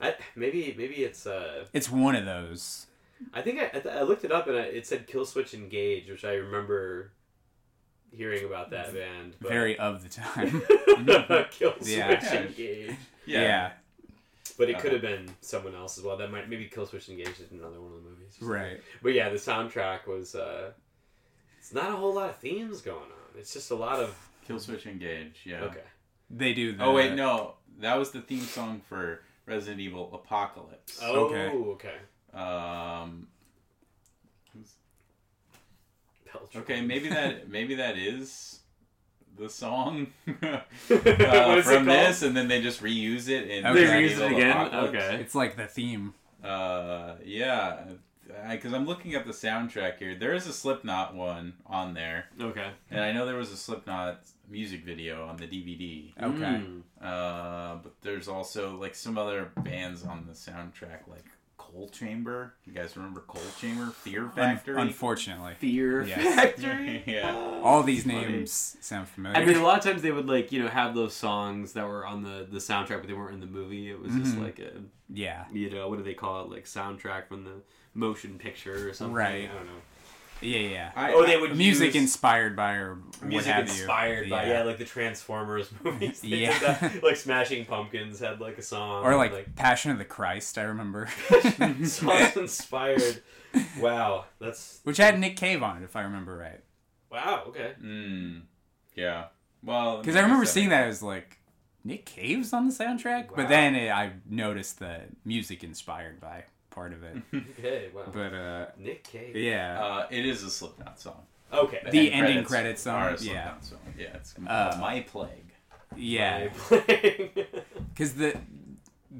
I, 0.00 0.14
maybe 0.34 0.74
maybe 0.76 0.96
it's 1.04 1.26
uh 1.26 1.64
it's 1.72 1.90
one 1.90 2.16
of 2.16 2.24
those. 2.24 2.86
I 3.32 3.42
think 3.42 3.60
I, 3.60 3.70
I, 3.88 3.98
I 3.98 4.02
looked 4.02 4.24
it 4.24 4.32
up 4.32 4.48
and 4.48 4.56
I, 4.56 4.62
it 4.62 4.86
said 4.86 5.06
Killswitch 5.06 5.54
Engage, 5.54 6.10
which 6.10 6.24
I 6.24 6.34
remember 6.34 7.12
hearing 8.10 8.44
about 8.44 8.70
that 8.70 8.92
band. 8.92 9.36
But... 9.40 9.50
Very 9.50 9.78
of 9.78 10.02
the 10.02 10.08
time. 10.08 10.62
Kill 11.50 11.74
Switch 11.80 11.88
Yeah. 11.88 12.34
Engage. 12.34 12.96
Yeah. 13.26 13.40
yeah. 13.42 13.70
But 14.58 14.68
it 14.70 14.76
Uh, 14.76 14.80
could 14.80 14.92
have 14.92 15.02
been 15.02 15.34
someone 15.40 15.74
else 15.74 15.98
as 15.98 16.04
well. 16.04 16.16
That 16.16 16.30
might 16.30 16.48
maybe 16.48 16.68
Killswitch 16.68 17.08
Engage 17.08 17.40
is 17.40 17.50
another 17.50 17.80
one 17.80 17.92
of 17.92 18.04
the 18.04 18.10
movies. 18.10 18.36
Right. 18.40 18.80
But 19.02 19.14
yeah, 19.14 19.28
the 19.30 19.36
soundtrack 19.36 20.06
was. 20.06 20.34
uh 20.34 20.72
It's 21.58 21.72
not 21.72 21.90
a 21.90 21.96
whole 21.96 22.12
lot 22.14 22.30
of 22.30 22.36
themes 22.36 22.82
going 22.82 22.98
on. 23.10 23.38
It's 23.38 23.52
just 23.52 23.70
a 23.70 23.74
lot 23.74 23.98
of 24.00 24.14
Killswitch 24.46 24.86
Engage. 24.86 25.40
Yeah. 25.44 25.64
okay. 25.64 25.82
They 26.30 26.52
do. 26.54 26.72
The, 26.76 26.84
Oh 26.84 26.92
wait, 26.94 27.14
no, 27.14 27.54
that 27.80 27.96
was 27.96 28.10
the 28.12 28.20
theme 28.20 28.40
song 28.42 28.80
for 28.88 29.22
Resident 29.46 29.80
Evil 29.80 30.10
Apocalypse. 30.14 30.98
Oh, 31.02 31.26
Okay. 31.26 31.48
okay. 31.76 31.98
Um. 32.32 33.28
who's- 34.52 34.76
Okay, 36.56 36.80
maybe 36.80 37.08
that 37.08 37.48
maybe 37.48 37.76
that 37.76 37.96
is 37.96 38.60
the 39.36 39.44
the 39.44 39.48
song 39.50 40.06
uh, 40.28 40.60
What 40.88 41.58
is 41.58 41.64
from 41.64 41.86
called? 41.86 41.88
this, 41.88 42.22
and 42.22 42.36
then 42.36 42.48
they 42.48 42.60
just 42.60 42.82
reuse 42.82 43.28
it 43.28 43.50
and 43.50 43.66
Okay. 43.66 43.86
They 43.86 44.08
reuse 44.08 44.18
it 44.20 44.32
again? 44.32 44.50
Apocalypse. 44.50 44.96
Okay. 45.04 45.20
It's 45.20 45.34
like 45.34 45.56
the 45.56 45.66
theme. 45.66 46.14
Uh, 46.42 47.14
yeah, 47.24 47.78
because 48.50 48.72
I'm 48.74 48.86
looking 48.86 49.14
at 49.14 49.26
the 49.26 49.32
soundtrack 49.32 49.98
here. 49.98 50.14
There 50.14 50.34
is 50.34 50.46
a 50.46 50.52
Slipknot 50.52 51.14
one 51.14 51.54
on 51.66 51.94
there, 51.94 52.26
Okay. 52.40 52.68
and 52.90 53.00
I 53.00 53.12
know 53.12 53.24
there 53.26 53.36
was 53.36 53.50
a 53.50 53.56
Slipknot 53.56 54.20
music 54.50 54.84
video 54.84 55.26
on 55.26 55.36
the 55.36 55.46
DVD. 55.46 56.12
Okay. 56.22 56.62
Mm. 56.62 56.82
Uh, 57.00 57.76
but 57.82 57.92
there's 58.02 58.28
also 58.28 58.76
like 58.76 58.94
some 58.94 59.16
other 59.16 59.50
bands 59.56 60.04
on 60.04 60.26
the 60.26 60.32
soundtrack, 60.34 61.08
like 61.08 61.24
Coal 61.74 61.88
Chamber. 61.88 62.54
You 62.66 62.72
guys 62.72 62.96
remember 62.96 63.20
Coal 63.26 63.42
Chamber? 63.60 63.86
Fear 63.86 64.24
Un- 64.24 64.30
Factory. 64.30 64.80
unfortunately, 64.80 65.54
Fear 65.58 66.04
Yes. 66.04 66.34
Factory. 66.34 67.02
yeah. 67.06 67.34
all 67.62 67.82
these 67.82 68.04
Funny. 68.04 68.20
names 68.26 68.76
sound 68.80 69.08
familiar. 69.08 69.36
I 69.38 69.44
mean, 69.44 69.56
a 69.56 69.62
lot 69.62 69.78
of 69.78 69.84
times 69.84 70.02
they 70.02 70.12
would 70.12 70.26
like 70.28 70.52
you 70.52 70.62
know 70.62 70.68
have 70.68 70.94
those 70.94 71.14
songs 71.14 71.72
that 71.72 71.86
were 71.86 72.06
on 72.06 72.22
the 72.22 72.46
the 72.50 72.58
soundtrack, 72.58 72.98
but 73.00 73.06
they 73.08 73.12
weren't 73.14 73.34
in 73.34 73.40
the 73.40 73.46
movie. 73.46 73.90
It 73.90 74.00
was 74.00 74.12
just 74.14 74.36
Mhm. 74.36 74.42
like 74.44 74.58
a 74.60 74.70
yeah, 75.12 75.44
you 75.52 75.68
know 75.70 75.88
what 75.88 75.98
do 75.98 76.04
they 76.04 76.14
call 76.14 76.44
it 76.44 76.50
like 76.50 76.64
soundtrack 76.64 77.26
from 77.28 77.44
the 77.44 77.62
motion 77.92 78.38
picture 78.38 78.88
or 78.88 78.92
something. 78.94 79.14
Right. 79.14 79.50
I 79.50 79.54
don't 79.54 79.66
know. 79.66 79.72
Yeah, 80.40 80.58
yeah. 80.58 80.92
I, 80.94 81.12
oh, 81.12 81.24
they 81.26 81.36
would 81.36 81.56
Music 81.56 81.94
use 81.94 82.02
inspired 82.02 82.54
by 82.56 82.74
or 82.74 82.94
what 83.20 83.22
music 83.28 83.52
have 83.52 83.62
inspired 83.68 84.24
you. 84.26 84.30
by 84.30 84.46
yeah. 84.46 84.62
like 84.62 84.78
the 84.78 84.84
Transformers 84.84 85.68
movies. 85.84 86.20
They 86.20 86.28
did 86.30 86.40
Yeah. 86.40 86.58
that. 86.78 87.02
like 87.02 87.16
Smashing 87.16 87.64
Pumpkins 87.66 88.20
had 88.20 88.40
like 88.40 88.58
a 88.58 88.62
song 88.62 89.04
or 89.04 89.16
like, 89.16 89.54
Passion 89.56 89.90
of 89.90 89.98
the 89.98 90.04
Christ. 90.04 90.58
I 90.58 90.62
remember, 90.62 91.08
songs 91.84 92.36
inspired. 92.36 93.22
Wow, 93.80 94.24
that's 94.40 94.80
which 94.84 94.96
had 94.98 95.18
Nick 95.18 95.36
Cave 95.36 95.62
on 95.62 95.78
it, 95.78 95.84
if 95.84 95.94
I 95.96 96.02
remember 96.02 96.36
right. 96.36 96.60
wow. 97.10 97.44
Okay. 97.48 97.72
Mm, 97.82 98.42
yeah. 98.96 99.26
Well, 99.62 99.98
Because 99.98 100.16
I 100.16 100.20
remember 100.20 100.44
seeing 100.44 100.68
that 100.70 100.88
as 100.88 101.02
like 101.02 101.38
Nick 101.84 102.04
Cave's 102.04 102.52
on 102.52 102.66
the 102.68 102.74
soundtrack, 102.74 103.28
Wow. 103.28 103.34
but 103.36 103.48
then 103.48 103.74
it, 103.74 103.90
I 103.90 104.12
noticed 104.28 104.78
the 104.80 105.02
music 105.24 105.62
inspired 105.64 106.20
by 106.20 106.44
part 106.74 106.92
of 106.92 107.02
it. 107.02 107.16
Okay. 107.58 107.88
Wow. 107.94 108.02
but 108.12 108.34
uh, 108.34 108.66
Nick 108.78 109.04
Cave. 109.04 109.36
yeah, 109.36 109.82
Uh, 109.82 110.06
it 110.10 110.26
is 110.26 110.42
a 110.42 110.50
Slipknot 110.50 110.98
song. 111.00 111.22
Okay. 111.52 111.80
The 111.90 112.12
end 112.12 112.26
ending 112.26 112.44
credits 112.44 112.82
song, 112.82 112.94
are 113.02 113.08
a 113.10 113.12
yeah. 113.12 113.16
Slipknot 113.60 113.64
song. 113.64 113.78
Yeah, 113.98 114.16
it's 114.16 114.34
Uh, 114.46 114.76
My 114.80 115.00
Plague. 115.00 115.52
yeah. 115.96 116.48
Playing. 116.56 117.30
because 117.92 118.14
the 118.22 118.36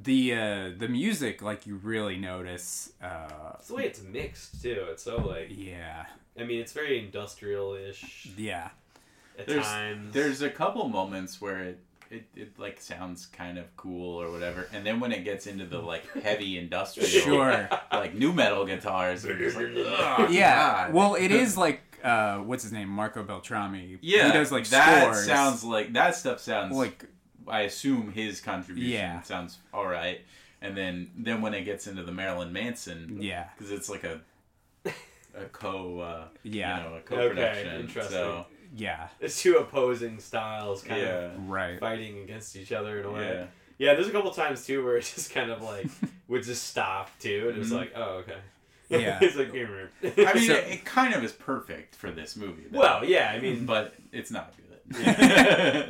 the 0.02 0.34
uh 0.34 0.70
the 0.76 0.88
music 0.88 1.40
like 1.40 1.66
you 1.68 1.76
really 1.76 2.16
notice 2.18 2.92
uh 3.00 3.52
It's 3.58 3.68
the 3.68 3.74
way 3.76 3.84
it's 3.86 4.02
mixed 4.02 4.60
too. 4.60 4.86
It's 4.90 5.04
so 5.04 5.16
like 5.18 5.48
yeah 5.50 6.06
I 6.38 6.42
mean, 6.42 6.58
it's 6.60 6.72
very 6.72 6.98
industrial-ish 6.98 8.30
yeah 8.36 8.70
at 9.38 9.46
There's 9.46 9.64
times. 9.64 10.12
there's 10.12 10.42
a 10.42 10.50
couple 10.50 10.88
moments 10.88 11.40
where 11.40 11.60
it, 11.60 11.78
it 12.14 12.24
it 12.36 12.58
like 12.58 12.80
sounds 12.80 13.26
kind 13.26 13.58
of 13.58 13.64
cool 13.76 14.20
or 14.20 14.30
whatever, 14.30 14.68
and 14.72 14.84
then 14.86 15.00
when 15.00 15.12
it 15.12 15.24
gets 15.24 15.46
into 15.46 15.66
the 15.66 15.78
like 15.78 16.04
heavy 16.22 16.58
industrial, 16.58 17.08
sure. 17.08 17.68
like 17.92 18.14
nu 18.14 18.32
metal 18.32 18.64
guitars, 18.64 19.24
like, 19.24 19.36
"Ugh, 19.56 20.30
yeah. 20.30 20.86
God." 20.86 20.94
well 20.94 21.14
it 21.14 21.30
is 21.30 21.56
like 21.56 21.80
uh 22.02 22.38
what's 22.38 22.62
his 22.62 22.72
name? 22.72 22.88
Marco 22.88 23.22
beltrami. 23.22 23.98
Yeah, 24.00 24.26
he 24.26 24.32
does 24.32 24.52
like 24.52 24.68
that 24.68 25.02
scores. 25.02 25.26
sounds 25.26 25.64
like 25.64 25.92
that 25.94 26.14
stuff 26.14 26.40
sounds 26.40 26.76
like 26.76 27.04
I 27.46 27.60
assume 27.62 28.12
his 28.12 28.40
contribution 28.40 28.90
Yeah. 28.92 29.22
sounds 29.22 29.58
all 29.72 29.86
right, 29.86 30.20
and 30.62 30.76
then 30.76 31.10
then 31.16 31.42
when 31.42 31.54
it 31.54 31.64
gets 31.64 31.86
into 31.86 32.02
the 32.02 32.12
Marilyn 32.12 32.52
Manson, 32.52 33.18
yeah. 33.20 33.48
because 33.56 33.70
it's 33.72 33.88
like 33.90 34.04
a 34.04 34.20
a 35.36 35.44
co 35.52 36.00
uh, 36.00 36.24
yeah. 36.42 36.76
you 36.84 36.88
know 36.90 36.96
a 36.96 37.00
co-production, 37.00 37.66
Okay, 37.68 37.80
interesting. 37.80 38.12
so 38.16 38.46
yeah 38.74 39.08
It's 39.20 39.40
two 39.42 39.56
opposing 39.56 40.18
styles 40.20 40.82
kind 40.82 41.00
yeah, 41.00 41.08
of 41.32 41.48
right 41.48 41.78
fighting 41.80 42.18
against 42.18 42.56
each 42.56 42.72
other 42.72 42.98
in 43.00 43.04
a 43.06 43.10
way. 43.12 43.34
yeah. 43.34 43.46
Yeah, 43.76 43.94
there's 43.94 44.06
a 44.08 44.12
couple 44.12 44.30
times 44.30 44.64
too 44.66 44.84
where 44.84 44.96
it 44.96 45.04
just 45.14 45.32
kind 45.32 45.50
of 45.50 45.60
like 45.62 45.86
would 46.28 46.42
just 46.44 46.64
stop 46.68 47.10
too, 47.18 47.46
and 47.48 47.56
it 47.56 47.58
was 47.60 47.70
Mhm. 47.70 47.76
like, 47.76 47.92
oh 47.96 48.22
okay. 48.22 48.38
Yeah. 48.88 49.18
it's 49.22 49.36
like 49.36 49.52
here. 49.52 49.90
I 50.02 50.06
mean, 50.34 50.46
So- 50.46 50.54
it, 50.54 50.68
it 50.68 50.84
kind 50.84 51.14
of 51.14 51.24
is 51.24 51.32
perfect 51.32 51.94
for 51.96 52.10
this 52.10 52.36
movie. 52.36 52.64
though. 52.70 52.78
well, 52.80 53.04
yeah, 53.04 53.32
I 53.34 53.40
mean, 53.40 53.66
but 53.66 53.94
it's 54.12 54.30
not 54.30 54.52
good. 54.56 54.64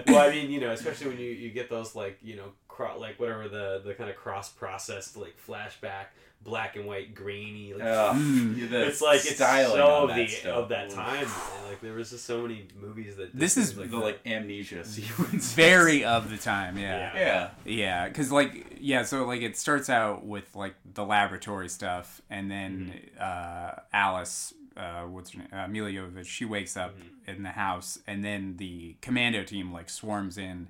well, 0.07 0.19
I 0.19 0.31
mean, 0.31 0.51
you 0.53 0.61
know, 0.61 0.71
especially 0.71 1.09
when 1.09 1.19
you, 1.19 1.31
you 1.31 1.51
get 1.51 1.69
those 1.69 1.95
like 1.97 2.19
you 2.23 2.37
know, 2.37 2.53
cro- 2.69 2.99
like 2.99 3.19
whatever 3.21 3.49
the 3.49 3.83
the 3.85 3.93
kind 3.95 4.09
of 4.09 4.17
cross 4.17 4.51
processed 4.51 5.17
like 5.17 5.35
flashback, 5.47 6.07
black 6.45 6.77
and 6.77 6.87
white, 6.87 7.15
grainy. 7.15 7.73
Like, 7.75 7.83
Ugh, 7.83 8.17
Mm. 8.19 8.71
it's 8.73 9.01
like 9.01 9.21
it's 9.25 9.35
styling 9.37 9.73
so 9.77 10.03
of 10.03 10.09
that 10.11 10.17
the 10.17 10.27
stuff. 10.29 10.57
of 10.57 10.69
that 10.69 10.91
time. 10.91 11.27
Like 11.69 11.81
there 11.81 11.95
was 11.95 12.11
just 12.11 12.25
so 12.27 12.43
many 12.43 12.69
movies 12.81 13.17
that. 13.17 13.33
did 13.33 13.41
This 13.41 13.57
is 13.57 13.77
like 13.77 13.91
the 13.91 13.97
that. 13.99 14.05
like 14.05 14.21
amnesia 14.27 14.85
sequence. 14.97 15.53
very 15.55 16.05
of 16.05 16.31
the 16.31 16.37
time 16.37 16.77
yeah 16.79 17.17
yeah. 17.17 17.51
yeah 17.65 18.09
because 18.09 18.31
like 18.31 18.77
yeah 18.79 19.03
so 19.03 19.25
like 19.25 19.41
it 19.43 19.57
starts 19.57 19.89
out 19.91 20.25
with 20.25 20.55
like 20.55 20.75
the 20.95 21.05
laboratory 21.05 21.69
stuff 21.69 22.21
and 22.31 22.51
then 22.51 22.93
uh 23.19 23.73
alice 23.93 24.53
uh 24.77 25.03
what's 25.03 25.31
her 25.31 25.39
name 25.41 25.49
uh, 25.53 25.67
Milla 25.69 26.25
she 26.25 26.45
wakes 26.45 26.77
up 26.77 26.95
in 27.27 27.43
the 27.43 27.51
house 27.51 27.99
and 28.07 28.25
then 28.25 28.57
the 28.59 28.97
commando 29.01 29.43
team 29.43 29.73
like 29.73 29.89
swarms 29.89 30.37
in 30.39 30.69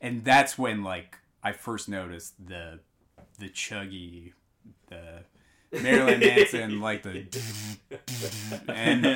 and 0.00 0.24
that's 0.24 0.58
when 0.58 0.82
like 0.82 1.18
i 1.42 1.52
first 1.52 1.88
noticed 1.88 2.34
the 2.46 2.80
the 3.38 3.48
chuggy 3.48 4.32
the 5.70 5.80
marilyn 5.80 6.20
manson 6.20 6.80
like 6.80 7.02
the 7.02 7.24
and 8.68 9.06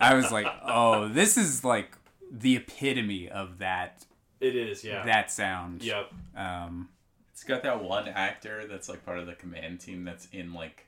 i 0.00 0.14
was 0.14 0.30
like 0.30 0.46
oh 0.66 1.08
this 1.08 1.36
is 1.36 1.64
like 1.64 1.96
the 2.30 2.56
epitome 2.56 3.28
of 3.28 3.58
that 3.58 4.04
It 4.40 4.56
is, 4.56 4.84
yeah. 4.84 5.04
that 5.04 5.30
sound 5.30 5.82
Yep. 5.82 6.12
um 6.36 6.88
It's 7.32 7.44
got 7.44 7.62
that 7.64 7.82
one 7.82 8.08
actor 8.08 8.66
that's 8.68 8.88
like 8.88 9.04
part 9.04 9.18
of 9.18 9.26
the 9.26 9.34
command 9.34 9.80
team 9.80 10.04
that's 10.04 10.28
in 10.32 10.52
like 10.52 10.86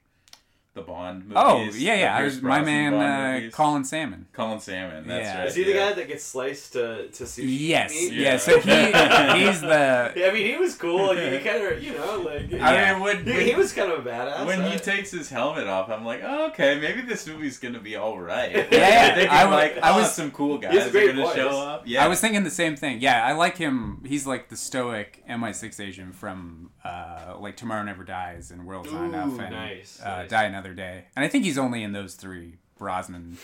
the 0.75 0.83
Bond 0.83 1.20
movies. 1.29 1.37
Oh 1.37 1.62
yeah, 1.77 1.95
yeah. 1.95 2.16
I 2.16 2.20
Pierce 2.20 2.35
was 2.35 2.43
my 2.43 2.61
man, 2.61 2.93
Bond 2.93 3.47
uh. 3.47 3.51
Colin 3.57 3.85
Salmon. 3.85 4.27
Colin 4.33 4.59
Salmon. 4.59 5.07
That's 5.07 5.25
Yeah. 5.25 5.39
right. 5.39 5.47
Is 5.49 5.55
he 5.55 5.62
the 5.64 5.70
yeah. 5.70 5.89
guy 5.91 5.93
that 5.95 6.09
gets 6.09 6.25
sliced 6.25 6.72
to 6.72 7.07
to 7.09 7.25
sushi? 7.25 7.45
Yes, 7.47 7.93
meat? 7.93 8.12
yeah. 8.12 8.37
So 8.39 8.59
he 8.59 8.70
he's 9.47 9.61
the 9.61 10.12
Yeah, 10.16 10.27
I 10.27 10.33
mean, 10.33 10.47
he 10.47 10.57
was 10.57 10.75
cool. 10.75 11.14
He, 11.14 11.31
he 11.31 11.39
kind 11.39 11.64
of, 11.64 11.83
you 11.83 11.93
know, 11.97 12.20
like 12.20 12.53
I 12.55 12.75
Yeah. 12.75 12.93
mean, 12.95 13.03
when, 13.03 13.25
he, 13.25 13.51
he 13.51 13.55
was 13.55 13.72
kind 13.72 13.93
of 13.93 14.05
a 14.05 14.09
badass. 14.11 14.45
when 14.47 14.68
he 14.70 14.77
takes 14.79 15.12
his 15.12 15.31
helmet 15.31 15.68
off, 15.68 15.89
I'm 15.91 16.05
like, 16.05 16.22
oh, 16.25 16.47
okay, 16.49 16.81
maybe 16.81 17.03
this 17.03 17.27
movie's 17.29 17.59
gonna 17.59 17.79
be 17.81 17.95
all 17.97 18.18
right. 18.18 18.53
Yeah, 18.72 18.79
yeah, 18.89 19.14
Thinking 19.14 19.31
I 19.31 19.45
was- 19.45 19.53
like, 19.55 19.79
I 19.83 19.91
oh, 19.93 19.99
was- 20.01 20.12
some 20.14 20.31
cool 20.33 20.59
guys 20.59 20.85
He 20.85 20.91
great 20.91 21.11
are 21.11 21.12
gonna 21.12 21.25
voice. 21.27 21.37
show 21.37 21.51
up. 21.51 21.83
Yeah, 21.87 22.05
I 22.05 22.09
was 22.09 22.20
thinking 22.20 22.43
the 22.43 22.51
same 22.51 22.75
thing. 22.77 23.01
Yeah, 23.01 23.25
I 23.25 23.33
like 23.33 23.57
him. 23.57 24.03
He's 24.05 24.27
like 24.27 24.49
the 24.49 24.57
stoic 24.57 25.22
MI6 25.31 25.79
agent 25.79 26.14
from 26.16 26.70
uh, 26.85 27.37
like 27.39 27.57
Tomorrow 27.57 27.85
Never 27.85 28.03
Dies 28.05 28.51
and 28.51 28.66
World's 28.66 28.93
Not 28.93 29.05
Enough 29.05 29.39
and 29.39 29.51
nice, 29.53 30.01
uh, 30.03 30.16
nice. 30.22 30.31
Die 30.31 30.45
Another 30.45 30.64
Day. 30.73 31.05
And 31.17 31.25
I 31.25 31.29
think 31.29 31.45
he's 31.45 31.59
only 31.59 31.83
in 31.83 31.93
those 31.93 32.15
three 32.15 32.55
Brosnan 32.79 33.37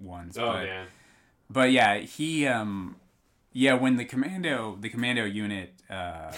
ones. 0.00 0.36
oh 0.36 0.46
but, 0.52 0.62
man, 0.64 0.86
but 1.48 1.72
yeah, 1.72 1.98
he 1.98 2.46
um 2.46 2.96
yeah 3.52 3.74
when 3.74 3.96
the 3.96 4.04
commando 4.04 4.76
the 4.80 4.88
commando 4.88 5.24
unit 5.24 5.72
uh 5.90 6.32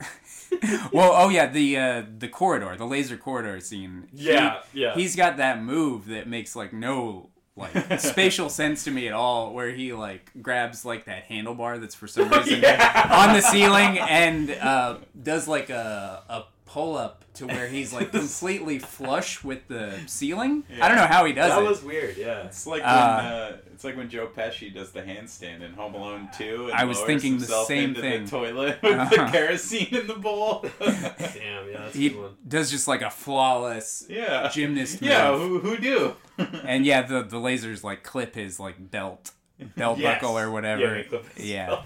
well 0.92 1.12
oh 1.14 1.28
yeah 1.28 1.46
the 1.46 1.76
uh 1.78 2.02
the 2.18 2.26
corridor 2.28 2.74
the 2.76 2.84
laser 2.86 3.16
corridor 3.16 3.60
scene 3.60 4.08
he- 4.12 4.28
yeah, 4.32 4.60
yeah. 4.72 4.94
he's 4.94 5.14
got 5.14 5.36
that 5.36 5.62
move 5.62 6.06
that 6.08 6.26
makes 6.26 6.56
like 6.56 6.72
no 6.72 7.28
like 7.56 7.72
spatial 8.00 8.48
sense 8.48 8.82
to 8.84 8.90
me 8.90 9.06
at 9.06 9.14
all 9.14 9.52
where 9.54 9.70
he 9.70 9.92
like 9.92 10.30
grabs 10.42 10.84
like 10.84 11.04
that 11.04 11.28
handlebar 11.28 11.80
that's 11.80 11.94
for 11.94 12.08
some 12.08 12.28
reason 12.32 12.60
Yeah. 12.62 13.08
on 13.28 13.34
the 13.36 13.42
ceiling 13.42 13.98
and 13.98 14.50
uh 14.50 14.96
does 15.22 15.46
like 15.46 15.70
a 15.70 16.22
a 16.28 16.42
pull 16.72 16.96
up 16.96 17.24
to 17.34 17.46
where 17.46 17.66
he's 17.66 17.92
like 17.92 18.12
completely 18.22 18.78
flush 18.78 19.42
with 19.42 19.66
the 19.66 19.92
ceiling 20.06 20.62
i 20.80 20.86
don't 20.88 20.96
know 20.96 21.06
how 21.06 21.24
he 21.24 21.32
does 21.32 21.50
that 21.50 21.58
it 21.58 21.62
That 21.64 21.68
was 21.68 21.82
weird. 21.82 22.16
Yeah. 22.16 22.44
It's 22.46 22.64
like 22.66 22.82
Uh, 22.84 22.86
when 23.16 23.26
uh, 23.32 23.56
it's 23.74 23.82
like 23.84 23.96
when 23.96 24.08
Joe 24.10 24.28
Pesci 24.36 24.72
does 24.72 24.92
the 24.92 25.00
handstand 25.02 25.62
in 25.62 25.72
Home 25.72 25.94
Alone 25.94 26.28
2 26.38 26.66
and 26.70 26.72
I 26.74 26.84
was 26.84 27.00
thinking 27.00 27.38
the 27.38 27.46
same 27.64 27.90
into 27.90 28.00
thing. 28.02 28.24
the 28.24 28.30
toilet 28.30 28.78
with 28.82 28.92
the 29.10 29.20
Uh-huh. 29.20 29.30
kerosene 29.32 29.88
in 30.00 30.06
the 30.06 30.14
bowl. 30.14 30.64
Damn. 30.80 31.68
Yeah. 31.70 31.78
That's 31.78 31.94
a 31.94 31.98
he 31.98 32.08
good 32.10 32.18
one. 32.20 32.36
does 32.46 32.70
just 32.70 32.86
like 32.86 33.02
a 33.02 33.10
flawless 33.10 34.04
yeah. 34.08 34.48
gymnast 34.48 35.00
Yeah, 35.02 35.32
move. 35.32 35.62
who, 35.62 35.70
who 35.70 35.76
do? 35.78 36.14
and 36.64 36.84
yeah 36.86 37.02
the 37.02 37.22
the 37.22 37.36
lasers 37.38 37.82
like 37.82 38.02
clip 38.04 38.34
his 38.34 38.60
like 38.60 38.76
belt 38.90 39.32
belt 39.76 39.98
Yes. 39.98 40.20
buckle 40.20 40.38
or 40.38 40.50
whatever 40.50 40.94
they 40.94 41.02
clip 41.04 41.26
his 41.34 41.46
yeah 41.50 41.82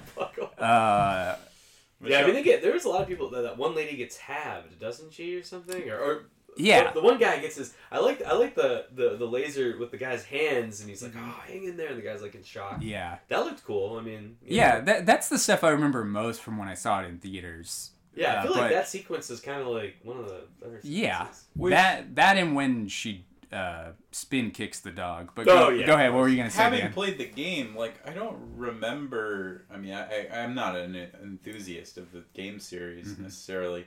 belt 2.05 2.12
buckle. 2.12 2.12
uh 2.12 2.18
Yeah, 2.18 2.22
I 2.22 2.26
mean, 2.26 2.34
they 2.34 2.42
get 2.42 2.62
there 2.62 2.74
a 2.84 2.88
lot 2.88 3.02
of 3.02 3.09
people. 3.09 3.30
That, 3.30 3.42
that 3.42 3.59
one 3.59 3.74
lady 3.74 3.96
gets 3.96 4.16
halved, 4.16 4.78
doesn't 4.78 5.12
she, 5.12 5.36
or 5.36 5.42
something? 5.42 5.88
Or, 5.90 5.98
or 5.98 6.24
Yeah. 6.57 6.92
the, 6.92 7.00
the 7.00 7.05
one 7.07 7.18
guy 7.18 7.38
gets 7.40 7.57
his. 7.57 7.74
I 7.90 7.98
like 7.98 8.22
I 8.24 8.32
like 8.34 8.55
the, 8.55 8.86
the 8.94 9.16
the 9.16 9.26
laser 9.26 9.76
with 9.78 9.90
the 9.90 9.96
guy's 9.96 10.24
hands, 10.24 10.80
and 10.80 10.88
he's 10.90 11.02
like. 11.02 11.12
"Oh, 11.16 11.40
hang 11.46 11.64
in 11.64 11.76
there," 11.76 11.88
and 11.88 11.98
the 11.98 12.02
guy's 12.02 12.22
like 12.22 12.34
in 12.34 12.42
shock. 12.44 12.78
yeah 12.80 13.18
That 13.28 13.44
looked 13.44 13.64
cool. 13.64 13.98
I 13.98 14.02
mean, 14.02 14.36
Yeah, 14.44 14.78
know. 14.78 14.84
that, 14.86 15.07
that's 15.07 15.28
the 15.28 15.38
stuff 15.38 15.64
I 15.64 15.70
remember 15.70 16.05
most 16.05 16.40
from 16.42 16.57
when 16.59 16.68
I 16.68 16.74
saw 16.74 17.00
it 17.02 17.07
in 17.09 17.18
theaters. 17.18 17.90
yeah. 18.14 18.34
I 18.34 18.36
uh, 18.36 18.42
feel 18.44 18.52
like 18.52 18.70
that 18.70 18.88
sequence 18.88 19.30
is 19.30 19.40
kind 19.40 19.61
of 19.61 19.66
like 19.68 19.96
one 20.05 20.18
of 20.18 20.26
the 20.26 20.42
better. 20.61 20.80
Yeah. 20.84 21.26
Which- 21.57 21.72
that 21.72 22.14
that 22.16 22.36
and 22.36 22.55
when 22.55 22.86
she 22.88 23.24
uh, 23.55 23.92
spin 24.11 24.50
kicks 24.50 24.80
the 24.80 24.90
dog. 24.90 25.30
But 25.34 25.48
Oh, 25.48 25.55
go, 25.55 25.68
yeah. 25.70 25.86
go 25.86 25.94
ahead. 25.94 26.12
What 26.12 26.20
were 26.20 26.28
you 26.28 26.36
gonna 26.36 26.50
say, 26.50 26.62
Having 26.62 26.80
Dan? 26.80 26.92
played 26.92 27.18
the 27.18 27.26
game, 27.26 27.74
like 27.76 27.94
I 28.07 28.12
don't 28.12 28.36
remember. 28.57 29.64
I 29.72 29.76
mean, 29.76 29.92
I, 29.94 30.26
I 30.28 30.40
I'm 30.42 30.55
not 30.55 30.76
an 30.76 30.94
enthusiast 31.22 31.96
of 31.98 32.12
the 32.12 32.24
game 32.34 32.59
series 32.59 33.09
Mm-hmm. 33.12 33.22
necessarily, 33.22 33.86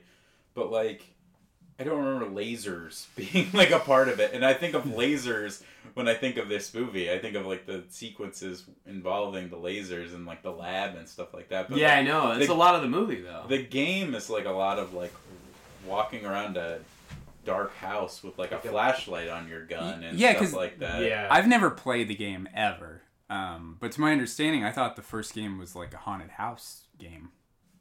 but 0.54 0.72
like 0.72 1.04
I 1.80 1.84
don't 1.84 2.04
remember 2.04 2.26
lasers 2.42 3.06
being 3.16 3.50
like 3.54 3.72
a 3.72 3.80
part 3.80 4.08
of 4.10 4.20
it. 4.20 4.32
And 4.34 4.46
I 4.46 4.54
think 4.54 4.74
of 4.74 4.84
lasers 5.02 5.62
when 5.94 6.08
I 6.08 6.14
think 6.16 6.38
of 6.38 6.50
this 6.50 6.74
movie. 6.74 7.12
I 7.12 7.20
think 7.20 7.36
of 7.36 7.46
like 7.46 7.66
the 7.66 7.84
sequences 7.90 8.64
involving 8.86 9.50
the 9.50 9.58
lasers 9.58 10.14
and 10.16 10.26
like 10.26 10.42
the 10.44 10.52
lab 10.52 10.96
and 10.96 11.08
stuff 11.08 11.34
like 11.34 11.50
that. 11.50 11.70
But 11.70 11.78
yeah, 11.80 11.96
I 11.96 12.02
know. 12.04 12.32
It's 12.32 12.48
the- 12.48 12.54
a 12.54 12.56
lot 12.56 12.76
of 12.76 12.82
the 12.82 12.88
movie 12.90 13.22
though. 13.22 13.46
the 13.48 13.62
game 13.62 14.16
is 14.16 14.30
like 14.30 14.46
a 14.46 14.52
lot 14.52 14.80
of 14.80 14.94
like 14.94 15.14
walking 15.86 16.26
around 16.26 16.58
a 16.58 16.80
dark 17.48 17.76
house 17.78 18.22
with 18.24 18.38
like 18.38 18.52
a 18.52 18.60
flashlight 18.60 19.30
on 19.30 19.48
your 19.48 19.66
gun 19.66 20.04
and 20.04 20.20
Yeah, 20.20 20.32
stuff 20.32 20.42
'cause- 20.42 20.54
like 20.54 20.80
that. 20.80 21.02
yeah. 21.02 21.28
I've 21.32 21.48
never 21.48 21.72
played 21.72 22.08
the 22.10 22.16
game 22.16 22.48
ever. 22.54 23.02
Um, 23.30 23.78
but 23.80 23.92
to 23.94 24.02
my 24.02 24.12
understanding, 24.12 24.64
I 24.64 24.72
thought 24.72 24.96
the 24.96 25.02
first 25.02 25.34
game 25.34 25.58
was 25.58 25.76
like 25.76 25.94
a 25.94 25.98
haunted 25.98 26.32
house 26.32 26.84
game. 26.98 27.32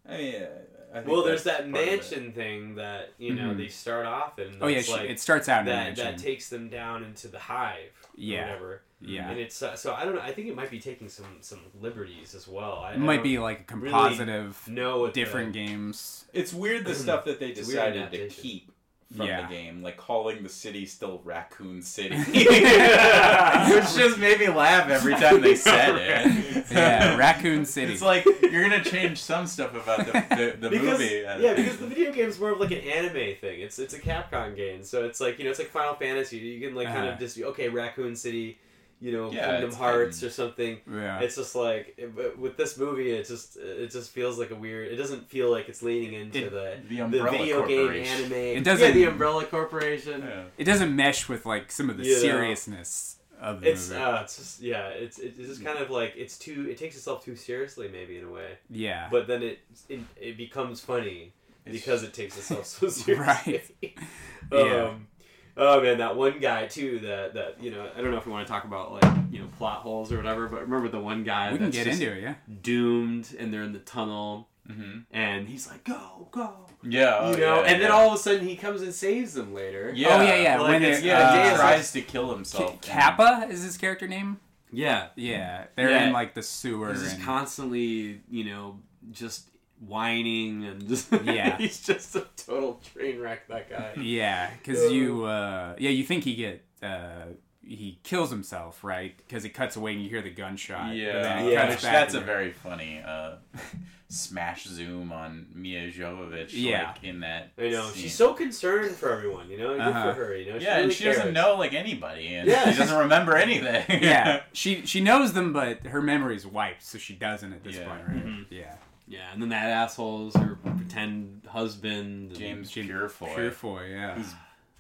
I 0.09 0.17
mean, 0.17 0.47
I 0.95 1.01
well, 1.01 1.23
there's 1.25 1.43
that 1.45 1.59
part 1.59 1.69
of 1.69 1.75
it. 1.77 1.87
mansion 1.91 2.33
thing 2.33 2.77
that 2.77 3.13
you 3.19 3.35
know 3.35 3.51
Mhm. 3.53 3.57
they 3.57 3.69
start 3.69 4.07
off 4.07 4.39
in. 4.39 4.57
Oh 4.61 4.69
yeah, 4.69 4.83
like, 4.91 5.11
it 5.11 5.19
starts 5.21 5.49
out 5.49 5.61
in 5.61 5.67
that 5.67 5.97
that 5.97 6.19
takes 6.19 6.49
them 6.49 6.69
down 6.69 7.03
into 7.05 7.29
the 7.29 7.39
hive. 7.41 7.93
Yeah. 8.15 8.47
Whatever. 8.47 8.83
yeah, 9.01 9.29
And 9.31 9.39
it's 9.39 9.61
uh, 9.63 9.77
so 9.77 9.93
I 9.95 10.05
don't 10.05 10.15
know. 10.15 10.21
I 10.23 10.33
think 10.33 10.49
it 10.49 10.55
might 10.57 10.71
be 10.71 10.79
taking 10.81 11.09
some 11.09 11.27
some 11.41 11.61
liberties 11.81 12.35
as 12.35 12.47
well. 12.49 12.79
I, 12.81 12.93
it 12.93 12.95
I 12.95 12.99
might 12.99 13.23
be 13.23 13.39
like 13.39 13.71
a 13.71 13.77
really 13.77 13.93
compositive, 13.93 14.67
know 14.69 15.01
what 15.01 15.13
the- 15.15 15.21
different 15.21 15.53
games. 15.53 16.25
It's 16.33 16.53
weird 16.53 16.85
the 16.87 16.95
stuff 17.07 17.25
that 17.27 17.39
they 17.41 17.49
It's 17.51 17.61
a 17.69 17.73
weird 17.73 17.93
decided 17.95 18.11
to 18.13 18.43
keep 18.43 18.71
from 19.15 19.27
Yeah. 19.27 19.43
the 19.47 19.55
game, 19.55 19.83
like 19.83 19.97
calling 19.97 20.43
the 20.43 20.49
city 20.49 20.85
still 20.87 21.21
Raccoon 21.25 21.81
City, 21.83 22.17
which 22.17 23.95
just 23.95 24.19
made 24.19 24.41
me 24.41 24.49
laugh 24.49 24.89
every 24.91 25.15
time 25.15 25.41
they 25.41 25.55
said 25.55 25.95
it. 26.57 26.67
Yeah, 26.71 27.17
Raccoon 27.17 27.65
City. 27.65 27.93
It's 27.93 28.03
like 28.03 28.25
you're 28.43 28.63
gonna 28.69 28.83
change 28.85 29.19
some 29.23 29.47
stuff 29.47 29.75
about 29.75 29.99
the 30.07 30.13
the, 30.13 30.57
the 30.61 30.71
because, 30.71 30.99
movie. 30.99 31.23
Yeah, 31.41 31.55
because 31.55 31.77
the 31.79 31.87
video 31.87 32.13
game 32.13 32.29
is 32.29 32.39
more 32.41 32.51
of 32.51 32.61
like 32.61 32.73
an 32.73 32.79
anime 32.79 33.37
thing. 33.41 33.61
It's 33.61 33.79
it's 33.79 33.95
a 33.95 34.01
Capcom 34.01 34.57
game, 34.57 34.83
so 34.83 35.05
it's 35.05 35.21
like 35.21 35.39
you 35.39 35.45
know 35.45 35.51
it's 35.51 35.59
like 35.59 35.69
Final 35.71 35.95
Fantasy. 35.95 36.39
You 36.39 36.67
can 36.67 36.75
like 36.75 36.87
kind 36.89 36.99
Uh-huh. 37.05 37.13
of 37.13 37.19
just 37.19 37.39
okay, 37.41 37.69
Raccoon 37.69 38.17
City, 38.17 38.59
you 39.01 39.13
know, 39.13 39.31
Yeah, 39.31 39.51
Kingdom 39.61 39.73
Hearts 39.79 40.21
hidden. 40.21 40.29
or 40.29 40.33
something. 40.33 40.81
yeah. 40.91 41.21
It's 41.21 41.37
just 41.37 41.55
like 41.55 41.95
it- 41.99 42.15
but 42.17 42.39
with 42.39 42.57
this 42.57 42.79
movie, 42.79 43.11
it 43.11 43.27
just 43.27 43.57
it 43.57 43.91
just 43.91 44.11
feels 44.11 44.39
like 44.39 44.51
a 44.51 44.55
weird. 44.55 44.91
It 44.91 44.97
doesn't 44.97 45.29
feel 45.29 45.51
like 45.51 45.69
it's 45.69 45.83
leaning 45.83 46.15
into 46.15 46.47
It- 46.47 46.51
the 46.51 46.79
the 46.89 47.03
the 47.19 47.25
video 47.31 47.67
game 47.67 47.91
anime. 47.91 48.33
It 48.33 48.65
doesn't- 48.65 48.95
the 48.95 49.05
Umbrella 49.05 49.45
Corporation. 49.45 50.23
Yeah. 50.23 50.45
it 50.59 50.65
doesn't 50.65 50.95
mesh 50.97 51.29
with 51.29 51.45
like 51.47 51.71
some 51.71 51.91
of 51.91 51.97
the 51.99 52.05
You 52.05 52.15
know. 52.15 52.19
seriousness 52.21 53.17
of 53.39 53.61
the 53.61 53.71
It's 53.73 53.91
movie. 53.91 54.01
uh, 54.03 54.23
it's 54.23 54.37
just 54.39 54.61
yeah, 54.63 54.89
it's 54.89 55.19
it's 55.19 55.37
just 55.37 55.63
kind 55.63 55.79
of 55.79 55.91
like 55.91 56.15
it's 56.17 56.39
too. 56.39 56.67
It 56.71 56.79
takes 56.79 56.97
itself 56.97 57.23
too 57.25 57.37
seriously, 57.37 57.89
maybe 57.89 58.17
in 58.17 58.25
a 58.25 58.31
way. 58.31 58.53
yeah, 58.71 59.09
But 59.11 59.27
then 59.27 59.43
it 59.43 59.59
it, 59.91 60.01
it 60.19 60.37
becomes 60.39 60.81
funny 60.81 61.35
It's- 61.67 61.79
because 61.83 62.03
it 62.03 62.15
takes 62.15 62.39
itself 62.39 62.65
so 62.65 62.89
seriously. 63.05 63.95
Yeah. 64.53 64.85
Um, 64.85 65.09
oh 65.57 65.81
man, 65.81 65.99
that 65.99 66.17
one 66.17 66.39
guy 66.41 66.67
too. 66.67 66.99
That 67.01 67.35
that 67.35 67.63
you 67.63 67.71
know, 67.71 67.89
I 67.97 68.01
don't 68.01 68.11
know 68.11 68.17
if 68.19 68.27
we 68.27 68.33
want 68.33 68.47
to 68.47 68.53
talk 68.53 68.65
about 68.65 68.93
like 68.93 69.05
you 69.31 69.41
know 69.41 69.47
plot 69.59 69.79
holes 69.81 70.13
or 70.13 70.17
whatever. 70.17 70.49
But 70.49 70.63
remember 70.63 70.89
the 70.89 71.01
one 71.01 71.25
guy 71.25 71.53
we 71.53 71.59
can 71.59 71.67
that's 71.71 71.77
get 71.77 71.87
into 71.87 72.13
it. 72.13 72.23
Yeah, 72.23 72.35
doomed, 72.63 73.35
and 73.39 73.53
they're 73.53 73.63
in 73.63 73.73
the 73.73 73.79
tunnel, 73.81 74.49
Mm-hmm. 74.71 74.99
and 75.13 75.49
he's 75.49 75.69
like, 75.69 75.85
"Go, 75.85 76.27
go," 76.33 76.53
Yeah, 76.83 77.19
oh, 77.21 77.31
you 77.31 77.37
know, 77.37 77.57
yeah, 77.63 77.69
and 77.71 77.81
then 77.81 77.89
yeah. 77.89 77.95
all 77.95 78.09
of 78.09 78.15
a 78.15 78.19
sudden 78.19 78.45
he 78.47 78.57
comes 78.57 78.83
and 78.83 78.93
saves 78.93 79.33
them 79.35 79.55
later. 79.55 79.93
Yeah. 79.95 80.09
Oh, 80.19 80.23
yeah, 80.23 80.43
yeah, 80.43 80.59
Like, 80.61 80.69
when 80.71 80.83
it's- 80.83 81.03
yeah, 81.05 81.21
uh, 81.21 81.51
he 81.51 81.57
tries 81.57 81.93
to 81.93 82.03
kill 82.03 82.35
himself. 82.35 82.81
K- 82.81 82.91
Kappa 82.91 83.47
is 83.49 83.63
his 83.63 83.77
character 83.77 84.09
name. 84.09 84.41
yeah. 84.73 85.07
Yeah, 85.15 85.67
they're 85.77 85.91
Yeah. 85.91 86.07
in 86.09 86.13
like 86.13 86.35
the 86.35 86.43
sewer. 86.43 86.93
He's 86.93 87.13
and- 87.13 87.23
constantly, 87.23 88.23
you 88.29 88.45
know, 88.45 88.81
just 89.13 89.49
whining 89.81 90.65
and 90.65 90.89
just 90.89 91.13
Yeah. 91.25 91.57
he's 91.59 91.81
just 91.81 92.15
a 92.17 92.27
total 92.37 92.81
train 92.95 93.21
wreck. 93.21 93.49
That 93.49 93.69
guy. 93.71 93.93
Yeah, 94.03 94.51
because 94.59 94.91
you, 94.93 95.25
uh, 95.25 95.75
yeah, 95.79 95.91
you 95.91 96.05
think 96.05 96.25
he 96.25 96.35
get, 96.35 96.65
uh, 96.83 97.27
he 97.63 97.99
kills 98.05 98.31
himself, 98.31 98.85
right? 98.85 99.17
Because 99.17 99.43
he 99.43 99.49
cuts 99.51 99.75
away 99.77 99.93
and 99.93 100.03
you 100.03 100.09
hear 100.09 100.23
the 100.23 100.31
gunshot. 100.31 100.95
Yeah, 100.95 101.43
Yeah. 101.49 101.69
which 101.69 101.83
that's 101.83 102.15
a 102.15 102.21
very 102.21 102.53
funny 102.53 103.03
uh, 103.05 103.37
smash 104.09 104.65
zoom 104.69 105.11
on 105.11 105.47
Mia 105.53 105.91
Jovovich. 105.91 106.51
Yeah. 106.53 106.93
like, 106.93 107.03
in 107.05 107.21
that. 107.21 107.51
I 107.59 107.71
know 107.71 107.89
scene. 107.89 108.03
she's 108.05 108.15
so 108.15 108.35
concerned 108.35 108.93
for 108.95 109.11
everyone. 109.11 109.51
You 109.51 109.59
know, 109.59 109.73
good 109.73 109.81
Uh-huh. 109.81 110.15
for 110.15 110.27
her. 110.27 110.37
You 110.37 110.53
know, 110.53 110.59
she 110.61 110.65
yeah, 110.65 110.73
really 110.75 110.85
and 110.85 110.93
she 110.93 111.05
cares. 111.05 111.17
doesn't 111.17 111.35
know 111.35 111.57
like 111.57 111.75
anybody, 111.75 112.29
and 112.37 112.49
Yeah. 112.49 112.71
she 112.71 112.79
doesn't 112.79 112.99
remember 112.99 113.37
anything. 113.37 113.85
yeah, 114.03 114.43
she 114.53 114.87
she 114.87 115.01
knows 115.01 115.33
them, 115.33 115.53
but 115.53 115.87
her 115.89 116.01
memory's 116.01 116.47
wiped, 116.47 116.85
so 116.85 116.99
she 116.99 117.15
doesn't 117.15 117.53
at 117.53 117.65
this 117.65 117.77
Yeah. 117.77 117.89
point, 117.89 118.03
right? 118.07 118.27
Mhm. 118.27 118.47
Yeah, 118.49 118.77
Yeah, 119.09 119.33
and 119.33 119.41
then 119.41 119.51
that 119.51 119.67
asshole's 119.71 120.35
her 120.35 120.57
pretend 120.57 121.43
husband. 121.49 122.31
and- 122.33 122.39
James 122.39 122.73
Purefoy, 122.73 123.35
Purefoy, 123.35 123.91
yeah, 123.93 124.15
who's 124.15 124.35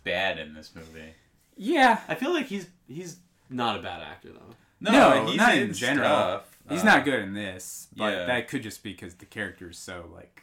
bad 0.04 0.38
in 0.38 0.52
this 0.54 0.72
movie. 0.74 1.14
yeah. 1.56 2.00
I 2.08 2.14
feel 2.16 2.32
like 2.32 2.46
he's 2.46 2.66
he's 2.88 3.18
not 3.50 3.78
a 3.78 3.82
bad 3.82 4.02
actor 4.02 4.30
though. 4.32 4.54
No, 4.80 5.26
he's 5.26 5.36
not 5.36 5.56
in 5.56 5.72
general. 5.72 6.08
stuff. 6.08 6.58
He's 6.68 6.82
Uh, 6.82 6.84
not 6.86 7.04
good 7.04 7.20
in 7.20 7.32
this, 7.34 7.86
but 7.96 8.12
yeah. 8.12 8.24
that 8.26 8.48
could 8.48 8.62
just 8.62 8.82
be 8.82 8.92
because 8.92 9.14
the 9.14 9.26
character's 9.26 9.78
so 9.78 10.10
like 10.12 10.42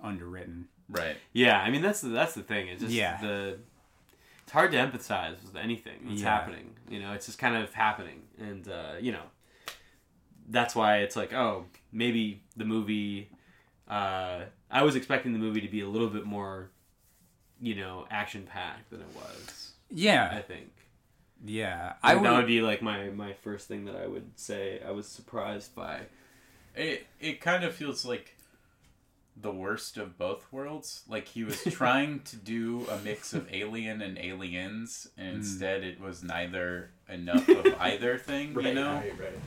underwritten. 0.00 0.66
Right. 0.88 1.16
Yeah, 1.32 1.60
I 1.60 1.70
mean 1.70 1.82
that's 1.82 2.00
the 2.00 2.08
that's 2.08 2.34
the 2.34 2.42
thing. 2.42 2.68
It's 2.68 2.82
just 2.82 2.92
Yeah. 2.92 3.20
the 3.20 3.58
it's 4.42 4.52
hard 4.52 4.72
to 4.72 4.76
empathize 4.78 5.42
with 5.42 5.56
anything 5.56 6.00
that's 6.06 6.20
Yeah. 6.20 6.30
happening. 6.30 6.74
You 6.90 7.00
know, 7.00 7.12
it's 7.12 7.26
just 7.26 7.38
kind 7.38 7.56
of 7.56 7.72
happening, 7.72 8.22
and 8.38 8.68
uh, 8.68 8.94
you 9.00 9.12
know, 9.12 9.22
that's 10.48 10.74
why 10.74 10.98
it's 10.98 11.16
like, 11.16 11.32
oh, 11.32 11.64
maybe 11.94 12.42
the 12.56 12.64
movie. 12.66 13.30
Uh, 13.88 14.40
I 14.70 14.82
was 14.82 14.96
expecting 14.96 15.32
the 15.32 15.38
movie 15.38 15.60
to 15.62 15.68
be 15.68 15.80
a 15.80 15.88
little 15.88 16.08
bit 16.08 16.26
more, 16.26 16.70
you 17.60 17.74
know, 17.76 18.06
action 18.10 18.42
packed 18.44 18.90
than 18.90 19.00
it 19.00 19.14
was. 19.14 19.70
Yeah, 19.90 20.30
I 20.36 20.42
think. 20.42 20.70
yeah. 21.44 21.94
I 22.02 22.14
would... 22.16 22.24
that 22.24 22.30
would 22.32 22.36
would. 22.38 22.46
be 22.46 22.60
like 22.60 22.82
my 22.82 23.08
my 23.10 23.32
first 23.32 23.68
thing 23.68 23.84
that 23.86 23.96
I 23.96 24.06
would 24.06 24.38
say. 24.38 24.80
I 24.86 24.90
was 24.90 25.06
surprised 25.08 25.74
by. 25.74 26.00
It 26.74 27.06
it 27.20 27.40
kind 27.40 27.62
of 27.64 27.74
feels 27.74 28.04
like 28.04 28.36
the 29.36 29.52
worst 29.52 29.96
of 29.96 30.16
both 30.18 30.46
worlds. 30.52 31.02
Like 31.08 31.28
he 31.28 31.44
was 31.44 31.62
trying 31.70 32.20
to 32.20 32.36
do 32.36 32.86
a 32.90 32.98
mix 32.98 33.32
of 33.34 33.52
Alien 33.52 34.00
and 34.02 34.18
Aliens, 34.18 35.08
Hmm. 35.16 35.20
and 35.22 35.36
instead 35.36 35.84
it 35.84 36.00
was 36.00 36.22
neither 36.24 36.90
enough 37.08 37.48
of 37.48 37.66
either 37.80 38.16
thing. 38.18 38.54
you 38.60 38.74
know. 38.74 38.94
right, 38.94 39.18
right. 39.20 39.38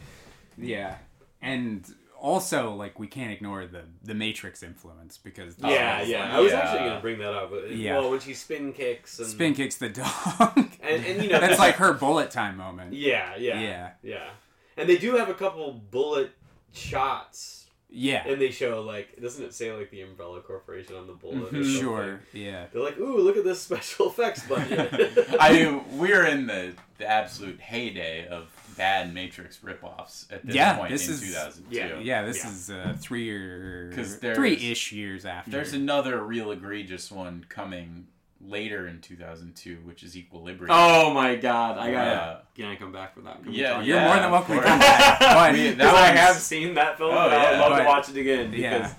Yeah, 0.57 0.97
and 1.41 1.83
also 2.22 2.74
like 2.74 2.99
we 2.99 3.07
can't 3.07 3.32
ignore 3.32 3.65
the 3.68 3.84
the 4.03 4.13
Matrix 4.13 4.63
influence 4.63 5.18
because 5.18 5.55
the- 5.55 5.70
Yeah, 5.70 6.01
yeah. 6.01 6.36
I 6.38 6.39
was 6.39 6.51
yeah. 6.51 6.59
actually 6.59 6.88
gonna 6.89 7.01
bring 7.01 7.20
that 7.20 7.34
up. 7.34 7.51
Yeah. 7.70 7.97
Well, 7.99 8.11
when 8.11 8.20
she 8.20 8.34
spin 8.34 8.74
kicks 8.74 9.20
and 9.20 9.28
spin 9.28 9.53
kicks 9.53 9.76
the 9.78 9.89
dog. 9.89 10.07
and, 10.82 11.05
and 11.05 11.24
you 11.24 11.30
know 11.30 11.39
That's 11.39 11.59
like 11.68 11.76
her 11.76 11.93
bullet 11.93 12.32
time 12.32 12.57
moment. 12.57 12.93
Yeah, 12.93 13.36
yeah, 13.38 13.59
Yeah. 13.61 13.89
yeah. 14.03 14.30
And 14.78 14.88
they 14.88 14.97
do 14.97 15.15
have 15.15 15.30
a 15.30 15.34
couple 15.34 15.72
bullet 15.74 16.32
shots, 16.74 17.65
Yeah, 17.89 18.24
and 18.28 18.39
they 18.39 18.51
show 18.51 18.82
like, 18.82 19.20
doesn't 19.22 19.43
it 19.43 19.53
say 19.53 19.72
like 19.74 19.89
the 19.91 20.01
Umbrella 20.01 20.41
Corporation 20.41 20.95
on 20.95 21.07
the 21.07 21.13
bullet? 21.13 21.51
or 21.53 21.57
Mhm. 21.57 21.80
sure. 21.80 22.20
Yeah. 22.34 22.65
They're 22.72 22.84
like, 22.84 22.97
ooh, 22.99 23.18
look 23.18 23.38
at 23.38 23.43
this 23.43 23.59
special 23.68 24.09
effects 24.09 24.43
budget. 24.47 25.28
I 25.39 25.51
mean, 25.53 25.97
we're 25.97 26.26
in 26.26 26.47
the, 26.47 26.74
the 26.99 27.07
absolute 27.07 27.59
heyday 27.59 28.28
of 28.28 28.49
bad 28.78 29.13
Matrix 29.13 29.57
ripoffs 29.59 30.32
at 30.32 30.45
this 30.45 30.55
Yeah, 30.55 30.78
point 30.78 30.91
this 30.91 31.07
in 31.07 31.13
is- 31.15 31.21
2002. 31.21 31.75
yeah. 31.75 31.99
Yeah, 31.99 32.21
this 32.23 32.43
Yeah. 32.43 32.49
is 32.51 32.69
uh, 32.69 32.95
three 32.99 33.30
or 33.32 33.91
'Cause 33.93 34.19
there's- 34.19 34.38
three 34.38 34.53
ish 34.71 34.91
years 34.91 35.25
after. 35.25 35.51
There's 35.51 35.73
another 35.73 36.23
real 36.23 36.51
egregious 36.51 37.11
one 37.11 37.45
coming 37.49 38.07
later 38.39 38.88
in 38.88 39.01
2002, 39.01 39.78
which 39.84 40.03
is 40.03 40.15
Equilibrium. 40.15 40.69
oh 40.71 41.11
my 41.11 41.36
god, 41.36 41.78
I 41.80 41.91
gotta, 41.91 42.09
Yeah. 42.11 42.38
can 42.55 42.65
I 42.71 42.75
come 42.75 42.91
back 42.91 43.15
for 43.15 43.21
that? 43.21 43.41
Can 43.43 43.51
we 43.51 43.57
Yeah, 43.59 43.82
You're 43.82 43.99
more 43.99 44.15
than 44.15 44.32
welcome 44.32 44.57
to 44.57 44.61
come 44.63 44.80
back. 44.80 45.19
But 45.19 45.51
Because 45.53 45.93
I 45.93 46.07
have 46.15 46.36
seen 46.36 46.75
that 46.75 46.97
film, 46.99 47.15
Oh, 47.15 47.25
and 47.25 47.34
I 47.34 47.51
would 47.51 47.59
love 47.59 47.71
But- 47.71 47.80
to 47.80 47.86
watch 47.86 48.09
it 48.09 48.17
again 48.17 48.51
because 48.51 48.91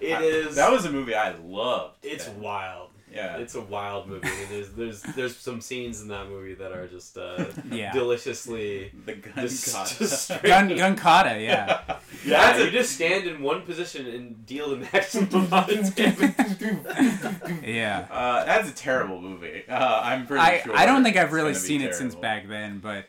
Yeah. 0.00 0.18
it 0.18 0.22
is. 0.24 0.56
That 0.56 0.70
was 0.72 0.86
a 0.86 0.90
movie 0.90 1.14
I 1.14 1.34
loved. 1.44 1.98
It's 2.02 2.26
Yeah. 2.26 2.32
wild. 2.34 2.85
Yeah. 3.16 3.36
It's 3.38 3.54
a 3.54 3.60
wild 3.60 4.06
movie. 4.08 4.28
I 4.28 4.30
mean, 4.30 4.46
there's 4.50 4.68
there's 4.70 5.02
there's 5.14 5.36
some 5.36 5.60
scenes 5.60 6.00
in 6.02 6.08
that 6.08 6.28
movie 6.28 6.54
that 6.54 6.70
are 6.72 6.86
just 6.86 7.16
uh, 7.18 7.44
Yeah. 7.70 7.92
deliciously 7.92 8.92
the 9.06 9.14
gun 9.14 9.32
just, 9.36 9.72
got- 9.72 9.86
just 9.98 10.24
straight 10.24 10.42
gun 10.44 10.68
gun 10.76 10.96
kata, 10.96 11.40
yeah. 11.42 11.80
Yeah, 12.24 12.40
That's 12.52 12.58
you 12.60 12.66
a- 12.66 12.70
just 12.70 12.92
stand 12.94 13.26
in 13.26 13.42
one 13.42 13.62
position 13.62 14.06
and 14.06 14.44
deal 14.46 14.70
the 14.70 14.76
maximum 14.92 15.46
amount 15.46 15.70
of 15.72 15.94
damage. 15.94 16.34
yeah. 17.64 18.06
Uh, 18.10 18.44
that's 18.44 18.70
a 18.70 18.74
terrible 18.74 19.20
movie. 19.20 19.64
Uh, 19.68 20.00
I'm 20.04 20.26
pretty 20.26 20.40
I, 20.42 20.60
sure. 20.62 20.76
I 20.76 20.86
don't 20.86 21.02
think 21.04 21.16
I've 21.16 21.24
it's 21.26 21.32
really 21.32 21.52
gonna 21.52 21.62
be 21.62 21.66
seen 21.66 21.80
it 21.82 21.94
since 21.94 22.14
terrible. 22.14 22.22
back 22.22 22.48
then, 22.48 22.78
but 22.80 23.06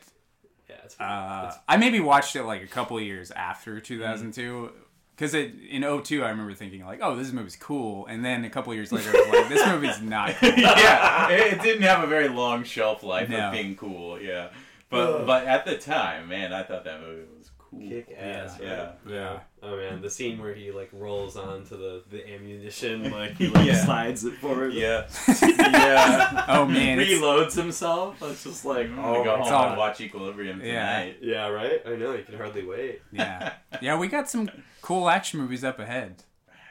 yeah, 0.68 0.76
it's, 0.84 0.98
uh, 1.00 1.44
it's 1.48 1.56
I 1.68 1.76
maybe 1.76 2.00
watched 2.00 2.36
it 2.36 2.44
like 2.44 2.62
a 2.62 2.66
couple 2.66 2.96
of 2.96 3.02
years 3.02 3.30
after 3.30 3.80
2002. 3.80 4.70
Because 5.18 5.34
in 5.34 5.82
02, 5.82 6.22
I 6.22 6.28
remember 6.28 6.54
thinking 6.54 6.84
like, 6.86 7.00
"Oh, 7.02 7.16
this 7.16 7.32
movie's 7.32 7.56
cool," 7.56 8.06
and 8.06 8.24
then 8.24 8.44
a 8.44 8.50
couple 8.50 8.72
years 8.72 8.92
later, 8.92 9.10
I 9.10 9.20
was 9.20 9.28
like, 9.40 9.48
"This 9.48 9.66
movie's 9.66 10.00
not." 10.02 10.36
cool. 10.36 10.50
yeah, 10.50 11.28
it, 11.30 11.54
it 11.54 11.62
didn't 11.62 11.82
have 11.82 12.04
a 12.04 12.06
very 12.06 12.28
long 12.28 12.62
shelf 12.62 13.02
life 13.02 13.28
No. 13.28 13.46
of 13.48 13.52
being 13.52 13.74
cool. 13.74 14.20
Yeah, 14.20 14.50
but 14.90 15.26
but 15.26 15.46
at 15.48 15.64
the 15.64 15.76
time, 15.76 16.28
man, 16.28 16.52
I 16.52 16.62
thought 16.62 16.84
that 16.84 17.00
movie 17.00 17.22
was 17.36 17.50
cool. 17.58 17.80
Kick 17.80 18.16
ass. 18.16 18.58
Yeah. 18.62 18.76
right? 18.82 18.94
Yeah. 19.08 19.40
Oh 19.60 19.76
man, 19.76 20.00
the 20.00 20.08
scene 20.08 20.40
where 20.40 20.54
he 20.54 20.70
like 20.70 20.88
rolls 20.92 21.36
onto 21.36 21.76
the, 21.76 22.02
the 22.10 22.32
ammunition, 22.32 23.10
like 23.10 23.32
he 23.36 23.48
like 23.48 23.66
Yeah. 23.66 23.84
slides 23.84 24.24
it 24.24 24.34
forward. 24.34 24.72
Yeah, 24.72 25.08
yeah. 25.42 26.44
Oh 26.48 26.64
man, 26.64 27.00
it's, 27.00 27.10
reloads 27.10 27.54
himself. 27.56 28.22
It's 28.22 28.44
just 28.44 28.64
like 28.64 28.86
I'm 28.86 28.98
oh 29.00 29.14
gonna 29.14 29.24
go 29.24 29.36
home 29.42 29.52
all- 29.52 29.68
and 29.70 29.76
watch 29.76 30.00
Equilibrium 30.00 30.60
tonight. 30.60 30.72
Yeah. 30.72 30.98
tonight. 31.00 31.16
Yeah, 31.22 31.48
right. 31.48 31.82
I 31.86 31.96
know. 31.96 32.14
You 32.14 32.22
can 32.24 32.36
hardly 32.36 32.64
wait. 32.64 33.02
yeah, 33.12 33.54
yeah. 33.82 33.98
We 33.98 34.06
got 34.08 34.30
some 34.30 34.48
cool 34.82 35.08
action 35.08 35.40
movies 35.40 35.64
up 35.64 35.78
ahead. 35.78 36.24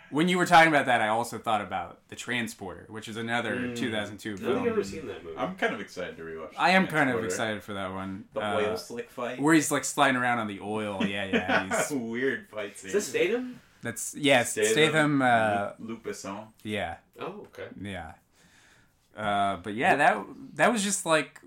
When 0.09 0.29
you 0.29 0.37
were 0.37 0.45
talking 0.45 0.69
about 0.69 0.85
that, 0.85 1.01
I 1.01 1.09
also 1.09 1.37
thought 1.37 1.59
about 1.59 1.99
The 2.07 2.15
Transporter, 2.15 2.85
which 2.89 3.09
is 3.09 3.17
another 3.17 3.55
Mm. 3.57 3.75
2002 3.75 4.33
I've 4.35 4.63
never 4.63 4.81
seen 4.81 5.05
that 5.07 5.21
movie. 5.21 5.37
I'm 5.37 5.55
kind 5.55 5.73
of 5.73 5.81
excited 5.81 6.15
to 6.15 6.23
rewatch. 6.23 6.53
I 6.57 6.69
am 6.69 6.87
kind 6.87 7.09
of 7.09 7.21
excited 7.25 7.61
for 7.61 7.73
that 7.73 7.91
one. 7.91 8.23
The 8.33 8.39
Uh, 8.39 8.55
oil 8.55 8.77
slick 8.77 9.09
fight. 9.11 9.41
where 9.41 9.53
he's 9.53 9.69
like 9.69 9.83
sliding 9.83 10.15
around 10.15 10.39
on 10.39 10.47
the 10.47 10.61
oil. 10.61 11.03
Yeah, 11.05 11.25
yeah. 11.25 11.67
He's, 11.83 11.91
Weird 11.97 12.47
fight 12.49 12.77
scene. 12.79 12.87
Is 12.87 12.93
this 12.93 13.07
Statham? 13.09 13.59
that's 13.81 14.15
yeah. 14.15 14.43
Statham, 14.43 14.71
Statham. 14.71 15.21
Uh, 15.21 15.71
Luc 15.79 16.03
Besson. 16.03 16.47
yeah, 16.63 16.95
Oh, 17.19 17.45
okay. 17.53 17.67
yeah. 17.81 18.13
Uh, 19.15 19.57
but 19.57 19.73
yeah, 19.73 19.95
that 19.97 20.23
that 20.55 20.71
was 20.71 20.83
just 20.83 21.05
like 21.05 21.41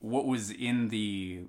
what 0.00 0.26
was 0.26 0.50
in 0.50 0.88
the. 0.88 1.44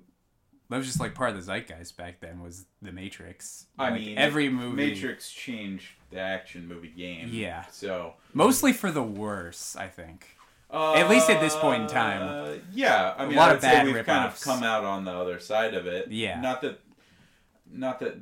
That 0.70 0.78
was 0.78 0.86
just 0.86 0.98
like 1.00 1.14
part 1.14 1.30
of 1.30 1.36
the 1.36 1.42
zeitgeist 1.42 1.96
back 1.96 2.20
then. 2.20 2.40
Was 2.42 2.66
the 2.82 2.90
Matrix? 2.90 3.66
I 3.78 3.90
Like, 3.90 4.00
mean, 4.00 4.18
every 4.18 4.48
movie. 4.48 4.76
Matrix 4.76 5.30
changed 5.30 5.88
the 6.10 6.18
action 6.18 6.66
movie 6.66 6.88
game. 6.88 7.28
Yeah. 7.32 7.64
So 7.70 8.14
Mostly 8.32 8.72
for 8.72 8.90
the 8.90 9.02
worse, 9.02 9.76
I 9.76 9.88
think. 9.88 10.36
uh, 10.70 10.94
At 10.94 11.08
least 11.10 11.28
at 11.30 11.40
this 11.40 11.54
point 11.56 11.82
in 11.82 11.88
time. 11.88 12.62
yeah. 12.72 13.14
I 13.16 13.26
mean, 13.26 13.36
lot 13.36 13.50
I 13.50 13.52
of 13.52 13.56
would 13.56 13.62
say 13.62 13.70
bad 13.72 13.86
we've 13.86 14.04
kind 14.06 14.26
of 14.26 14.40
come 14.40 14.62
out 14.62 14.84
on 14.84 15.04
the 15.04 15.12
other 15.12 15.38
side 15.38 15.74
of 15.74 15.86
it. 15.86 16.10
Yeah. 16.10 16.40
Not 16.40 16.62
that, 16.62 16.80
not 17.70 18.00
that 18.00 18.16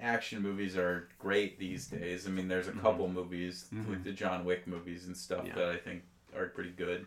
action 0.00 0.40
movies 0.40 0.76
are 0.76 1.08
great 1.18 1.58
these 1.58 1.88
days. 1.88 2.26
I 2.28 2.30
mean, 2.30 2.46
there's 2.46 2.68
a 2.68 2.72
couple 2.72 3.08
movies 3.08 3.66
Mhm. 3.74 3.88
like 3.90 4.04
the 4.04 4.12
John 4.12 4.44
Wick 4.44 4.66
movies 4.68 5.06
and 5.06 5.16
stuff 5.16 5.44
Yeah. 5.46 5.56
that 5.56 5.68
I 5.70 5.76
think 5.76 6.04
are 6.36 6.46
pretty 6.46 6.70
good. 6.70 7.06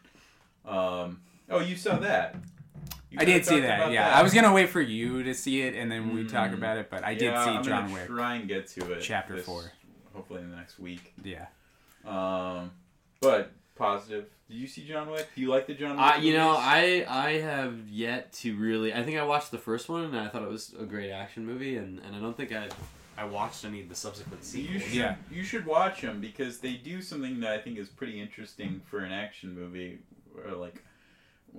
Um, 0.65 1.21
oh, 1.49 1.59
you 1.61 1.77
saw 1.77 1.97
that? 1.99 2.35
You 3.11 3.17
I 3.19 3.25
did 3.25 3.45
see 3.45 3.59
that. 3.59 3.91
Yeah, 3.91 4.09
I 4.17 4.23
was 4.23 4.33
gonna 4.33 4.53
wait 4.53 4.69
for 4.69 4.81
you 4.81 5.21
to 5.23 5.33
see 5.33 5.61
it 5.61 5.75
and 5.75 5.91
then 5.91 6.15
we 6.15 6.23
talk 6.25 6.51
Mm. 6.51 6.55
about 6.55 6.77
it. 6.77 6.89
But 6.89 7.03
I 7.03 7.13
did 7.13 7.25
Yeah, 7.33 7.43
see 7.43 7.49
I'm 7.51 7.63
John 7.63 7.91
Wick. 7.91 8.07
Try 8.07 8.35
and 8.35 8.47
get 8.47 8.67
to 8.69 8.91
it. 8.93 9.01
Chapter 9.01 9.35
this- 9.35 9.45
four. 9.45 9.71
Hopefully 10.13 10.41
in 10.41 10.49
the 10.49 10.55
next 10.55 10.79
week. 10.79 11.13
Yeah. 11.23 11.47
Um, 12.05 12.71
but 13.21 13.51
positive. 13.75 14.25
Did 14.49 14.57
you 14.57 14.67
see 14.67 14.85
John 14.85 15.09
Wick? 15.09 15.27
Do 15.35 15.41
you 15.41 15.49
like 15.49 15.67
the 15.67 15.73
John 15.73 15.91
Wick? 15.97 15.99
I, 16.05 16.15
you 16.17 16.33
know. 16.33 16.55
I 16.57 17.05
I 17.07 17.31
have 17.39 17.87
yet 17.89 18.31
to 18.33 18.55
really. 18.57 18.93
I 18.93 19.03
think 19.03 19.17
I 19.17 19.23
watched 19.23 19.51
the 19.51 19.57
first 19.57 19.87
one 19.89 20.03
and 20.05 20.17
I 20.17 20.27
thought 20.27 20.41
it 20.43 20.49
was 20.49 20.73
a 20.79 20.83
great 20.85 21.11
action 21.11 21.45
movie, 21.45 21.77
and, 21.77 21.99
and 21.99 22.15
I 22.15 22.19
don't 22.19 22.35
think 22.35 22.51
I 22.51 22.69
I 23.17 23.25
watched 23.25 23.63
any 23.65 23.81
of 23.81 23.89
the 23.89 23.95
subsequent 23.95 24.41
You 24.41 24.47
sequels. 24.47 24.83
should, 24.83 24.93
Yeah. 24.93 25.15
you 25.29 25.43
should 25.43 25.65
watch 25.65 26.01
them 26.01 26.19
because 26.21 26.59
they 26.59 26.73
do 26.73 27.01
something 27.01 27.39
that 27.41 27.51
I 27.51 27.57
think 27.59 27.77
is 27.77 27.87
pretty 27.89 28.19
interesting 28.19 28.81
for 28.89 28.99
an 28.99 29.11
action 29.11 29.53
movie, 29.53 29.99
or 30.35 30.53
like, 30.55 30.81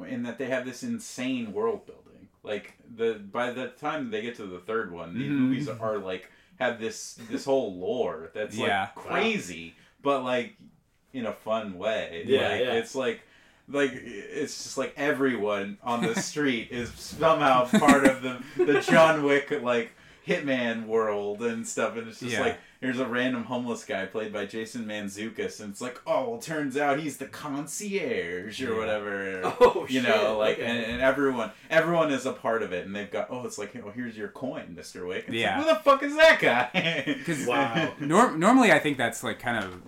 in 0.06 0.22
that 0.24 0.38
they 0.38 0.46
have 0.46 0.64
this 0.64 0.82
insane 0.82 1.52
world 1.52 1.86
building. 1.86 2.28
Like 2.42 2.74
the 2.96 3.14
by 3.14 3.50
the 3.52 3.68
time 3.68 4.10
they 4.10 4.22
get 4.22 4.36
to 4.36 4.46
the 4.46 4.58
third 4.58 4.90
one, 4.92 5.14
these 5.14 5.30
Mhm. 5.30 5.38
movies 5.38 5.68
are 5.68 5.98
like 5.98 6.30
have 6.58 6.80
this 6.80 7.14
this 7.30 7.44
whole 7.44 7.74
lore 7.74 8.30
that's 8.34 8.56
like 8.56 8.68
Yeah. 8.68 8.86
crazy, 8.94 9.74
but 10.02 10.22
like 10.24 10.54
in 11.12 11.26
a 11.26 11.32
fun 11.32 11.76
way. 11.78 12.24
Yeah, 12.26 12.48
like, 12.48 12.60
yeah. 12.60 12.72
It's 12.74 12.94
like. 12.94 13.20
Like 13.68 13.92
it's 13.94 14.64
just 14.64 14.76
like 14.76 14.92
everyone 14.96 15.78
on 15.84 16.02
the 16.02 16.20
street 16.20 16.72
is 16.72 16.90
somehow 16.94 17.64
part 17.66 18.04
of 18.04 18.20
the 18.20 18.42
the 18.56 18.80
John 18.80 19.22
Wick 19.22 19.52
like 19.62 19.92
hitman 20.26 20.86
world 20.86 21.42
and 21.42 21.66
stuff, 21.66 21.96
and 21.96 22.08
it's 22.08 22.18
just 22.18 22.32
Yeah. 22.32 22.40
like 22.40 22.58
there's 22.82 22.98
a 22.98 23.06
random 23.06 23.44
homeless 23.44 23.84
guy 23.84 24.04
played 24.06 24.32
by 24.32 24.44
Jason 24.44 24.84
Mantzoukas, 24.84 25.60
and 25.60 25.70
it's 25.70 25.80
like, 25.80 25.98
oh, 26.06 26.30
well, 26.30 26.38
turns 26.40 26.76
out 26.76 26.98
he's 27.00 27.16
the 27.16 27.24
concierge 27.26 28.60
or 28.62 28.76
whatever. 28.76 29.40
Oh, 29.60 29.86
you 29.88 30.00
shit, 30.00 30.08
know, 30.08 30.36
like, 30.38 30.58
okay. 30.58 30.66
and, 30.66 30.78
and 30.84 31.00
everyone, 31.02 31.50
everyone 31.70 32.10
is 32.12 32.26
a 32.26 32.32
part 32.32 32.62
of 32.62 32.72
it, 32.72 32.84
and 32.86 32.94
they've 32.94 33.10
got, 33.10 33.28
oh, 33.30 33.44
it's 33.46 33.56
like, 33.58 33.74
oh, 33.76 33.90
here's 33.94 34.16
your 34.16 34.28
coin, 34.28 34.74
Mister 34.74 35.06
Wick. 35.06 35.24
It's 35.28 35.36
Yeah. 35.36 35.58
Like, 35.58 35.66
Who 35.68 35.72
the 35.74 35.80
fuck 35.80 36.02
is 36.02 36.16
that 36.16 36.40
guy? 36.40 37.02
Because 37.22 37.46
Wow. 37.46 37.72
Uh, 37.74 37.90
norm- 38.04 38.38
normally, 38.40 38.72
I 38.72 38.78
think 38.78 38.98
that's 38.98 39.22
like 39.22 39.38
kind 39.38 39.64
of 39.64 39.80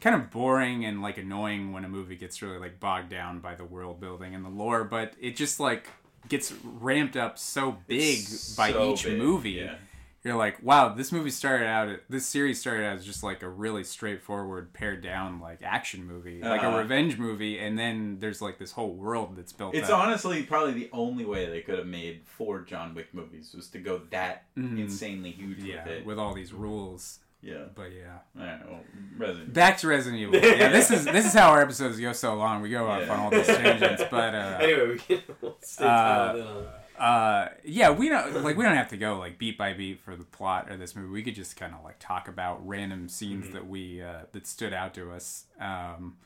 kind 0.00 0.16
of 0.16 0.30
boring 0.30 0.84
and 0.84 1.00
like 1.02 1.18
annoying 1.18 1.72
when 1.72 1.84
a 1.84 1.88
movie 1.88 2.16
gets 2.16 2.42
really 2.42 2.58
like 2.58 2.80
bogged 2.80 3.08
down 3.10 3.38
by 3.40 3.54
the 3.54 3.64
world 3.64 4.00
building 4.00 4.34
and 4.34 4.44
the 4.44 4.48
lore, 4.50 4.84
but 4.84 5.14
it 5.20 5.36
just 5.36 5.60
like 5.60 5.88
gets 6.28 6.52
ramped 6.64 7.16
up 7.16 7.38
so 7.38 7.78
big 7.86 8.18
It's 8.18 8.54
by 8.56 8.72
so 8.72 8.92
each 8.92 9.04
big, 9.04 9.18
movie. 9.18 9.50
yeah. 9.52 9.76
You're 10.24 10.36
like, 10.36 10.62
wow, 10.62 10.88
this 10.94 11.12
movie 11.12 11.28
started 11.28 11.66
out. 11.66 11.98
This 12.08 12.24
series 12.24 12.58
started 12.58 12.86
out 12.86 12.96
as 12.96 13.04
just 13.04 13.22
like 13.22 13.42
a 13.42 13.48
really 13.48 13.84
straightforward, 13.84 14.72
pared 14.72 15.02
down 15.02 15.38
like 15.38 15.60
action 15.62 16.06
movie, 16.06 16.40
like 16.42 16.62
a 16.62 16.66
Uh-huh. 16.68 16.78
revenge 16.78 17.18
movie, 17.18 17.58
and 17.58 17.78
then 17.78 18.16
there's 18.20 18.40
like 18.40 18.58
this 18.58 18.72
whole 18.72 18.94
world 18.94 19.36
that's 19.36 19.52
built. 19.52 19.74
It's 19.74 19.90
up. 19.90 19.98
honestly 19.98 20.42
probably 20.42 20.72
the 20.72 20.88
only 20.92 21.26
way 21.26 21.44
they 21.50 21.60
could 21.60 21.76
have 21.76 21.86
made 21.86 22.22
four 22.24 22.60
John 22.62 22.94
Wick 22.94 23.08
movies 23.12 23.52
was 23.54 23.68
to 23.68 23.78
go 23.78 24.00
that 24.10 24.44
Mhm. 24.56 24.80
insanely 24.80 25.30
huge 25.30 25.58
yeah, 25.62 25.84
with 25.84 25.92
it. 25.92 26.06
with 26.06 26.18
all 26.18 26.32
these 26.32 26.54
rules. 26.54 27.18
yeah. 27.42 27.64
But 27.74 27.92
yeah. 27.92 28.20
I 28.42 28.46
don't 28.56 28.70
know. 28.70 28.80
Resident 29.18 29.52
Back 29.52 29.76
to 29.80 29.88
Resident 29.88 30.22
Evil. 30.22 30.36
Yeah, 30.40 30.70
this 30.70 30.90
is 30.90 31.04
this 31.04 31.26
is 31.26 31.34
how 31.34 31.50
our 31.50 31.60
episodes 31.60 32.00
go 32.00 32.14
so 32.14 32.34
long. 32.34 32.62
We 32.62 32.70
go 32.70 32.86
off 32.88 33.02
Yeah. 33.02 33.12
on 33.12 33.20
all 33.20 33.30
these 33.30 33.46
tangents, 33.46 34.02
but 34.10 34.34
uh, 34.34 34.58
Anyway, 34.62 34.88
we 34.88 34.98
can 34.98 35.22
we'll 35.42 35.58
stay 35.60 35.84
Uh, 35.84 35.88
dialed 36.32 36.36
in 36.38 36.46
on. 36.46 36.66
Uh, 36.98 37.48
yeah, 37.64 37.90
we 37.90 38.08
don't 38.08 38.42
like 38.44 38.56
we 38.56 38.64
don't 38.64 38.76
have 38.76 38.88
to 38.88 38.96
go 38.96 39.18
like 39.18 39.38
beat 39.38 39.58
by 39.58 39.72
beat 39.72 40.00
for 40.00 40.16
the 40.16 40.24
plot 40.24 40.70
of 40.70 40.78
this 40.78 40.94
movie. 40.94 41.08
We 41.08 41.22
could 41.22 41.34
just 41.34 41.56
kind 41.56 41.74
of 41.74 41.82
like 41.84 41.96
talk 41.98 42.28
about 42.28 42.66
random 42.66 43.08
scenes 43.08 43.46
Mm-hmm. 43.46 43.54
that 43.54 43.66
we 43.66 44.02
uh, 44.02 44.20
that 44.32 44.46
stood 44.46 44.72
out 44.72 44.94
to 44.94 45.10
us. 45.12 45.46
Um, 45.60 46.16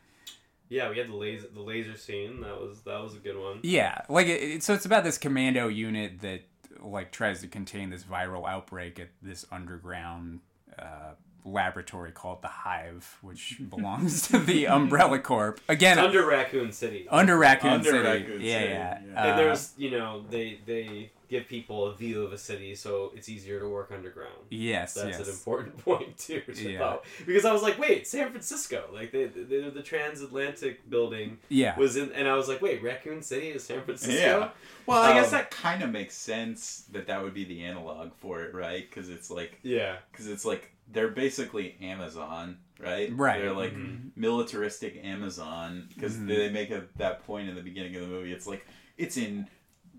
Yeah, 0.68 0.90
we 0.90 0.98
had 0.98 1.08
the 1.08 1.16
laser 1.16 1.46
the 1.48 1.62
laser 1.62 1.96
scene. 1.96 2.40
That 2.42 2.60
was 2.60 2.80
that 2.82 3.02
was 3.02 3.14
a 3.14 3.18
good 3.18 3.38
one. 3.38 3.60
yeah, 3.62 4.02
like 4.08 4.26
it, 4.26 4.42
it- 4.42 4.62
so 4.62 4.74
it's 4.74 4.84
about 4.86 5.04
this 5.04 5.16
commando 5.18 5.68
unit 5.68 6.20
that 6.20 6.42
like 6.80 7.10
tries 7.10 7.40
to 7.40 7.48
contain 7.48 7.90
this 7.90 8.04
viral 8.04 8.48
outbreak 8.48 9.00
at 9.00 9.08
this 9.22 9.44
underground 9.50 10.40
uh, 10.78 11.14
laboratory 11.44 12.12
called 12.12 12.42
the 12.42 12.48
Hive, 12.48 13.18
which 13.22 13.60
belongs 13.70 14.28
to 14.28 14.38
the 14.38 14.66
Umbrella 14.66 15.18
Corp. 15.18 15.60
Again, 15.68 15.98
It's 15.98 16.06
under 16.06 16.26
Raccoon 16.26 16.72
City. 16.72 17.06
under 17.10 17.36
Raccoon 17.38 17.70
Under 17.72 17.90
City. 17.90 18.02
Raccoon 18.04 18.40
yeah, 18.40 18.58
City, 18.60 18.72
yeah. 18.72 18.78
yeah. 18.78 18.98
and 19.08 19.16
Uh, 19.32 19.36
there's 19.36 19.72
you 19.76 19.90
know 19.90 20.24
they 20.30 20.58
they 20.66 21.10
give 21.28 21.46
people 21.46 21.86
a 21.88 21.94
view 21.94 22.22
of 22.22 22.32
a 22.32 22.38
city, 22.38 22.74
so 22.74 23.12
it's 23.14 23.28
easier 23.28 23.60
to 23.60 23.68
work 23.68 23.90
underground. 23.94 24.32
yes, 24.48 24.94
That's 24.94 25.18
yes. 25.18 25.28
an 25.28 25.34
important 25.34 25.76
point 25.84 26.16
too. 26.16 26.40
which 26.46 26.58
Yeah. 26.60 26.78
thought- 26.78 27.04
Because 27.26 27.44
I 27.44 27.52
was 27.52 27.60
like, 27.60 27.78
wait, 27.78 28.06
San 28.06 28.30
Francisco, 28.30 28.88
like 28.94 29.12
they, 29.12 29.26
they, 29.26 29.68
the 29.68 29.82
transatlantic 29.82 30.88
building 30.88 31.36
yeah. 31.50 31.78
was 31.78 31.96
in, 31.96 32.12
and 32.12 32.26
I 32.26 32.34
was 32.34 32.48
like, 32.48 32.62
wait, 32.62 32.82
Raccoon 32.82 33.20
City 33.20 33.48
is 33.50 33.62
San 33.62 33.82
Francisco. 33.82 34.14
Yeah. 34.14 34.48
Well, 34.86 35.02
I 35.02 35.12
guess 35.12 35.26
Um, 35.26 35.32
that 35.32 35.50
kind 35.50 35.82
of 35.82 35.90
makes 35.90 36.14
sense 36.16 36.84
that 36.92 37.06
that 37.08 37.22
would 37.22 37.34
be 37.34 37.44
the 37.44 37.62
analog 37.62 38.12
for 38.16 38.42
it, 38.44 38.54
right? 38.54 38.88
Because 38.88 39.10
it's 39.10 39.30
like, 39.30 39.58
Yeah. 39.62 39.96
because 40.10 40.28
it's 40.28 40.46
like 40.46 40.70
they're 40.90 41.08
basically 41.08 41.76
Amazon, 41.82 42.58
right? 42.80 43.10
Right. 43.14 43.40
They're 43.42 43.52
like 43.52 43.74
Mhm. 43.74 44.10
militaristic 44.16 45.00
Amazon 45.04 45.88
because 45.94 46.16
Mhm. 46.16 46.26
they 46.28 46.50
make 46.50 46.70
a, 46.70 46.84
that 46.96 47.24
point 47.26 47.48
in 47.48 47.54
the 47.54 47.62
beginning 47.62 47.94
of 47.96 48.02
the 48.02 48.08
movie. 48.08 48.32
It's 48.32 48.46
like 48.46 48.66
it's 48.96 49.16
in 49.16 49.46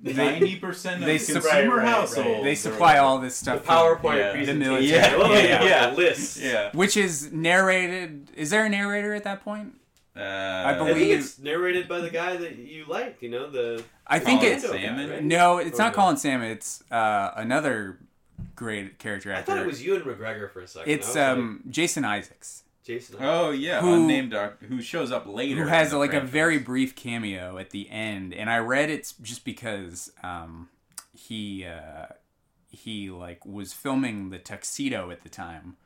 ninety 0.02 0.56
percent 0.56 1.02
of 1.02 1.06
they 1.08 1.18
consumer 1.18 1.42
sup- 1.42 1.52
Right, 1.52 1.68
right, 1.68 1.78
right. 1.78 1.88
households. 1.88 2.44
They 2.44 2.56
supply 2.56 2.88
whatever. 2.94 3.06
all 3.06 3.20
this 3.20 3.36
stuff. 3.36 3.64
to- 3.64 3.70
PowerPoint 3.70 4.18
Yeah. 4.18 4.32
presentation. 4.32 4.60
The 4.60 4.66
military. 4.66 5.00
I 5.02 5.16
love 5.16 5.32
Yeah, 5.32 5.58
the- 5.62 5.66
yeah. 5.70 5.90
the 5.90 5.96
list. 5.98 6.38
Yeah. 6.42 6.70
which 6.74 6.96
is 6.98 7.32
narrated. 7.32 8.30
Is 8.36 8.50
there 8.50 8.66
a 8.66 8.70
narrator 8.70 9.14
at 9.14 9.24
that 9.26 9.44
point? 9.44 9.76
Uh, 10.16 10.22
I 10.22 10.72
I 10.72 10.74
think 10.76 10.88
believe- 10.90 11.20
it's 11.20 11.40
narrated 11.40 11.88
by 11.88 12.00
the 12.00 12.10
guy 12.10 12.36
that 12.36 12.58
you 12.58 12.86
like. 12.88 13.22
You 13.22 13.30
know 13.30 13.50
the. 13.50 13.84
I 14.08 14.20
think 14.20 14.42
Colin 14.42 14.56
it's 14.56 14.66
Orlando 14.66 15.08
guy, 15.08 15.14
right? 15.14 15.24
no, 15.24 15.58
it's 15.60 15.80
Or 15.80 15.84
not 15.84 15.94
Colin 15.94 16.18
Salmon. 16.18 16.50
It's 16.50 16.84
uh, 16.92 17.32
another 17.36 18.00
great 18.56 19.00
character 19.00 19.32
actor. 19.32 19.52
I 19.52 19.56
thought 19.56 19.64
it 19.64 19.68
was 19.68 19.84
Ewan 19.84 20.02
McGregor 20.02 20.52
for 20.52 20.62
a 20.62 20.68
second. 20.68 20.92
It's 20.92 21.16
I 21.16 21.32
was 21.34 21.40
um, 21.40 21.64
Jason 21.70 22.06
Isaacs, 22.06 22.64
like, 22.82 22.86
Jason. 22.86 23.16
Oh 23.20 23.52
yeah, 23.52 23.82
Who- 23.82 23.94
unnamed 23.96 24.32
doc 24.32 24.62
who 24.64 24.82
shows 24.82 25.12
up 25.12 25.26
later. 25.28 25.62
who 25.64 25.68
has 25.68 25.88
in 25.88 25.94
the 25.94 25.98
like 26.00 26.14
a 26.14 26.22
very 26.22 26.58
brief 26.60 26.96
cameo 26.96 27.58
at 27.58 27.70
the 27.72 27.90
end, 27.90 28.34
and 28.34 28.50
I 28.50 28.58
read 28.60 28.90
it's 28.90 29.14
just 29.22 29.46
because 29.46 30.12
um, 30.24 30.70
he 31.16 31.66
uh, 31.66 32.08
he 32.70 33.10
like 33.10 33.46
was 33.46 33.74
filming 33.74 34.30
the 34.30 34.40
Tuxedo 34.40 35.12
at 35.12 35.24
the 35.24 35.30
time. 35.30 35.78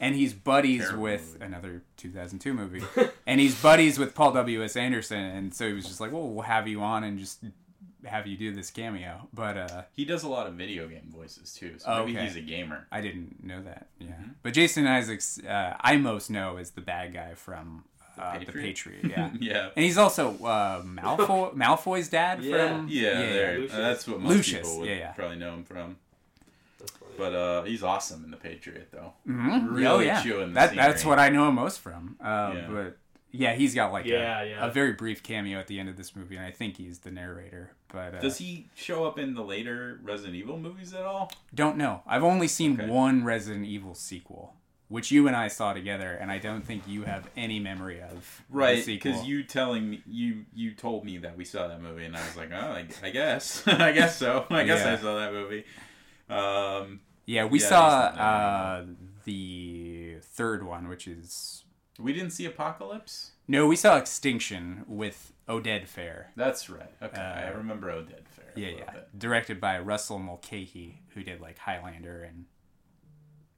And 0.00 0.14
he's 0.14 0.34
buddies 0.34 0.82
Terrible 0.82 1.02
with 1.04 1.32
movie. 1.34 1.44
another 1.46 1.82
2002 1.96 2.52
movie, 2.52 2.82
and 3.26 3.40
he's 3.40 3.58
buddies 3.62 3.98
with 3.98 4.14
Paul 4.14 4.32
W 4.32 4.62
S 4.62 4.76
Anderson, 4.76 5.18
and 5.20 5.54
so 5.54 5.66
he 5.66 5.72
was 5.72 5.86
just 5.86 5.98
like, 5.98 6.12
"Well, 6.12 6.28
we'll 6.28 6.42
have 6.42 6.68
you 6.68 6.82
on 6.82 7.04
and 7.04 7.18
just 7.18 7.42
have 8.04 8.26
you 8.26 8.36
do 8.36 8.54
this 8.54 8.70
cameo, 8.70 9.28
but 9.32 9.56
uh, 9.56 9.82
He 9.94 10.04
does 10.04 10.22
a 10.24 10.28
lot 10.28 10.46
of 10.46 10.54
video 10.54 10.88
game 10.88 11.08
voices 11.14 11.54
too, 11.54 11.74
so 11.78 11.86
Oh, 11.88 11.98
maybe 12.06 12.18
okay. 12.18 12.26
he's 12.26 12.36
a 12.36 12.40
gamer. 12.40 12.86
I 12.90 13.00
didn't 13.00 13.42
know 13.44 13.62
that. 13.62 13.86
Yeah, 13.98 14.12
but 14.42 14.52
Jason 14.54 14.86
Isaacs, 14.86 15.38
uh, 15.44 15.76
I 15.80 15.96
most 15.96 16.30
know 16.30 16.56
is 16.56 16.70
the 16.72 16.80
bad 16.80 17.12
guy 17.14 17.34
from 17.34 17.84
uh, 18.18 18.38
the 18.38 18.44
Patriot? 18.46 18.62
Patriot. 18.64 19.04
Yeah, 19.10 19.30
Yeah. 19.40 19.70
and 19.76 19.84
he's 19.84 19.98
also 19.98 20.30
uh, 20.44 20.82
Malfoy, 20.82 21.54
Malfoy's 21.62 22.08
dad 22.08 22.42
Yeah. 22.42 22.68
from 22.78 22.88
Yeah, 22.88 23.14
there. 23.20 23.58
Lucius. 23.58 23.72
Uh, 23.74 23.80
that's 23.80 24.08
what 24.08 24.20
most 24.20 24.30
Lucius, 24.36 24.60
people 24.68 24.80
would 24.80 24.88
yeah, 24.88 24.94
yeah. 24.96 25.12
probably 25.12 25.36
know 25.38 25.54
him 25.54 25.64
from. 25.64 25.96
But 27.16 27.34
uh, 27.34 27.62
he's 27.64 27.82
awesome 27.82 28.24
in 28.24 28.30
the 28.30 28.36
Patriot, 28.38 28.88
though. 28.90 29.12
Mhm. 29.28 29.70
Really 29.74 29.86
oh 29.86 29.98
yeah, 30.00 30.22
chewing 30.22 30.48
the 30.48 30.54
that, 30.54 30.74
that's 30.74 31.04
what 31.04 31.18
I 31.18 31.28
know 31.28 31.46
him 31.48 31.54
most 31.56 31.80
from. 31.80 32.16
Uh, 32.20 32.52
Yeah. 32.56 32.68
But 32.70 32.96
yeah, 33.32 33.54
he's 33.54 33.74
got 33.74 33.92
like 33.92 34.04
Yeah, 34.06 34.42
a, 34.42 34.46
yeah. 34.46 34.66
a 34.66 34.70
very 34.70 34.92
brief 34.92 35.22
cameo 35.22 35.58
at 35.58 35.66
the 35.66 35.80
end 35.80 35.88
of 35.88 35.96
this 35.96 36.14
movie, 36.14 36.36
and 36.36 36.44
I 36.44 36.50
think 36.52 36.76
he's 36.76 37.00
the 37.00 37.10
narrator. 37.10 37.72
But 37.92 38.14
uh, 38.14 38.20
Does 38.20 38.38
he 38.38 38.68
show 38.74 39.04
up 39.06 39.18
in 39.18 39.34
the 39.34 39.42
later 39.42 39.98
Resident 40.02 40.34
Evil 40.36 40.58
movies 40.58 40.94
at 40.94 41.04
all? 41.04 41.32
don't 41.54 41.76
know. 41.76 42.02
I've 42.06 42.22
only 42.24 42.46
seen 42.48 42.80
Okay. 42.80 42.88
one 42.90 43.24
Resident 43.24 43.66
Evil 43.66 43.94
sequel, 43.94 44.54
which 44.88 45.10
you 45.10 45.26
and 45.26 45.34
I 45.34 45.48
saw 45.48 45.72
together, 45.72 46.12
and 46.12 46.30
I 46.30 46.38
don't 46.38 46.62
think 46.64 46.82
you 46.86 47.02
have 47.04 47.28
any 47.36 47.58
memory 47.58 48.00
of. 48.02 48.42
the 48.50 48.56
Right, 48.56 48.84
because 48.86 49.24
you 49.26 49.42
telling 49.42 49.88
me 49.90 50.02
you 50.06 50.44
you 50.54 50.74
told 50.74 51.04
me 51.04 51.18
that 51.18 51.36
we 51.36 51.44
saw 51.44 51.68
that 51.68 51.80
movie, 51.82 52.04
and 52.04 52.16
I 52.16 52.20
was 52.26 52.36
like, 52.36 52.50
oh, 52.52 52.56
I, 52.56 52.86
I 53.02 53.10
guess, 53.10 53.62
I 53.66 53.92
guess 53.92 54.16
so. 54.18 54.46
I 54.50 54.64
guess 54.64 54.84
Yeah. 54.84 54.92
I 54.92 54.96
saw 54.96 55.14
that 55.18 55.32
movie. 55.32 55.64
Um, 56.28 57.00
Yeah, 57.26 57.44
we 57.46 57.58
saw 57.58 57.86
uh, 57.88 58.84
the 59.24 60.16
third 60.22 60.64
one, 60.64 60.88
which 60.88 61.06
is 61.06 61.61
we 61.98 62.12
didn't 62.12 62.30
see 62.30 62.44
Apocalypse. 62.46 63.32
no, 63.48 63.66
we 63.66 63.76
saw 63.76 63.96
Extinction 63.96 64.84
with 64.86 65.32
Oded 65.48 65.88
Fehr. 65.88 66.26
That's 66.36 66.70
right. 66.70 66.90
Okay, 67.02 67.20
I 67.20 67.50
Uh, 67.52 67.56
remember 67.56 67.88
Oded 67.88 68.24
Fehr. 68.34 68.52
Yeah, 68.56 68.68
yeah, 68.68 68.90
bit. 68.92 69.18
directed 69.18 69.60
by 69.60 69.78
Russell 69.78 70.18
Mulcahy, 70.18 71.02
who 71.14 71.22
did 71.22 71.40
like 71.40 71.58
Highlander 71.58 72.22
and 72.22 72.46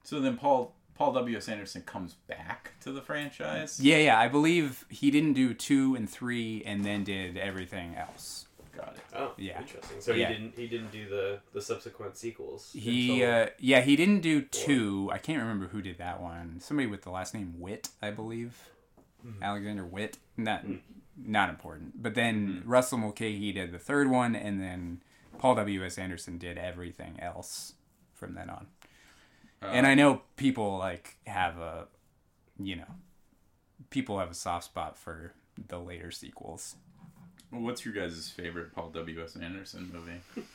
So 0.03 0.19
then 0.19 0.37
Paul 0.37 0.75
Paul 0.95 1.11
W 1.11 1.35
S 1.35 1.49
Anderson 1.49 1.81
comes 1.81 2.13
back 2.13 2.71
to 2.79 2.91
the 2.93 3.01
franchise. 3.01 3.81
yeah, 3.81 3.97
yeah. 3.97 4.17
I 4.19 4.29
believe 4.29 4.85
he 4.89 5.11
didn't 5.11 5.33
do 5.33 5.53
two 5.53 5.93
and 5.95 6.09
three, 6.09 6.63
and 6.65 6.85
then 6.85 7.03
did 7.03 7.35
everything 7.37 7.95
else. 7.95 8.44
Got 8.75 8.95
it. 8.95 9.03
Oh, 9.15 9.33
Yeah. 9.37 9.61
interesting. 9.61 10.01
So 10.01 10.13
Yeah. 10.13 10.27
he 10.27 10.33
didn't 10.33 10.55
he 10.57 10.67
didn't 10.67 10.91
do 10.91 11.07
the 11.07 11.39
the 11.53 11.61
subsequent 11.61 12.17
sequels. 12.17 12.71
He, 12.73 13.23
uh, 13.23 13.47
yeah, 13.59 13.81
he 13.81 13.95
didn't 13.95 14.21
do 14.21 14.41
two. 14.41 15.09
I 15.13 15.17
can't 15.17 15.39
remember 15.39 15.67
who 15.67 15.81
did 15.81 15.97
that 15.99 16.21
one. 16.21 16.59
Somebody 16.59 16.87
with 16.87 17.03
the 17.03 17.11
last 17.11 17.33
name 17.33 17.59
Witt, 17.59 17.89
I 18.01 18.11
believe. 18.11 18.69
Hmm. 19.21 19.41
Alexander 19.41 19.85
Witt. 19.85 20.17
Not, 20.37 20.61
hmm. 20.61 20.75
not 21.17 21.49
important. 21.49 22.01
But 22.01 22.15
then 22.15 22.61
hmm. 22.63 22.69
Russell 22.69 22.97
Mulcahy 22.97 23.51
did 23.53 23.71
the 23.71 23.79
third 23.79 24.09
one, 24.09 24.35
and 24.35 24.61
then 24.61 25.01
Paul 25.37 25.55
W. 25.55 25.83
S. 25.85 25.97
Anderson 25.97 26.37
did 26.37 26.57
everything 26.57 27.19
else 27.19 27.73
from 28.13 28.33
then 28.33 28.49
on. 28.49 28.67
and 29.61 29.85
uh. 29.85 29.89
I 29.89 29.95
know 29.95 30.21
people 30.35 30.77
like 30.77 31.17
have 31.27 31.57
a, 31.57 31.87
you 32.59 32.75
know, 32.75 32.95
people 33.89 34.19
have 34.19 34.31
a 34.31 34.35
soft 34.35 34.65
spot 34.65 34.97
for 34.97 35.33
the 35.67 35.79
later 35.79 36.11
sequels. 36.11 36.75
Well, 37.55 37.63
what's 37.63 37.85
your 37.85 37.93
guys' 37.93 38.29
favorite 38.35 38.73
Paul 38.75 38.89
W 38.89 39.23
S 39.23 39.35
Anderson 39.37 39.89
movie? 39.93 40.45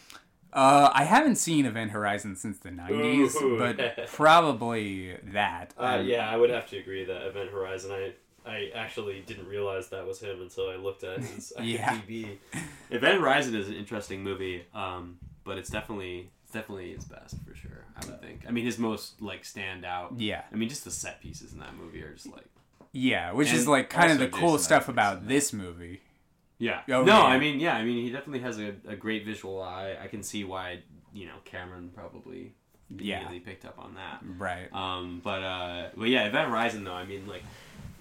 Uh, 0.53 0.91
I 0.93 1.05
haven't 1.05 1.37
seen 1.37 1.65
Event 1.65 1.93
Horizon 1.93 2.37
since 2.37 2.59
the 2.59 2.71
'90s, 2.71 3.41
Ooh. 3.41 3.59
but 3.59 4.07
probably 4.13 5.17
that. 5.33 5.73
Uh, 5.79 5.99
Um, 6.01 6.07
yeah, 6.07 6.29
I 6.29 6.37
would 6.37 6.51
have 6.51 6.69
to 6.71 6.77
agree 6.79 7.05
that 7.05 7.27
Event 7.27 7.51
Horizon. 7.51 7.91
I 7.93 8.13
I 8.47 8.71
actually 8.75 9.23
didn't 9.27 9.47
realize 9.47 9.89
that 9.91 10.07
was 10.07 10.21
him 10.21 10.41
until 10.43 10.69
I 10.69 10.77
looked 10.77 11.05
at 11.05 11.21
his 11.21 11.53
Yeah. 11.63 11.97
IMDb. 12.01 12.39
Event 12.91 13.21
Horizon 13.21 13.55
is 13.55 13.69
an 13.69 13.75
interesting 13.75 14.23
movie, 14.23 14.65
um, 14.75 15.19
but 15.45 15.57
it's 15.57 15.71
definitely 15.71 16.31
it's 16.45 16.53
definitely 16.53 16.93
his 16.95 17.05
best 17.05 17.37
for 17.47 17.55
sure. 17.55 17.85
I 17.97 18.05
would 18.07 18.21
think. 18.21 18.45
I 18.49 18.51
mean, 18.51 18.65
his 18.65 18.79
most 18.79 19.23
like 19.23 19.45
standout. 19.45 20.15
Yeah, 20.19 20.43
I 20.53 20.57
mean, 20.57 20.69
just 20.69 20.85
the 20.85 20.91
set 20.91 21.21
pieces 21.23 21.53
in 21.53 21.61
that 21.61 21.77
movie 21.77 22.03
are 22.03 22.13
just 22.13 22.27
like. 22.27 22.47
yeah, 22.93 23.33
which 23.33 23.53
is 23.53 23.69
like 23.69 23.89
kind 23.89 24.11
of 24.11 24.19
also 24.19 24.25
the 24.31 24.37
cool 24.37 24.59
stuff 24.59 24.89
about 24.89 25.29
this 25.29 25.53
movie. 25.53 26.01
Yeah. 26.61 26.83
Oh, 26.89 27.03
no, 27.03 27.19
yeah. 27.19 27.25
I 27.25 27.39
mean, 27.39 27.59
yeah, 27.59 27.75
I 27.75 27.83
mean, 27.85 28.05
he 28.05 28.11
definitely 28.13 28.41
has 28.41 28.61
a, 28.61 28.75
a 28.87 28.95
great 28.95 29.25
visual 29.25 29.61
eye. 29.61 29.97
I 30.01 30.07
can 30.07 30.23
see 30.23 30.45
why 30.45 30.81
you 31.13 31.27
know 31.27 31.35
Cameron 31.45 31.91
probably 31.95 32.53
Yeah. 32.91 33.17
immediately 33.23 33.41
picked 33.41 33.65
up 33.65 33.79
on 33.79 33.95
that. 33.95 34.21
Right. 34.39 34.73
Um, 34.73 35.21
but 35.25 35.43
uh, 35.43 35.89
but 35.97 36.09
yeah, 36.09 36.27
Event 36.27 36.51
Horizon 36.51 36.85
though. 36.85 36.93
I 36.95 37.05
mean, 37.07 37.27
like, 37.27 37.43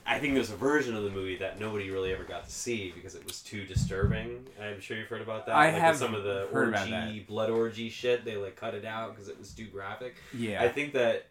I 0.05 0.20
think 0.20 0.34
there's 0.34 0.51
a 0.51 0.55
version 0.57 0.95
of 0.95 1.03
the 1.03 1.10
movie 1.10 1.38
that 1.38 1.60
nobody 1.60 1.89
really 1.89 2.12
ever 2.12 2.24
got 2.26 2.45
to 2.45 2.51
see 2.51 2.91
because 2.93 3.16
it 3.16 3.26
was 3.26 3.41
too 3.41 3.64
disturbing. 3.66 4.45
I'm 4.62 4.80
sure 4.82 4.97
you've 4.97 5.07
heard 5.07 5.22
about 5.22 5.45
that. 5.45 5.55
I 5.55 5.72
like, 5.72 5.82
have 5.82 5.95
some 5.95 6.14
of 6.14 6.24
the 6.24 6.45
orgy, 6.51 7.26
blood 7.28 7.49
orgy 7.49 7.89
shit. 7.89 8.26
They 8.26 8.36
like 8.36 8.55
cut 8.57 8.74
it 8.76 8.84
out 8.86 9.16
because 9.16 9.30
it 9.30 9.39
was 9.39 9.51
too 9.53 9.68
graphic. 9.68 10.16
Yeah. 10.36 10.62
I 10.62 10.68
think 10.68 10.93
that 10.93 11.28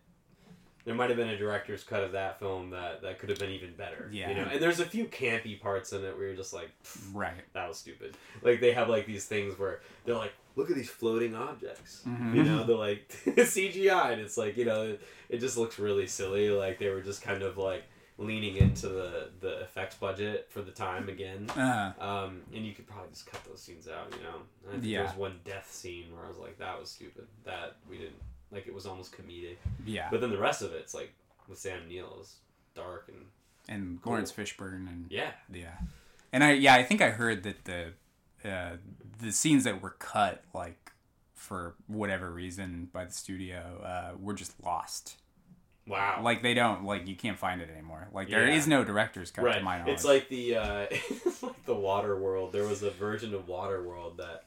there 0.88 0.96
might 0.96 1.10
have 1.10 1.18
been 1.18 1.28
a 1.28 1.36
director's 1.36 1.84
cut 1.84 2.02
of 2.02 2.12
that 2.12 2.38
film 2.40 2.70
that 2.70 3.02
that 3.02 3.18
could 3.18 3.28
have 3.28 3.38
been 3.38 3.50
even 3.50 3.74
better. 3.74 4.08
Yeah. 4.10 4.30
You 4.30 4.36
know, 4.36 4.48
and 4.50 4.58
there's 4.62 4.80
a 4.80 4.86
few 4.86 5.04
campy 5.04 5.60
parts 5.60 5.92
in 5.92 6.02
it 6.02 6.16
where 6.16 6.28
you're 6.28 6.34
just 6.36 6.54
like. 6.54 6.70
right. 7.12 7.44
That 7.52 7.68
was 7.68 7.76
stupid. 7.76 8.16
Like 8.42 8.60
they 8.60 8.72
have 8.72 8.88
like 8.88 9.04
these 9.06 9.26
things 9.26 9.58
where 9.58 9.80
they're 10.06 10.14
like, 10.14 10.32
look 10.56 10.70
at 10.70 10.76
these 10.76 10.88
floating 10.88 11.34
objects. 11.34 12.02
Mhm. 12.08 12.34
You 12.34 12.42
know, 12.42 12.64
they're 12.64 12.76
like 12.76 13.08
CGI, 13.26 14.12
and 14.12 14.20
it's 14.22 14.38
like 14.38 14.56
you 14.56 14.64
know, 14.64 14.82
it, 14.84 15.02
it 15.28 15.38
just 15.38 15.58
looks 15.58 15.78
really 15.78 16.06
silly. 16.06 16.48
Like 16.48 16.78
they 16.78 16.88
were 16.88 17.02
just 17.02 17.20
kind 17.20 17.42
of 17.42 17.58
like 17.58 17.84
leaning 18.20 18.56
into 18.56 18.88
the 18.88 19.30
the 19.40 19.60
effects 19.60 19.94
budget 19.96 20.46
for 20.48 20.62
the 20.62 20.72
time 20.72 21.08
again. 21.08 21.48
Uh, 21.50 21.92
Um, 22.00 22.40
and 22.54 22.64
you 22.66 22.72
could 22.72 22.86
probably 22.86 23.10
just 23.10 23.26
cut 23.30 23.44
those 23.44 23.60
scenes 23.62 23.86
out. 23.88 24.12
You 24.16 24.22
know, 24.24 24.36
and 24.64 24.70
I 24.70 24.72
think 24.72 24.84
Yeah. 24.84 24.98
there 25.00 25.06
was 25.08 25.16
one 25.16 25.38
death 25.44 25.70
scene 25.70 26.06
where 26.16 26.24
I 26.24 26.28
was 26.28 26.38
like, 26.38 26.58
that 26.58 26.80
was 26.80 26.90
stupid. 26.90 27.26
That 27.44 27.76
we 27.90 27.98
didn't 27.98 28.16
like. 28.52 28.66
It 28.66 28.74
was 28.74 28.86
almost 28.86 29.12
comedic. 29.12 29.56
yeah. 29.84 30.08
But 30.10 30.20
then 30.20 30.30
the 30.30 30.38
rest 30.38 30.62
of 30.62 30.72
it's 30.72 30.94
like 30.94 31.12
with 31.48 31.58
Sam 31.58 31.88
Neill 31.88 32.18
is 32.20 32.36
dark 32.74 33.08
and 33.08 33.26
and 33.68 34.00
Cool. 34.02 34.14
Fishburne 34.16 34.88
and 34.88 35.06
yeah. 35.10 35.32
yeah. 35.52 35.74
And 36.32 36.42
I 36.44 36.52
yeah 36.52 36.74
I 36.74 36.82
think 36.82 37.00
I 37.02 37.10
heard 37.10 37.42
that 37.44 37.64
the 37.64 37.92
uh, 38.48 38.76
the 39.20 39.32
scenes 39.32 39.64
that 39.64 39.82
were 39.82 39.96
cut 39.98 40.42
like 40.54 40.92
for 41.34 41.74
whatever 41.86 42.30
reason 42.30 42.88
by 42.92 43.04
the 43.04 43.12
studio 43.12 43.80
uh, 43.84 44.16
were 44.20 44.34
just 44.34 44.52
lost. 44.64 45.16
Wow. 45.86 46.20
Like 46.22 46.42
they 46.42 46.52
don't 46.54 46.84
like 46.84 47.08
you 47.08 47.16
can't 47.16 47.38
find 47.38 47.60
it 47.62 47.70
anymore. 47.70 48.08
Like 48.12 48.28
there 48.28 48.46
Yeah. 48.46 48.54
is 48.56 48.66
no 48.66 48.84
director's 48.84 49.30
cut 49.30 49.42
to 49.42 49.48
right. 49.48 49.62
my 49.62 49.78
knowledge. 49.78 49.94
It's 49.94 50.04
like 50.04 50.28
the 50.28 50.56
uh, 50.56 50.86
it's 50.90 51.42
like 51.42 51.64
the 51.64 51.74
Waterworld. 51.74 52.52
There 52.52 52.66
was 52.66 52.82
a 52.82 52.90
version 52.90 53.34
of 53.34 53.46
Waterworld 53.46 54.18
that 54.18 54.44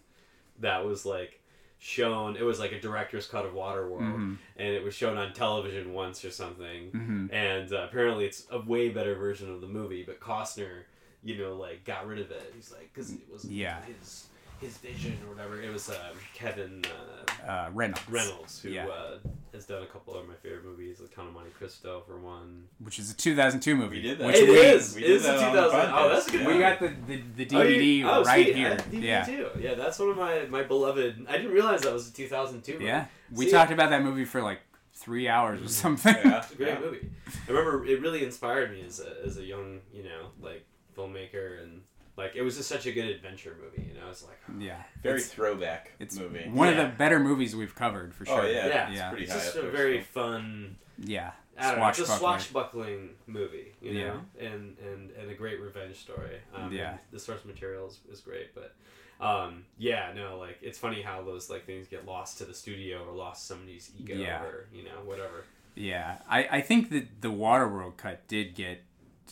that 0.59 0.85
was 0.85 1.05
like 1.05 1.40
shown. 1.83 2.35
It 2.37 2.43
was 2.43 2.59
like 2.59 2.71
a 2.71 2.79
director's 2.79 3.25
cut 3.27 3.43
of 3.43 3.53
Waterworld, 3.53 4.01
Mhm. 4.15 4.37
and 4.55 4.67
it 4.67 4.83
was 4.83 4.93
shown 4.93 5.17
on 5.17 5.33
television 5.33 5.93
once 5.93 6.23
or 6.23 6.29
something. 6.29 6.91
Mhm. 6.91 7.33
And 7.33 7.73
uh, 7.73 7.87
apparently, 7.89 8.25
it's 8.25 8.45
a 8.51 8.59
way 8.59 8.89
better 8.89 9.15
version 9.15 9.51
of 9.51 9.61
the 9.61 9.67
movie. 9.67 10.03
But 10.03 10.19
Costner, 10.19 10.83
you 11.23 11.37
know, 11.39 11.55
like 11.57 11.83
got 11.83 12.05
rid 12.05 12.19
of 12.19 12.29
it. 12.29 12.53
He's 12.55 12.71
like, 12.71 12.91
because 12.93 13.11
it 13.11 13.21
was 13.31 13.45
Yeah. 13.45 13.81
his 13.85 14.27
his 14.61 14.77
vision 14.77 15.17
or 15.27 15.33
whatever. 15.33 15.61
It 15.61 15.71
was 15.73 15.89
um, 15.89 15.95
Kevin. 16.33 16.83
Uh, 16.85 17.49
uh, 17.49 17.69
Reynolds. 17.73 18.01
Reynolds, 18.09 18.61
who 18.61 18.69
Yeah. 18.69 18.87
uh, 18.87 19.17
has 19.53 19.65
done 19.65 19.81
a 19.83 19.87
couple 19.87 20.13
of 20.15 20.27
my 20.27 20.35
favorite 20.35 20.63
movies, 20.63 20.99
like 21.01 21.13
Count 21.13 21.27
of 21.27 21.33
Monte 21.33 21.49
Cristo 21.51 22.03
for 22.05 22.19
one. 22.19 22.65
which 22.79 22.99
is 22.99 23.09
a 23.11 23.15
2002 23.15 23.75
movie. 23.75 23.95
We 23.97 24.01
did 24.03 24.19
that. 24.19 24.27
Which 24.27 24.35
It 24.37 24.47
we, 24.49 24.55
is. 24.57 24.95
we 24.95 25.03
It 25.03 25.07
did 25.07 25.17
a 25.21 25.23
that 25.23 25.51
2000. 25.51 25.91
Oh, 25.93 26.09
that's 26.09 26.27
a 26.27 26.31
good 26.31 26.41
yeah. 26.41 26.47
We 26.47 26.53
movie. 26.53 26.63
got 26.63 26.79
the 26.79 26.87
the, 27.35 27.45
the 27.45 27.57
Oh, 27.57 27.63
DVD 27.63 27.97
you- 27.97 28.09
oh, 28.09 28.23
right 28.23 28.45
sweet. 28.45 28.55
here. 28.55 28.77
DVD 28.77 29.01
yeah. 29.03 29.23
too. 29.25 29.47
Yeah, 29.59 29.73
that's 29.73 29.97
one 29.99 30.09
of 30.09 30.17
my 30.17 30.45
my 30.45 30.63
beloved. 30.63 31.25
I 31.27 31.37
didn't 31.37 31.51
realize 31.51 31.81
that 31.81 31.93
was 31.93 32.09
a 32.09 32.13
2002. 32.13 32.73
movie. 32.73 32.85
Yeah. 32.85 33.05
We 33.33 33.45
See, 33.45 33.51
talked 33.51 33.71
about 33.71 33.89
that 33.89 34.03
movie 34.03 34.25
for 34.25 34.41
like 34.41 34.59
three 34.93 35.27
hours 35.27 35.61
or 35.63 35.67
something. 35.67 36.13
Yeah, 36.23 36.37
It's 36.43 36.51
a 36.51 36.55
great 36.55 36.67
yeah. 36.73 36.79
movie. 36.79 37.09
I 37.47 37.51
remember 37.51 37.85
it 37.85 37.99
really 38.01 38.23
inspired 38.23 38.71
me 38.71 38.83
as 38.85 38.99
a, 38.99 39.15
as 39.25 39.37
a 39.37 39.43
young, 39.43 39.79
you 39.93 40.03
know, 40.03 40.27
like 40.39 40.63
filmmaker 40.95 41.61
and 41.63 41.81
like 42.17 42.35
it 42.35 42.41
was 42.41 42.57
just 42.57 42.69
such 42.69 42.85
a 42.85 42.91
good 42.91 43.05
adventure 43.05 43.55
movie. 43.61 43.87
You 43.89 43.99
know, 43.99 44.09
it's 44.09 44.23
like 44.23 44.39
yeah. 44.59 44.81
Very 45.01 45.17
It's, 45.19 45.27
throwback 45.33 45.91
it's 45.99 46.17
movie. 46.17 46.49
one 46.49 46.73
Yeah. 46.73 46.81
of 46.81 46.91
the 46.91 46.97
better 46.97 47.19
movies 47.19 47.55
we've 47.55 47.75
covered 47.75 48.13
for 48.13 48.25
sure. 48.25 48.41
Oh 48.41 48.45
yeah, 48.45 48.67
Yeah. 48.67 48.87
it's 48.89 48.97
Yeah. 48.97 49.09
pretty 49.09 49.23
it's 49.25 49.33
high 49.33 49.39
just 49.39 49.55
a 49.55 49.61
very 49.69 50.01
still. 50.03 50.23
fun. 50.23 50.77
Yeah. 50.97 51.31
I 51.57 51.71
don't 51.71 51.79
know, 51.79 51.87
it's 51.89 51.99
a 51.99 52.05
swashbuckling 52.07 53.09
movie, 53.27 53.73
you 53.81 53.93
know, 54.05 54.21
and, 54.39 54.77
and 54.79 55.11
and 55.11 55.29
a 55.29 55.33
great 55.35 55.59
revenge 55.61 55.97
story. 55.97 56.37
Um, 56.55 56.71
Yeah. 56.73 56.97
The 57.11 57.19
source 57.19 57.45
material 57.45 57.87
is, 57.87 57.99
is 58.11 58.21
great, 58.21 58.55
but 58.55 58.73
um, 59.23 59.65
yeah, 59.77 60.11
no, 60.15 60.39
like 60.39 60.57
it's 60.63 60.79
funny 60.79 61.01
how 61.03 61.21
those 61.21 61.49
like 61.49 61.65
things 61.65 61.87
get 61.87 62.05
lost 62.07 62.39
to 62.39 62.45
the 62.45 62.53
studio 62.55 63.03
or 63.05 63.13
lost 63.15 63.47
somebody's 63.47 63.91
ego 63.99 64.15
Yeah. 64.15 64.41
or 64.43 64.67
you 64.73 64.83
know 64.83 65.01
whatever. 65.05 65.43
Yeah, 65.75 66.17
I, 66.27 66.47
I 66.51 66.61
think 66.61 66.89
that 66.89 67.21
the 67.21 67.29
Waterworld 67.31 67.95
cut 67.97 68.27
did 68.27 68.55
get 68.55 68.81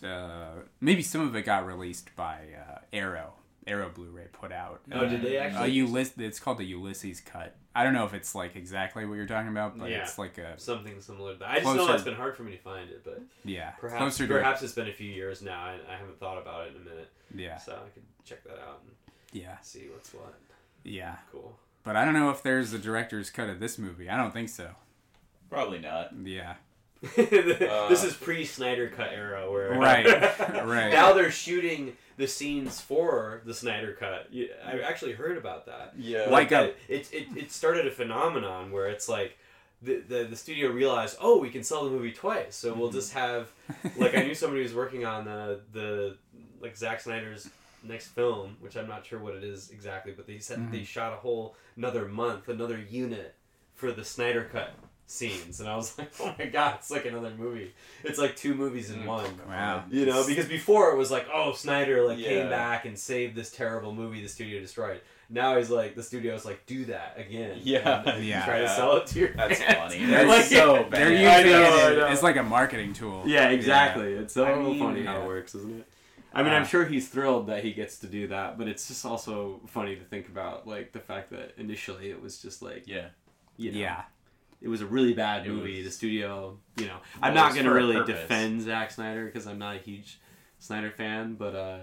uh, 0.04 0.62
maybe 0.82 1.02
some 1.02 1.22
of 1.22 1.36
it 1.36 1.43
got 1.43 1.66
released 1.66 2.16
by 2.16 2.39
uh, 2.58 2.80
Arrow. 2.93 3.34
Arrow 3.68 3.89
Blu-ray 3.93 4.28
put 4.32 4.52
out. 4.52 4.82
Oh, 4.91 5.08
did 5.08 5.22
they 5.22 5.38
Uh, 5.38 5.41
actually? 5.43 5.76
Ulyss- 5.78 6.20
it's 6.20 6.39
called 6.39 6.58
the 6.58 6.66
Ulysses 6.66 7.22
cut. 7.22 7.56
I 7.76 7.84
don't 7.84 7.93
know 7.93 8.04
if 8.06 8.14
it's 8.16 8.34
like 8.34 8.56
exactly 8.56 9.06
what 9.06 9.14
you're 9.14 9.28
talking 9.28 9.50
about, 9.50 9.78
but 9.78 9.89
Yeah. 9.91 10.00
it's 10.02 10.18
like 10.18 10.38
a 10.39 10.58
Something 10.60 11.00
similar 11.02 11.34
to 11.34 11.39
that. 11.39 11.50
I 11.50 11.60
just 11.60 11.76
know 11.76 11.93
it's 11.93 12.04
been 12.04 12.16
hard 12.16 12.36
for 12.36 12.43
me 12.43 12.54
to 12.54 12.58
find 12.58 12.89
it, 12.89 13.04
but 13.04 13.22
yeah 13.45 13.72
perhaps 13.80 14.00
closer 14.00 14.28
to 14.28 14.34
perhaps 14.34 14.64
it's 14.64 14.74
been 14.74 14.88
a 14.88 14.93
few 14.93 15.10
years 15.12 15.41
now. 15.43 15.70
and 15.70 15.82
I 15.88 15.95
haven't 15.97 16.20
thought 16.20 16.41
about 16.41 16.66
it 16.68 16.76
in 16.76 16.82
a 16.82 16.86
minute, 16.89 17.12
yeah 17.36 17.58
so 17.58 17.74
I 17.74 17.89
could 17.89 18.04
check 18.26 18.43
that 18.45 18.58
out 18.60 18.82
and 18.84 18.95
yeah. 19.34 19.60
see 19.62 19.88
what's 19.93 20.14
what. 20.16 20.34
Yeah, 20.84 21.18
Cool. 21.32 21.56
but 21.84 21.95
I 21.95 22.06
don't 22.06 22.14
know 22.16 22.32
if 22.32 22.41
there's 22.41 22.74
a 22.74 22.80
director's 22.80 23.30
cut 23.30 23.50
of 23.50 23.60
this 23.60 23.78
movie. 23.78 24.10
I 24.10 24.18
don't 24.18 24.32
think 24.34 24.50
so. 24.50 24.72
Probably 25.50 25.80
not. 25.80 26.10
Yeah, 26.24 26.56
Uh, 27.02 27.88
this 27.88 28.04
is 28.04 28.14
pre 28.14 28.45
Snyder 28.45 28.89
Cut 28.89 29.12
era, 29.14 29.50
where 29.50 29.72
Right, 29.72 30.06
right. 30.66 30.91
now 30.91 31.14
they're 31.14 31.32
shooting 31.32 31.95
the 32.18 32.28
scenes 32.28 32.82
for 32.82 33.41
the 33.45 33.54
Snyder 33.54 33.93
Cut. 33.93 34.30
I 34.66 34.82
actually 34.82 35.14
heard 35.14 35.38
about 35.38 35.66
that. 35.68 35.93
Yeah. 35.97 36.30
Like 36.30 36.52
a- 36.52 36.74
it, 36.89 37.12
it, 37.14 37.28
it 37.36 37.52
started 37.52 37.88
a 37.88 37.91
phenomenon 37.91 38.72
where 38.72 38.88
it's 38.88 39.08
like 39.08 39.38
the, 39.82 40.02
the, 40.02 40.24
the 40.26 40.36
studio 40.36 40.70
realized, 40.70 41.18
oh, 41.22 41.39
we 41.39 41.50
can 41.50 41.64
sell 41.64 41.86
the 41.86 41.91
movie 41.91 42.12
twice, 42.12 42.56
so 42.56 42.74
we'll 42.74 42.89
mhm. 42.89 42.93
just 42.93 43.14
have 43.14 43.52
like 43.97 44.16
I 44.16 44.24
knew 44.24 44.36
somebody 44.36 44.62
who 44.62 44.64
was 44.64 44.76
working 44.76 45.06
on 45.06 45.26
the 45.26 45.62
the 45.72 46.18
like 46.62 46.76
Zack 46.76 47.00
Snyder's 47.00 47.50
next 47.82 48.08
film, 48.08 48.58
which 48.60 48.76
I'm 48.76 48.88
not 48.88 49.06
sure 49.06 49.20
what 49.20 49.36
it 49.36 49.43
is 49.43 49.70
exactly, 49.72 50.12
but 50.12 50.28
they 50.28 50.39
said 50.39 50.70
they 50.72 50.82
mhm. 50.82 50.86
shot 50.86 51.14
a 51.14 51.18
whole 51.18 51.56
another 51.78 52.10
month, 52.10 52.50
another 52.50 52.78
unit 52.78 53.36
for 53.76 53.93
the 53.93 54.04
Snyder 54.04 54.50
Cut 54.52 54.74
scenes, 55.10 55.60
and 55.60 55.68
I 55.68 55.76
was 55.76 55.95
like, 55.97 56.12
oh 56.20 56.34
my 56.38 56.45
god, 56.45 56.76
it's 56.80 56.91
like 56.91 57.05
another 57.05 57.32
movie. 57.38 57.74
It's 58.03 58.20
like 58.20 58.36
two 58.36 58.53
movies 58.53 58.91
in 58.91 59.05
one. 59.05 59.26
Wow. 59.47 59.84
You 59.89 60.05
know, 60.05 60.26
because 60.26 60.45
before 60.45 60.91
it 60.91 60.97
was 60.97 61.10
like, 61.12 61.28
oh, 61.34 61.53
Snyder 61.53 62.05
like 62.07 62.20
Yeah. 62.20 62.30
came 62.30 62.49
back 62.49 62.86
and 62.86 62.97
saved 62.97 63.36
this 63.36 63.49
terrible 63.51 63.93
movie 63.93 64.22
the 64.22 64.30
studio 64.30 64.60
destroyed. 64.60 65.01
Now 65.32 65.57
he's 65.57 65.70
like, 65.70 65.95
the 65.95 66.01
studio's 66.03 66.43
like, 66.45 66.66
do 66.66 66.86
that 66.86 67.16
again. 67.18 67.60
Yeah. 67.64 68.03
and 68.05 68.24
Yeah. 68.26 68.45
Try 68.45 68.60
to 68.62 68.70
sell 68.70 68.97
it 68.97 69.07
to 69.07 69.20
your 69.20 69.30
That's 69.34 69.60
fans. 69.60 69.93
funny. 69.93 70.05
That's 70.10 70.28
Like, 70.28 70.45
so 70.45 70.84
bad. 70.84 70.91
They're 70.91 71.12
using 71.12 71.51
know, 71.51 71.88
it 71.91 71.97
know. 71.97 72.05
as 72.07 72.24
like 72.24 72.36
a 72.36 72.43
marketing 72.43 72.93
tool. 72.93 73.24
Yeah, 73.26 73.49
exactly. 73.49 74.14
It's 74.14 74.34
so 74.34 74.45
I 74.45 74.57
mean, 74.60 74.80
funny 74.80 75.03
how 75.05 75.22
it 75.22 75.28
works, 75.28 75.53
isn't 75.55 75.80
it? 75.82 75.88
I 76.34 76.43
mean, 76.43 76.53
I'm 76.53 76.62
Uh, 76.64 76.68
sure 76.68 76.86
he's 76.86 77.07
thrilled 77.10 77.47
that 77.47 77.64
he 77.64 77.74
gets 77.74 77.97
to 77.99 78.07
do 78.07 78.28
that, 78.28 78.57
but 78.60 78.68
it's 78.68 78.88
just 78.88 79.03
also 79.05 79.60
funny 79.68 79.95
to 79.95 80.03
think 80.03 80.28
about, 80.28 80.68
like 80.68 80.91
the 80.93 80.99
fact 80.99 81.32
that 81.32 81.53
initially 81.57 82.10
it 82.12 82.22
was 82.22 82.39
just 82.41 82.62
like, 82.62 82.84
Yeah. 82.88 83.07
you 83.57 83.72
know, 83.72 83.78
Yeah. 83.80 84.01
It 84.62 84.68
was 84.68 84.82
a 84.82 84.86
really 84.86 85.14
bad 85.14 85.45
It 85.45 85.49
movie. 85.49 85.78
was- 85.78 85.86
the 85.86 85.91
studio, 85.91 86.57
you 86.78 86.86
know, 86.88 86.93
Well, 86.93 87.01
I'm 87.22 87.34
not 87.34 87.55
gonna 87.55 87.74
really 87.74 88.03
defend 88.05 88.62
Zack 88.62 88.91
Snyder 88.91 89.26
because 89.26 89.47
I'm 89.47 89.60
not 89.60 89.76
a 89.76 89.80
huge 89.80 90.20
Snyder 90.60 90.91
fan, 90.91 91.36
but 91.36 91.55
uh, 91.55 91.78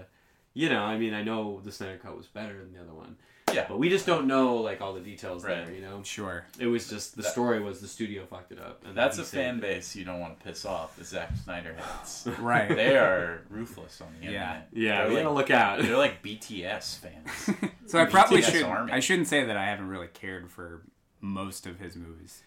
you 0.53 0.69
know, 0.69 0.83
I 0.83 0.97
mean, 0.97 1.13
I 1.13 1.23
know 1.23 1.59
the 1.63 1.71
Snyder 1.71 1.97
cut 1.97 2.15
was 2.17 2.27
better 2.27 2.57
than 2.59 2.73
the 2.73 2.79
other 2.81 2.93
one, 2.93 3.15
Yeah. 3.53 3.65
but 3.67 3.77
we 3.79 3.89
just 3.89 4.05
don't 4.05 4.27
know 4.27 4.55
like 4.57 4.81
all 4.81 4.93
the 4.93 4.99
details 5.01 5.43
Right. 5.43 5.65
there. 5.65 5.73
You 5.75 5.81
know, 5.81 6.01
Sure. 6.03 6.45
it 6.59 6.67
was 6.67 6.87
just 6.89 7.15
the 7.15 7.21
That- 7.23 7.31
story 7.31 7.59
was 7.59 7.79
the 7.81 7.87
studio 7.87 8.25
fucked 8.25 8.51
it 8.51 8.59
up. 8.59 8.83
And 8.85 8.95
That's 8.95 9.17
a 9.17 9.23
saved 9.25 9.31
fan 9.43 9.55
it. 9.57 9.61
base 9.61 9.95
you 9.95 10.03
don't 10.05 10.19
want 10.19 10.39
to 10.39 10.43
piss 10.45 10.65
off. 10.65 10.95
The 10.97 11.03
Zack 11.03 11.31
Snyder 11.43 11.73
heads. 11.75 12.27
Right. 12.39 12.67
they 12.69 12.97
are 12.97 13.41
ruthless 13.49 14.01
on 14.01 14.07
the 14.19 14.25
Yeah. 14.25 14.31
internet. 14.31 14.67
Yeah, 14.73 14.97
they're 15.01 15.07
we 15.09 15.13
like, 15.15 15.23
gotta 15.23 15.35
look 15.35 15.51
out. 15.51 15.79
They're 15.81 15.97
like 15.97 16.21
BTS 16.21 16.97
fans. 16.99 17.49
So 17.87 17.97
I 17.99 18.05
probably 18.05 18.41
BTS 18.41 18.51
should. 18.51 18.63
Army. 18.63 18.91
I 18.91 18.99
shouldn't 18.99 19.27
say 19.29 19.45
that 19.45 19.55
I 19.55 19.65
haven't 19.65 19.87
really 19.87 20.07
cared 20.09 20.51
for 20.51 20.83
most 21.21 21.65
of 21.65 21.79
his 21.79 21.95
movies, 21.95 22.43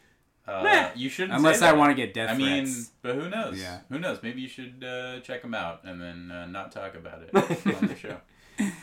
Uh, 0.49 0.63
Meh. 0.65 0.91
you 0.97 1.09
shouldn't. 1.09 1.37
unless 1.37 1.61
say 1.61 1.69
I 1.69 1.73
want 1.73 1.91
to 1.91 1.95
get 1.95 2.13
death 2.13 2.31
I 2.31 2.35
mean, 2.37 2.69
but 3.03 3.15
who 3.15 3.29
knows? 3.29 3.61
Yeah. 3.61 3.81
Who 3.89 3.99
knows? 3.99 4.19
Maybe 4.23 4.41
you 4.41 4.49
should 4.49 4.83
uh, 4.85 5.21
check 5.21 5.43
them 5.43 5.55
out 5.55 5.83
and 5.85 6.01
then 6.01 6.31
uh, 6.31 6.47
not 6.47 6.73
talk 6.73 6.95
about 6.97 7.23
it 7.23 7.31
on 7.77 7.87
the 7.87 7.95
show. 7.97 8.17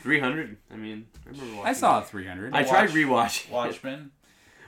300. 0.03 0.57
I 0.71 0.75
mean, 0.75 1.07
I 1.63 1.69
I 1.69 1.73
saw 1.73 2.01
300. 2.01 2.53
I 2.53 2.63
tried 2.63 2.89
rewatching. 2.89 3.51
Watchmen. 3.51 4.11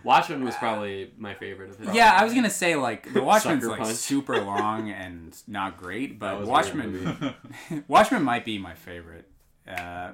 Watchmen 0.04 0.44
was 0.44 0.56
probably 0.56 1.12
my 1.18 1.34
favorite 1.34 1.72
of 1.72 1.78
his. 1.80 1.94
yeah, 1.94 2.16
I 2.18 2.24
was 2.24 2.34
gonna 2.34 2.50
say 2.50 2.76
like 2.76 3.12
the 3.14 3.22
Watchmen's 3.22 3.64
Sucker 3.64 3.72
like 3.72 3.82
Punch. 3.82 3.96
super 3.98 4.40
long 4.42 4.90
and 4.90 5.36
not 5.48 5.78
great, 5.78 6.20
but 6.20 6.46
Watchmen, 6.46 7.36
Watchmen 7.88 8.24
might 8.24 8.46
be 8.46 8.58
my 8.58 8.76
favorite. 8.76 9.28
Uh, 9.68 10.12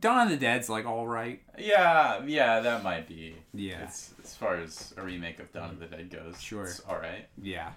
Dawn 0.00 0.22
of 0.26 0.30
the 0.30 0.36
Dead's 0.38 0.68
like 0.68 0.86
all 0.86 1.06
right. 1.06 1.42
yeah, 1.58 2.22
yeah, 2.24 2.60
that 2.60 2.82
might 2.82 3.06
be. 3.06 3.34
Yeah. 3.52 3.84
It's, 3.84 4.14
as 4.24 4.34
far 4.34 4.56
as 4.56 4.94
a 4.96 5.02
remake 5.02 5.38
of 5.38 5.52
Dawn 5.52 5.70
of 5.70 5.78
the 5.78 5.86
Dead 5.86 6.10
goes, 6.10 6.40
Sure. 6.40 6.64
it's 6.64 6.80
all 6.80 6.96
right. 6.98 7.26
Yeah, 7.40 7.72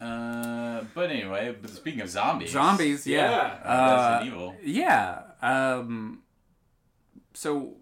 Uh, 0.00 0.84
but 0.94 1.10
anyway, 1.10 1.56
but 1.60 1.70
speaking 1.70 2.00
of 2.02 2.08
zombies, 2.10 2.50
zombies. 2.52 3.06
Yeah, 3.06 3.30
Yeah. 3.30 3.70
uh, 3.70 4.16
Resident 4.20 4.26
Evil. 4.34 4.56
yeah. 4.62 5.22
Um, 5.42 6.22
so, 7.34 7.76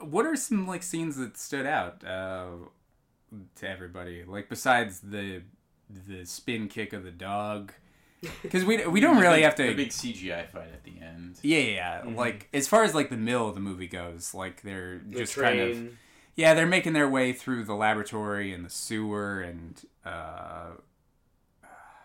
what 0.00 0.26
are 0.26 0.36
some 0.36 0.66
like 0.66 0.82
scenes 0.82 1.16
that 1.16 1.36
stood 1.38 1.66
out 1.66 2.04
uh, 2.04 2.46
to 3.56 3.68
everybody? 3.68 4.24
Like 4.24 4.48
besides 4.48 5.00
the 5.00 5.42
the 5.88 6.24
spin 6.26 6.68
kick 6.68 6.92
of 6.92 7.02
the 7.04 7.10
dog, 7.10 7.72
because 8.42 8.64
we 8.64 8.86
we 8.86 9.00
don't 9.00 9.18
really 9.18 9.42
have 9.42 9.54
to. 9.56 9.66
The 9.66 9.74
big 9.74 9.90
CGI 9.90 10.48
fight 10.48 10.68
at 10.72 10.84
the 10.84 11.00
end. 11.00 11.38
Yeah, 11.42 11.58
yeah, 11.58 12.02
yeah. 12.06 12.14
Like 12.16 12.48
as 12.52 12.68
far 12.68 12.84
as 12.84 12.94
like 12.94 13.10
the 13.10 13.16
middle 13.16 13.48
of 13.48 13.54
the 13.54 13.60
movie 13.60 13.88
goes, 13.88 14.32
like 14.34 14.62
they're 14.62 15.00
The 15.08 15.18
just 15.20 15.32
train. 15.34 15.58
kind 15.58 15.60
of 15.88 15.92
yeah, 16.34 16.54
they're 16.54 16.66
making 16.66 16.92
their 16.94 17.08
way 17.08 17.32
through 17.32 17.64
the 17.64 17.74
laboratory 17.74 18.52
and 18.54 18.64
the 18.64 18.70
sewer 18.70 19.42
and 19.42 19.80
uh, 20.04 20.68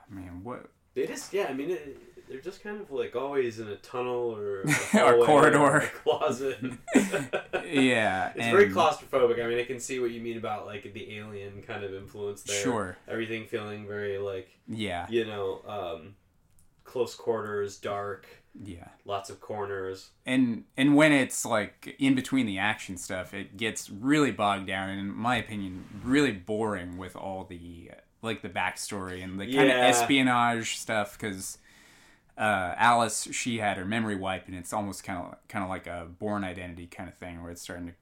man, 0.10 0.42
what 0.44 0.70
They 0.96 1.06
just, 1.08 1.34
yeah, 1.34 1.48
I 1.50 1.54
mean, 1.54 1.72
it, 1.72 1.98
they're 2.30 2.42
just 2.42 2.62
kind 2.64 2.80
of 2.82 2.92
like 2.92 3.16
always 3.16 3.60
in 3.60 3.68
a 3.68 3.76
tunnel 3.78 4.36
or 4.36 4.62
a, 4.62 4.68
Or 5.02 5.26
corridor. 5.26 5.58
or 5.60 5.78
a 5.78 5.88
closet. 6.04 6.58
yeah, 7.66 8.32
It's 8.36 8.48
very 8.48 8.70
claustrophobic. 8.70 9.44
I 9.44 9.48
mean, 9.48 9.60
I 9.60 9.64
can 9.66 9.80
see 9.80 10.00
what 10.00 10.12
you 10.12 10.22
mean 10.22 10.38
about 10.38 10.66
like 10.66 10.92
the 10.94 11.16
alien 11.18 11.62
kind 11.64 11.84
of 11.84 11.94
influence 11.94 12.44
there. 12.44 12.62
Sure. 12.62 12.98
Everything 13.08 13.46
feeling 13.46 13.88
very 13.88 14.18
like 14.18 14.50
Yeah, 14.68 15.08
you 15.10 15.26
know, 15.26 15.62
um, 15.68 16.16
close 16.84 17.16
quarters, 17.16 17.78
dark, 17.78 18.26
yeah. 18.64 18.88
lots 19.06 19.30
of 19.30 19.40
corners. 19.40 20.10
and 20.26 20.64
and 20.78 20.96
when 20.96 21.12
it's 21.12 21.46
like 21.46 21.96
in 22.00 22.16
between 22.16 22.46
the 22.46 22.58
action 22.58 22.98
stuff 22.98 23.34
it 23.34 23.56
gets 23.58 23.90
really 23.90 24.32
bogged 24.32 24.66
down 24.68 24.90
and 24.90 25.00
in 25.00 25.14
my 25.16 25.36
opinion 25.36 25.86
really 26.04 26.32
boring 26.32 26.98
with 26.98 27.16
all 27.16 27.44
the 27.44 27.92
like 28.24 28.42
the 28.42 28.50
backstory 28.50 29.24
and 29.24 29.40
the 29.40 29.44
kind 29.46 29.68
Yeah. 29.68 29.86
of 29.88 29.96
espionage 29.96 30.78
stuff 30.78 31.18
because 31.20 31.60
uh, 32.38 32.74
alice 32.78 33.28
she 33.32 33.58
had 33.58 33.78
her 33.78 33.86
memory 33.86 34.16
wiped 34.16 34.48
and 34.48 34.56
it's 34.58 34.72
almost 34.72 35.04
kind 35.04 35.20
of 35.20 35.36
kind 35.48 35.64
of 35.64 35.70
like 35.70 35.88
a 35.88 36.08
Bourne 36.20 36.44
Identity 36.44 36.86
kind 36.88 37.10
of 37.10 37.16
thing 37.16 37.42
where 37.42 37.52
it's 37.52 37.62
starting 37.62 37.88
to 37.88 37.94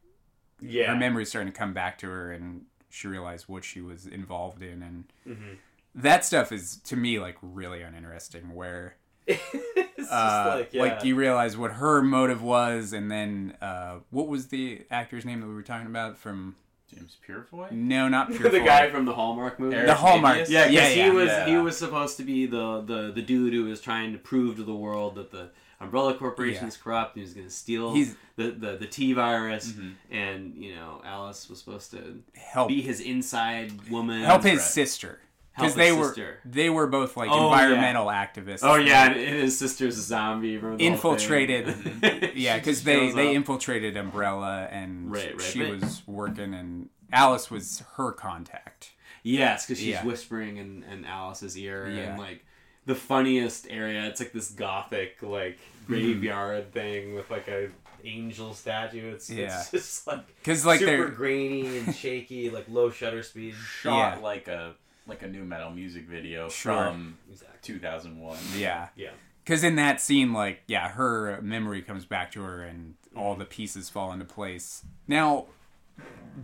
Yeah. 0.65 0.87
her 0.93 0.95
memory's 0.95 1.29
starting 1.29 1.51
to 1.51 1.57
come 1.57 1.73
back 1.73 1.97
to 1.99 2.07
her 2.07 2.31
and 2.31 2.65
she 2.89 3.07
realized 3.07 3.47
what 3.47 3.63
she 3.63 3.81
was 3.81 4.05
involved 4.05 4.61
in 4.61 4.81
and 4.83 5.03
Mhm. 5.27 5.57
that 5.95 6.25
stuff 6.25 6.51
is 6.51 6.77
to 6.77 6.95
me 6.95 7.19
like 7.19 7.37
really 7.41 7.81
uninteresting 7.81 8.53
where 8.53 8.95
it's 9.27 9.97
just 9.97 10.11
uh, 10.11 10.55
like, 10.57 10.73
yeah. 10.73 11.03
you 11.03 11.15
realize 11.15 11.57
what 11.57 11.71
her 11.73 12.01
motive 12.03 12.43
was, 12.43 12.93
and 12.93 13.09
then 13.09 13.57
uh, 13.59 13.95
what 14.11 14.27
was 14.27 14.49
the 14.49 14.83
actor's 14.91 15.25
name 15.25 15.41
that 15.41 15.47
we 15.47 15.53
were 15.55 15.63
talking 15.63 15.87
about 15.87 16.15
from? 16.15 16.55
James 16.93 17.17
Purefoy. 17.25 17.71
No, 17.71 18.07
not 18.07 18.31
Pure 18.31 18.49
the 18.51 18.59
guy 18.59 18.89
from 18.89 19.05
the 19.05 19.13
Hallmark 19.13 19.59
movie. 19.59 19.75
Eric 19.75 19.87
The 19.87 19.95
Hallmark. 19.95 20.35
Davies? 20.35 20.51
Yeah, 20.51 20.67
because 20.67 20.73
Yeah, 20.75 20.89
he 20.89 20.99
yeah. 20.99 21.09
was 21.11 21.27
Yeah. 21.27 21.45
he 21.47 21.57
was 21.57 21.77
supposed 21.77 22.17
to 22.17 22.23
be 22.23 22.45
the, 22.45 22.81
the 22.81 23.11
the 23.13 23.21
dude 23.21 23.53
who 23.53 23.65
was 23.65 23.81
trying 23.81 24.13
to 24.13 24.19
prove 24.19 24.57
to 24.57 24.63
the 24.63 24.75
world 24.75 25.15
that 25.15 25.31
the 25.31 25.49
Umbrella 25.81 26.13
Corporation 26.13 26.63
Yeah. 26.63 26.67
is 26.69 26.77
corrupt 26.77 27.15
and 27.15 27.21
he 27.21 27.25
was 27.25 27.33
going 27.33 27.47
to 27.47 27.53
steal 27.53 27.93
He's- 27.93 28.15
the, 28.37 28.51
the 28.51 28.75
the 28.77 28.85
T 28.87 29.13
virus, 29.13 29.71
Mhm. 29.71 29.93
and 30.11 30.53
you 30.57 30.75
know 30.75 31.01
Alice 31.05 31.49
was 31.49 31.59
supposed 31.59 31.91
to 31.91 32.21
help 32.35 32.67
be 32.67 32.81
his 32.81 32.99
inside 33.01 33.89
woman, 33.89 34.23
help 34.23 34.43
his 34.43 34.59
Right. 34.59 34.61
sister 34.61 35.07
Help 35.07 35.19
because 35.55 35.75
they 35.75 35.91
were 35.91 36.07
sister. 36.07 36.39
they 36.45 36.69
were 36.69 36.87
both 36.87 37.15
like 37.17 37.29
Oh, 37.31 37.49
yeah. 37.49 37.63
environmental 37.63 38.07
activists. 38.07 38.59
Oh 38.63 38.75
yeah, 38.75 39.11
and 39.11 39.19
his 39.41 39.57
sister's 39.57 39.97
a 39.97 40.01
zombie. 40.01 40.59
infiltrated. 40.79 41.67
yeah, 42.35 42.57
because 42.57 42.83
they 42.83 43.11
they 43.11 43.29
up. 43.29 43.35
infiltrated 43.35 43.97
Umbrella, 43.97 44.67
and 44.71 45.11
Right, 45.11 45.31
right, 45.33 45.41
she 45.41 45.63
was 45.63 46.01
working, 46.07 46.53
and 46.53 46.89
Alice 47.11 47.49
was 47.51 47.83
her 47.95 48.11
contact. 48.11 48.91
Yes, 49.23 49.65
because 49.65 49.79
she's 49.79 49.87
Yeah. 49.89 50.05
whispering 50.05 50.57
in, 50.57 50.83
in 50.91 51.05
Alice's 51.05 51.57
ear, 51.57 51.87
Yeah. 51.89 51.99
and 52.11 52.19
like 52.19 52.45
the 52.85 52.95
funniest 52.95 53.67
area. 53.69 54.05
It's 54.05 54.19
like 54.19 54.33
this 54.33 54.51
gothic 54.51 55.17
like 55.21 55.57
Mm-hmm. 55.85 55.93
graveyard 55.93 56.71
thing 56.73 57.13
with 57.13 57.29
like 57.29 57.47
a 57.47 57.69
angel 58.03 58.53
statue. 58.55 59.13
It's 59.13 59.29
Yeah. 59.29 59.59
it's 59.59 59.71
just 59.71 60.07
like 60.07 60.25
Because 60.37 60.65
like 60.65 60.79
super 60.79 60.91
they're 60.91 61.07
grainy 61.09 61.77
and 61.79 61.95
shaky, 61.95 62.49
like 62.49 62.65
low 62.69 62.89
shutter 62.89 63.21
speed. 63.23 63.53
Shot 63.81 64.17
Yeah. 64.17 64.23
like 64.23 64.47
a 64.47 64.73
like 65.07 65.21
a 65.23 65.27
nu 65.27 65.43
metal 65.43 65.71
music 65.71 66.07
video 66.07 66.49
Sure. 66.49 66.73
from 66.73 67.17
Exactly. 67.29 67.57
2001. 67.61 68.37
yeah 68.57 68.89
Yeah. 68.95 69.11
because 69.43 69.63
in 69.63 69.75
that 69.75 70.01
scene 70.01 70.33
like 70.33 70.61
yeah 70.67 70.89
her 70.89 71.39
memory 71.41 71.81
comes 71.81 72.05
back 72.05 72.31
to 72.33 72.41
her 72.43 72.63
and 72.63 72.95
all 73.15 73.31
mm-hmm. 73.31 73.39
the 73.39 73.45
pieces 73.45 73.89
fall 73.89 74.11
into 74.11 74.25
place 74.25 74.83
now 75.07 75.45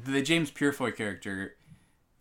the 0.05 0.21
james 0.21 0.49
purefoy 0.51 0.91
character 0.95 1.55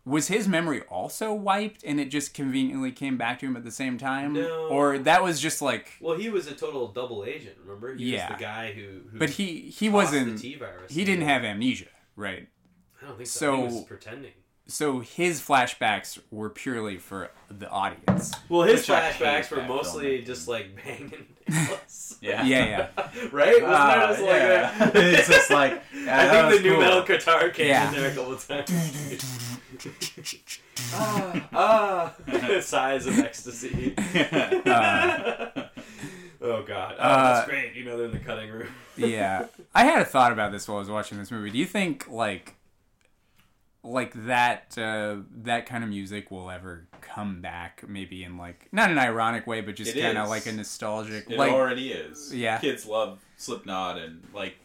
was 0.03 0.27
his 0.29 0.47
memory 0.47 0.81
also 0.89 1.31
wiped 1.31 1.83
and 1.83 1.99
it 1.99 2.05
just 2.09 2.33
conveniently 2.33 2.91
came 2.91 3.17
back 3.17 3.39
to 3.39 3.45
him 3.45 3.55
at 3.55 3.63
the 3.63 3.69
same 3.71 3.99
time 3.99 4.33
No. 4.33 4.67
or 4.67 4.97
that 4.97 5.23
was 5.23 5.39
just 5.39 5.61
like 5.61 5.91
Well, 6.01 6.17
he 6.17 6.27
was 6.27 6.47
a 6.47 6.55
total 6.55 6.87
double 6.87 7.23
agent. 7.23 7.57
Remember? 7.63 7.93
He 7.93 8.13
Yeah. 8.15 8.29
was 8.31 8.37
the 8.39 8.43
guy 8.43 8.73
who. 8.73 9.01
who 9.11 9.19
but 9.19 9.29
he 9.29 9.69
he 9.69 9.89
wasn't 9.89 10.37
the 10.37 10.41
T 10.41 10.55
virus. 10.55 10.91
he 10.91 11.03
didn't 11.05 11.25
have 11.25 11.43
amnesia 11.43 11.85
right 12.15 12.47
I 12.99 13.05
don't 13.05 13.15
think 13.17 13.27
so. 13.29 13.39
so- 13.39 13.55
he 13.57 13.63
was 13.75 13.83
pretending. 13.83 14.31
So 14.71 14.99
his 14.99 15.41
flashbacks 15.41 16.17
were 16.31 16.49
purely 16.49 16.97
for 16.97 17.29
the 17.49 17.69
audience. 17.69 18.33
Well, 18.49 18.63
his 18.63 18.87
Which 18.87 18.97
flashbacks 18.97 19.51
were 19.51 19.61
mostly 19.63 20.15
film. 20.17 20.25
just 20.25 20.47
like 20.47 20.75
banging 20.75 21.25
Nicholas. 21.47 22.17
Yeah. 22.21 22.43
Yeah, 22.43 22.65
yeah. 22.65 22.87
right? 23.31 23.61
Wasn't 23.61 23.69
that 23.71 24.07
just 24.09 24.21
like 24.21 24.29
yeah. 24.41 24.77
that? 24.77 24.95
it's 24.95 25.27
just 25.27 25.49
like 25.51 25.81
yeah, 25.93 26.19
I 26.19 26.25
that 26.25 26.31
think 26.31 26.45
was 26.51 26.57
the 26.57 26.63
new 26.63 26.71
cool. 26.73 26.81
metal 26.81 27.03
guitar 27.03 27.49
came 27.49 27.67
Yeah. 27.67 27.89
in 27.89 27.95
there 27.95 28.11
a 28.11 28.15
couple 28.15 28.35
times. 28.37 29.25
ah, 30.93 31.47
ah, 31.53 32.13
sighs 32.61 33.05
of 33.07 33.17
ecstasy. 33.19 33.93
oh 36.43 36.63
god, 36.63 36.95
oh, 36.97 37.01
Uh, 37.03 37.33
that's 37.35 37.49
great. 37.49 37.75
You 37.75 37.85
know, 37.85 37.97
they're 37.97 38.05
in 38.07 38.11
the 38.11 38.19
cutting 38.19 38.49
room. 38.49 38.67
yeah 38.97 39.45
i 39.73 39.83
had 39.85 40.01
a 40.01 40.05
thought 40.05 40.31
about 40.31 40.51
this 40.51 40.67
while 40.67 40.77
i 40.77 40.79
was 40.79 40.89
watching 40.89 41.17
this 41.17 41.31
movie 41.31 41.49
do 41.49 41.57
you 41.57 41.65
think 41.65 42.07
like 42.09 42.55
like 43.83 44.13
that 44.25 44.77
uh 44.77 45.15
that 45.43 45.65
kind 45.65 45.83
of 45.83 45.89
music 45.89 46.29
will 46.29 46.51
ever 46.51 46.87
come 47.01 47.41
back 47.41 47.83
maybe 47.87 48.23
in 48.23 48.37
like 48.37 48.67
not 48.71 48.91
an 48.91 48.99
ironic 48.99 49.47
way 49.47 49.59
but 49.61 49.75
just 49.75 49.97
kind 49.97 50.17
of 50.19 50.29
like 50.29 50.45
a 50.45 50.51
nostalgic 50.51 51.29
It 51.29 51.37
like 51.37 51.51
already 51.51 51.91
is. 51.91 52.33
Yeah. 52.33 52.59
Kids 52.59 52.85
love 52.85 53.19
Slipknot 53.37 53.97
and 53.97 54.23
like 54.33 54.55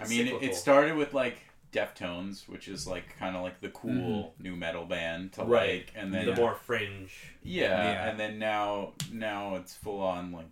I 0.00 0.06
mean 0.08 0.28
it, 0.28 0.42
it 0.42 0.54
started 0.54 0.96
with 0.96 1.12
like 1.12 1.38
Deftones, 1.70 2.48
which 2.48 2.66
is 2.68 2.86
like 2.86 3.14
kind 3.18 3.36
of 3.36 3.42
like 3.42 3.60
the 3.60 3.68
cool 3.68 4.32
nu 4.38 4.56
metal 4.56 4.86
band 4.86 5.32
to 5.34 5.44
Right. 5.44 5.80
like 5.86 5.92
and 5.94 6.14
then 6.14 6.24
the 6.24 6.34
more 6.36 6.54
fringe. 6.54 7.12
yeah, 7.42 7.64
Yeah. 7.92 8.08
and 8.08 8.18
then 8.18 8.38
now 8.38 8.94
now 9.12 9.56
it's 9.56 9.74
full 9.74 10.00
on 10.00 10.32
like 10.32 10.48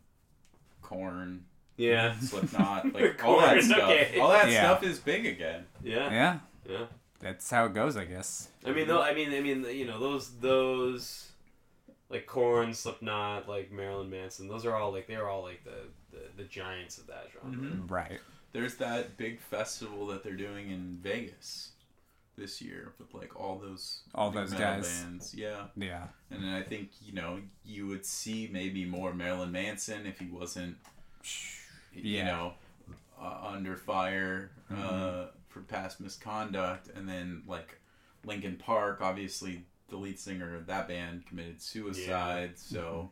Korn, 0.82 1.44
Yeah, 1.78 2.14
Slipknot, 2.20 2.92
like 2.94 3.24
all 3.24 3.40
that 3.40 3.62
stuff. 3.62 3.78
okay. 3.90 4.18
All 4.20 4.28
that 4.28 4.50
Yeah. 4.50 4.64
stuff 4.64 4.82
is 4.82 4.98
big 4.98 5.24
again. 5.24 5.64
yeah, 5.82 6.10
yeah 6.10 6.38
yeah. 6.68 6.84
That's 7.20 7.50
how 7.50 7.64
it 7.66 7.74
goes 7.74 7.96
i 7.96 8.04
guess 8.04 8.48
I 8.64 8.72
mean, 8.72 8.88
though. 8.88 9.00
I 9.02 9.14
mean, 9.14 9.32
I 9.32 9.40
mean, 9.40 9.64
you 9.70 9.86
know, 9.86 10.00
those 10.00 10.38
those 10.40 11.30
like 12.10 12.26
Korn, 12.26 12.74
Slipknot, 12.74 13.48
like 13.48 13.70
Marilyn 13.70 14.10
Manson. 14.10 14.48
Those 14.48 14.66
are 14.66 14.74
all 14.74 14.92
like 14.92 15.06
they're 15.06 15.28
all 15.28 15.42
like 15.42 15.62
the 15.64 15.88
the, 16.10 16.22
the 16.36 16.44
giants 16.44 16.98
of 16.98 17.06
that 17.06 17.28
genre. 17.32 17.56
Mhm. 17.56 17.90
right 17.90 18.20
There's 18.52 18.74
that 18.76 19.16
big 19.16 19.40
festival 19.40 20.06
that 20.08 20.24
they're 20.24 20.32
doing 20.36 20.70
in 20.70 20.98
Vegas 21.02 21.70
this 22.36 22.60
year 22.60 22.92
with 22.98 23.14
like 23.14 23.34
all 23.38 23.58
those 23.58 24.02
All 24.14 24.30
those 24.30 24.50
metal 24.50 24.66
guys. 24.66 25.02
bands. 25.02 25.34
Yeah. 25.34 25.66
yeah 25.76 26.08
And 26.30 26.42
then 26.44 26.52
I 26.52 26.62
think, 26.62 26.90
you 27.00 27.12
know, 27.14 27.40
you 27.64 27.86
would 27.86 28.04
see 28.04 28.48
maybe 28.52 28.84
more 28.84 29.14
Marilyn 29.14 29.52
Manson 29.52 30.06
if 30.06 30.18
he 30.18 30.26
wasn't, 30.26 30.76
you 31.94 32.24
know, 32.24 32.52
uh, 33.20 33.40
under 33.52 33.76
fire 33.76 34.50
uh, 34.70 34.74
Mhm. 34.74 35.28
For 35.56 35.62
past 35.62 36.00
misconduct. 36.00 36.90
And 36.94 37.08
then, 37.08 37.42
like, 37.46 37.80
Linkin 38.26 38.56
Park, 38.56 38.98
obviously, 39.00 39.64
the 39.88 39.96
lead 39.96 40.18
singer 40.18 40.54
of 40.54 40.66
that 40.66 40.86
band 40.86 41.24
committed 41.26 41.62
suicide. 41.62 42.58
So, 42.58 43.10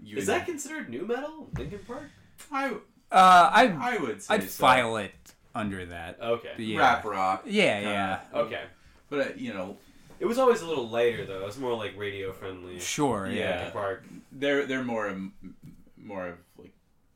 you 0.00 0.16
Is 0.16 0.28
would- 0.28 0.34
that 0.36 0.46
considered 0.46 0.88
nu 0.88 1.04
metal, 1.04 1.48
Linkin 1.58 1.80
Park? 1.80 2.04
I, 2.52 2.70
uh 2.70 3.50
i 3.52 3.66
I 3.96 3.98
would 3.98 4.22
say 4.22 4.34
i'd 4.34 4.42
so. 4.44 4.62
file 4.62 4.96
it 4.96 5.12
under 5.54 5.84
that 5.86 6.18
Okay. 6.22 6.52
yeah 6.58 6.78
Rap 6.78 7.04
rock. 7.04 7.42
yeah 7.44 7.80
yeah 7.80 8.20
Okay. 8.32 8.62
But, 9.10 9.18
uh, 9.20 9.30
you 9.36 9.52
know, 9.52 9.76
It 10.20 10.26
was 10.26 10.38
always 10.38 10.62
a 10.62 10.66
little 10.68 10.88
lighter 10.88 11.26
though. 11.26 11.40
It 11.42 11.46
was 11.46 11.58
more 11.58 11.74
like 11.76 11.98
radio 11.98 12.32
friendly. 12.32 12.78
sure 12.78 13.26
Yeah. 13.26 13.34
yeah 13.34 13.56
Linkin 13.56 13.72
Park. 13.72 14.04
they're 14.32 14.64
they're 14.66 14.84
more 14.84 15.14
more 15.98 16.28
of 16.28 16.38
like 16.56 16.72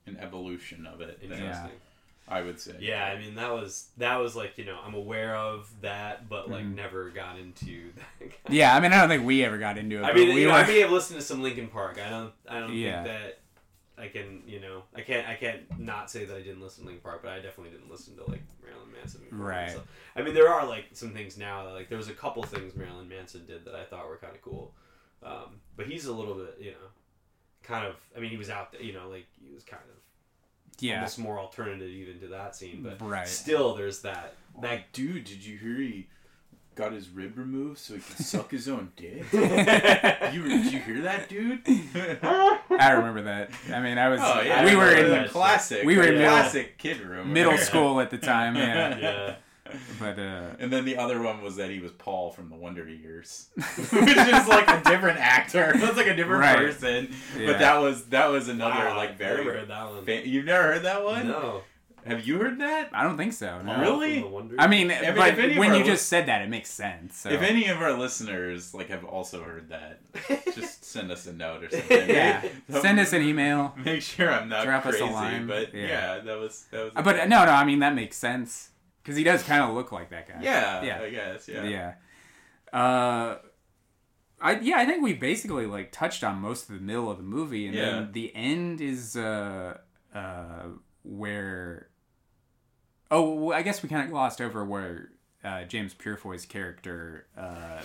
an 0.06 0.16
evolution 0.18 0.84
of 0.86 1.00
it. 1.00 1.20
Than 1.22 1.32
Interesting. 1.38 1.70
I 2.26 2.40
would 2.40 2.58
say. 2.58 2.76
Yeah, 2.80 3.04
I 3.04 3.18
mean 3.18 3.34
that 3.34 3.52
was 3.52 3.88
that 3.98 4.16
was 4.16 4.34
like 4.34 4.56
you 4.58 4.64
know 4.64 4.78
I'm 4.84 4.94
aware 4.94 5.36
of 5.36 5.70
that, 5.82 6.28
but 6.28 6.50
like 6.50 6.64
Mhm. 6.64 6.74
never 6.74 7.10
got 7.10 7.38
into. 7.38 7.90
That 8.20 8.30
yeah 8.54 8.74
i 8.74 8.80
mean 8.80 8.92
i 8.92 9.00
don't 9.00 9.08
think 9.10 9.24
we 9.26 9.44
ever 9.44 9.58
got 9.58 9.76
into 9.78 9.98
it 9.98 10.04
I 10.04 10.08
but 10.08 10.16
mean, 10.16 10.34
we 10.34 10.40
you 10.42 10.46
know, 10.48 10.54
were 10.54 10.60
I 10.60 10.66
may 10.66 10.80
have 10.80 10.90
listened 10.90 11.20
to 11.20 11.24
some 11.26 11.42
Linkin 11.42 11.68
Park. 11.68 11.98
I 12.04 12.08
don't. 12.10 12.32
I 12.48 12.60
don't 12.60 12.72
Yeah. 12.74 13.02
think 13.04 13.14
that 13.14 13.38
I 14.02 14.08
can. 14.08 14.42
You 14.46 14.60
know, 14.60 14.82
I 14.94 15.02
can't. 15.02 15.28
I 15.28 15.34
can't 15.34 15.78
not 15.78 16.10
say 16.10 16.24
that 16.24 16.34
I 16.36 16.40
didn't 16.42 16.60
listen 16.62 16.82
to 16.84 16.88
Linkin 16.88 17.02
Park, 17.02 17.20
but 17.22 17.30
I 17.32 17.36
definitely 17.36 17.70
didn't 17.70 17.90
listen 17.90 18.16
to 18.16 18.24
like 18.24 18.42
Marilyn 18.62 18.90
Manson. 18.92 19.20
Right. 19.30 19.70
So, 19.70 19.82
I 20.16 20.22
mean, 20.22 20.34
there 20.34 20.48
are 20.48 20.66
like 20.66 20.86
some 20.94 21.10
things 21.12 21.36
now. 21.38 21.64
That, 21.64 21.74
like 21.74 21.88
there 21.90 21.98
was 21.98 22.08
a 22.08 22.14
couple 22.14 22.42
things 22.42 22.74
Marilyn 22.74 23.08
Manson 23.08 23.44
did 23.46 23.64
that 23.66 23.74
I 23.74 23.84
thought 23.84 24.08
were 24.08 24.16
kind 24.16 24.34
of 24.34 24.42
cool, 24.42 24.74
um, 25.22 25.60
but 25.76 25.86
he's 25.86 26.06
a 26.06 26.12
little 26.12 26.34
bit, 26.34 26.56
you 26.58 26.70
know, 26.72 26.88
kind 27.62 27.86
of. 27.86 27.94
I 28.16 28.20
mean, 28.20 28.30
he 28.30 28.36
was 28.36 28.50
out 28.50 28.72
there. 28.72 28.82
You 28.82 28.94
know, 28.94 29.08
like 29.08 29.26
he 29.46 29.52
was 29.54 29.62
kind 29.62 29.82
of 29.88 29.96
yeah 30.80 30.96
almost 30.96 31.18
more 31.18 31.38
alternative 31.38 31.88
even 31.88 32.20
to 32.20 32.28
that 32.28 32.54
scene, 32.56 32.82
but 32.82 33.00
right 33.06 33.28
still, 33.28 33.74
there's 33.74 34.00
that. 34.02 34.34
That 34.62 34.92
dude, 34.92 35.24
did 35.24 35.44
you 35.44 35.56
hear 35.58 35.74
he 35.76 36.06
got 36.76 36.92
his 36.92 37.08
rib 37.08 37.36
removed 37.38 37.78
so 37.78 37.94
he 37.94 38.00
could 38.00 38.18
suck 38.24 38.50
his 38.50 38.68
own 38.68 38.92
dick? 38.96 39.24
You 40.32 40.42
did 40.48 40.72
you 40.72 40.80
hear 40.80 41.02
that, 41.02 41.28
dude? 41.28 41.60
I 42.22 42.92
remember 42.92 43.22
that. 43.22 43.50
I 43.72 43.80
mean, 43.80 43.98
I 43.98 44.08
was. 44.08 44.20
Oh 44.22 44.40
yeah, 44.40 44.64
we 44.64 44.74
were 44.74 44.90
in 44.92 45.10
the 45.22 45.28
classic. 45.28 45.84
We 45.84 45.96
were 45.96 46.04
in 46.04 46.14
middle- 46.14 46.30
classic 46.30 46.78
kid 46.78 47.00
room. 47.00 47.32
middle 47.32 47.56
school 47.68 48.00
at 48.00 48.10
the 48.10 48.18
time. 48.18 48.56
Yeah, 48.56 48.96
yeah. 48.98 49.34
but 50.00 50.18
uh, 50.18 50.50
And 50.58 50.72
then 50.72 50.84
the 50.84 50.96
other 50.96 51.20
one 51.22 51.42
was 51.42 51.56
that 51.56 51.70
he 51.70 51.80
was 51.80 51.92
Paul 51.92 52.30
from 52.30 52.48
the 52.50 52.56
Wonder 52.56 52.88
Years, 52.88 53.48
which 53.56 54.16
is 54.16 54.48
like 54.48 54.68
a 54.68 54.82
different 54.88 55.18
actor. 55.20 55.72
That's 55.76 55.96
like 55.96 56.06
a 56.06 56.16
different 56.16 56.40
Right. 56.42 56.56
person. 56.58 57.14
Yeah. 57.38 57.46
But 57.46 57.58
that 57.60 57.76
was 57.80 58.06
that 58.06 58.30
was 58.30 58.48
another 58.48 58.74
Wow, 58.90 58.96
like 58.96 59.18
very. 59.18 59.44
never 59.44 59.58
heard 59.58 59.68
that 59.68 59.90
one. 59.90 60.04
Fa- 60.04 60.26
You've 60.28 60.44
never 60.46 60.62
heard 60.74 60.82
that 60.84 61.04
one? 61.04 61.28
No. 61.28 61.62
Have 62.06 62.26
you 62.26 62.38
heard 62.38 62.58
that? 62.60 62.90
I 62.92 63.02
don't 63.02 63.16
think 63.16 63.32
so. 63.32 63.62
No. 63.62 63.80
Really? 63.80 64.20
From 64.20 64.48
the 64.50 64.56
I 64.60 64.66
mean, 64.66 64.88
mean, 64.88 64.98
but 65.16 65.38
if 65.38 65.56
when 65.56 65.70
you 65.72 65.78
lis- 65.78 65.86
just 65.86 66.06
said 66.10 66.26
that, 66.26 66.42
it 66.42 66.50
makes 66.50 66.68
sense. 66.70 67.16
So. 67.16 67.30
If 67.30 67.40
any 67.40 67.68
of 67.68 67.80
our 67.80 67.94
listeners 67.94 68.74
like 68.74 68.90
have 68.90 69.06
also 69.06 69.42
heard 69.42 69.70
that, 69.70 70.00
just 70.54 70.84
send 70.84 71.10
us 71.10 71.26
a 71.26 71.32
note 71.32 71.64
or 71.64 71.70
something. 71.70 72.10
yeah, 72.10 72.42
send 72.68 73.00
us 73.00 73.14
an 73.14 73.22
email. 73.22 73.74
Make 73.82 74.02
sure 74.02 74.30
I'm 74.30 74.50
not 74.50 74.64
Drop 74.66 74.84
us 74.84 74.96
a 74.96 74.98
crazy, 74.98 75.14
line. 75.14 75.46
but 75.46 75.72
Yeah. 75.74 75.86
yeah. 75.86 76.18
that 76.18 76.38
was 76.38 76.66
that 76.72 76.84
was. 76.84 76.92
Uh, 76.94 77.00
But 77.02 77.26
no, 77.26 77.42
no, 77.46 77.52
I 77.52 77.64
mean 77.64 77.78
that 77.78 77.94
makes 77.94 78.18
sense 78.18 78.68
because 79.04 79.16
he 79.16 79.22
does 79.22 79.42
kind 79.44 79.62
of 79.62 79.74
look 79.76 79.92
like 79.92 80.10
that 80.10 80.26
guy. 80.26 80.40
yeah, 80.42 80.82
Yeah. 80.82 81.00
I 81.02 81.10
guess 81.10 81.46
yeah. 81.48 81.62
Yeah. 81.64 81.92
Uh, 82.72 83.36
I 84.40 84.58
yeah, 84.60 84.78
I 84.78 84.86
think 84.86 85.02
we 85.02 85.12
basically 85.12 85.66
like 85.66 85.92
touched 85.92 86.24
on 86.24 86.38
most 86.40 86.68
of 86.68 86.74
the 86.74 86.80
middle 86.80 87.08
of 87.10 87.18
the 87.18 87.22
movie, 87.22 87.66
and 87.66 87.74
Yeah. 87.76 87.90
then 87.90 88.12
the 88.12 88.34
end 88.34 88.80
is 88.80 89.16
uh 89.16 89.78
uh 90.14 90.62
where. 91.04 91.88
Oh, 93.10 93.34
well, 93.34 93.56
I 93.56 93.62
guess 93.62 93.82
we 93.82 93.88
kind 93.88 94.02
of 94.02 94.10
glossed 94.10 94.40
over 94.40 94.64
where 94.64 95.10
uh, 95.44 95.64
James 95.64 95.94
Purefoy's 95.94 96.46
character, 96.46 97.26
uh, 97.36 97.80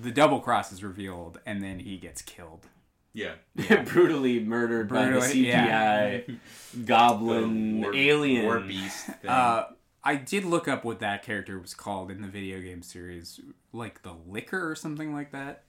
the 0.00 0.12
double 0.12 0.38
cross 0.38 0.70
is 0.70 0.84
revealed, 0.84 1.40
and 1.46 1.62
then 1.62 1.80
he 1.80 1.96
gets 1.96 2.22
killed. 2.22 2.66
yeah. 3.14 3.32
brutally 3.86 4.38
murdered 4.38 4.88
by 4.88 5.06
the 5.06 5.10
Brutally, 5.12 5.44
CGI 5.46 6.38
goblin 6.84 7.80
The 7.80 7.86
war- 7.86 7.94
alien. 7.96 8.44
war 8.44 8.60
beast. 8.60 9.06
Thing. 9.06 9.30
Uh, 9.30 9.64
I 10.04 10.16
did 10.16 10.44
look 10.44 10.66
up 10.68 10.84
what 10.84 10.98
that 11.00 11.22
character 11.22 11.58
was 11.58 11.74
called 11.74 12.10
in 12.10 12.22
the 12.22 12.28
video 12.28 12.60
game 12.60 12.82
series, 12.82 13.40
like 13.72 14.02
the 14.02 14.14
Licker 14.26 14.68
or 14.70 14.74
something 14.74 15.14
like 15.14 15.30
that. 15.32 15.62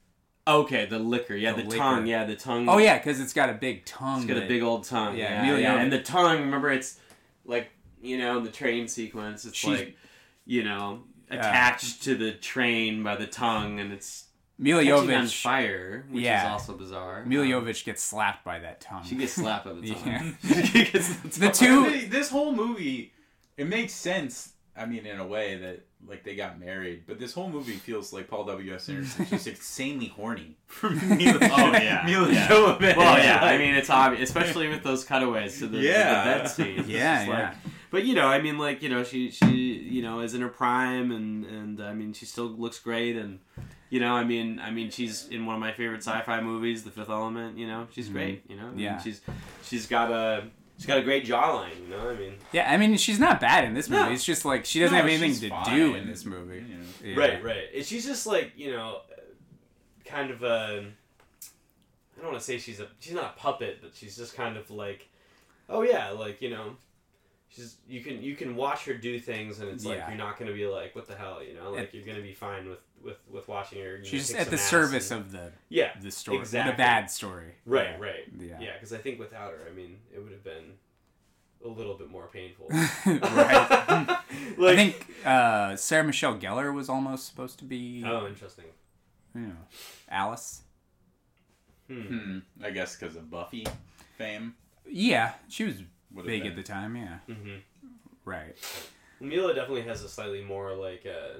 Okay, 0.48 0.86
the 0.86 1.00
Licker. 1.00 1.36
Yeah, 1.36 1.54
The 1.54 1.62
the, 1.64 1.70
Licker. 1.70 1.78
tongue. 1.80 2.06
Yeah, 2.08 2.26
the 2.26 2.36
tongue. 2.36 2.68
Oh 2.68 2.78
yeah, 2.78 2.98
because 2.98 3.20
it's 3.20 3.34
got 3.34 3.50
a 3.50 3.54
big 3.54 3.86
tongue. 3.86 4.24
It's 4.24 4.34
got 4.34 4.44
a 4.44 4.48
big 4.48 4.62
old 4.64 4.84
tongue. 4.86 5.16
Yeah, 5.18 5.46
Yeah, 5.46 5.58
yeah. 5.58 5.76
And 5.82 5.92
the 5.92 6.02
tongue, 6.02 6.40
remember, 6.42 6.72
it's 6.72 7.00
like, 7.46 7.70
you 8.02 8.18
know, 8.18 8.40
the 8.42 8.50
train 8.50 8.88
sequence, 8.88 9.46
it's 9.46 9.56
She's- 9.58 9.80
like, 9.80 9.98
you 10.46 10.64
know, 10.64 11.04
attached 11.30 12.04
to 12.04 12.16
the 12.16 12.34
train 12.34 13.04
by 13.04 13.16
the 13.16 13.26
tongue, 13.28 13.80
and 13.80 13.94
it's 13.94 14.26
Milla 14.58 14.84
catching 14.84 15.14
on 15.14 15.28
fire, 15.28 16.06
which 16.10 16.24
Yeah. 16.24 16.46
is 16.48 16.52
also 16.52 16.74
bizarre. 16.78 17.24
Milla 17.26 17.58
Um, 17.58 17.66
gets 17.66 18.04
slapped 18.04 18.44
by 18.44 18.60
that 18.60 18.82
tongue. 18.82 19.04
She 19.06 19.16
gets 19.16 19.34
slapped 19.34 19.66
by 19.66 19.74
the 19.74 19.90
tongue. 19.94 20.38
Yeah. 20.44 20.62
she 20.66 20.86
gets 20.86 21.16
the, 21.18 21.28
The 21.40 21.50
two- 21.52 22.08
this 22.08 22.30
whole 22.30 22.54
movie, 22.54 23.14
it 23.58 23.68
makes 23.68 23.94
sense. 23.94 24.54
I 24.76 24.86
mean, 24.88 25.06
in 25.06 25.20
a 25.20 25.28
way 25.28 25.58
that 25.58 25.86
like 26.08 26.24
they 26.24 26.36
got 26.36 26.60
married, 26.60 27.04
but 27.08 27.20
this 27.20 27.32
whole 27.34 27.48
movie 27.50 27.74
feels 27.74 28.12
like 28.12 28.28
Paul 28.28 28.44
W. 28.46 28.74
S. 28.74 28.90
Anderson 28.90 29.24
is 29.26 29.30
just 29.30 29.48
insanely 29.54 30.08
horny 30.08 30.58
for 30.66 30.90
Milla. 30.90 31.38
Oh, 31.42 31.72
yeah. 31.74 32.02
Milla 32.06 32.32
Yeah. 32.32 32.48
Jovovich. 32.48 32.98
Well, 32.98 33.18
yeah, 33.20 33.40
I 33.44 33.58
mean, 33.60 33.76
it's 33.76 33.90
obvious, 33.92 34.28
especially 34.30 34.68
with 34.68 34.82
those 34.84 35.04
cutaways 35.06 35.60
to 35.60 35.68
the, 35.68 35.78
Yeah. 35.78 36.24
the 36.24 36.40
bed 36.40 36.48
scene. 36.50 36.86
Yeah, 36.88 37.24
yeah. 37.24 37.30
like- 37.30 37.56
but 37.92 38.04
you 38.06 38.16
know, 38.16 38.26
I 38.26 38.42
mean, 38.42 38.58
like 38.58 38.82
you 38.82 38.90
know, 38.90 39.04
she 39.04 39.30
she 39.30 39.46
you 39.46 40.02
know 40.02 40.22
is 40.22 40.34
in 40.34 40.42
her 40.42 40.50
prime, 40.50 41.12
and 41.12 41.46
and 41.46 41.80
I 41.80 41.94
mean, 41.94 42.12
she 42.14 42.26
still 42.26 42.48
looks 42.48 42.80
great, 42.80 43.16
and 43.16 43.38
you 43.92 44.00
know, 44.00 44.16
I 44.16 44.24
mean, 44.24 44.58
I 44.60 44.72
mean, 44.72 44.90
she's 44.90 45.28
in 45.28 45.46
one 45.46 45.54
of 45.54 45.62
my 45.62 45.72
favorite 45.74 46.00
sci-fi 46.04 46.42
movies, 46.42 46.84
The 46.84 46.90
Fifth 46.90 47.12
Element. 47.12 47.56
You 47.60 47.68
know, 47.68 47.86
she's 47.92 48.10
great. 48.10 48.50
You 48.50 48.56
know, 48.56 48.64
I 48.64 48.66
mean, 48.72 48.74
Mm-hmm. 48.74 48.80
Yeah. 48.80 48.98
she's 49.00 49.22
she's 49.64 49.86
got 49.86 50.10
a 50.10 50.46
she's 50.84 50.88
got 50.88 50.98
a 50.98 51.02
great 51.02 51.26
jawline. 51.26 51.70
You 51.82 51.96
know, 51.96 52.10
I 52.10 52.14
mean, 52.16 52.34
yeah, 52.52 52.70
I 52.70 52.76
mean 52.76 52.98
she's 52.98 53.20
not 53.20 53.40
bad 53.40 53.64
in 53.64 53.74
this 53.74 53.90
movie. 53.90 54.04
No. 54.04 54.12
It's 54.12 54.26
just 54.26 54.44
like 54.44 54.66
she 54.66 54.82
doesn't 54.82 54.94
No, 54.94 55.02
have 55.02 55.10
anything 55.10 55.34
to 55.40 55.50
fine. 55.50 55.76
do 55.78 55.96
in 55.96 56.08
this 56.08 56.26
movie. 56.26 56.60
know. 56.62 56.78
Yeah. 57.02 57.16
right, 57.18 57.42
right. 57.44 57.64
And 57.74 57.86
she's 57.86 58.06
just 58.06 58.28
like 58.28 58.52
you 58.58 58.72
know, 58.72 59.00
kind 60.06 60.30
of 60.30 60.44
a. 60.44 60.86
I 62.18 62.22
don't 62.22 62.32
want 62.32 62.38
to 62.40 62.46
say 62.46 62.58
she's 62.58 62.82
a 62.82 62.88
she's 63.00 63.14
not 63.14 63.36
a 63.38 63.40
puppet, 63.40 63.80
but 63.82 63.92
she's 63.96 64.18
just 64.18 64.36
kind 64.36 64.58
of 64.58 64.70
like, 64.70 65.08
oh 65.70 65.84
yeah, 65.84 66.10
like 66.10 66.42
you 66.42 66.50
know, 66.50 66.76
she's 67.56 67.78
you 67.88 68.02
can 68.02 68.22
you 68.22 68.36
can 68.36 68.56
watch 68.56 68.86
her 68.86 68.94
do 68.94 69.20
things 69.20 69.60
and 69.60 69.70
it's 69.70 69.86
like 69.86 69.98
Yeah. 69.98 70.10
you're 70.10 70.18
not 70.18 70.38
gonna 70.40 70.54
be 70.54 70.66
like 70.66 70.96
what 70.96 71.08
the 71.08 71.16
hell 71.16 71.42
you 71.44 71.54
know 71.54 71.72
like 71.72 71.94
you're 71.94 72.06
gonna 72.06 72.22
be 72.22 72.34
fine 72.34 72.68
with 72.70 72.80
with 73.04 73.18
with 73.30 73.48
watching 73.48 73.80
her. 73.82 73.92
you 73.94 73.98
know, 74.00 74.04
She's 74.04 74.28
just 74.30 74.40
at 74.40 74.50
the 74.50 74.58
service 74.58 75.12
and- 75.12 75.22
of 75.22 75.32
the 75.32 75.52
yeah 75.70 75.92
the 76.02 76.12
story, 76.12 76.40
exactly. 76.40 76.72
the 76.72 76.78
bad 76.78 77.12
story. 77.12 77.54
right 77.66 77.90
Yeah. 77.92 77.98
right 78.06 78.24
Yeah. 78.40 78.60
yeah 78.60 78.74
because 78.74 78.94
I 78.94 78.98
think 78.98 79.20
without 79.20 79.52
her 79.52 79.68
I 79.70 79.74
mean 79.74 79.98
it 80.14 80.20
would 80.20 80.32
have 80.32 80.44
been 80.44 80.74
a 81.66 81.68
little 81.70 81.94
bit 81.98 82.10
more 82.10 82.28
painful. 82.28 82.68
right. 83.06 84.08
like, 84.58 84.74
I 84.74 84.76
think 84.76 85.08
uh, 85.26 85.78
Sarah 85.78 86.04
Michelle 86.04 86.38
Gellar 86.38 86.74
was 86.74 86.90
almost 86.90 87.26
supposed 87.26 87.58
to 87.60 87.64
be, 87.64 88.04
oh 88.06 88.28
interesting. 88.28 88.66
you 89.34 89.42
know, 89.48 89.56
Alice. 90.10 90.64
Hmm. 91.88 92.02
Hmm. 92.02 92.40
I 92.62 92.72
guess 92.72 92.98
because 92.98 93.16
of 93.16 93.30
Buffy 93.32 93.66
fame. 94.18 94.56
Yeah, 94.86 95.34
she 95.48 95.64
was 95.64 95.76
Would've 95.76 95.88
big 96.22 96.44
been. 96.44 96.52
at 96.52 96.56
the 96.56 96.64
time. 96.64 96.96
Yeah, 96.96 97.18
hmm 97.28 97.56
right. 98.26 98.56
Milla 99.20 99.54
definitely 99.54 99.84
has 99.84 100.04
a 100.04 100.10
slightly 100.10 100.44
more 100.44 100.74
like 100.76 101.06
a 101.06 101.38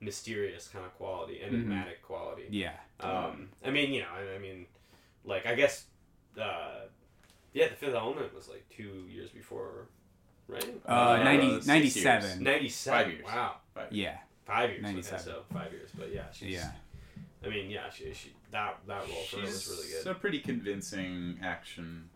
mysterious 0.00 0.68
kind 0.68 0.84
of 0.84 0.94
quality, 0.96 1.40
enigmatic 1.42 2.02
quality. 2.02 2.44
Yeah, 2.50 2.72
Um, 3.00 3.48
I 3.64 3.70
mean, 3.70 3.92
you 3.92 4.00
know, 4.00 4.06
I, 4.14 4.36
I 4.36 4.38
mean, 4.38 4.66
like 5.24 5.46
I 5.46 5.54
guess, 5.54 5.84
uh, 6.40 6.86
yeah, 7.52 7.68
the 7.68 7.74
Fifth 7.74 7.94
Element 7.94 8.34
was 8.34 8.48
like 8.48 8.64
two 8.74 9.04
years 9.08 9.30
before, 9.30 9.88
right? 10.46 10.64
uh, 10.88 10.90
Uh, 10.90 11.24
90, 11.24 11.54
six 11.56 11.66
97. 11.66 12.44
Ninety-seven. 12.44 12.98
Five 13.04 13.12
years. 13.12 13.24
Wow, 13.26 13.56
Yeah, 13.90 14.18
five 14.46 14.70
years. 14.70 14.82
97. 14.82 15.14
Okay, 15.20 15.24
so 15.24 15.54
five 15.54 15.72
years, 15.72 15.90
but 15.98 16.12
yeah, 16.12 16.22
she's, 16.32 16.54
yeah. 16.54 16.70
I 17.44 17.48
mean, 17.48 17.70
yeah, 17.70 17.90
she, 17.90 18.12
she 18.14 18.32
that 18.50 18.78
that 18.86 19.06
role 19.08 19.22
for 19.30 19.36
her 19.38 19.42
was 19.42 19.68
really 19.68 19.88
good. 20.04 20.10
a 20.10 20.14
pretty 20.14 20.38
convincing 20.40 21.38
action 21.42 22.08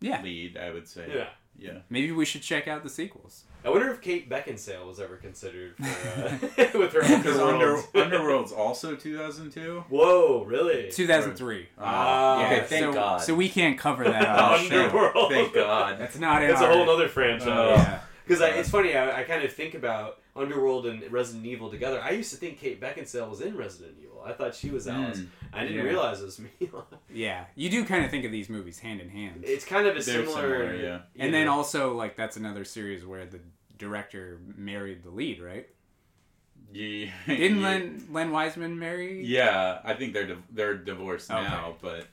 Yeah. 0.00 0.22
lead, 0.22 0.56
I 0.56 0.70
would 0.72 0.88
say. 0.88 1.06
yeah. 1.14 1.28
Yeah. 1.58 1.78
Maybe 1.88 2.12
we 2.12 2.24
should 2.24 2.42
check 2.42 2.68
out 2.68 2.82
the 2.82 2.90
sequels. 2.90 3.44
I 3.64 3.70
wonder 3.70 3.90
if 3.90 4.00
Kate 4.00 4.30
Beckinsale 4.30 4.86
was 4.86 5.00
ever 5.00 5.16
considered 5.16 5.76
for, 5.76 5.84
uh, 5.84 6.38
with 6.78 6.92
her 6.92 7.00
Because 7.00 7.38
Under, 7.38 7.76
Underworld. 7.76 7.88
Underworld's 7.94 8.52
also 8.52 8.94
2002. 8.94 9.84
Whoa, 9.88 10.44
really? 10.44 10.90
2003. 10.90 11.68
Ah, 11.78 12.40
yeah, 12.40 12.46
okay, 12.46 12.66
thank 12.66 12.84
so, 12.84 12.92
God. 12.92 13.22
So 13.22 13.34
we 13.34 13.48
can't 13.48 13.78
cover 13.78 14.04
that 14.04 14.28
on 14.38 14.60
show. 14.66 14.84
Underworld. 14.84 15.32
Thank 15.32 15.54
God. 15.54 15.98
That's 15.98 16.18
not 16.18 16.42
it. 16.42 16.48
That's 16.48 16.62
our... 16.62 16.70
a 16.70 16.74
whole 16.74 16.90
other 16.90 17.08
franchise. 17.08 17.48
Yeah. 17.48 18.00
Because 18.24 18.40
it's 18.56 18.70
funny, 18.70 18.94
I, 18.94 19.20
I 19.20 19.24
kind 19.24 19.44
of 19.44 19.52
think 19.52 19.74
about 19.74 20.20
Underworld 20.34 20.86
and 20.86 21.10
Resident 21.10 21.46
Evil 21.46 21.70
together. 21.70 22.00
I 22.02 22.10
used 22.10 22.32
to 22.32 22.36
think 22.36 22.58
Kate 22.58 22.80
Beckinsale 22.80 23.28
was 23.30 23.40
in 23.40 23.56
Resident 23.56 23.96
Evil. 24.02 24.15
I 24.26 24.32
thought 24.32 24.54
she 24.54 24.70
was 24.70 24.86
Alice. 24.88 25.18
Mm, 25.20 25.26
I 25.52 25.60
didn't 25.62 25.76
yeah. 25.76 25.82
realize 25.82 26.20
it 26.20 26.24
was 26.24 26.40
Milla. 26.60 26.84
Yeah, 27.12 27.44
you 27.54 27.70
do 27.70 27.84
kind 27.84 28.04
of 28.04 28.10
think 28.10 28.24
of 28.24 28.32
these 28.32 28.48
movies 28.48 28.78
hand 28.78 29.00
in 29.00 29.08
hand. 29.08 29.42
It's 29.44 29.64
kind 29.64 29.86
of 29.86 29.92
a 29.96 30.00
They're 30.00 30.24
similar, 30.26 30.40
similar, 30.42 30.74
yeah. 30.74 30.94
you 31.14 31.24
and 31.24 31.32
then 31.32 31.48
also, 31.48 31.94
like, 31.94 32.16
that's 32.16 32.36
another 32.36 32.64
series 32.64 33.04
where 33.06 33.24
the 33.26 33.40
director 33.78 34.40
married 34.56 35.02
the 35.02 35.10
lead, 35.10 35.40
right? 35.40 35.68
Yeah. 36.72 37.10
Didn't 37.26 37.58
yeah. 37.60 37.62
Len, 37.68 38.06
Len 38.10 38.30
Wiseman 38.32 38.78
marry? 38.78 39.24
Yeah, 39.24 39.78
I 39.84 39.94
think 39.94 40.12
they're 40.12 40.26
div- 40.26 40.42
they're 40.50 40.74
divorced 40.76 41.30
Okay. 41.30 41.42
now, 41.42 41.76
but 41.80 42.06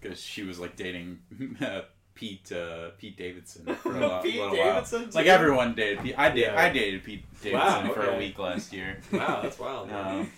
because 0.00 0.20
she 0.20 0.42
was 0.42 0.58
like 0.58 0.76
dating 0.76 1.20
uh, 1.60 1.82
Pete 2.14 2.50
uh, 2.52 2.90
Pete 2.98 3.16
Davidson 3.16 3.64
for 3.76 3.96
a 3.96 4.06
lot, 4.06 4.22
Pete 4.24 4.34
little 4.36 4.54
Davidson, 4.56 5.02
while. 5.02 5.10
Like 5.14 5.26
everyone 5.26 5.74
did. 5.74 6.00
Pete- 6.00 6.18
I 6.18 6.28
did. 6.30 6.40
Yeah. 6.40 6.60
I 6.60 6.70
dated 6.70 7.04
Pete 7.04 7.24
Davidson 7.42 7.88
Wow, 7.88 7.92
for 7.94 8.04
a 8.10 8.18
week 8.18 8.38
last 8.38 8.72
year. 8.72 8.98
wow, 9.12 9.40
that's 9.42 9.58
wild. 9.58 9.90
Um, 9.90 10.30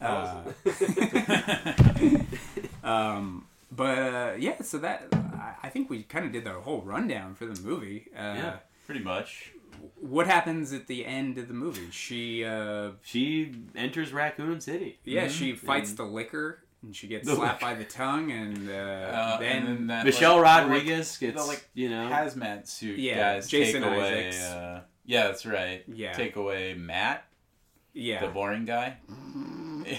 Uh, 0.00 0.42
um, 2.84 3.46
but 3.70 3.98
uh, 3.98 4.32
yeah, 4.38 4.62
so 4.62 4.78
that 4.78 5.08
I- 5.12 5.54
I 5.64 5.68
think 5.70 5.90
we 5.90 6.02
kind 6.02 6.24
of 6.24 6.32
did 6.32 6.44
the 6.44 6.52
whole 6.52 6.82
rundown 6.82 7.34
for 7.34 7.46
the 7.46 7.60
movie. 7.60 8.06
Uh, 8.14 8.20
Yeah. 8.36 8.56
pretty 8.86 9.02
much. 9.02 9.52
What 10.00 10.26
happens 10.26 10.72
at 10.72 10.86
the 10.86 11.04
end 11.06 11.38
of 11.38 11.46
the 11.48 11.54
movie? 11.54 11.90
She, 11.90 12.44
uh, 12.44 12.92
she 13.02 13.54
enters 13.76 14.12
Raccoon 14.12 14.60
City. 14.60 14.98
yeah, 15.04 15.26
Mhm. 15.26 15.30
she 15.30 15.52
fights 15.54 15.90
And- 15.90 15.98
the 15.98 16.04
Licker 16.04 16.62
and 16.82 16.94
she 16.94 17.06
gets 17.08 17.28
slapped 17.28 17.60
Licker. 17.62 17.74
by 17.74 17.78
the 17.78 17.84
tongue, 17.84 18.30
and 18.30 18.70
uh, 18.70 18.72
Uh, 18.72 19.38
then, 19.38 19.56
and 19.58 19.66
then 19.66 19.86
that, 19.88 20.04
Michelle 20.04 20.36
like, 20.40 20.62
Rodriguez 20.62 21.16
gets, 21.18 21.36
the, 21.36 21.44
like, 21.44 21.68
you 21.74 21.90
know, 21.90 22.08
hazmat 22.08 22.68
suit 22.68 22.98
Yeah, 23.00 23.34
guys 23.34 23.48
Jason 23.48 23.82
take 23.82 23.90
away. 23.92 24.28
Isaacs. 24.28 24.42
Uh, 24.44 24.80
yeah, 25.04 25.24
that's 25.26 25.44
right. 25.44 25.82
Yeah. 25.88 26.12
Take 26.12 26.36
away 26.36 26.74
Matt, 26.74 27.24
yeah, 28.00 28.20
the 28.20 28.28
boring 28.28 28.64
guy. 28.64 28.96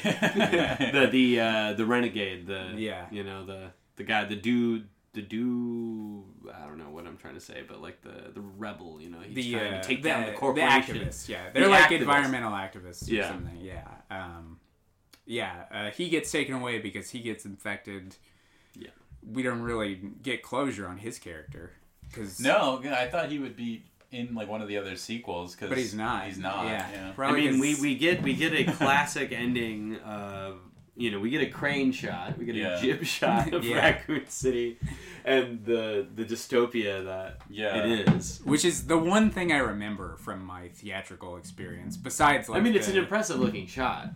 the 0.03 1.09
the 1.11 1.39
uh, 1.39 1.73
the 1.73 1.85
renegade, 1.85 2.47
the 2.47 2.73
Yeah. 2.77 3.05
you 3.11 3.23
know 3.23 3.45
the 3.45 3.71
the 3.95 4.03
guy, 4.03 4.26
the 4.26 4.35
dude, 4.35 4.88
the 5.13 5.21
dude. 5.21 6.23
I 6.53 6.65
don't 6.65 6.77
know 6.77 6.89
what 6.89 7.05
I'm 7.07 7.17
trying 7.17 7.35
to 7.35 7.39
say, 7.41 7.63
but 7.67 7.81
like 7.81 8.01
the 8.01 8.31
the 8.34 8.41
rebel, 8.41 8.99
you 9.01 9.09
know, 9.09 9.19
he's 9.19 9.35
the 9.35 9.53
trying 9.53 9.73
uh, 9.73 9.81
to 9.81 9.88
take 9.88 10.03
the, 10.03 10.09
down 10.09 10.26
the 10.26 10.34
corporation. 10.34 10.97
the 10.97 11.05
activists. 11.05 11.27
Yeah, 11.30 11.49
they're 11.53 11.63
The 11.63 11.69
like 11.69 11.89
activists. 11.89 11.99
environmental 12.01 12.51
activists 12.51 13.09
or 13.09 13.13
Yeah. 13.15 13.30
something. 13.30 13.57
Yeah, 13.61 13.88
um, 14.11 14.59
yeah. 15.26 15.63
Uh, 15.71 15.89
he 15.91 16.09
gets 16.09 16.31
taken 16.31 16.55
away 16.55 16.80
because 16.80 17.09
he 17.09 17.19
gets 17.21 17.45
infected. 17.45 18.15
Yeah. 18.76 18.89
we 19.27 19.43
don't 19.43 19.61
really 19.61 19.95
get 20.21 20.41
closure 20.43 20.88
on 20.88 20.97
his 20.97 21.19
character 21.19 21.73
because 22.07 22.39
no, 22.39 22.81
I 22.85 23.07
thought 23.07 23.30
he 23.30 23.38
would 23.39 23.55
be 23.57 23.84
in 24.11 24.34
like 24.36 24.48
one 24.48 24.61
of 24.61 24.68
the 24.68 24.77
other 24.77 24.95
sequels, 24.95 25.56
cause 25.56 25.69
but 25.69 25.77
he's 25.77 25.94
not. 25.94 26.26
He's 26.27 26.38
not. 26.40 26.65
Yeah, 26.65 26.88
Yeah. 27.18 27.26
I 27.26 27.31
mean, 27.31 27.60
we, 27.60 27.73
'cause- 27.73 27.81
we 27.81 27.95
get 27.95 28.22
we 28.23 28.34
get 28.34 28.53
a 28.53 28.64
classic 28.72 29.31
ending 29.31 29.98
of 29.98 30.57
you 30.95 31.11
know 31.11 31.19
we 31.19 31.30
get 31.30 31.41
a 31.41 31.49
crane 31.49 31.91
shot, 31.91 32.38
we 32.38 32.45
get 32.45 32.56
Yeah. 32.56 32.77
a 32.77 32.81
jib 32.81 33.03
shot 33.06 33.53
of 33.53 33.64
Yeah. 33.65 33.77
Raccoon 33.77 34.27
City, 34.27 34.77
and 35.23 35.64
the 35.64 36.07
the 36.15 36.26
dystopia 36.26 37.06
that 37.06 37.38
Yeah. 37.49 37.86
it 37.86 38.10
is. 38.10 38.41
which 38.44 38.65
is 38.65 38.88
the 38.88 38.98
one 38.98 39.30
thing 39.30 39.52
I 39.52 39.57
remember 39.60 40.18
from 40.18 40.44
my 40.44 40.69
theatrical 40.69 41.38
experience. 41.38 41.95
Besides, 41.95 42.49
like, 42.49 42.60
I 42.60 42.61
mean, 42.64 42.76
it's 42.76 42.88
the- 42.88 42.94
an 42.94 42.99
impressive 42.99 43.40
looking 43.40 43.68
shot. 43.68 44.10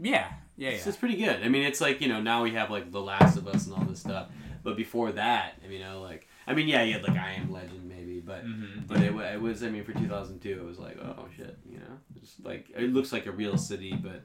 yeah, 0.00 0.32
yeah, 0.58 0.70
It's, 0.70 0.84
yeah. 0.84 0.88
it's 0.90 0.98
pretty 0.98 1.16
good. 1.16 1.42
I 1.42 1.48
mean, 1.48 1.62
it's 1.62 1.80
like 1.80 2.00
you 2.02 2.08
know 2.08 2.20
now 2.20 2.42
we 2.42 2.50
have 2.52 2.70
like 2.70 2.90
The 2.92 3.00
Last 3.00 3.36
of 3.38 3.46
Us 3.48 3.66
and 3.66 3.74
all 3.74 3.84
this 3.84 4.00
stuff, 4.00 4.26
but 4.64 4.76
before 4.76 5.12
that, 5.12 5.54
I 5.64 5.68
mean, 5.68 5.78
you 5.78 5.84
know, 5.84 6.02
like 6.02 6.26
I 6.48 6.52
mean, 6.54 6.68
yeah, 6.68 6.82
you 6.82 6.92
had 6.94 7.02
like 7.02 7.16
I 7.16 7.32
Am 7.32 7.50
Legend 7.50 7.88
maybe, 7.88 8.05
but 8.26 8.44
Mhm. 8.44 8.86
but 8.86 8.98
it, 9.00 9.14
it 9.14 9.40
was 9.40 9.62
I 9.62 9.70
mean 9.70 9.84
for 9.84 9.92
2002, 9.92 10.50
it 10.50 10.64
was 10.64 10.78
like 10.78 10.98
oh 11.00 11.26
shit, 11.36 11.56
you 11.70 11.78
know, 11.78 11.98
it's 12.16 12.34
like 12.42 12.68
it 12.76 12.92
looks 12.92 13.12
like 13.12 13.26
a 13.26 13.32
real 13.32 13.56
city, 13.56 13.92
but 13.94 14.22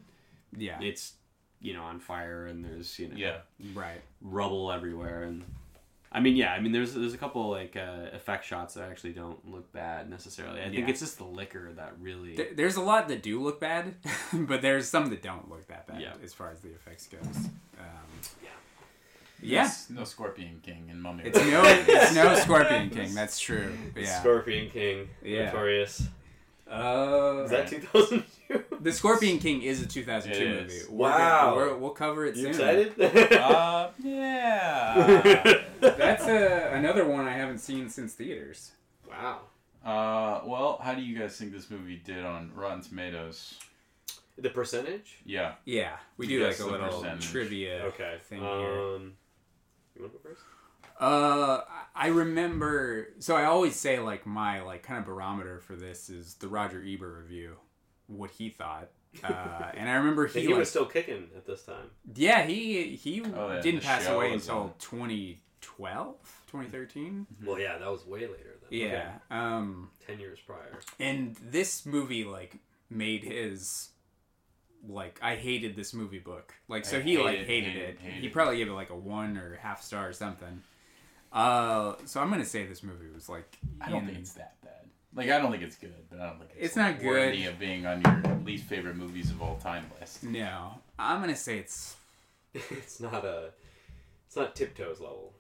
yeah, 0.58 0.80
it's 0.82 1.14
you 1.62 1.74
know 1.74 1.84
on 1.84 2.00
fire 2.00 2.48
and 2.48 2.66
there's 2.66 2.98
you 3.00 3.08
know 3.10 3.16
Yeah. 3.16 3.38
right. 3.74 4.02
rubble 4.22 4.72
everywhere 4.72 5.24
and. 5.24 5.44
I 6.14 6.20
mean, 6.20 6.36
yeah. 6.36 6.52
I 6.52 6.60
mean, 6.60 6.74
there's 6.74 6.94
there's 6.94 7.14
a 7.14 7.18
couple 7.18 7.50
like 7.50 7.78
uh, 7.78 8.08
effect 8.12 8.44
shots 8.44 8.74
that 8.74 8.90
actually 8.90 9.14
don't 9.14 9.50
look 9.50 9.72
bad 9.72 10.10
necessarily. 10.10 10.62
I 10.62 10.70
think 10.70 10.90
it's 10.90 11.00
just 11.00 11.18
the 11.18 11.24
Licker 11.24 11.72
that 11.78 11.94
really. 12.02 12.36
Th- 12.36 12.54
There's 12.54 12.76
a 12.76 12.82
lot 12.82 13.08
that 13.08 13.24
do 13.24 13.42
look 13.42 13.62
bad, 13.62 13.96
but 14.34 14.62
there's 14.62 14.90
some 14.90 15.10
that 15.12 15.22
don't 15.22 15.50
look 15.50 15.66
that 15.68 15.88
bad 15.88 16.02
Yeah. 16.02 16.12
as 16.22 16.34
far 16.34 16.52
as 16.52 16.60
the 16.60 16.68
effects 16.68 17.08
goes. 17.08 17.48
Um, 17.80 17.86
yeah, 19.42 19.64
Yes, 19.64 19.90
no 19.90 20.04
Scorpion 20.04 20.60
King 20.64 20.88
and 20.92 21.02
Mummy. 21.02 21.24
it's 21.26 21.38
no, 21.38 21.64
it's 21.66 22.14
no 22.16 22.36
Scorpion 22.36 22.90
King. 22.90 23.14
That's 23.16 23.40
true. 23.40 23.72
Yeah. 23.96 24.20
Scorpion 24.20 24.70
King, 24.70 25.10
Yeah. 25.24 25.46
notorious. 25.46 26.04
Uh, 26.70 27.42
Is 27.44 27.52
that 27.52 27.68
2002? 27.68 28.64
the 28.82 28.92
Scorpion 28.94 29.40
King 29.40 29.62
is 29.62 29.82
a 29.82 29.86
2002 29.86 30.42
It 30.42 30.48
movie. 30.62 30.74
is. 30.74 30.90
We're 30.90 31.10
Wow. 31.10 31.42
gonna- 31.50 31.56
we're- 31.58 31.74
we'll 31.80 31.90
cover 31.92 32.26
it 32.26 32.36
You 32.38 32.54
soon. 32.54 32.88
excited? 32.96 33.32
Uh, 33.34 33.90
yeah. 34.02 35.58
That's 35.82 36.24
uh, 36.26 36.70
another 36.74 37.06
one 37.06 37.28
I 37.28 37.34
haven't 37.34 37.58
seen 37.60 37.90
since 37.90 38.14
theaters. 38.14 38.72
wow. 39.10 39.42
uh, 39.84 40.42
well, 40.46 40.80
how 40.82 40.94
do 40.94 41.02
you 41.02 41.18
guys 41.20 41.36
think 41.36 41.52
this 41.52 41.70
movie 41.70 41.98
did 42.06 42.24
on 42.24 42.52
Rotten 42.56 42.82
Tomatoes? 42.82 43.56
The 44.38 44.50
percentage? 44.50 45.18
Yeah. 45.26 45.56
Yeah, 45.66 45.98
we 46.18 46.26
do 46.28 46.46
like 46.46 46.58
a 46.60 46.66
little 46.66 46.88
percentage. 47.02 47.30
trivia 47.32 47.84
Okay. 47.88 48.16
thing 48.30 48.40
here. 48.40 49.00
You 50.02 50.08
want 50.08 50.14
to 50.14 50.20
go 50.20 50.30
first? 50.30 50.42
Uh, 51.00 51.62
I 51.96 52.08
remember. 52.08 53.08
So 53.20 53.36
I 53.36 53.46
always 53.46 53.76
say 53.76 54.00
like 54.00 54.26
my 54.26 54.62
like 54.62 54.84
kind 54.84 55.00
of 55.00 55.06
barometer 55.06 55.60
for 55.60 55.76
this 55.76 56.10
is 56.10 56.36
the 56.36 56.48
Roger 56.48 56.84
Ebert 56.86 57.18
review, 57.24 57.56
what 58.08 58.32
he 58.32 58.50
thought. 58.50 58.90
Uh, 59.24 59.72
and 59.74 59.90
I 59.90 59.94
remember 59.96 60.26
And 60.26 60.34
he, 60.34 60.42
he 60.42 60.48
like, 60.50 60.60
was 60.60 60.70
still 60.70 60.86
kicking 60.86 61.30
at 61.36 61.46
this 61.46 61.64
time. 61.64 61.90
yeah 62.16 62.44
he 62.44 62.96
he 62.96 63.22
Oh, 63.36 63.54
yeah, 63.54 63.62
didn't 63.62 63.84
pass 63.84 64.08
away 64.08 64.32
until 64.34 64.56
on. 64.58 64.74
2012, 64.80 66.16
2013. 66.48 67.28
Well, 67.46 67.60
yeah, 67.60 67.78
that 67.78 67.92
was 67.92 68.06
way 68.06 68.22
later 68.22 68.56
than 68.62 68.80
Yeah. 68.80 69.14
Um, 69.30 69.90
ten 70.06 70.20
years 70.20 70.40
prior. 70.46 70.80
and 71.00 71.36
this 71.44 71.86
movie 71.86 72.24
like 72.24 72.58
made 72.90 73.24
his 73.24 73.90
like 74.88 75.20
I 75.22 75.36
hated 75.36 75.76
this 75.76 75.94
movie 75.94 76.20
book. 76.20 76.54
Like 76.68 76.86
so 76.86 76.98
I 76.98 77.02
he 77.02 77.18
like 77.18 77.38
hated- 77.40 77.48
hated, 77.48 77.70
hated- 77.74 77.90
it. 77.90 78.00
hated 78.00 78.22
he 78.22 78.30
probably 78.30 78.58
gave 78.58 78.68
it 78.68 78.74
like 78.74 78.90
a 78.90 78.96
one 78.96 79.38
or 79.38 79.58
half 79.62 79.82
star 79.82 80.08
or 80.10 80.14
something. 80.14 80.62
Uh, 81.32 81.94
so 82.06 82.20
I'm 82.20 82.30
gonna 82.30 82.44
say 82.46 82.66
this 82.66 82.84
movie 82.84 83.08
was 83.14 83.30
like 83.30 83.58
I 83.80 83.90
don't 83.90 84.02
in- 84.02 84.06
think 84.08 84.20
it's 84.20 84.34
that 84.34 84.56
bad. 84.62 84.72
Like, 85.14 85.30
I 85.30 85.40
don't 85.40 85.52
think 85.52 85.62
it's 85.64 85.76
good, 85.76 85.94
but 86.10 86.22
I 86.22 86.28
don't 86.30 86.40
think 86.40 86.52
it's, 86.56 86.68
It's 86.68 86.76
not 86.78 87.02
worthy 87.04 87.40
good. 87.44 87.50
of 87.50 87.60
being 87.60 87.86
on 87.86 88.02
your 88.02 88.38
least 88.46 88.64
favorite 88.64 88.96
movies 88.96 89.30
of 89.30 89.42
all 89.42 89.58
time 89.58 89.86
list. 90.00 90.24
no. 90.24 90.76
I'm 90.98 91.20
gonna 91.20 91.36
say 91.36 91.58
it's 91.58 91.96
it's 92.54 93.00
not 93.00 93.26
a. 93.26 93.50
It's 94.28 94.36
not 94.38 94.56
tiptoes 94.56 95.00
level. 95.02 95.34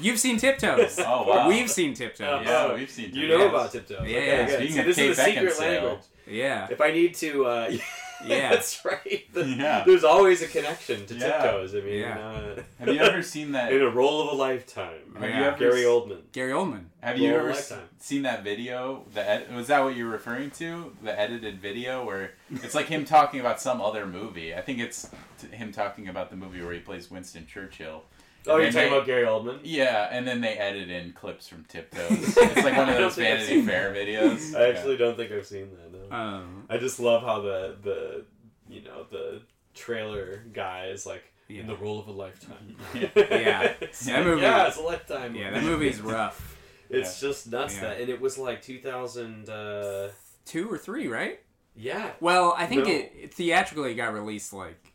You've 0.00 0.20
seen 0.20 0.36
Tiptoes. 0.38 0.98
Oh, 1.04 1.24
wow. 1.28 1.48
We've 1.48 1.68
seen 1.68 1.94
Tiptoes. 1.94 2.46
Yeah, 2.46 2.74
we've 2.74 2.88
seen. 2.88 3.06
You 3.12 3.22
Tiptoes. 3.22 3.38
know 3.40 3.48
about 3.48 3.72
tiptoes. 3.72 4.08
Yeah, 4.08 4.18
Okay, 4.18 4.26
yeah. 4.28 4.46
good. 4.46 4.56
Speaking 4.56 4.76
See, 4.76 4.82
this 4.82 4.98
is 4.98 5.18
a 5.18 5.24
secret 5.24 5.58
language. 5.58 5.98
Yeah. 6.28 6.68
If 6.70 6.80
I 6.80 6.92
need 6.92 7.14
to, 7.16 7.46
uh, 7.46 7.72
Yeah. 8.28 8.50
that's 8.50 8.84
right. 8.84 9.24
The- 9.32 9.44
Yeah. 9.46 9.84
There's 9.86 10.04
always 10.04 10.42
a 10.42 10.48
connection 10.48 11.06
to 11.06 11.14
Yeah. 11.14 11.20
tiptoes. 11.42 11.74
I 11.74 11.80
mean, 11.80 12.00
Yeah. 12.00 12.18
uh, 12.18 12.62
Have 12.78 12.88
you 12.94 13.00
ever 13.00 13.22
seen 13.22 13.52
that? 13.52 13.72
in 13.74 13.82
a 13.82 13.88
role 13.90 14.22
of 14.22 14.32
a 14.32 14.36
lifetime? 14.36 15.14
Have 15.18 15.28
Yeah. 15.30 15.38
you 15.38 15.44
ever 15.44 15.58
Gary 15.58 15.80
s- 15.82 15.86
Oldman. 15.86 16.20
Gary 16.32 16.52
Oldman. 16.52 16.84
Have 17.02 17.18
you 17.18 17.28
Role 17.30 17.36
of 17.36 17.40
ever 17.42 17.50
a 17.50 17.56
s- 17.56 17.70
lifetime. 17.70 17.88
seen 17.98 18.22
that 18.22 18.42
video? 18.44 19.04
The 19.14 19.28
ed- 19.28 19.54
was 19.54 19.66
that 19.68 19.82
what 19.84 19.96
you're 19.96 20.08
referring 20.08 20.50
to? 20.52 20.94
The 21.02 21.18
edited 21.18 21.60
video 21.60 22.04
where 22.04 22.32
it's 22.62 22.74
like 22.74 22.86
him 22.86 23.04
talking 23.16 23.40
about 23.40 23.60
some 23.60 23.80
other 23.80 24.06
movie. 24.06 24.54
I 24.54 24.60
think 24.60 24.78
it's 24.80 25.08
t- 25.40 25.48
him 25.54 25.72
talking 25.72 26.08
about 26.08 26.30
the 26.30 26.36
movie 26.36 26.62
where 26.62 26.72
he 26.72 26.80
plays 26.80 27.10
Winston 27.10 27.46
Churchill. 27.46 28.04
Oh, 28.46 28.58
you're 28.58 28.66
talking 28.66 28.90
they- 28.90 28.94
about 28.94 29.06
Gary 29.06 29.24
Oldman? 29.24 29.60
Yeah, 29.62 30.06
and 30.12 30.26
then 30.28 30.42
they 30.42 30.52
edit 30.58 30.90
in 30.90 31.12
clips 31.12 31.48
from 31.48 31.64
Tiptoes. 31.66 32.10
It's 32.36 32.36
like 32.62 32.76
one 32.76 32.90
of 32.90 32.96
those 32.96 33.14
Vanity 33.16 33.62
Fair 33.62 33.94
videos. 33.94 34.54
I 34.54 34.68
actually 34.68 34.98
don't 34.98 35.16
think 35.16 35.32
I've 35.32 35.46
seen 35.46 35.70
that. 35.70 35.93
No. 36.14 36.20
Um, 36.36 36.66
I 36.70 36.78
just 36.78 36.98
love 37.00 37.22
how 37.22 37.40
the 37.40 37.76
the 37.82 38.24
you 38.68 38.82
know 38.82 39.04
the 39.10 39.42
trailer 39.74 40.42
guy 40.52 40.86
is 40.86 41.04
like 41.06 41.24
in 41.48 41.66
the 41.66 41.76
role 41.76 41.98
of 42.00 42.08
a 42.08 42.12
lifetime. 42.12 42.76
Yeah. 42.94 43.08
Yeah. 43.16 43.72
It's 43.80 44.06
That 44.06 44.16
like, 44.18 44.24
movie- 44.26 44.42
yeah, 44.42 44.66
it's 44.68 44.76
a 44.78 44.82
lifetime. 44.82 45.34
yeah, 45.34 45.50
that 45.54 45.62
movie's 45.62 46.00
rough. 46.00 46.56
It's 46.90 47.20
just 47.20 47.50
nuts 47.50 47.74
Yeah. 47.76 47.80
that, 47.82 48.00
and 48.00 48.08
it 48.08 48.20
was 48.20 48.38
like 48.38 48.62
2000. 48.62 49.48
Uh, 49.48 50.08
Two 50.46 50.70
or 50.70 50.78
three, 50.78 51.08
right? 51.08 51.40
yeah, 51.76 52.10
Well, 52.20 52.54
I 52.56 52.66
think 52.66 52.84
No. 52.84 52.90
it, 52.92 53.12
it 53.20 53.34
theatrically 53.34 53.94
got 53.94 54.12
released 54.14 54.52
like 54.52 54.92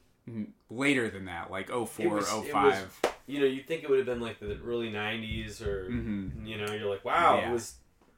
later 0.70 1.10
than 1.10 1.26
that, 1.26 1.50
like 1.52 1.70
04, 1.70 2.06
It 2.06 2.10
was- 2.10 2.32
it 2.34 2.52
05. 2.52 3.00
you 3.28 3.40
know, 3.40 3.46
you'd 3.46 3.68
think 3.68 3.84
it 3.84 3.90
would 3.90 3.98
have 3.98 4.06
been 4.06 4.22
like 4.22 4.40
the 4.40 4.58
early 4.66 4.92
90s, 4.92 5.62
or 5.62 5.90
Mhm. 5.90 6.48
you 6.48 6.58
know, 6.58 6.72
you're 6.74 6.90
like, 6.90 7.04
wow, 7.04 7.40
Yeah. 7.40 7.50
it 7.50 7.54
was 7.54 7.76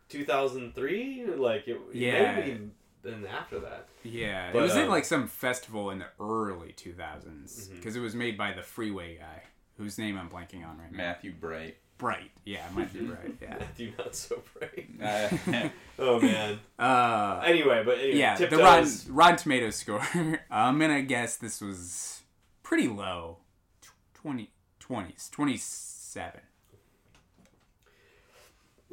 2003. 0.10 1.26
Like 1.36 1.68
it, 1.68 1.78
it 1.92 1.96
Yeah. 1.96 2.36
may 2.36 2.58
have 3.04 3.14
been 3.14 3.22
been 3.24 3.32
after 3.32 3.60
that. 3.60 3.88
Yeah, 4.04 4.50
it 4.50 4.54
But, 4.54 4.62
was 4.64 4.76
in 4.76 4.84
um, 4.84 4.90
like 4.90 5.06
some 5.06 5.28
festival 5.28 5.90
in 5.92 6.00
the 6.00 6.08
early 6.20 6.74
2000s 6.74 7.70
Mhm. 7.70 7.76
because 7.76 7.96
it 7.96 8.00
was 8.00 8.16
made 8.16 8.38
by 8.38 8.52
the 8.54 8.62
Freeway 8.64 9.18
guy, 9.18 9.44
whose 9.78 9.98
name 9.98 10.18
I'm 10.18 10.30
blanking 10.30 10.66
on 10.68 10.78
right 10.78 10.92
now. 10.92 10.98
Matthew 10.98 11.34
Bright. 11.34 11.78
Bright, 11.98 12.32
yeah, 12.46 12.68
it 12.68 12.74
might 12.74 12.92
be 12.92 13.02
Bright, 13.02 13.36
yeah. 13.40 13.58
Matthew, 13.60 13.94
not 13.98 14.16
so 14.16 14.42
bright. 14.58 14.90
Uh, 15.02 15.70
Oh 16.00 16.20
man. 16.20 16.60
Uh, 16.80 17.42
Anyway, 17.46 17.84
but 17.86 18.00
anyway, 18.00 18.18
yeah, 18.18 18.36
the 18.38 18.48
Tiptoes- 18.48 18.60
Rotten, 19.06 19.16
Rotten 19.16 19.38
Tomatoes 19.38 19.76
score. 19.76 20.02
I'm 20.50 20.80
gonna 20.80 21.04
guess 21.04 21.36
this 21.38 21.62
was 21.62 22.24
pretty 22.64 22.88
low, 22.88 23.38
Tw- 23.82 23.92
20, 24.16 24.50
20s, 24.80 25.30
27. 25.30 26.42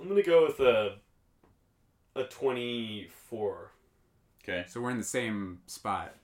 I'm 0.00 0.08
gonna 0.08 0.22
go 0.22 0.46
with 0.46 0.60
a 0.60 0.98
a 2.14 2.24
24. 2.24 3.72
Okay. 4.42 4.64
So 4.68 4.80
we're 4.80 4.90
in 4.90 4.98
the 4.98 5.04
same 5.04 5.60
spot. 5.66 6.14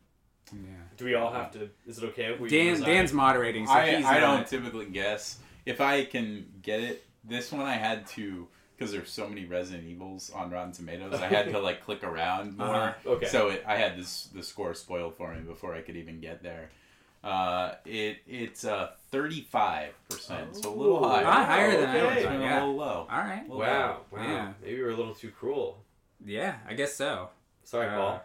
Yeah. 0.53 0.59
Do 0.97 1.05
we 1.07 1.15
all 1.15 1.33
have 1.33 1.51
to? 1.53 1.71
Is 1.87 1.99
it 1.99 2.05
okay 2.11 2.27
if 2.27 2.41
we? 2.41 2.49
Dan, 2.49 2.75
decide? 2.75 2.87
Dan's 2.87 3.13
moderating, 3.13 3.67
so 3.67 3.73
I, 3.73 3.97
he's 3.97 4.05
I 4.05 4.21
don't 4.21 4.47
typically 4.47 4.87
guess. 4.87 5.39
If 5.67 5.81
I 5.81 6.05
can 6.05 6.47
get 6.63 6.81
it, 6.81 7.05
this 7.25 7.51
one 7.51 7.63
I 7.63 7.75
had 7.75 8.07
to 8.09 8.47
because 8.77 8.93
there's 8.93 9.11
so 9.11 9.27
many 9.29 9.45
Resident 9.47 9.85
Evils 9.85 10.31
on 10.35 10.51
Rotten 10.51 10.73
Tomatoes. 10.73 11.15
I 11.15 11.27
had 11.29 11.51
to 11.51 11.59
like 11.61 11.83
click 11.85 12.05
around 12.05 12.59
more. 12.59 12.67
Uh-huh. 12.69 13.11
Okay. 13.13 13.27
So 13.27 13.49
it, 13.49 13.65
I 13.67 13.77
had 13.77 13.97
this 13.99 14.29
the 14.35 14.43
score 14.43 14.75
spoiled 14.75 15.17
for 15.17 15.35
me 15.35 15.41
before 15.41 15.75
I 15.75 15.81
could 15.81 15.97
even 15.97 16.21
get 16.21 16.43
there. 16.43 16.69
Uh, 17.25 17.77
it 17.87 18.19
it's 18.27 18.67
uh 18.67 18.91
35 19.11 19.95
percent, 20.11 20.55
so 20.57 20.73
a 20.73 20.77
little 20.77 21.03
Oh, 21.03 21.09
higher. 21.09 21.25
Ah, 21.27 21.45
higher 21.47 21.81
than 21.81 21.89
I 21.89 22.01
okay. 22.01 22.07
was. 22.07 22.17
It's 22.17 22.25
Yeah. 22.27 22.55
a 22.55 22.61
little 22.61 22.77
low. 22.77 23.07
All 23.11 23.19
right. 23.19 23.45
Well, 23.49 23.59
Wow. 23.61 24.01
Wow. 24.11 24.23
Yeah. 24.23 24.53
Maybe 24.63 24.83
we're 24.83 24.91
a 24.91 24.97
little 24.97 25.15
too 25.15 25.31
cruel. 25.31 25.83
Yeah, 26.25 26.57
I 26.69 26.75
guess 26.75 26.95
so. 26.95 27.31
Sorry, 27.65 27.89
Uh, 27.89 27.97
Paul. 27.97 28.23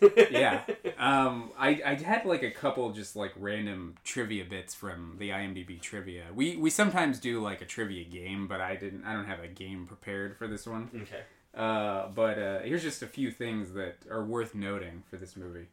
yeah. 0.30 0.62
Um, 0.98 1.50
I, 1.58 1.80
I 1.84 1.94
had 1.94 2.24
like 2.24 2.42
a 2.42 2.50
couple 2.50 2.90
just 2.90 3.16
like 3.16 3.32
random 3.36 3.96
trivia 4.02 4.44
bits 4.46 4.74
from 4.74 5.16
the 5.18 5.28
IMDb 5.28 5.78
trivia. 5.80 6.24
We 6.34 6.56
we 6.56 6.70
sometimes 6.70 7.18
do 7.20 7.40
like 7.42 7.60
a 7.60 7.66
trivia 7.66 8.04
game, 8.04 8.46
but 8.48 8.60
I 8.62 8.76
didn't. 8.76 9.04
I 9.04 9.12
don't 9.12 9.26
have 9.26 9.40
a 9.40 9.48
game 9.48 9.86
prepared 9.86 10.36
for 10.38 10.48
this 10.48 10.66
one. 10.66 10.88
okay. 11.02 11.22
Uh, 11.54 12.08
but 12.14 12.38
uh, 12.38 12.58
here's 12.60 12.82
just 12.82 13.02
a 13.02 13.06
few 13.06 13.30
things 13.30 13.72
that 13.74 13.96
are 14.10 14.24
worth 14.24 14.54
noting 14.54 15.02
for 15.10 15.16
this 15.18 15.36
movie. 15.36 15.66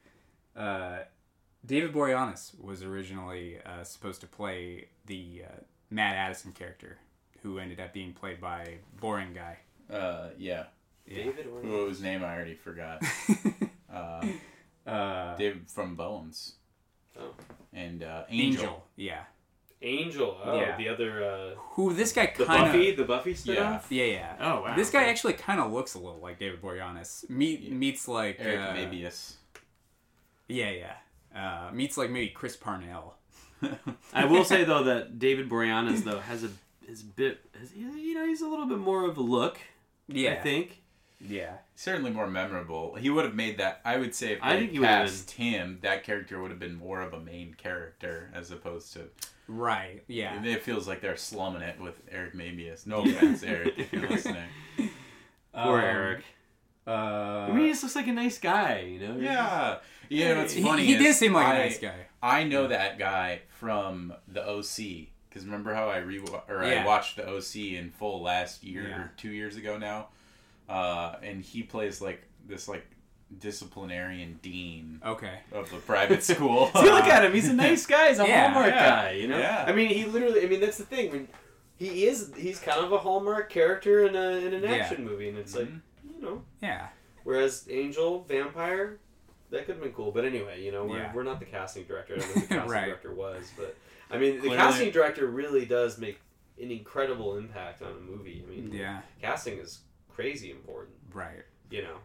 Uh, 0.58 1.00
David 1.66 1.94
Boreanaz 1.94 2.52
was 2.62 2.84
originally 2.84 3.58
uh, 3.66 3.84
supposed 3.86 4.20
to 4.22 4.28
play 4.28 4.88
the 5.06 5.44
uh, 5.46 5.56
Matt 5.90 6.16
Addison 6.16 6.52
character, 6.52 6.98
who 7.44 7.60
ended 7.60 7.80
up 7.80 7.94
being 7.94 8.12
played 8.14 8.42
by 8.42 8.76
boring 9.00 9.34
guy. 9.34 9.58
Uh, 9.94 10.30
yeah. 10.38 10.66
Yeah. 11.16 11.24
David 11.26 11.48
or 11.48 11.62
Who 11.62 11.86
was 11.86 12.02
name 12.02 12.24
I 12.24 12.34
already 12.36 12.56
forgot. 12.56 13.02
Uh, 13.94 14.26
uh, 14.90 15.36
David 15.38 15.70
from 15.70 15.96
Bones. 15.96 16.56
Oh. 17.20 17.36
And 17.74 18.02
uh, 18.04 18.24
Angel. 18.28 18.64
Angel. 18.64 18.84
Yeah. 18.96 19.20
Angel. 19.84 20.36
Oh, 20.44 20.60
Yeah. 20.60 20.76
the 20.78 20.90
other. 20.90 21.24
Uh, 21.24 21.60
Who 21.76 21.94
this 21.94 22.12
guy 22.12 22.34
the 22.36 22.46
kind 22.46 22.66
Buffy. 22.66 22.90
of. 22.90 22.98
The 22.98 23.04
Buffy 23.04 23.34
spinoff. 23.36 23.84
Yeah, 23.90 24.06
yeah. 24.06 24.36
Oh 24.40 24.62
wow. 24.64 24.76
This 24.76 24.90
guy 24.90 25.04
actually 25.10 25.34
kind 25.34 25.60
of 25.60 25.72
looks 25.72 25.94
a 25.94 26.00
little 26.00 26.20
like 26.20 26.40
David 26.40 26.60
Boreanaz. 26.60 27.30
Meet 27.30 27.60
Yeah. 27.62 27.74
meets 27.76 28.08
like 28.08 28.38
Eric 28.40 28.60
uh, 28.62 28.74
Mabius. 28.74 29.34
Yeah, 30.48 30.72
yeah. 30.72 30.96
Uh, 31.36 31.72
meets 31.72 31.96
like 31.96 32.10
maybe 32.10 32.30
Chris 32.30 32.56
Parnell. 32.56 33.16
I 34.14 34.26
will 34.26 34.44
say 34.44 34.64
though 34.64 34.84
that 34.86 35.20
David 35.20 35.50
Boreanaz 35.50 36.04
though 36.04 36.20
has 36.20 36.44
a 36.44 36.50
is 36.88 37.02
a 37.02 37.06
bit 37.06 37.42
is, 37.62 37.74
you 37.76 38.16
know 38.16 38.26
he's 38.26 38.42
a 38.42 38.48
little 38.48 38.66
bit 38.66 38.80
more 38.80 39.06
of 39.08 39.18
a 39.18 39.22
look. 39.22 39.60
Yeah, 40.08 40.32
I 40.34 40.36
think. 40.42 40.80
Yeah, 41.26 41.54
Certainly 41.76 42.12
more 42.12 42.28
memorable. 42.28 42.96
He 42.96 43.10
would 43.10 43.26
have 43.26 43.34
made 43.36 43.58
that. 43.60 43.82
I 43.86 43.98
would 43.98 44.14
say 44.14 44.34
if 44.34 44.40
I 44.42 44.54
they 44.54 44.60
think 44.62 44.72
he 44.74 44.80
would 44.80 44.88
have 44.90 45.08
cast 45.08 45.32
him, 45.32 45.80
that 45.82 46.04
character 46.04 46.42
would 46.42 46.52
have 46.52 46.60
been 46.60 46.76
more 46.76 47.02
of 47.02 47.14
a 47.14 47.20
main 47.20 47.54
character 47.54 48.30
as 48.34 48.52
opposed 48.52 48.94
to. 48.94 49.10
right. 49.48 50.04
Yeah, 50.08 50.44
It 50.44 50.64
feels 50.64 50.88
like 50.88 51.02
they're 51.02 51.16
slumming 51.18 51.62
it 51.62 51.80
with 51.80 51.96
Eric 52.12 52.34
Mabius. 52.36 52.86
No 52.86 53.04
offense, 53.04 53.42
Eric, 53.44 53.74
if 53.78 53.92
you're 53.94 54.10
listening. 54.10 54.44
Poor 55.54 55.80
Um, 55.80 55.84
Eric. 55.86 56.24
Uh, 56.86 56.92
I 56.92 57.52
mean, 57.52 57.66
he 57.66 57.70
just 57.72 57.84
looks 57.84 57.96
like 57.96 58.08
a 58.08 58.12
nice 58.14 58.38
guy, 58.40 58.80
you 58.80 59.00
know. 59.08 59.18
Yeah, 59.18 59.78
yeah. 60.10 60.38
What's 60.38 60.52
he, 60.54 60.62
funny 60.62 60.86
he 60.86 60.94
is 60.96 61.00
did 61.02 61.16
seem 61.16 61.34
like 61.34 61.48
I- 61.48 61.56
a 61.56 61.60
nice 61.60 61.80
guy. 61.80 62.08
I 62.22 62.44
know 62.44 62.68
that 62.68 62.98
guy 63.00 63.42
from 63.60 64.14
the 64.28 64.42
OC 64.46 65.08
because 65.30 65.46
remember 65.46 65.74
how 65.74 65.88
I 65.90 65.98
re 65.98 66.20
or 66.50 66.64
Yeah. 66.66 66.84
I 66.84 66.86
watched 66.86 67.16
the 67.18 67.28
OC 67.28 67.76
in 67.78 67.92
full 67.92 68.22
last 68.22 68.64
year 68.64 68.88
Yeah. 68.90 68.98
or 68.98 69.12
two 69.18 69.30
years 69.32 69.56
ago 69.58 69.78
now, 69.78 70.08
uh, 70.70 71.16
and 71.22 71.42
he 71.44 71.64
plays 71.64 72.02
like 72.02 72.22
this 72.48 72.68
like 72.68 72.86
disciplinarian 73.40 74.40
dean 74.42 75.02
Okay. 75.06 75.40
of 75.52 75.70
the 75.70 75.78
private 75.78 76.24
school. 76.32 76.68
See, 76.76 76.84
look 76.84 77.06
at 77.06 77.26
him. 77.26 77.34
He's 77.34 77.50
a 77.50 77.54
nice 77.54 77.86
guy. 77.86 78.10
He's 78.10 78.20
a 78.20 78.24
Yeah. 78.28 78.52
Hallmark 78.52 78.74
Yeah. 78.74 78.90
guy, 78.90 79.12
you 79.12 79.28
know. 79.28 79.38
Yeah. 79.38 79.66
I 79.68 79.72
mean, 79.74 79.90
he 79.90 80.06
literally. 80.06 80.44
I 80.44 80.48
mean, 80.48 80.60
that's 80.62 80.78
the 80.78 80.86
thing. 80.86 81.12
When 81.12 81.28
he 81.76 82.06
is, 82.08 82.32
he's 82.38 82.60
kind 82.60 82.80
of 82.84 82.92
a 82.92 82.98
hallmark 82.98 83.50
character 83.50 84.06
in 84.08 84.16
a 84.16 84.46
in 84.46 84.54
an 84.54 84.64
Yeah. 84.64 84.70
action 84.72 85.04
movie, 85.04 85.30
and 85.30 85.38
it's 85.38 85.56
like 85.56 85.68
Mhm. 85.68 85.82
you 86.16 86.22
know. 86.22 86.44
Yeah. 86.62 86.88
Whereas 87.24 87.68
Angel, 87.70 88.24
Vampire, 88.24 89.00
that 89.50 89.66
could 89.66 89.76
have 89.76 89.84
been 89.84 89.94
cool. 89.94 90.12
But 90.12 90.26
anyway, 90.26 90.62
you 90.64 90.72
know, 90.72 90.86
we're, 90.86 90.98
Yeah. 90.98 91.14
we're 91.14 91.24
not 91.24 91.40
the 91.40 91.46
casting 91.46 91.86
director. 91.86 92.16
I 92.16 92.20
don't 92.20 92.28
know 92.28 92.34
who 92.34 92.42
the 92.42 92.48
casting 92.56 92.72
Right. 92.72 92.86
director 92.88 93.14
was, 93.14 93.52
but 93.58 93.76
I 94.12 94.18
mean, 94.18 94.36
the 94.36 94.40
Clearly- 94.42 94.58
casting 94.58 94.92
director 94.92 95.26
really 95.28 95.66
does 95.66 95.98
make 95.98 96.20
an 96.62 96.70
incredible 96.70 97.38
impact 97.38 97.82
on 97.82 97.92
a 97.94 98.00
movie. 98.00 98.44
I 98.46 98.50
mean, 98.50 98.72
Yeah. 98.72 99.02
casting 99.22 99.58
is 99.58 99.80
crazy 100.16 100.52
important. 100.52 100.96
Right. 101.14 101.44
You 101.70 101.84
know. 101.84 101.98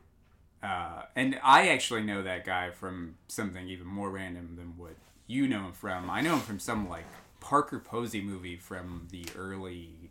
Uh, 0.63 1.03
and 1.15 1.39
I 1.43 1.69
actually 1.69 2.03
know 2.03 2.23
that 2.23 2.45
guy 2.45 2.71
from 2.71 3.17
something 3.29 3.69
even 3.69 3.87
more 3.87 4.11
random 4.11 4.57
than 4.57 4.77
what 4.77 4.95
you 5.27 5.47
know 5.47 5.67
him 5.67 5.73
from. 5.73 6.11
I 6.11 6.21
know 6.21 6.35
him 6.35 6.41
from 6.41 6.59
some 6.59 6.89
like 6.89 7.05
Parker 7.41 7.79
Posey 7.79 8.21
movie 8.21 8.57
from 8.57 9.07
the 9.11 9.25
early 9.37 10.11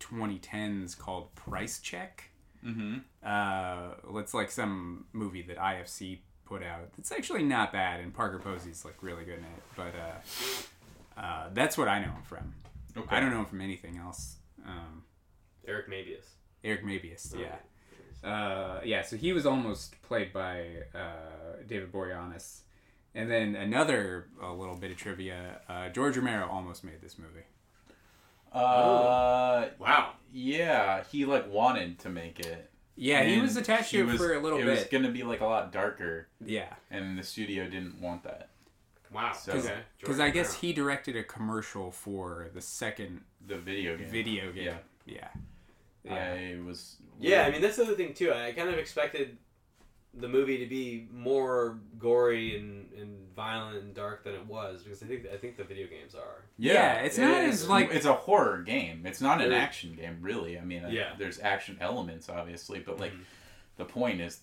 2010s 0.00 0.98
called 0.98 1.34
Price 1.34 1.78
Check. 1.80 2.30
mm-hmm. 2.64 2.98
Uh, 3.22 4.18
it's 4.18 4.32
like 4.32 4.50
some 4.50 5.04
movie 5.12 5.42
that 5.42 5.58
IFC 5.58 6.20
put 6.46 6.62
out. 6.62 6.88
It's 6.98 7.12
actually 7.12 7.42
not 7.42 7.72
bad, 7.72 8.00
and 8.00 8.14
Parker 8.14 8.38
Posey's 8.38 8.84
like 8.84 9.02
really 9.02 9.24
good 9.24 9.38
in 9.38 9.44
it. 9.44 9.62
But 9.76 9.94
uh, 9.94 11.20
uh, 11.20 11.48
that's 11.52 11.76
what 11.76 11.88
I 11.88 11.98
know 11.98 12.06
him 12.12 12.22
from. 12.22 12.54
Okay. 12.96 13.14
I 13.14 13.20
don't 13.20 13.30
know 13.30 13.40
him 13.40 13.46
from 13.46 13.60
anything 13.60 13.98
else. 13.98 14.36
Um, 14.66 15.02
Eric 15.66 15.90
Mabius. 15.90 16.24
Eric 16.64 16.84
Mabius, 16.84 17.34
Oh. 17.36 17.40
yeah. 17.40 17.56
Uh, 18.28 18.80
yeah, 18.84 19.02
so 19.02 19.16
he 19.16 19.32
was 19.32 19.46
almost 19.46 20.00
played 20.02 20.32
by 20.32 20.64
uh, 20.94 21.62
David 21.68 21.92
Boreanaz. 21.92 22.60
And 23.14 23.30
then 23.30 23.54
another 23.54 24.26
uh, 24.42 24.52
little 24.52 24.76
bit 24.76 24.90
of 24.90 24.96
trivia 24.96 25.60
uh, 25.68 25.88
George 25.90 26.16
Romero 26.16 26.48
almost 26.48 26.82
made 26.84 27.00
this 27.00 27.18
movie. 27.18 27.44
Uh, 28.52 29.68
Wow. 29.78 30.12
yeah, 30.32 31.04
he 31.04 31.24
like 31.24 31.50
wanted 31.50 31.98
to 32.00 32.08
make 32.08 32.40
it. 32.40 32.70
Yeah, 32.96 33.22
he 33.24 33.40
was 33.40 33.56
attached 33.56 33.90
to 33.90 34.00
it 34.00 34.06
was- 34.06 34.16
for 34.16 34.34
a 34.34 34.40
little 34.40 34.58
it 34.58 34.64
bit. 34.64 34.68
It 34.72 34.78
was 34.78 34.84
gonna 34.90 35.10
be 35.12 35.22
like 35.22 35.40
a 35.40 35.46
lot 35.46 35.72
darker, 35.72 36.28
yeah. 36.44 36.72
and 36.90 37.18
the 37.18 37.22
studio 37.22 37.64
didn't 37.64 38.00
want 38.00 38.22
that. 38.24 38.48
Wow. 39.12 39.32
So- 39.34 39.52
okay. 39.52 39.80
Because 40.00 40.18
I 40.20 40.30
guess 40.30 40.54
he 40.54 40.72
directed 40.72 41.16
a 41.16 41.22
commercial 41.22 41.90
for 41.90 42.48
the 42.54 42.60
second 42.60 43.22
The 43.46 43.58
video 43.58 43.96
game. 43.96 44.08
video 44.08 44.52
game. 44.52 44.64
Yeah. 44.64 44.78
Yeah. 45.04 45.28
Yeah. 46.06 46.14
I 46.14 46.56
was. 46.64 46.96
Yeah, 47.18 47.44
I 47.46 47.50
mean 47.50 47.60
that's 47.62 47.76
the 47.76 47.84
other 47.84 47.94
thing 47.94 48.14
too. 48.14 48.32
I 48.32 48.52
kind 48.52 48.68
of 48.68 48.78
expected 48.78 49.38
the 50.18 50.28
movie 50.28 50.58
to 50.58 50.66
be 50.66 51.08
more 51.12 51.78
gory 51.98 52.56
and, 52.58 52.90
and 52.98 53.26
violent 53.36 53.82
and 53.82 53.94
dark 53.94 54.24
than 54.24 54.32
it 54.34 54.46
was 54.46 54.82
because 54.82 55.02
I 55.02 55.06
think 55.06 55.26
I 55.32 55.36
think 55.36 55.56
the 55.56 55.64
video 55.64 55.86
games 55.88 56.14
are. 56.14 56.44
Yeah, 56.58 56.94
it's 57.00 57.18
not 57.18 57.44
is. 57.44 57.62
as 57.64 57.68
like 57.68 57.90
it's 57.92 58.06
a 58.06 58.14
horror 58.14 58.62
game. 58.62 59.02
It's 59.04 59.20
not 59.20 59.40
an 59.42 59.52
action 59.52 59.94
game, 59.94 60.18
really. 60.20 60.58
I 60.58 60.62
mean, 60.64 60.84
uh, 60.84 60.88
Yeah. 60.88 61.14
there's 61.18 61.38
action 61.40 61.76
elements, 61.80 62.28
obviously, 62.28 62.78
but 62.80 62.98
like 63.00 63.12
Mhm. 63.12 63.24
the 63.76 63.84
point 63.84 64.20
is 64.20 64.40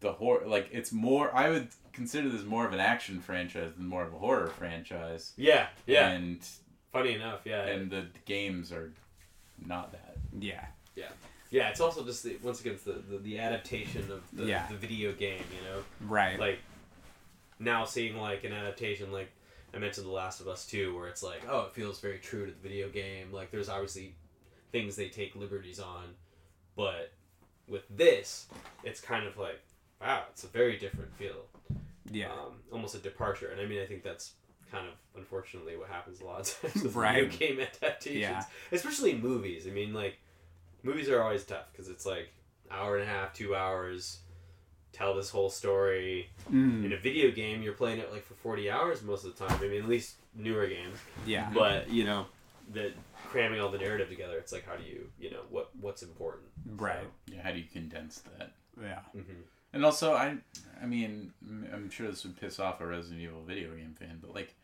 the 0.00 0.12
horror. 0.12 0.46
Like 0.46 0.68
it's 0.72 0.92
more. 0.92 1.34
I 1.34 1.50
would 1.50 1.68
consider 1.92 2.28
this 2.28 2.44
more 2.44 2.66
of 2.66 2.72
an 2.72 2.80
action 2.80 3.20
franchise 3.20 3.72
than 3.76 3.86
more 3.86 4.04
of 4.04 4.14
a 4.14 4.18
horror 4.18 4.46
franchise. 4.46 5.32
Yeah, 5.36 5.68
yeah. 5.86 6.08
And 6.10 6.46
Funny 6.92 7.12
enough, 7.12 7.40
yeah, 7.44 7.66
and 7.66 7.90
the 7.90 8.06
games 8.24 8.72
are 8.72 8.94
not 9.66 9.92
that. 9.92 10.16
yeah. 10.38 10.66
yeah. 10.96 11.08
Yeah, 11.50 11.70
it's 11.70 11.80
also 11.80 12.04
just 12.04 12.24
the, 12.24 12.36
once 12.42 12.60
again 12.60 12.74
it's 12.74 12.82
the, 12.84 13.02
the 13.10 13.16
the 13.18 13.38
adaptation 13.38 14.10
of 14.12 14.22
the, 14.34 14.44
Yeah. 14.44 14.66
the 14.68 14.76
video 14.76 15.12
game. 15.12 15.42
You 15.56 15.68
know, 15.70 15.82
Right. 16.06 16.38
like 16.38 16.58
now 17.58 17.84
seeing 17.86 18.16
like 18.18 18.44
an 18.44 18.52
adaptation 18.52 19.10
like 19.12 19.30
I 19.74 19.78
mentioned 19.78 20.06
The 20.06 20.10
Last 20.12 20.40
of 20.40 20.48
Us 20.48 20.66
2 20.66 20.94
where 20.96 21.08
it's 21.08 21.22
like 21.22 21.42
oh 21.48 21.62
it 21.62 21.72
feels 21.72 22.00
very 22.00 22.18
true 22.18 22.46
to 22.46 22.52
the 22.52 22.58
video 22.68 22.88
game 22.88 23.32
like 23.32 23.50
there's 23.50 23.68
obviously 23.68 24.14
things 24.72 24.94
they 24.96 25.08
take 25.08 25.34
liberties 25.34 25.80
on 25.80 26.14
but 26.76 27.12
with 27.66 27.82
this 27.90 28.46
it's 28.84 29.00
kind 29.00 29.26
of 29.26 29.36
like 29.36 29.60
wow 30.00 30.22
it's 30.30 30.44
a 30.44 30.48
very 30.48 30.76
different 30.78 31.12
feel 31.16 31.46
yeah. 32.10 32.30
um, 32.30 32.54
almost 32.72 32.94
a 32.94 32.98
departure 32.98 33.48
and 33.48 33.60
I 33.60 33.66
mean 33.66 33.80
I 33.82 33.86
think 33.86 34.02
that's 34.04 34.34
kind 34.70 34.86
of 34.86 34.94
unfortunately 35.16 35.76
what 35.76 35.88
happens 35.88 36.20
a 36.20 36.24
lot 36.24 36.40
of 36.40 36.60
times 36.60 36.82
with 36.84 36.94
Right. 36.94 37.30
video 37.30 37.38
game 37.56 37.60
adaptations 37.60 38.20
Yeah. 38.20 38.44
especially 38.72 39.14
movies 39.14 39.66
I 39.66 39.70
mean 39.70 39.92
like 39.94 40.18
movies 40.82 41.08
are 41.08 41.22
always 41.22 41.44
tough 41.44 41.66
because 41.72 41.88
it's 41.88 42.06
like 42.06 42.30
hour 42.70 42.96
and 42.98 43.08
a 43.08 43.10
half 43.12 43.32
two 43.34 43.54
hours 43.56 44.18
tell 44.92 45.14
this 45.14 45.30
whole 45.30 45.50
story 45.50 46.28
Mm, 46.50 46.84
in 46.86 46.92
a 46.92 46.96
video 46.96 47.30
game 47.30 47.62
you're 47.62 47.72
playing 47.74 47.98
it 47.98 48.10
like 48.12 48.24
for 48.24 48.34
40 48.34 48.70
hours 48.70 49.02
most 49.02 49.24
of 49.24 49.36
the 49.36 49.46
time 49.46 49.58
i 49.62 49.68
mean 49.68 49.82
at 49.82 49.88
least 49.88 50.14
newer 50.34 50.66
games 50.66 50.98
yeah. 51.26 51.50
but 51.52 51.90
you 51.90 52.04
know 52.04 52.26
that 52.72 52.92
cramming 53.26 53.60
all 53.60 53.70
the 53.70 53.78
narrative 53.78 54.08
together 54.08 54.38
it's 54.38 54.52
like 54.52 54.66
how 54.66 54.76
do 54.76 54.84
you 54.84 55.08
you 55.20 55.30
know 55.30 55.40
what 55.50 55.70
what's 55.80 56.02
important 56.02 56.44
Right. 56.76 57.06
Yeah, 57.26 57.42
how 57.42 57.52
do 57.52 57.58
you 57.58 57.64
condense 57.72 58.22
that? 58.38 58.52
Yeah. 58.80 59.00
so, 59.12 59.18
mhm. 59.20 59.24
And 59.72 59.84
also, 59.84 60.14
I, 60.14 60.36
I 60.82 60.86
mean, 60.86 61.32
I'm 61.72 61.90
sure 61.90 62.08
this 62.08 62.24
would 62.24 62.40
piss 62.40 62.58
off 62.58 62.80
a 62.80 62.86
Resident 62.86 63.20
Evil 63.20 63.42
video 63.42 63.74
game 63.74 63.94
fan, 63.98 64.18
but 64.20 64.34
like, 64.34 64.54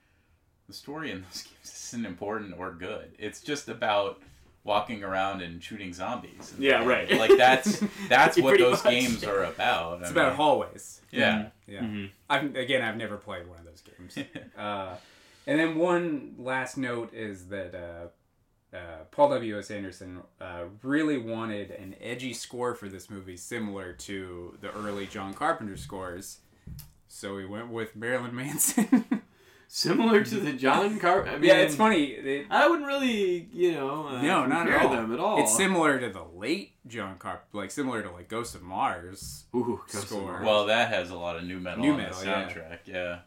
the 0.67 0.73
story 0.73 1.11
in 1.11 1.23
those 1.23 1.43
games 1.63 1.73
isn't 1.93 2.07
important 2.07 2.55
or 2.59 2.73
good. 2.73 3.13
It's 3.19 3.41
just 3.43 3.69
about 3.69 4.21
walking 4.65 5.05
around 5.05 5.43
and 5.43 5.63
shooting 5.63 5.93
zombies. 5.93 6.55
Yeah, 6.59 6.85
right. 6.87 7.11
Like 7.11 7.37
that's 7.37 7.83
that's 8.09 8.39
what 8.39 8.59
those 8.59 8.83
much. 8.83 8.93
games 8.95 9.25
are 9.25 9.45
about. 9.45 10.01
It's 10.01 10.09
I 10.09 10.13
about 10.13 10.29
mean, 10.29 10.37
hallways. 10.37 11.03
Yeah. 11.11 11.49
Yeah. 11.67 11.81
Mhm. 11.83 12.11
I've 12.31 12.57
again, 12.57 12.81
I've 12.83 12.97
never 12.97 13.19
played 13.19 13.47
one 13.47 13.59
of 13.59 13.67
those 13.67 13.83
games. 13.83 14.17
uh, 14.59 14.97
and 15.47 15.61
then 15.61 15.77
one 15.77 16.35
last 16.39 16.79
note 16.79 17.13
is 17.13 17.49
that 17.49 17.75
uh, 17.75 18.07
uh, 18.75 19.05
Paul 19.11 19.31
W. 19.31 19.59
S. 19.59 19.71
Anderson 19.71 20.23
uh, 20.41 20.65
really 20.83 21.19
wanted 21.19 21.71
an 21.71 21.95
edgy 22.01 22.33
score 22.33 22.75
for 22.75 22.89
this 22.89 23.09
movie, 23.09 23.37
similar 23.37 23.93
to 23.93 24.59
the 24.61 24.73
early 24.73 25.07
John 25.07 25.33
Carpenter 25.35 25.77
scores. 25.77 26.41
So 27.09 27.39
he 27.39 27.45
went 27.45 27.69
with 27.71 27.95
Marilyn 27.95 28.35
Manson. 28.35 29.23
similar 29.69 30.23
to 30.23 30.37
the 30.37 30.53
john 30.53 30.99
Carpenter. 31.01 31.37
I 31.37 31.39
mean, 31.39 31.51
yeah, 31.51 31.57
it's 31.57 31.75
funny. 31.75 32.05
It, 32.05 32.47
i 32.51 32.69
wouldn't 32.69 32.87
really 32.87 33.49
you 33.53 33.73
know 33.73 34.07
uh, 34.07 34.23
no, 34.23 34.47
not 34.47 34.69
at 34.69 34.83
all. 34.83 34.93
them 34.93 35.13
at 35.13 35.19
all 35.19 35.41
It's 35.43 35.57
similar 35.57 35.99
to 35.99 36.11
the 36.11 36.23
late 36.23 36.73
John 36.87 37.17
Carpenter, 37.19 37.47
like 37.53 37.71
similar 37.71 38.03
to 38.03 38.11
like 38.11 38.29
Ghost 38.29 38.55
of 38.55 38.63
Mars. 38.63 39.45
Ooh, 39.55 39.81
Ghost 39.91 40.05
of 40.05 40.11
Score. 40.11 40.33
Mars. 40.33 40.47
Well, 40.47 40.67
that 40.67 40.91
has 40.91 41.11
a 41.11 41.17
lot 41.17 41.37
of 41.37 41.45
nu 41.45 41.59
metal 41.59 41.83
New 41.83 41.93
on 41.93 41.97
metal, 41.99 42.21
the 42.21 42.27
yeah. 42.27 42.49
soundtrack. 42.49 42.79
Yeah, 42.87 43.19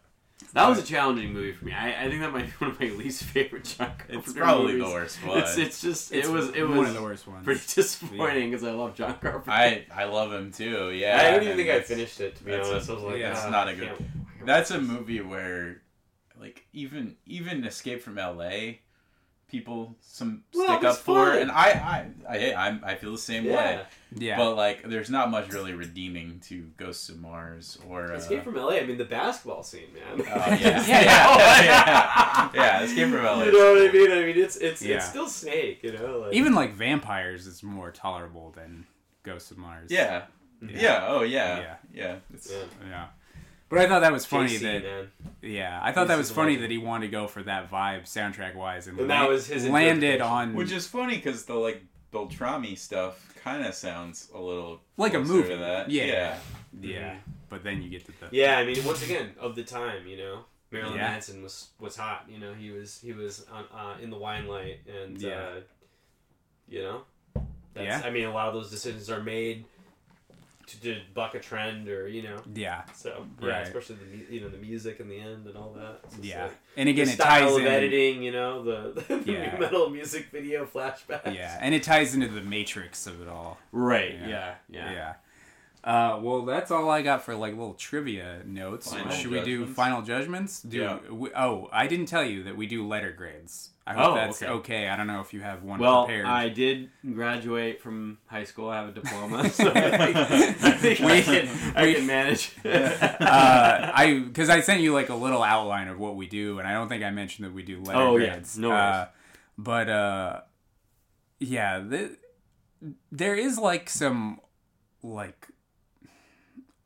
that 0.53 0.67
was 0.69 0.77
a 0.79 0.83
challenging 0.83 1.33
movie 1.33 1.51
for 1.51 1.65
me 1.65 1.73
I, 1.73 2.05
I 2.05 2.09
think 2.09 2.21
that 2.21 2.31
might 2.31 2.45
be 2.45 2.51
one 2.59 2.71
of 2.71 2.79
my 2.79 2.87
least 2.87 3.23
favorite 3.23 3.63
john 3.65 3.87
Carpenter 3.97 4.19
it's 4.19 4.33
probably 4.33 4.73
movies. 4.73 4.87
the 4.87 4.93
worst 4.93 5.25
one. 5.25 5.37
it's, 5.39 5.57
it's 5.57 5.81
just 5.81 6.11
It's 6.13 6.27
it 6.27 6.31
was 6.31 6.49
it 6.49 6.61
was 6.63 6.77
one 6.77 6.85
of 6.87 6.93
the 6.93 7.01
worst 7.01 7.27
ones. 7.27 7.43
pretty 7.43 7.61
disappointing 7.75 8.51
because 8.51 8.63
I 8.63 8.71
love 8.71 8.95
John 8.95 9.17
Carpenter. 9.19 9.51
I 9.51 9.85
I 9.93 10.05
love 10.05 10.31
him 10.31 10.51
too. 10.51 10.91
Yeah, 10.91 11.17
I 11.19 11.31
don't 11.31 11.35
even 11.41 11.47
and 11.49 11.57
think 11.57 11.69
I 11.69 11.73
that's- 11.73 11.87
finished 11.89 12.19
it 12.21 12.35
to 12.37 12.43
be 12.43 12.51
that's 12.51 12.67
a- 12.67 12.71
honest. 12.71 12.89
I 12.89 12.93
was 12.93 13.03
like, 13.03 13.17
yeah, 13.19 13.31
it's 13.31 13.45
ah, 13.45 13.49
not 13.49 13.67
a 13.67 13.71
I 13.71 13.75
good- 13.75 13.87
can't- 13.97 14.45
That's 14.45 14.71
a 14.71 14.79
movie 14.79 15.21
where, 15.21 15.81
like, 16.39 16.65
even 16.73 17.17
even 17.25 17.63
Escape 17.65 18.01
from 18.01 18.17
L.A. 18.17 18.79
People 19.49 19.95
some 20.01 20.43
Well, 20.53 20.65
stick 20.77 20.83
up 20.89 20.97
for, 20.97 21.25
fun. 21.31 21.37
and 21.39 21.51
I 21.51 21.71
I 21.71 22.09
I 22.29 22.53
I'm, 22.67 22.81
I 22.83 22.95
feel 22.95 23.13
the 23.13 23.17
same 23.17 23.45
Yeah. 23.45 23.55
way. 23.55 23.81
Yeah. 24.15 24.37
But 24.37 24.55
like, 24.55 24.83
there's 24.83 25.09
not 25.09 25.31
much 25.31 25.51
really 25.53 25.73
redeeming 25.73 26.41
to 26.47 26.63
Ghosts 26.75 27.07
of 27.09 27.19
Mars 27.19 27.77
or. 27.87 28.11
Uh, 28.11 28.15
Escape 28.17 28.43
from 28.43 28.55
LA. 28.55 28.71
I 28.77 28.85
mean, 28.85 28.97
the 28.97 29.05
basketball 29.05 29.63
scene, 29.63 29.87
man. 29.93 30.19
Oh, 30.19 30.23
yeah. 30.25 30.55
Yeah. 30.57 30.83
yeah, 30.85 31.63
yeah, 31.63 31.63
yeah, 31.63 32.49
yeah. 32.53 32.81
Escape 32.83 33.07
from 33.09 33.23
LA. 33.23 33.43
You 33.45 33.51
know 33.53 33.73
what 33.73 33.89
I 33.89 33.91
mean? 33.93 34.11
I 34.11 34.25
mean, 34.25 34.37
it's 34.37 34.57
it's 34.57 34.81
Yeah. 34.81 34.97
it's 34.97 35.07
still 35.09 35.27
Snake. 35.29 35.79
You 35.81 35.93
know, 35.93 36.19
like, 36.19 36.33
Even 36.33 36.53
like 36.53 36.73
vampires 36.73 37.47
is 37.47 37.63
more 37.63 37.91
tolerable 37.91 38.51
than 38.51 38.85
Ghosts 39.23 39.51
of 39.51 39.57
Mars. 39.57 39.89
Yeah. 39.91 40.25
yeah, 40.61 41.05
Oh 41.07 41.21
yeah, 41.21 41.59
Yeah. 41.59 41.75
yeah. 41.93 42.15
It's, 42.33 42.51
Yeah. 42.51 42.57
Yeah. 42.89 43.05
But 43.69 43.79
I 43.79 43.87
thought 43.87 43.99
that 43.99 44.13
was 44.13 44.25
funny 44.25 44.49
JC, 44.51 44.61
that 44.61 44.83
man. 44.83 45.11
yeah, 45.41 45.79
I 45.83 45.91
thought 45.91 46.07
that 46.07 46.17
was 46.17 46.31
funny 46.31 46.51
legend. 46.51 46.63
that 46.63 46.71
he 46.71 46.77
wanted 46.77 47.07
to 47.07 47.11
go 47.11 47.27
for 47.27 47.43
that 47.43 47.69
vibe 47.69 48.03
soundtrack 48.03 48.55
wise 48.55 48.87
and, 48.87 48.97
And 48.99 49.09
that 49.09 49.23
la- 49.23 49.27
was 49.29 49.47
his 49.47 49.67
landed 49.67 50.21
on 50.21 50.53
Which 50.53 50.71
is 50.71 50.87
funny 50.87 51.15
because 51.17 51.43
the 51.45 51.55
like 51.55 51.83
Beltrami 52.13 52.77
stuff 52.77 53.33
kind 53.43 53.65
of 53.65 53.73
sounds 53.75 54.29
a 54.33 54.39
little 54.39 54.79
like 54.95 55.13
a 55.13 55.19
movie. 55.19 55.49
To 55.49 55.57
that. 55.57 55.89
Yeah. 55.89 56.05
yeah. 56.05 56.37
Yeah. 56.81 57.15
But 57.49 57.63
then 57.63 57.81
you 57.81 57.89
get 57.89 58.05
to 58.05 58.11
the 58.19 58.27
Yeah, 58.31 58.57
I 58.57 58.65
mean, 58.65 58.83
once 58.85 59.03
again, 59.03 59.31
of 59.39 59.55
the 59.55 59.63
time, 59.63 60.07
you 60.07 60.17
know, 60.17 60.39
Marilyn 60.71 60.95
Yeah. 60.95 61.11
Manson 61.11 61.43
was 61.43 61.69
was 61.79 61.95
hot. 61.97 62.25
You 62.29 62.39
know, 62.39 62.53
he 62.53 62.71
was 62.71 62.99
he 63.01 63.11
was 63.13 63.45
on, 63.51 63.65
uh, 63.73 63.95
in 64.01 64.09
the 64.09 64.17
wine 64.17 64.47
light, 64.47 64.79
and 65.03 65.21
Yeah. 65.21 65.31
uh, 65.31 65.59
you 66.69 66.81
know, 66.83 67.01
that's, 67.73 67.85
Yeah. 67.85 68.01
I 68.05 68.11
mean, 68.11 68.25
a 68.25 68.31
lot 68.33 68.47
of 68.47 68.53
those 68.53 68.69
decisions 68.69 69.09
are 69.09 69.21
made 69.23 69.65
to, 70.67 70.79
to 70.81 71.01
buck 71.13 71.33
a 71.35 71.39
trend, 71.39 71.89
or 71.89 72.07
you 72.07 72.21
know, 72.23 72.37
yeah. 72.53 72.83
so 72.93 73.25
yeah, 73.41 73.47
Right. 73.47 73.61
especially 73.67 73.95
the 74.27 74.33
you 74.35 74.41
know 74.41 74.49
the 74.49 74.57
music 74.57 74.99
in 74.99 75.09
the 75.09 75.19
end 75.19 75.47
and 75.47 75.55
all 75.57 75.73
that. 75.77 76.01
It's 76.03 76.15
just 76.15 76.25
Yeah. 76.27 76.43
like- 76.43 76.57
And 76.75 76.89
again 76.89 77.05
the 77.07 77.11
it 77.13 77.15
style 77.15 77.47
ties 77.47 77.55
of 77.55 77.61
in 77.61 77.67
editing, 77.67 78.21
you 78.23 78.31
know, 78.31 78.63
the, 78.63 79.01
the 79.07 79.31
Yeah. 79.31 79.53
nu 79.53 79.59
metal 79.59 79.89
music 79.89 80.27
video 80.31 80.65
flashbacks. 80.65 81.33
Yeah, 81.33 81.57
and 81.61 81.73
it 81.73 81.83
ties 81.83 82.13
into 82.13 82.27
the 82.27 82.41
matrix 82.41 83.07
of 83.07 83.21
it 83.21 83.27
all. 83.27 83.57
Right. 83.71 84.13
Yeah. 84.19 84.27
Yeah. 84.27 84.55
Yeah. 84.69 84.91
Yeah. 84.91 85.13
Uh, 85.83 86.19
well, 86.21 86.41
that's 86.43 86.69
all 86.69 86.89
I 86.89 87.01
got 87.01 87.23
for 87.23 87.33
like 87.33 87.53
little 87.53 87.73
trivia 87.75 88.41
notes. 88.45 88.91
Final 88.93 89.09
Should 89.11 89.31
we 89.31 89.41
do 89.41 89.65
final 89.65 90.01
judgments? 90.01 90.61
Do 90.61 90.77
Yeah. 90.77 90.99
we, 91.09 91.29
oh, 91.33 91.69
I 91.71 91.87
didn't 91.87 92.07
tell 92.07 92.25
you 92.25 92.43
that 92.43 92.57
we 92.57 92.67
do 92.67 92.85
letter 92.85 93.11
grades. 93.13 93.69
I 93.89 93.93
hope 93.93 94.05
Oh, 94.11 94.15
that's 94.15 94.41
okay. 94.43 94.51
okay. 94.51 94.89
I 94.89 94.97
don't 94.97 95.07
know 95.07 95.21
if 95.21 95.33
you 95.33 95.39
have 95.39 95.63
one 95.63 95.79
Well, 95.79 96.05
prepared. 96.05 96.25
I 96.25 96.49
did 96.49 96.89
graduate 97.13 97.81
from 97.81 98.17
high 98.27 98.43
school. 98.43 98.67
I 98.69 98.75
have 98.81 98.89
a 98.89 98.91
diploma, 98.91 99.49
so 99.49 99.71
I 99.73 100.51
think, 100.73 100.99
We- 100.99 101.21
can, 101.21 101.47
I 101.75 101.83
we- 101.83 101.93
can 101.95 102.05
manage. 102.05 102.51
uh, 102.65 103.91
I 103.93 104.23
because 104.27 104.49
I 104.49 104.59
sent 104.59 104.81
you 104.81 104.93
like 104.93 105.07
a 105.09 105.15
little 105.15 105.41
outline 105.41 105.87
of 105.87 105.97
what 105.99 106.17
we 106.17 106.27
do, 106.27 106.59
and 106.59 106.67
I 106.67 106.73
don't 106.73 106.89
think 106.89 107.01
I 107.03 107.11
mentioned 107.11 107.47
that 107.47 107.53
we 107.53 107.63
do 107.63 107.81
letter 107.81 107.97
Oh, 107.99 108.17
yeah. 108.17 108.39
No 108.57 108.69
worries. 108.69 108.81
Uh, 108.81 109.07
but 109.57 109.89
uh, 109.89 110.41
yeah, 111.39 111.79
the, 111.79 112.17
there 113.11 113.35
is 113.35 113.57
like 113.57 113.89
some 113.89 114.41
like 115.01 115.47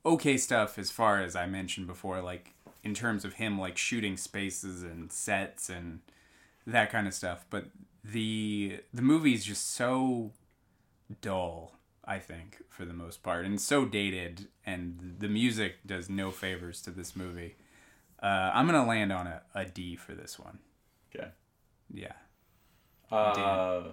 okay 0.06 0.38
stuff 0.38 0.78
as 0.78 0.92
far 0.92 1.22
as 1.22 1.36
I 1.36 1.46
mentioned 1.48 1.88
before, 1.88 2.22
like 2.22 2.54
in 2.84 2.94
terms 2.94 3.26
of 3.26 3.34
him 3.34 3.60
like 3.60 3.78
shooting 3.78 4.18
spaces 4.18 4.84
and 4.84 5.12
sets 5.12 5.70
and 5.70 6.00
that 6.68 6.92
kind 6.92 7.08
of 7.08 7.14
stuff. 7.14 7.46
But 7.50 7.66
the 8.04 8.82
the 8.94 9.02
movie 9.02 9.34
is 9.34 9.46
just 9.46 9.72
so 9.72 10.32
dull. 11.22 11.76
I 12.04 12.18
think 12.18 12.64
for 12.70 12.84
the 12.84 12.94
most 12.94 13.22
part, 13.22 13.46
and 13.46 13.62
so 13.62 13.86
dated, 13.86 14.48
and 14.66 15.16
the 15.20 15.28
music 15.28 15.76
does 15.86 16.10
no 16.10 16.32
favors 16.32 16.82
to 16.84 16.92
this 16.92 17.16
movie. 17.16 17.56
Uh, 18.22 18.52
I'm 18.54 18.66
gonna 18.66 18.86
land 18.86 19.12
on 19.12 19.28
a, 19.28 19.42
a 19.54 19.66
D 19.66 19.96
for 19.96 20.14
this 20.14 20.40
one. 20.40 20.60
Okay. 21.16 21.30
Yeah. 21.94 22.14
Uh, 23.12 23.92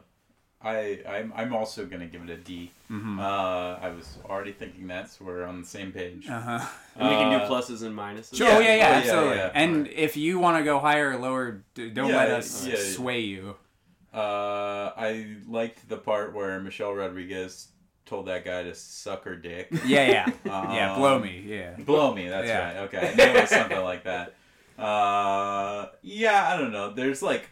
I 0.60 1.00
I'm 1.08 1.32
I'm 1.36 1.52
also 1.54 1.86
gonna 1.86 2.06
give 2.06 2.22
it 2.22 2.30
a 2.30 2.36
D. 2.36 2.72
Mm-hmm. 2.90 3.20
Uh, 3.20 3.74
I 3.80 3.90
was 3.90 4.18
already 4.24 4.52
thinking 4.52 4.88
that, 4.88 5.08
so 5.10 5.24
we're 5.24 5.44
on 5.44 5.60
the 5.60 5.66
same 5.68 5.92
page. 5.92 6.28
Uh 6.28 6.40
huh. 6.40 6.66
and 6.96 7.08
we 7.08 7.14
can 7.14 7.30
do 7.30 7.36
Uh, 7.44 7.48
pluses 7.48 7.82
and 7.84 7.96
minuses. 7.96 8.36
Sure. 8.36 8.48
Oh 8.50 8.58
yeah, 8.58 8.74
yeah, 8.74 8.86
oh, 8.86 8.90
yeah, 8.90 8.96
absolutely. 8.96 9.36
yeah. 9.36 9.50
And 9.54 9.86
if 9.88 10.16
you 10.16 10.38
want 10.40 10.58
to 10.58 10.64
go 10.64 10.80
higher 10.80 11.10
or 11.12 11.16
lower, 11.16 11.62
don't 11.74 11.96
Yeah, 12.08 12.16
let 12.16 12.30
us 12.30 12.66
yeah, 12.66 12.74
yeah. 12.74 12.82
sway 12.82 13.20
you. 13.20 13.54
Uh, 14.12 14.90
I 14.96 15.36
liked 15.46 15.88
the 15.88 15.96
part 15.98 16.34
where 16.34 16.58
Michelle 16.60 16.92
Rodriguez 16.94 17.68
told 18.04 18.26
that 18.26 18.44
guy 18.44 18.64
to 18.64 18.74
suck 18.74 19.24
her 19.24 19.36
dick. 19.36 19.68
Yeah, 19.86 20.06
yeah, 20.10 20.26
yeah. 20.44 20.92
Um, 20.94 20.98
Blow 20.98 21.18
me. 21.20 21.44
Yeah. 21.46 21.74
Blow 21.78 22.14
me. 22.14 22.26
That's 22.28 22.48
Yeah. 22.48 22.64
right. 22.66 22.76
Okay, 22.88 22.98
I 22.98 23.14
knew 23.14 23.22
it 23.38 23.40
was 23.42 23.50
something 23.50 23.80
like 23.80 24.04
that. 24.04 24.34
Uh, 24.76 25.86
yeah, 26.02 26.48
I 26.52 26.56
don't 26.56 26.72
know. 26.72 26.92
There's 26.92 27.22
like, 27.22 27.48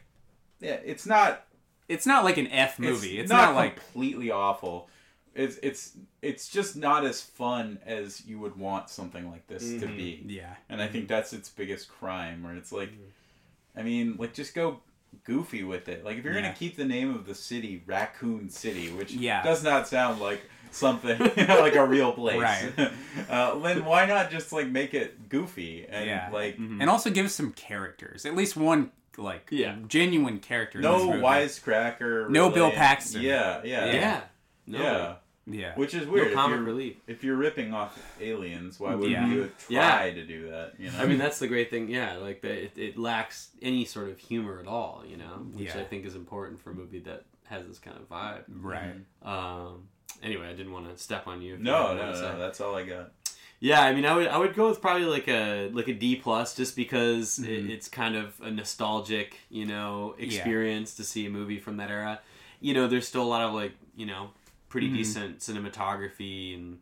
yeah, 0.61 0.79
it's 0.85 1.07
not 1.07 1.45
It's 1.89 2.07
not 2.07 2.25
like 2.25 2.37
an 2.37 2.49
F 2.49 2.79
movie. 2.79 3.19
It's, 3.19 3.31
not, 3.31 3.53
not, 3.53 3.55
like 3.55 3.77
completely 3.77 4.31
awful. 4.31 4.89
It's 5.35 5.57
it's 5.63 5.93
it's 6.23 6.49
just 6.49 6.77
not 6.77 7.05
as 7.05 7.21
fun 7.21 7.79
as 7.85 8.25
you 8.27 8.39
would 8.39 8.57
want 8.57 8.89
something 8.89 9.31
like 9.31 9.47
this 9.47 9.63
to 9.63 9.87
Mhm. 9.87 9.97
be. 9.97 10.25
yeah. 10.29 10.55
And 10.69 10.81
I 10.83 10.89
think 10.89 11.09
that's 11.09 11.33
its 11.33 11.49
biggest 11.51 11.89
crime, 11.89 12.43
where 12.43 12.55
it's 12.55 12.73
like, 12.73 12.91
Mm-hmm. 12.91 13.79
I 13.79 13.83
mean, 13.83 14.17
like 14.19 14.33
just 14.33 14.55
go 14.55 14.81
goofy 15.25 15.63
with 15.63 15.89
it. 15.89 16.05
Like 16.05 16.17
if 16.19 16.25
you're 16.25 16.33
Yeah. 16.35 16.41
gonna 16.43 16.55
keep 16.55 16.77
the 16.77 16.85
name 16.87 17.15
of 17.15 17.27
the 17.27 17.35
city 17.35 17.83
Raccoon 17.87 18.49
City, 18.51 18.91
which 18.91 19.13
Yeah. 19.13 19.43
does 19.43 19.63
not 19.63 19.87
sound 19.87 20.21
like 20.21 20.41
something 20.71 21.19
like 21.37 21.75
a 21.77 21.87
real 21.87 22.13
place, 22.13 22.41
Right. 22.41 22.91
uh, 23.29 23.59
then 23.59 23.85
why 23.85 24.07
not 24.07 24.31
just 24.31 24.53
like 24.53 24.69
make 24.69 24.95
it 24.95 25.29
goofy 25.29 25.87
and 25.89 26.07
Yeah. 26.07 26.31
like 26.33 26.57
Mhm. 26.59 26.81
And 26.81 26.89
also 26.91 27.11
give 27.11 27.27
us 27.27 27.35
some 27.35 27.53
characters. 27.53 28.25
At 28.25 28.35
least 28.35 28.57
one 28.57 28.91
like 29.19 29.49
Yeah. 29.51 29.77
genuine 29.89 30.39
character. 30.41 30.81
no 30.81 30.99
this 30.99 31.07
movie. 31.07 31.23
wisecracker, 31.23 32.29
No 32.31 32.51
Bill 32.51 32.65
really. 32.67 32.77
Paxton. 32.77 33.23
Yeah, 33.23 33.61
yeah, 33.65 33.87
Yeah. 33.87 33.93
yeah. 33.95 34.21
No. 34.67 35.17
Yeah. 35.49 35.75
Which 35.77 35.95
is 35.95 36.07
No 36.07 36.13
weird. 36.13 36.27
if 36.29 36.35
comic 36.35 36.57
you're- 36.59 36.67
relief. 36.67 36.97
if 37.07 37.23
you're 37.23 37.37
ripping 37.37 37.73
off 37.73 37.97
aliens, 38.21 38.81
why 38.81 38.97
would 38.97 39.09
Yeah. 39.11 39.29
you 39.29 39.51
try 39.69 40.07
Yeah. 40.09 40.15
to 40.15 40.25
do 40.27 40.51
that? 40.51 40.73
You 40.79 40.91
know, 40.91 40.99
I 40.99 41.07
mean, 41.07 41.19
that's 41.19 41.39
the 41.39 41.47
great 41.47 41.71
thing. 41.71 41.89
Yeah, 41.89 42.17
like 42.17 42.41
the, 42.41 42.65
it, 42.65 42.73
it 42.77 42.99
lacks 42.99 43.51
any 43.63 43.85
sort 43.85 44.09
of 44.09 44.19
humor 44.19 44.59
at 44.59 44.67
all. 44.67 45.05
You 45.09 45.17
know, 45.19 45.47
which 45.53 45.69
Yeah. 45.69 45.81
I 45.81 45.85
think 45.85 46.05
is 46.05 46.17
important 46.17 46.61
for 46.61 46.71
a 46.73 46.75
movie 46.75 46.99
that 47.01 47.25
has 47.45 47.67
this 47.69 47.79
kind 47.79 47.97
of 47.97 48.09
vibe. 48.09 48.43
Right. 48.49 48.95
Um. 49.23 49.89
Anyway, 50.23 50.49
I 50.49 50.53
didn't 50.55 50.73
want 50.73 50.91
to 50.91 51.01
step 51.01 51.29
on 51.29 51.43
you. 51.43 51.53
if 51.55 51.59
you 51.61 51.65
no, 51.65 51.95
no, 51.95 52.11
no, 52.13 52.39
that's 52.39 52.61
all 52.61 52.75
I 52.75 52.85
got. 52.85 53.13
Yeah, 53.59 53.81
I 53.83 53.95
mean, 53.95 54.05
I 54.05 54.15
would 54.15 54.27
I 54.29 54.37
would 54.39 54.55
go 54.55 54.69
with 54.69 54.81
probably 54.83 55.07
like 55.07 55.29
a 55.29 55.71
like 55.73 55.89
a 55.89 55.95
D 55.95 56.17
plus, 56.17 56.55
just 56.55 56.77
because 56.77 57.39
Mhm. 57.39 57.47
it, 57.49 57.71
it's 57.71 57.89
kind 57.89 58.15
of 58.15 58.39
a 58.43 58.51
nostalgic, 58.51 59.39
you 59.49 59.65
know, 59.67 60.15
Yeah. 60.19 60.27
experience 60.27 60.95
to 60.97 61.05
see 61.05 61.27
a 61.27 61.31
movie 61.31 61.59
from 61.59 61.79
that 61.79 61.91
era. 61.91 62.21
You 62.61 62.75
know, 62.75 62.87
there's 62.87 63.09
still 63.09 63.23
a 63.23 63.33
lot 63.37 63.43
of 63.43 63.55
like 63.55 63.73
you 63.97 64.07
know 64.07 64.31
pretty 64.69 64.89
Mhm. 64.91 64.95
decent 64.97 65.39
cinematography 65.41 66.55
and 66.55 66.81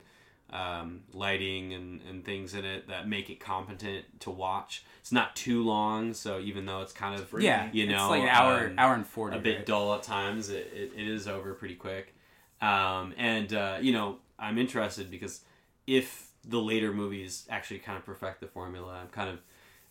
um, 0.51 1.03
lighting 1.13 1.73
and, 1.73 2.01
and 2.09 2.25
things 2.25 2.55
in 2.55 2.65
it 2.65 2.87
that 2.87 3.09
make 3.09 3.29
it 3.29 3.41
competent 3.41 4.05
to 4.21 4.31
watch. 4.31 4.85
It's 5.01 5.11
not 5.11 5.35
too 5.35 5.65
long, 5.65 6.15
so 6.15 6.39
even 6.39 6.65
though 6.67 6.81
it's 6.83 6.93
kind 6.93 7.19
of 7.19 7.33
Yeah. 7.41 7.69
you 7.73 7.87
know 7.87 8.05
it's 8.05 8.11
like 8.11 8.23
an 8.23 8.29
hour 8.29 8.67
um, 8.69 8.75
hour 8.79 8.95
and 8.95 9.07
forty. 9.07 9.37
a 9.37 9.41
bit 9.41 9.57
right? 9.59 9.67
dull 9.67 9.95
at 9.95 10.03
times. 10.05 10.51
It, 10.51 10.71
it, 10.75 10.93
it 10.97 11.09
is 11.09 11.27
over 11.27 11.55
pretty 11.55 11.75
quick. 11.75 12.15
Um, 12.61 13.15
and, 13.17 13.53
uh, 13.53 13.79
you 13.81 13.93
know, 13.93 14.19
I'm 14.39 14.57
interested 14.59 15.11
because 15.11 15.41
if 15.87 16.24
the 16.49 16.61
later 16.61 16.93
movies 16.93 17.47
actually 17.51 17.79
kind 17.81 17.99
of 17.99 18.05
perfect 18.05 18.41
the 18.41 18.47
formula, 18.47 18.99
I'm 19.01 19.09
kind 19.09 19.31
of, 19.31 19.41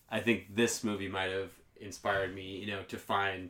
I 0.09 0.19
think 0.19 0.55
this 0.55 0.83
movie 0.83 1.07
might 1.07 1.31
have 1.31 1.51
inspired 1.81 2.33
me, 2.35 2.57
you 2.59 2.67
know, 2.67 2.83
to 2.83 2.97
find, 2.97 3.49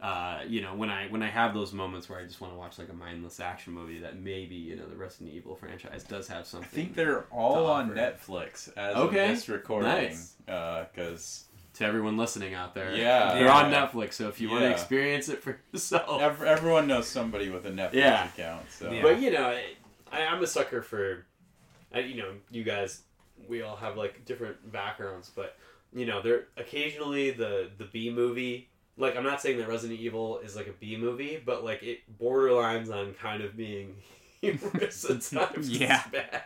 uh, 0.00 0.40
you 0.46 0.60
know, 0.60 0.74
when 0.74 0.90
I 0.90 1.06
when 1.08 1.22
I 1.22 1.28
have 1.30 1.54
those 1.54 1.72
moments 1.72 2.08
where 2.08 2.18
I 2.18 2.24
just 2.24 2.40
want 2.40 2.52
to 2.52 2.58
watch 2.58 2.78
like 2.78 2.88
a 2.90 2.94
mindless 2.94 3.40
action 3.40 3.72
movie, 3.72 3.98
that 4.00 4.18
maybe 4.20 4.54
you 4.56 4.76
know 4.76 4.86
the 4.86 4.96
Resident 4.96 5.34
Evil 5.34 5.54
franchise 5.54 6.04
does 6.04 6.28
have 6.28 6.46
something. 6.46 6.68
I 6.70 6.74
think 6.74 6.94
they're 6.94 7.24
all 7.30 7.66
on. 7.66 7.90
Netflix 7.90 8.68
as 8.76 8.96
Okay. 8.96 9.30
of 9.30 9.36
this 9.36 9.48
recording. 9.48 9.88
Nice. 9.88 10.34
Because 10.46 11.44
to 11.74 11.84
everyone 11.84 12.16
listening 12.16 12.54
out 12.54 12.74
there, 12.74 12.94
Yeah. 12.94 13.32
they're 13.34 13.44
Yeah. 13.46 13.56
on 13.56 13.72
Netflix. 13.72 14.14
So 14.14 14.28
if 14.28 14.40
you 14.40 14.50
want 14.50 14.62
to 14.62 14.70
experience 14.70 15.28
it 15.28 15.42
for 15.42 15.58
yourself, 15.72 16.20
ev- 16.20 16.42
everyone 16.42 16.86
knows 16.86 17.08
somebody 17.08 17.48
with 17.50 17.64
a 17.66 17.70
Netflix 17.70 17.94
Yeah. 17.94 18.26
account. 18.26 18.70
So 18.70 18.90
Yeah. 18.92 19.02
But 19.02 19.20
you 19.20 19.30
know, 19.32 19.44
I, 20.12 20.22
I'm 20.26 20.42
a 20.42 20.46
sucker 20.46 20.82
for, 20.82 21.24
I, 21.94 22.00
you 22.00 22.16
know, 22.16 22.32
you 22.50 22.64
guys, 22.64 23.02
we 23.48 23.62
all 23.62 23.76
have 23.76 23.96
like 23.96 24.24
different 24.24 24.72
backgrounds, 24.72 25.30
but 25.34 25.56
you 25.94 26.06
know, 26.06 26.20
there 26.20 26.48
occasionally 26.56 27.30
the 27.30 27.70
the 27.78 27.84
B 27.84 28.10
movie. 28.10 28.68
Like 28.96 29.16
I'm 29.16 29.24
not 29.24 29.40
saying 29.40 29.58
that 29.58 29.68
Resident 29.68 29.98
Evil 30.00 30.38
is 30.38 30.54
like 30.56 30.66
a 30.68 30.72
B 30.72 30.96
movie, 30.96 31.42
but 31.44 31.64
like 31.64 31.82
it 31.82 32.00
borderlines 32.20 32.92
on 32.92 33.14
kind 33.14 33.42
of 33.42 33.56
being 33.56 33.96
humorous 34.40 35.04
at 35.08 35.20
times. 35.52 35.68
Yeah. 35.68 36.00
it's 36.02 36.10
bad, 36.12 36.42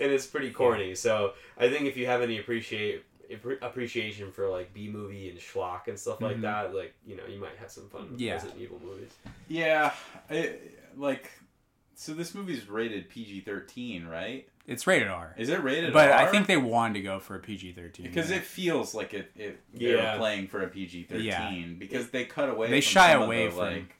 and 0.00 0.10
it's 0.12 0.26
pretty 0.26 0.50
corny. 0.50 0.94
So 0.94 1.32
I 1.56 1.68
think 1.68 1.86
if 1.86 1.96
you 1.96 2.06
have 2.06 2.22
any 2.22 2.38
appreciate 2.38 3.04
appreciation 3.62 4.32
for 4.32 4.48
like 4.48 4.72
B 4.72 4.88
movie 4.88 5.28
and 5.30 5.38
schlock 5.38 5.88
and 5.88 5.98
stuff 5.98 6.20
like 6.20 6.36
Mhm. 6.38 6.42
that, 6.42 6.74
like 6.74 6.94
you 7.06 7.16
know, 7.16 7.26
you 7.26 7.40
might 7.40 7.56
have 7.58 7.70
some 7.70 7.88
fun 7.88 8.10
with 8.12 8.20
Yeah. 8.20 8.34
Resident 8.34 8.60
Evil 8.60 8.80
movies. 8.84 9.10
yeah, 9.48 9.92
I, 10.30 10.54
like 10.96 11.30
so 11.94 12.14
this 12.14 12.34
movie's 12.34 12.68
rated 12.68 13.08
PG 13.08 13.40
thirteen, 13.40 14.06
right? 14.06 14.48
It's 14.68 14.86
rated 14.86 15.08
R. 15.08 15.34
Is 15.36 15.48
it 15.48 15.62
rated 15.64 15.86
R 15.86 15.92
But 15.92 16.10
R? 16.10 16.18
I 16.18 16.26
think 16.30 16.46
they 16.46 16.56
wanted 16.58 16.94
to 16.94 17.00
go 17.00 17.18
for 17.18 17.34
a 17.34 17.40
PG 17.40 17.72
thirteen. 17.72 18.06
because 18.06 18.30
it 18.30 18.42
feels 18.44 18.94
like 18.94 19.14
it, 19.14 19.32
it 19.34 19.58
they 19.74 19.96
Yeah. 19.96 20.16
playing 20.18 20.46
for 20.48 20.62
a 20.62 20.68
PG 20.68 21.04
thirteen 21.04 21.24
Yeah. 21.24 21.74
because 21.78 22.10
they 22.10 22.24
cut 22.24 22.50
away. 22.50 22.68
They 22.70 22.80
from 22.80 22.90
shy 22.90 23.12
some 23.12 23.22
of 23.22 23.26
away 23.28 23.46
the, 23.46 23.50
from- 23.50 23.58
like, 23.60 23.96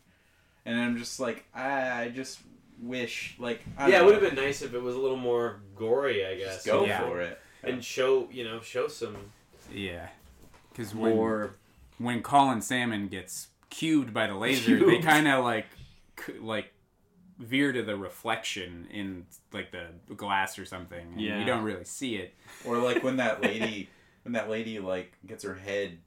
and 0.66 0.78
I'm 0.78 0.96
just 0.98 1.18
like 1.18 1.44
I, 1.54 2.02
I 2.02 2.08
just 2.10 2.38
wish 2.80 3.34
like 3.40 3.62
I 3.76 3.88
yeah, 3.88 4.00
it 4.00 4.04
would 4.04 4.14
have 4.14 4.22
been 4.22 4.36
nice 4.36 4.62
if 4.62 4.74
it 4.74 4.80
was 4.82 4.94
a 4.94 4.98
little 4.98 5.16
more 5.16 5.60
gory, 5.74 6.24
I 6.24 6.36
guess. 6.36 6.56
just 6.56 6.66
go 6.66 6.84
Yeah. 6.84 7.00
for 7.00 7.20
it. 7.22 7.40
and 7.64 7.82
show 7.84 8.28
you 8.30 8.44
know 8.44 8.60
show 8.60 8.86
some 8.88 9.16
yeah. 9.72 10.08
Because 10.70 10.94
when 10.94 11.16
more. 11.16 11.54
when 11.98 12.22
Colin 12.22 12.60
Salmon 12.60 13.08
gets 13.08 13.48
cued 13.70 14.12
by 14.14 14.26
the 14.28 14.34
laser, 14.34 14.78
they 14.86 14.98
kind 15.00 15.26
of 15.26 15.42
like 15.44 15.66
like 16.40 16.72
veer 17.38 17.72
to 17.72 17.82
the 17.82 17.96
reflection 17.96 18.86
in 18.90 19.26
like 19.52 19.70
the 19.72 20.14
glass 20.14 20.58
or 20.58 20.64
something. 20.64 21.12
And 21.12 21.20
Yeah. 21.20 21.38
you 21.40 21.44
don't 21.46 21.62
really 21.64 21.84
see 21.84 22.16
it. 22.16 22.34
Or 22.64 22.78
like 22.78 23.02
when 23.02 23.16
that 23.18 23.40
lady 23.42 23.88
when 24.24 24.32
that 24.32 24.50
lady 24.50 24.78
like 24.80 25.12
gets 25.26 25.44
her 25.44 25.54
head 25.54 25.98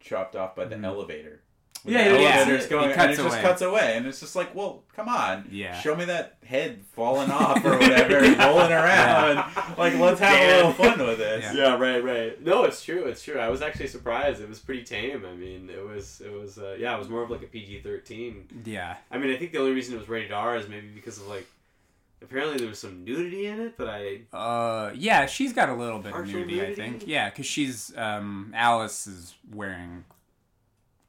chopped 0.00 0.36
off 0.36 0.54
by 0.56 0.64
the 0.66 0.76
Mhm. 0.76 0.84
elevator. 0.84 1.40
When 1.86 1.94
Yeah, 1.94 2.08
the 2.08 2.14
yeah, 2.14 2.20
yeah. 2.20 2.34
elevator's 2.38 2.64
It 2.64 2.70
going, 2.70 2.90
cuts 2.92 3.00
and 3.00 3.10
it 3.12 3.30
just 3.30 3.40
cuts 3.42 3.62
away, 3.62 3.96
and 3.96 4.06
it's 4.06 4.18
just 4.20 4.34
like, 4.34 4.54
well, 4.54 4.82
come 4.94 5.08
on, 5.08 5.46
Yeah. 5.50 5.78
show 5.80 5.94
me 5.94 6.04
that 6.06 6.36
head 6.44 6.80
falling 6.94 7.30
off 7.30 7.64
or 7.64 7.70
whatever, 7.78 8.20
rolling 8.20 8.72
around. 8.72 9.36
Like, 9.78 9.94
let's 9.98 10.18
have 10.20 10.38
a 10.40 10.56
little 10.56 10.72
fun 10.72 10.98
with 11.06 11.18
this. 11.18 11.44
Yeah. 11.44 11.54
Yeah, 11.54 11.76
right, 11.78 12.02
right. 12.02 12.42
No, 12.44 12.64
it's 12.64 12.84
true. 12.84 13.04
It's 13.04 13.22
true. 13.22 13.38
I 13.38 13.48
was 13.48 13.62
actually 13.62 13.86
surprised. 13.86 14.40
It 14.40 14.48
was 14.48 14.58
pretty 14.58 14.82
tame. 14.84 15.24
I 15.24 15.34
mean, 15.34 15.70
it 15.70 15.86
was, 15.86 16.20
it 16.24 16.32
was, 16.32 16.58
uh, 16.58 16.76
yeah, 16.78 16.94
it 16.96 16.98
was 16.98 17.08
more 17.08 17.22
of 17.22 17.30
like 17.30 17.42
a 17.42 17.46
PG 17.46 17.80
thirteen. 17.82 18.48
Yeah. 18.64 18.96
I 19.10 19.18
mean, 19.18 19.32
I 19.32 19.36
think 19.36 19.52
the 19.52 19.58
only 19.60 19.72
reason 19.72 19.94
it 19.94 19.98
was 19.98 20.08
rated 20.08 20.32
R 20.32 20.56
is 20.56 20.68
maybe 20.68 20.88
because 20.88 21.18
of 21.18 21.28
like, 21.28 21.46
apparently 22.22 22.56
there 22.58 22.68
was 22.68 22.78
some 22.80 23.04
nudity 23.04 23.46
in 23.46 23.60
it, 23.60 23.74
but 23.76 23.88
I, 23.88 24.22
Uh, 24.32 24.90
yeah, 24.96 25.26
she's 25.26 25.52
got 25.52 25.68
a 25.68 25.74
little 25.74 25.98
bit 25.98 26.08
of 26.08 26.16
Partial 26.16 26.40
nudity, 26.40 26.62
I 26.62 26.74
think. 26.74 27.06
Yeah, 27.06 27.30
because 27.30 27.46
she's 27.46 27.96
um, 27.96 28.52
Alice 28.56 29.06
is 29.06 29.34
wearing 29.52 30.04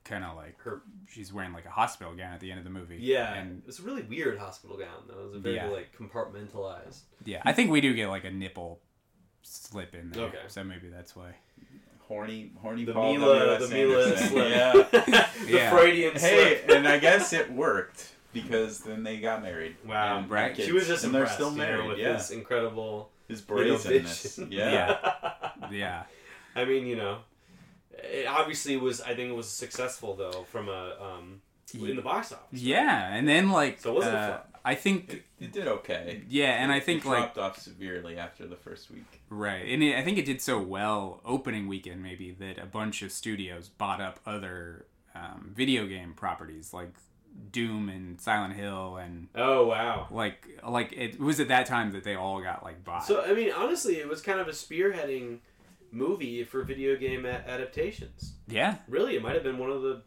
kind 0.07 0.23
of 0.23 0.35
like 0.35 0.57
her, 0.61 0.81
she's 1.09 1.31
wearing 1.33 1.53
like 1.53 1.65
a 1.65 1.69
hospital 1.69 2.13
gown 2.15 2.33
at 2.33 2.39
the 2.39 2.49
end 2.49 2.57
of 2.59 2.63
the 2.63 2.71
movie. 2.71 2.97
yeah, 3.01 3.33
and 3.35 3.61
it's 3.67 3.79
a 3.79 3.83
really 3.83 4.01
weird 4.03 4.37
hospital 4.39 4.77
gown 4.77 5.03
though. 5.07 5.19
It 5.21 5.25
was 5.25 5.35
a 5.35 5.39
very 5.39 5.55
Yeah. 5.55 5.67
like 5.67 5.89
compartmentalized. 5.97 7.01
yeah, 7.25 7.41
I 7.45 7.53
think 7.53 7.71
we 7.71 7.81
do 7.81 7.93
get 7.93 8.07
like 8.09 8.23
a 8.23 8.31
nipple 8.31 8.79
slip 9.43 9.93
in 9.95 10.11
there. 10.11 10.25
Okay. 10.25 10.37
so 10.47 10.63
maybe 10.63 10.89
that's 10.89 11.15
why. 11.15 11.35
Horny, 12.07 12.51
horny 12.61 12.85
The 12.85 12.93
Paul 12.93 13.17
Milla, 13.17 13.59
the 13.59 13.67
Milla 13.67 14.03
Anderson. 14.05 14.27
slip. 14.29 14.49
Yeah. 14.49 14.71
the 15.45 15.51
Yeah. 15.51 15.69
Freudian 15.71 16.13
Hey, 16.15 16.61
slip. 16.65 16.69
and 16.77 16.87
I 16.87 16.99
guess 16.99 17.33
it 17.33 17.51
worked 17.51 18.13
because 18.31 18.79
then 18.79 19.03
they 19.03 19.17
got 19.19 19.41
married. 19.41 19.75
Wow, 19.85 20.19
And 20.19 20.29
right. 20.29 20.55
She 20.55 20.71
was 20.71 20.87
just 20.87 21.03
and 21.03 21.13
they're 21.13 21.23
impressed, 21.23 21.37
still 21.39 21.51
you 21.51 21.57
know, 21.57 21.63
married. 21.65 21.87
with 21.89 21.97
yeah, 21.97 22.13
this 22.13 22.31
incredible 22.31 23.09
his 23.27 23.41
you 23.41 23.55
know, 23.55 23.61
brazenness. 23.63 24.35
vision. 24.37 24.51
yeah. 24.53 25.49
Yeah, 25.69 26.03
I 26.55 26.63
mean, 26.63 26.85
you 26.87 26.95
know, 26.95 27.19
it 28.03 28.27
obviously 28.27 28.77
was. 28.77 29.01
I 29.01 29.13
think 29.15 29.29
it 29.29 29.35
was 29.35 29.49
successful 29.49 30.15
though 30.15 30.45
from 30.51 30.69
a 30.69 30.95
um 31.01 31.41
in 31.73 31.95
the 31.97 32.01
box 32.01 32.31
office. 32.31 32.45
right? 32.53 32.61
yeah, 32.61 33.13
and 33.13 33.27
then 33.27 33.51
like 33.51 33.79
So 33.79 33.91
it 33.91 33.95
wasn't 33.95 34.15
uh, 34.15 34.27
flop. 34.27 34.59
I 34.63 34.75
think 34.75 35.13
It, 35.13 35.23
it 35.45 35.51
did 35.53 35.67
okay. 35.67 36.23
yeah, 36.29 36.61
and 36.61 36.71
I 36.71 36.77
It 36.77 36.83
think 36.83 37.05
like 37.05 37.33
dropped 37.33 37.37
off 37.37 37.59
severely 37.59 38.17
after 38.17 38.45
the 38.47 38.55
first 38.55 38.89
week. 38.91 39.21
Right, 39.29 39.65
and 39.67 39.81
it, 39.83 39.95
I 39.97 40.03
think 40.03 40.17
it 40.17 40.25
did 40.25 40.41
so 40.41 40.59
well 40.61 41.21
opening 41.25 41.67
weekend 41.67 42.01
maybe 42.03 42.31
that 42.39 42.57
a 42.57 42.65
bunch 42.65 43.01
of 43.01 43.11
studios 43.11 43.69
bought 43.69 43.99
up 44.01 44.19
other 44.25 44.85
um, 45.15 45.51
video 45.55 45.85
game 45.87 46.13
properties 46.13 46.73
like 46.73 46.93
Doom 47.51 47.87
and 47.89 48.19
Silent 48.19 48.53
Hill 48.55 48.97
and 48.97 49.27
Oh 49.35 49.67
wow. 49.67 50.07
like 50.11 50.47
like 50.67 50.93
it 50.93 51.19
was 51.19 51.39
at 51.39 51.47
that 51.49 51.65
time 51.65 51.91
that 51.91 52.03
they 52.03 52.15
all 52.15 52.41
got 52.41 52.63
like 52.63 52.83
bought. 52.83 53.05
So 53.05 53.23
I 53.23 53.33
mean, 53.33 53.51
honestly, 53.51 53.97
it 53.97 54.07
was 54.07 54.21
kind 54.21 54.39
of 54.39 54.47
a 54.47 54.51
spearheading 54.51 55.39
movie 55.97 56.43
for 56.43 56.63
video 56.63 56.95
game 56.95 57.25
a- 57.25 57.43
adaptations. 57.47 58.33
yeah, 58.47 58.75
Really, 58.87 59.15
it 59.15 59.23
might 59.23 59.33
have 59.35 59.43
been 59.43 59.57
one 59.57 59.71
of 59.71 59.81
the. 59.81 60.01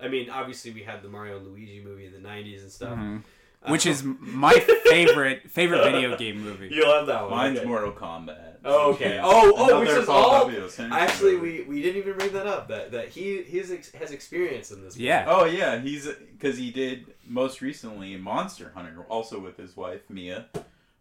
I 0.00 0.08
mean, 0.08 0.30
obviously, 0.30 0.70
we 0.72 0.82
had 0.82 1.02
the 1.02 1.08
Mario 1.08 1.38
and 1.38 1.46
Luigi 1.48 1.80
movie 1.84 2.06
in 2.06 2.12
the 2.12 2.18
'90s 2.28 2.62
and 2.62 2.70
stuff, 2.70 2.98
mhm. 2.98 3.22
Uh, 3.60 3.70
which 3.70 3.86
is 3.86 4.04
my 4.20 4.52
favorite 4.88 5.50
favorite 5.50 5.82
video 5.82 6.16
game 6.16 6.40
movie. 6.42 6.68
you 6.72 6.86
love 6.86 7.08
that 7.08 7.22
one. 7.22 7.30
Mine's 7.30 7.58
okay. 7.58 7.66
Mortal 7.66 7.90
Kombat. 7.92 8.56
Oh, 8.64 8.92
okay. 8.92 9.18
Oh, 9.22 9.52
oh, 9.56 9.80
which 9.80 9.88
is 9.88 10.08
all. 10.08 10.46
W. 10.48 10.68
Actually, 10.92 11.36
we, 11.36 11.62
we 11.62 11.82
didn't 11.82 11.96
even 12.02 12.16
bring 12.16 12.32
that 12.32 12.46
up. 12.46 12.68
That 12.68 12.92
that 12.92 13.08
he 13.08 13.42
his 13.42 13.72
ex, 13.72 13.90
has 13.92 14.12
experience 14.12 14.70
in 14.70 14.84
this. 14.84 14.94
movie. 14.94 15.06
Yeah. 15.06 15.24
Oh 15.28 15.44
yeah, 15.44 15.80
he's 15.80 16.06
because 16.06 16.56
he 16.56 16.70
did 16.70 17.06
most 17.26 17.60
recently 17.60 18.16
Monster 18.16 18.70
Hunter, 18.74 19.04
also 19.08 19.40
with 19.40 19.56
his 19.56 19.76
wife 19.76 20.02
Mia, 20.08 20.46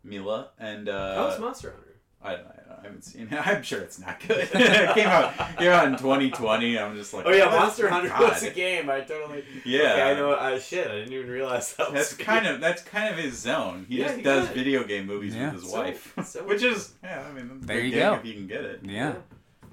Milla, 0.03 0.49
and 0.57 0.87
That 0.87 1.17
was 1.17 1.37
uh, 1.37 1.41
Monster 1.41 1.71
Hunter. 1.71 1.83
I, 2.23 2.33
I, 2.33 2.66
I 2.77 2.83
haven't 2.83 3.01
seen 3.03 3.27
it. 3.31 3.33
I'm 3.47 3.63
sure 3.63 3.81
it's 3.81 3.99
not 3.99 4.19
good. 4.27 4.47
it 4.53 4.93
came 4.95 5.07
out 5.07 5.35
came 5.57 5.71
out 5.71 5.87
in 5.87 5.93
2020. 5.97 6.77
I'm 6.77 6.95
just 6.95 7.13
like, 7.13 7.25
Oh 7.25 7.31
yeah, 7.31 7.45
that's- 7.45 7.59
Monster 7.61 7.89
Hunter 7.89 8.09
God. 8.09 8.29
was 8.29 8.43
a 8.43 8.51
game. 8.51 8.89
I 8.89 9.01
totally. 9.01 9.43
Yeah. 9.65 9.79
Okay, 9.93 10.01
I 10.03 10.13
know. 10.13 10.31
Uh, 10.31 10.59
shit, 10.59 10.87
I 10.87 10.95
didn't 10.95 11.13
even 11.13 11.29
realize 11.29 11.73
that. 11.75 11.91
That's 11.91 12.15
was 12.17 12.25
kind 12.25 12.45
of 12.47 12.61
that's 12.61 12.83
kind 12.83 13.11
of 13.13 13.19
his 13.19 13.37
zone. 13.37 13.85
He 13.89 13.97
Yeah, 13.99 14.05
just 14.05 14.17
he 14.17 14.21
does 14.23 14.47
could. 14.47 14.55
video 14.55 14.83
game 14.83 15.05
movies 15.07 15.35
Yeah. 15.35 15.51
with 15.53 15.61
his 15.63 15.71
So- 15.71 15.77
wife, 15.81 16.13
so- 16.23 16.43
which 16.47 16.63
is 16.63 16.93
yeah. 17.03 17.25
I 17.27 17.33
mean, 17.33 17.61
There 17.61 17.79
you 17.79 17.95
go. 17.95 18.13
If 18.15 18.25
you 18.25 18.33
can 18.33 18.47
get 18.47 18.63
it. 18.63 18.81
Yeah. 18.83 19.15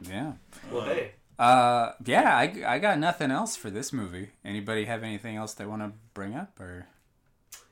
Yeah. 0.09 0.33
Well, 0.73 0.83
hey. 0.87 1.13
Uh, 1.39 1.93
yeah, 2.05 2.37
I, 2.37 2.63
I 2.67 2.79
got 2.79 2.99
nothing 2.99 3.31
else 3.33 3.57
for 3.57 3.69
this 3.69 3.93
movie. 3.93 4.31
Anybody 4.45 4.85
have 4.85 5.03
anything 5.03 5.35
else 5.37 5.53
they 5.55 5.67
want 5.67 5.83
to 5.83 5.93
bring 6.15 6.35
up 6.35 6.59
or? 6.61 6.87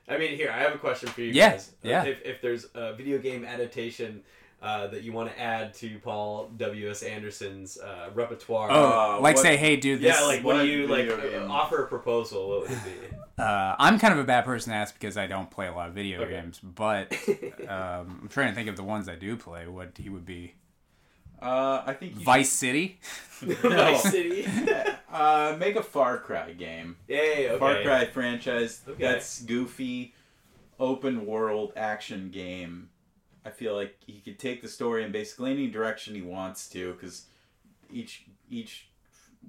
I 0.09 0.19
mean, 0.19 0.37
here 0.37 0.51
I 0.51 0.59
have 0.59 0.75
a 0.75 0.79
question 0.79 1.09
for 1.11 1.21
you 1.21 1.33
Yeah, 1.33 1.53
guys. 1.53 1.71
Uh, 1.85 1.89
yeah. 1.89 2.05
If, 2.05 2.23
if 2.25 2.43
there's 2.43 2.67
a 2.75 2.93
video 2.95 3.19
game 3.19 3.45
adaptation 3.45 4.23
uh, 4.63 4.87
that 4.87 5.03
you 5.03 5.13
want 5.13 5.29
to 5.31 5.39
add 5.41 5.75
to 5.75 5.99
Paul 5.99 6.49
W 6.57 6.91
S 6.91 7.03
Anderson's 7.03 7.77
uh, 7.79 8.11
repertoire. 8.15 8.69
Oh, 8.71 9.17
Uh, 9.17 9.21
like 9.21 9.35
what- 9.37 9.43
say, 9.43 9.57
hey, 9.57 9.77
dude, 9.77 10.01
this. 10.01 10.15
yeah, 10.19 10.25
like 10.25 10.45
what 10.45 10.57
what 10.57 10.63
do 10.63 10.69
you 10.69 10.87
like? 10.87 11.09
uh, 11.11 11.17
game? 11.17 11.51
offer 11.51 11.83
a 11.85 11.89
proposal. 11.89 12.49
What 12.49 12.61
would 12.63 12.71
it 12.71 12.85
be? 12.85 13.17
Uh, 13.39 13.75
I'm 13.79 13.99
kind 13.99 14.13
of 14.13 14.21
a 14.21 14.25
bad 14.25 14.45
person 14.45 14.73
to 14.73 14.77
ask 14.77 14.93
because 14.95 15.17
I 15.17 15.27
don't 15.27 15.51
play 15.51 15.67
a 15.67 15.73
lot 15.73 15.89
of 15.89 15.95
video 15.95 16.21
Okay. 16.21 16.33
games, 16.33 16.61
but 16.61 17.13
um, 17.67 18.21
I'm 18.23 18.29
trying 18.29 18.49
to 18.51 18.55
think 18.55 18.69
of 18.69 18.77
the 18.77 18.85
ones 18.85 19.09
I 19.09 19.17
do 19.17 19.37
play. 19.37 19.67
What 19.67 19.93
he 19.99 20.11
would 20.11 20.27
be 20.27 20.55
Uh, 21.41 21.83
I 21.85 21.95
think 21.95 22.19
you 22.19 22.25
Vice 22.25 22.51
City. 22.53 23.01
Vice 23.41 24.03
City. 24.03 24.47
uh, 25.11 25.57
make 25.59 25.77
a 25.77 25.83
Far 25.83 26.19
Cry 26.19 26.53
game. 26.53 26.97
Yay. 27.09 27.49
Okay. 27.49 27.59
Far 27.59 27.83
Cry 27.83 28.05
franchise 28.05 28.83
Okay. 28.87 29.03
that's 29.03 29.43
goofy, 29.43 30.15
open 30.79 31.27
world 31.27 31.73
action 31.75 32.31
game. 32.31 32.91
I 33.45 33.51
feel 33.51 33.75
like 33.75 33.97
he 34.07 34.21
could 34.21 34.39
take 34.39 34.63
the 34.63 34.69
story 34.69 35.05
in 35.05 35.13
basically 35.13 35.51
any 35.51 35.69
direction 35.69 36.15
he 36.15 36.23
wants 36.23 36.69
to 36.71 36.93
because 36.93 37.27
each 37.93 38.25
each 38.49 38.89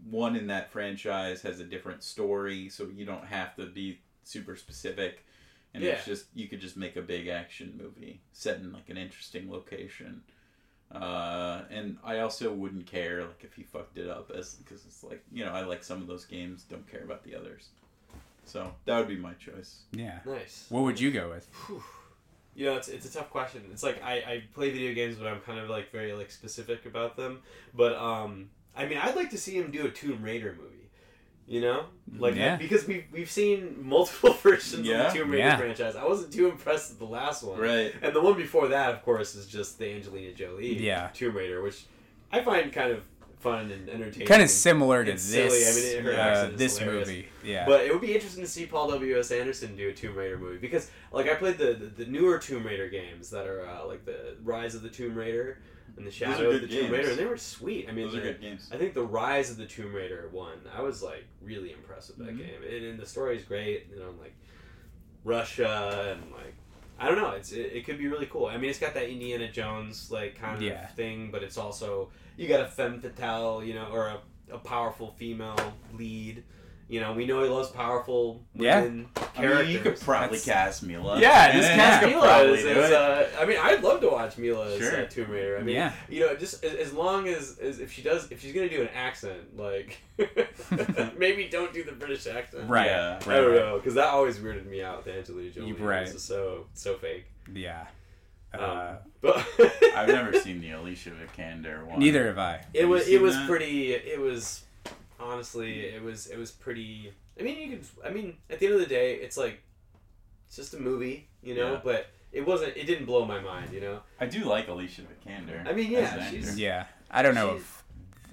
one 0.09 0.35
in 0.35 0.47
that 0.47 0.71
franchise 0.71 1.41
has 1.43 1.59
a 1.59 1.63
different 1.63 2.03
story, 2.03 2.69
so 2.69 2.87
you 2.95 3.05
don't 3.05 3.25
have 3.25 3.55
to 3.57 3.65
be 3.65 3.99
super 4.23 4.55
specific. 4.55 5.25
And 5.73 5.83
it's 5.83 6.05
just 6.05 6.25
you 6.35 6.47
could 6.47 6.59
just 6.59 6.77
make 6.77 6.95
a 6.95 7.01
big 7.01 7.27
action 7.27 7.79
movie 7.81 8.21
set 8.31 8.57
in 8.57 8.71
like 8.71 8.89
an 8.89 8.97
interesting 8.97 9.51
location. 9.51 10.21
Uh, 10.91 11.63
and 11.71 11.97
I 12.03 12.19
also 12.19 12.53
wouldn't 12.53 12.85
care 12.85 13.21
like 13.21 13.43
if 13.43 13.55
he 13.55 13.63
fucked 13.63 13.97
it 13.97 14.07
up 14.07 14.31
as 14.31 14.55
because 14.55 14.85
it's 14.85 15.03
like 15.03 15.23
you 15.31 15.43
know 15.43 15.51
I 15.51 15.61
like 15.63 15.83
some 15.83 16.01
of 16.01 16.07
those 16.07 16.25
games, 16.25 16.63
don't 16.63 16.89
care 16.91 17.03
about 17.03 17.23
the 17.23 17.35
others. 17.35 17.69
So 18.45 18.73
that 18.85 18.99
would 18.99 19.07
be 19.07 19.15
my 19.15 19.33
choice. 19.33 19.81
Yeah. 19.91 20.19
Nice. 20.25 20.65
What 20.69 20.83
would 20.83 20.99
you 20.99 21.11
go 21.11 21.29
with? 21.29 21.47
You 22.55 22.67
know, 22.67 22.75
it's, 22.75 22.87
it's 22.87 23.05
a 23.05 23.11
tough 23.11 23.29
question. 23.31 23.63
It's 23.71 23.81
like 23.83 24.01
I, 24.03 24.13
I 24.17 24.43
play 24.53 24.69
video 24.71 24.93
games, 24.93 25.15
but 25.15 25.27
I'm 25.27 25.39
kind 25.41 25.59
of 25.59 25.69
like 25.69 25.91
very 25.91 26.13
like 26.13 26.29
specific 26.31 26.85
about 26.85 27.15
them. 27.17 27.41
But 27.73 27.95
um, 27.95 28.49
I 28.75 28.85
mean, 28.85 28.97
I'd 28.99 29.15
like 29.15 29.31
to 29.31 29.37
see 29.37 29.53
him 29.57 29.71
do 29.71 29.85
a 29.85 29.89
Tomb 29.89 30.21
Raider 30.21 30.55
movie. 30.59 30.69
You 31.45 31.59
know, 31.59 31.85
like 32.19 32.35
Yeah. 32.35 32.55
because 32.55 32.87
we've 32.87 33.03
we've 33.11 33.29
seen 33.29 33.75
multiple 33.81 34.31
versions 34.43 34.87
Yeah. 34.87 35.07
of 35.07 35.13
the 35.13 35.19
Tomb 35.19 35.31
Raider 35.31 35.43
Yeah. 35.43 35.57
franchise. 35.57 35.95
I 35.97 36.05
wasn't 36.05 36.31
too 36.31 36.47
impressed 36.47 36.91
with 36.91 36.99
the 36.99 37.05
last 37.05 37.43
one, 37.43 37.59
Right. 37.59 37.93
and 38.01 38.15
the 38.15 38.21
one 38.21 38.37
before 38.37 38.69
that, 38.69 38.93
of 38.93 39.03
course, 39.03 39.35
is 39.35 39.45
just 39.47 39.77
the 39.77 39.87
Angelina 39.93 40.31
Jolie 40.33 40.79
Yeah. 40.81 41.09
Tomb 41.13 41.35
Raider, 41.35 41.61
which 41.61 41.85
I 42.31 42.41
find 42.41 42.71
kind 42.71 42.91
of 42.93 43.03
fun 43.43 43.69
and 43.71 43.89
entertaining. 43.89 44.27
Kind 44.27 44.41
of 44.41 44.49
similar 44.49 45.03
to 45.05 45.11
It's 45.11 45.29
this. 45.31 45.51
silly. 45.53 45.97
I 45.99 46.01
mean, 46.01 46.13
her 46.15 46.19
uh, 46.19 46.49
this 46.55 46.77
hilarious. 46.77 47.07
movie. 47.07 47.27
Yeah. 47.43 47.65
But 47.65 47.81
it 47.85 47.91
would 47.91 48.01
be 48.01 48.13
interesting 48.15 48.43
to 48.43 48.49
see 48.49 48.65
Paul 48.65 48.89
W 48.91 49.19
S 49.19 49.31
Anderson 49.31 49.75
do 49.75 49.89
a 49.89 49.93
Tomb 49.93 50.15
Raider 50.15 50.37
movie 50.37 50.57
because, 50.57 50.89
like, 51.11 51.29
I 51.29 51.35
played 51.35 51.57
the 51.57 51.73
the, 51.73 52.03
the 52.03 52.05
newer 52.09 52.39
Tomb 52.39 52.65
Raider 52.65 52.89
games 52.89 53.29
that 53.31 53.45
are 53.45 53.67
uh, 53.67 53.85
like 53.85 54.05
the 54.05 54.35
Rise 54.43 54.73
of 54.75 54.81
the 54.81 54.89
Tomb 54.89 55.15
Raider 55.15 55.59
and 55.97 56.07
the 56.07 56.11
Shadow 56.11 56.49
of 56.49 56.61
good 56.61 56.69
the 56.69 56.75
Tomb. 56.75 56.91
Raider, 56.91 57.09
and 57.09 57.19
they 57.19 57.25
were 57.25 57.37
sweet. 57.37 57.87
I 57.87 57.91
mean, 57.91 58.07
Those 58.07 58.15
are 58.15 58.21
good 58.21 58.41
games. 58.41 58.69
I 58.73 58.77
think 58.77 58.93
the 58.95 59.03
Rise 59.05 59.51
of 59.51 59.57
the 59.57 59.67
Tomb 59.67 59.93
Raider 59.93 60.27
one, 60.31 60.57
I 60.75 60.81
was 60.81 61.03
like 61.03 61.25
really 61.41 61.71
impressed 61.71 62.09
with 62.09 62.25
that 62.25 62.33
Mhm. 62.35 62.37
game, 62.39 62.63
and, 62.67 62.85
and 62.85 62.99
the 62.99 63.29
is 63.31 63.43
great. 63.43 63.87
You 63.91 63.99
know, 63.99 64.13
like 64.19 64.33
Russia 65.23 66.15
and 66.15 66.31
like 66.31 66.55
I 66.99 67.07
don't 67.07 67.17
know, 67.17 67.31
it's 67.31 67.51
it, 67.51 67.71
it 67.73 67.85
could 67.85 67.97
be 67.97 68.07
really 68.07 68.27
cool. 68.27 68.45
I 68.47 68.57
mean, 68.57 68.69
it's 68.69 68.79
got 68.79 68.93
that 68.93 69.09
Indiana 69.09 69.51
Jones 69.51 70.09
like 70.11 70.35
kind 70.39 70.57
of 70.57 70.61
Yeah. 70.63 70.87
thing, 70.87 71.31
but 71.31 71.43
it's 71.43 71.57
also 71.57 72.09
you 72.37 72.47
got 72.47 72.61
a 72.61 72.67
femme 72.67 72.99
fatale, 73.01 73.63
you 73.63 73.73
know, 73.73 73.87
or 73.91 74.07
a, 74.07 74.19
a 74.51 74.57
powerful 74.57 75.11
female 75.17 75.57
lead. 75.93 76.43
You 76.93 76.99
know, 77.01 77.11
we 77.13 77.25
know 77.25 77.41
he 77.43 77.49
loves 77.49 77.69
powerful 77.69 78.43
Yeah. 78.53 78.81
women 78.81 79.07
I 79.35 79.41
mean, 79.47 79.69
you 79.69 79.79
could 79.79 79.99
probably 79.99 80.37
That's- 80.37 80.45
cast 80.45 80.83
Milla. 80.83 81.19
Yeah, 81.19 81.51
just 81.51 81.69
And 81.69 81.81
cast 81.81 82.01
you 82.01 82.07
could 82.07 82.15
Milla 82.17 82.27
probably 82.27 82.59
as, 82.59 82.65
as 82.77 82.91
uh, 82.91 83.29
I 83.39 83.45
mean, 83.47 83.57
I'd 83.59 83.81
love 83.81 83.99
to 84.01 84.09
watch 84.09 84.37
Milla 84.37 84.71
as 84.75 84.77
Sure. 84.79 85.01
uh, 85.01 85.05
Tomb 85.07 85.31
Raider. 85.31 85.57
I 85.57 85.63
mean, 85.63 85.75
Yeah. 85.75 85.91
you 86.07 86.19
know, 86.19 86.35
just 86.35 86.63
as, 86.63 86.75
as 86.75 86.93
long 86.93 87.27
as, 87.27 87.57
as 87.57 87.79
if 87.79 87.91
she 87.91 88.03
does, 88.03 88.31
if 88.31 88.41
she's 88.41 88.53
gonna 88.53 88.69
do 88.69 88.81
an 88.83 88.89
accent, 88.93 89.57
like 89.57 89.97
maybe 91.17 91.47
don't 91.49 91.73
do 91.73 91.83
the 91.83 91.91
British 91.93 92.27
accent. 92.27 92.69
right. 92.69 92.85
Yeah. 92.87 93.13
right. 93.25 93.27
I 93.27 93.35
don't 93.41 93.55
know, 93.55 93.77
because 93.77 93.95
that 93.95 94.07
always 94.09 94.37
weirded 94.37 94.65
me 94.67 94.83
out. 94.83 95.03
The 95.05 95.17
Angelina 95.17 95.49
Jolie, 95.49 95.67
You- 95.69 95.75
right. 95.77 96.07
It's 96.07 96.23
so 96.23 96.67
so 96.73 96.95
fake. 96.95 97.25
Yeah. 97.51 97.85
Uh, 98.53 98.57
Um, 98.59 98.97
but 99.21 99.43
I've 99.95 100.09
never 100.09 100.31
seen 100.39 100.61
the 100.61 100.71
Alicia 100.71 101.09
Vikander 101.11 101.83
one. 101.85 101.97
neither 101.99 102.27
have 102.27 102.37
I. 102.37 102.63
it 102.73 102.81
Have 102.81 102.89
was 102.89 103.07
it 103.07 103.19
was 103.19 103.33
that? 103.35 103.49
pretty. 103.49 103.93
It 103.93 104.19
was 104.19 104.63
honestly, 105.23 105.81
it 105.85 106.01
was 106.03 106.27
it 106.27 106.37
was 106.37 106.51
pretty. 106.51 107.13
I 107.39 107.43
mean, 107.43 107.59
you 107.59 107.77
could. 107.77 107.85
I 108.05 108.09
mean, 108.11 108.37
at 108.49 108.59
the 108.59 108.65
end 108.67 108.75
of 108.75 108.81
the 108.81 108.87
day, 108.87 109.15
it's 109.15 109.37
like 109.37 109.61
it's 110.47 110.55
just 110.55 110.73
a 110.73 110.79
movie, 110.79 111.27
you 111.41 111.55
know. 111.55 111.73
Yeah. 111.73 111.81
But 111.83 112.07
it 112.31 112.45
wasn't. 112.45 112.75
It 112.77 112.85
didn't 112.85 113.05
blow 113.05 113.25
my 113.25 113.39
mind, 113.39 113.71
you 113.73 113.81
know. 113.81 114.01
I 114.19 114.25
do 114.27 114.43
like 114.45 114.67
Alicia 114.67 115.01
Vikander. 115.01 115.67
I 115.67 115.73
mean, 115.73 115.91
yeah, 115.91 116.29
she's- 116.29 116.57
Yeah. 116.57 116.85
I 117.09 117.21
don't 117.23 117.35
know 117.35 117.55
if 117.55 117.83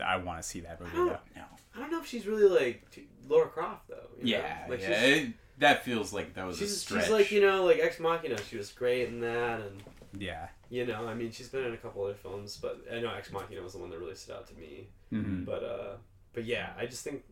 I 0.04 0.16
want 0.16 0.40
to 0.42 0.46
see 0.48 0.60
that 0.60 0.80
movie 0.80 0.92
I 0.92 0.96
don't- 0.96 1.08
though. 1.08 1.18
No. 1.36 1.44
I 1.74 1.78
don't 1.80 1.90
know 1.92 2.00
if 2.00 2.06
she's 2.06 2.26
really 2.26 2.48
like 2.48 2.82
Lara 3.28 3.48
Croft 3.48 3.88
though. 3.88 3.96
you 4.18 4.24
know? 4.36 4.38
Yeah, 4.42 4.66
like 4.68 4.80
yeah. 4.80 5.02
she's, 5.04 5.18
it- 5.28 5.32
that 5.58 5.84
feels 5.84 6.12
like 6.12 6.32
that 6.34 6.46
was 6.46 6.56
a 6.56 6.60
she's, 6.60 6.80
stretch. 6.80 7.02
she's 7.04 7.12
like 7.12 7.30
you 7.30 7.40
know 7.42 7.64
like 7.64 7.78
Ex 7.78 8.00
Machina. 8.00 8.38
She 8.48 8.56
was 8.56 8.72
great 8.72 9.08
in 9.08 9.20
that, 9.20 9.60
and 9.60 9.82
Yeah. 10.18 10.48
you 10.70 10.86
know 10.86 11.06
I 11.06 11.12
mean 11.14 11.30
she's 11.30 11.48
been 11.48 11.64
in 11.64 11.74
a 11.74 11.76
couple 11.76 12.02
other 12.04 12.14
films, 12.14 12.56
but 12.60 12.80
I 12.92 12.98
know 13.00 13.12
Ex 13.14 13.30
Machina 13.30 13.60
was 13.62 13.74
the 13.74 13.78
one 13.78 13.90
that 13.90 13.98
really 13.98 14.14
stood 14.14 14.36
out 14.36 14.46
to 14.48 14.54
me. 14.54 14.88
hmm 15.10 15.44
But 15.44 15.62
uh, 15.62 15.92
but 16.32 16.44
yeah, 16.44 16.70
I 16.78 16.86
just 16.86 17.02
think 17.04 17.22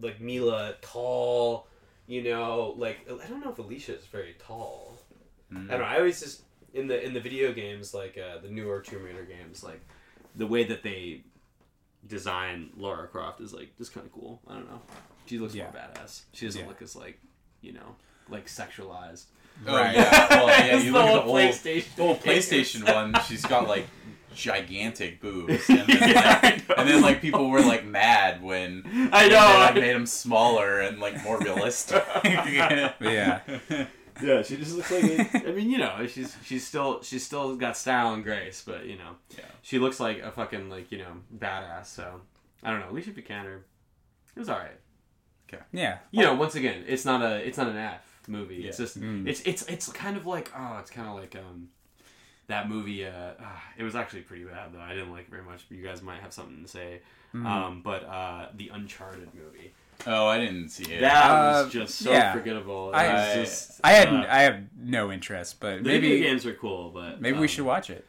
like 0.00 0.20
Milla 0.20 0.74
tall, 0.80 1.66
you 2.06 2.22
know, 2.22 2.74
like 2.76 2.98
I 3.08 3.26
don't 3.28 3.44
know 3.44 3.50
if 3.50 3.58
Alicia 3.58 3.96
is 3.96 4.04
very 4.06 4.34
tall. 4.38 4.98
Mm. 5.52 5.66
I 5.66 5.70
don't 5.72 5.80
know. 5.80 5.86
I 5.86 5.96
always 5.98 6.20
just 6.20 6.42
in 6.74 6.86
the 6.86 7.04
in 7.04 7.14
the 7.14 7.20
video 7.20 7.52
games 7.52 7.94
like 7.94 8.18
uh, 8.18 8.38
the 8.38 8.48
newer 8.48 8.80
Tomb 8.80 9.04
Raider 9.04 9.24
games 9.24 9.64
like 9.64 9.80
the 10.36 10.46
way 10.46 10.64
that 10.64 10.82
they 10.82 11.22
design 12.06 12.70
Lara 12.76 13.08
Croft 13.08 13.40
is 13.40 13.52
like 13.52 13.76
just 13.76 13.92
kind 13.92 14.06
of 14.06 14.12
cool. 14.12 14.40
I 14.48 14.54
don't 14.54 14.70
know. 14.70 14.80
She 15.26 15.38
looks 15.38 15.54
Yeah. 15.54 15.64
more 15.64 15.72
badass. 15.72 16.22
She 16.32 16.46
doesn't 16.46 16.60
Yeah. 16.62 16.68
look 16.68 16.82
as 16.82 16.94
like 16.96 17.18
you 17.60 17.72
know 17.72 17.96
like 18.28 18.46
sexualized. 18.46 19.24
Oh, 19.66 19.74
Right. 19.76 19.96
yeah. 19.96 20.28
Well, 20.30 20.46
yeah, 20.48 20.64
It's 20.76 20.84
you 20.84 20.92
the 20.92 20.98
look 20.98 21.06
at 21.08 21.12
the 21.14 21.22
old, 21.22 21.36
PlayStation. 21.36 21.94
the 21.96 22.02
old 22.02 22.20
PlayStation 22.20 22.94
one. 22.94 23.14
She's 23.26 23.44
got 23.44 23.66
like 23.66 23.86
gigantic 24.38 25.20
boobs, 25.20 25.68
and 25.68 25.80
then, 25.86 26.10
Yeah, 26.10 26.40
like, 26.42 26.78
and 26.78 26.88
then 26.88 27.02
like 27.02 27.20
people 27.20 27.50
were 27.50 27.60
like 27.60 27.84
mad 27.84 28.42
when 28.42 28.84
I 29.12 29.28
know. 29.28 29.48
they, 29.48 29.58
like, 29.58 29.74
made 29.74 29.94
them 29.94 30.06
smaller 30.06 30.80
and 30.80 30.98
like 31.00 31.22
more 31.24 31.38
realistic. 31.38 32.04
Yeah. 33.00 33.40
Yeah, 34.20 34.42
she 34.42 34.56
just 34.56 34.74
looks 34.74 34.90
like. 34.90 35.04
A, 35.04 35.48
I 35.48 35.52
mean, 35.52 35.70
you 35.70 35.78
know, 35.78 36.04
she's 36.08 36.36
she's 36.44 36.66
still 36.66 37.02
she's 37.02 37.24
still 37.24 37.54
got 37.56 37.76
style 37.76 38.14
and 38.14 38.24
grace, 38.24 38.62
but 38.66 38.84
you 38.86 38.96
know, 38.96 39.12
Yeah. 39.36 39.44
she 39.62 39.78
looks 39.78 40.00
like 40.00 40.20
a 40.20 40.32
fucking 40.32 40.68
like 40.70 40.90
you 40.90 40.98
know 40.98 41.12
badass. 41.36 41.86
So 41.86 42.20
I 42.64 42.70
don't 42.70 42.80
know. 42.80 42.90
Alicia 42.90 43.10
Vikander, 43.10 43.58
it 44.34 44.38
was 44.40 44.48
all 44.48 44.58
right. 44.58 44.78
Okay. 45.52 45.62
Yeah. 45.72 45.98
You 46.10 46.24
know, 46.24 46.34
once 46.34 46.56
again, 46.56 46.84
it's 46.88 47.04
not 47.04 47.22
a 47.22 47.36
it's 47.46 47.58
not 47.58 47.68
an 47.68 47.76
F 47.76 48.02
movie. 48.26 48.66
It's 48.66 48.76
just 48.78 49.00
Mm. 49.00 49.28
it's 49.28 49.40
it's 49.42 49.62
it's 49.68 49.88
kind 49.92 50.16
of 50.16 50.26
like 50.26 50.50
oh, 50.56 50.78
it's 50.80 50.90
kind 50.90 51.06
of 51.08 51.14
like 51.14 51.36
um 51.36 51.68
that 52.48 52.68
movie. 52.68 53.06
Uh, 53.06 53.32
ah, 53.40 53.62
it 53.76 53.82
was 53.84 53.94
actually 53.94 54.22
pretty 54.22 54.44
bad 54.44 54.72
though. 54.72 54.80
I 54.80 54.94
didn't 54.94 55.12
like 55.12 55.22
it 55.26 55.30
very 55.30 55.42
much. 55.44 55.66
But 55.68 55.78
you 55.78 55.84
guys 55.84 56.02
might 56.02 56.20
have 56.20 56.32
something 56.32 56.62
to 56.62 56.68
say. 56.68 57.00
Mm. 57.34 57.46
Um, 57.46 57.80
but 57.84 58.04
uh, 58.04 58.48
the 58.56 58.70
Uncharted 58.70 59.28
movie. 59.34 59.72
oh, 60.06 60.26
I 60.26 60.38
didn't 60.38 60.70
see 60.70 60.92
it. 60.92 61.00
That 61.02 61.30
Uh, 61.30 61.62
was 61.64 61.72
just 61.72 61.96
so 61.96 62.10
yeah. 62.10 62.32
forgettable. 62.32 62.90
I- 62.94 63.12
was 63.12 63.34
just, 63.48 63.80
I 63.84 63.92
had 63.92 64.08
uh, 64.08 64.26
I 64.28 64.42
have 64.42 64.60
no 64.78 65.12
interest, 65.12 65.60
but 65.60 65.78
the 65.78 65.90
video 65.90 66.10
maybe 66.10 66.20
games 66.22 66.46
are 66.46 66.54
cool, 66.54 66.90
but 66.90 67.20
maybe 67.20 67.34
um, 67.36 67.40
we 67.42 67.48
should 67.48 67.64
watch 67.66 67.90
it. 67.90 68.06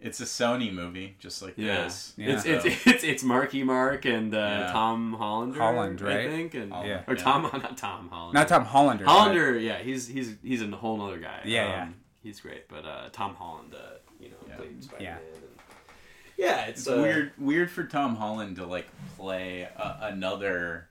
It's 0.00 0.20
a 0.20 0.24
Sony 0.24 0.72
movie, 0.72 1.16
just 1.18 1.42
like 1.42 1.54
Yeah. 1.56 1.84
this. 1.84 2.12
Yeah. 2.16 2.34
It's, 2.34 2.44
it's 2.44 2.64
it's 2.86 3.04
it's 3.04 3.22
Marky 3.24 3.62
Mark 3.64 4.04
and 4.04 4.32
uh, 4.34 4.38
Yeah. 4.38 4.72
Tom 4.72 5.12
Hollander. 5.14 5.58
Holland, 5.58 6.00
right? 6.00 6.26
I 6.26 6.30
think, 6.30 6.54
and 6.54 6.72
Holland, 6.72 6.88
Yeah. 6.90 7.02
or 7.12 7.14
yeah. 7.16 7.22
Tom, 7.22 7.42
not 7.52 7.76
Tom 7.76 8.08
Holland. 8.08 8.34
Not 8.34 8.48
Tom 8.48 8.64
Hollander. 8.64 9.04
but- 9.04 9.10
Hollander. 9.12 9.58
Yeah, 9.58 9.78
he's 9.78 10.06
he's 10.08 10.34
he's 10.42 10.62
a 10.62 10.66
whole 10.68 11.00
other 11.02 11.18
guy. 11.18 11.40
Yeah, 11.44 11.62
um, 11.64 11.68
yeah. 11.70 11.88
He's 12.22 12.40
great, 12.40 12.68
but 12.68 12.84
uh, 12.84 13.08
Tom 13.12 13.34
Holland, 13.34 13.74
uh, 13.74 13.98
you 14.20 14.30
know, 14.30 14.36
Yeah. 14.48 14.56
played 14.56 14.82
Spider 14.84 15.02
Yeah. 15.04 15.14
Man. 15.14 15.22
And... 15.34 15.42
Yeah, 16.36 16.66
it's, 16.66 16.80
It's 16.80 16.88
uh, 16.88 17.00
weird, 17.02 17.32
weird 17.38 17.70
for 17.70 17.84
Tom 17.84 18.16
Holland 18.16 18.56
to 18.56 18.66
like 18.66 18.86
play 19.16 19.68
uh, 19.76 19.96
another 20.02 20.88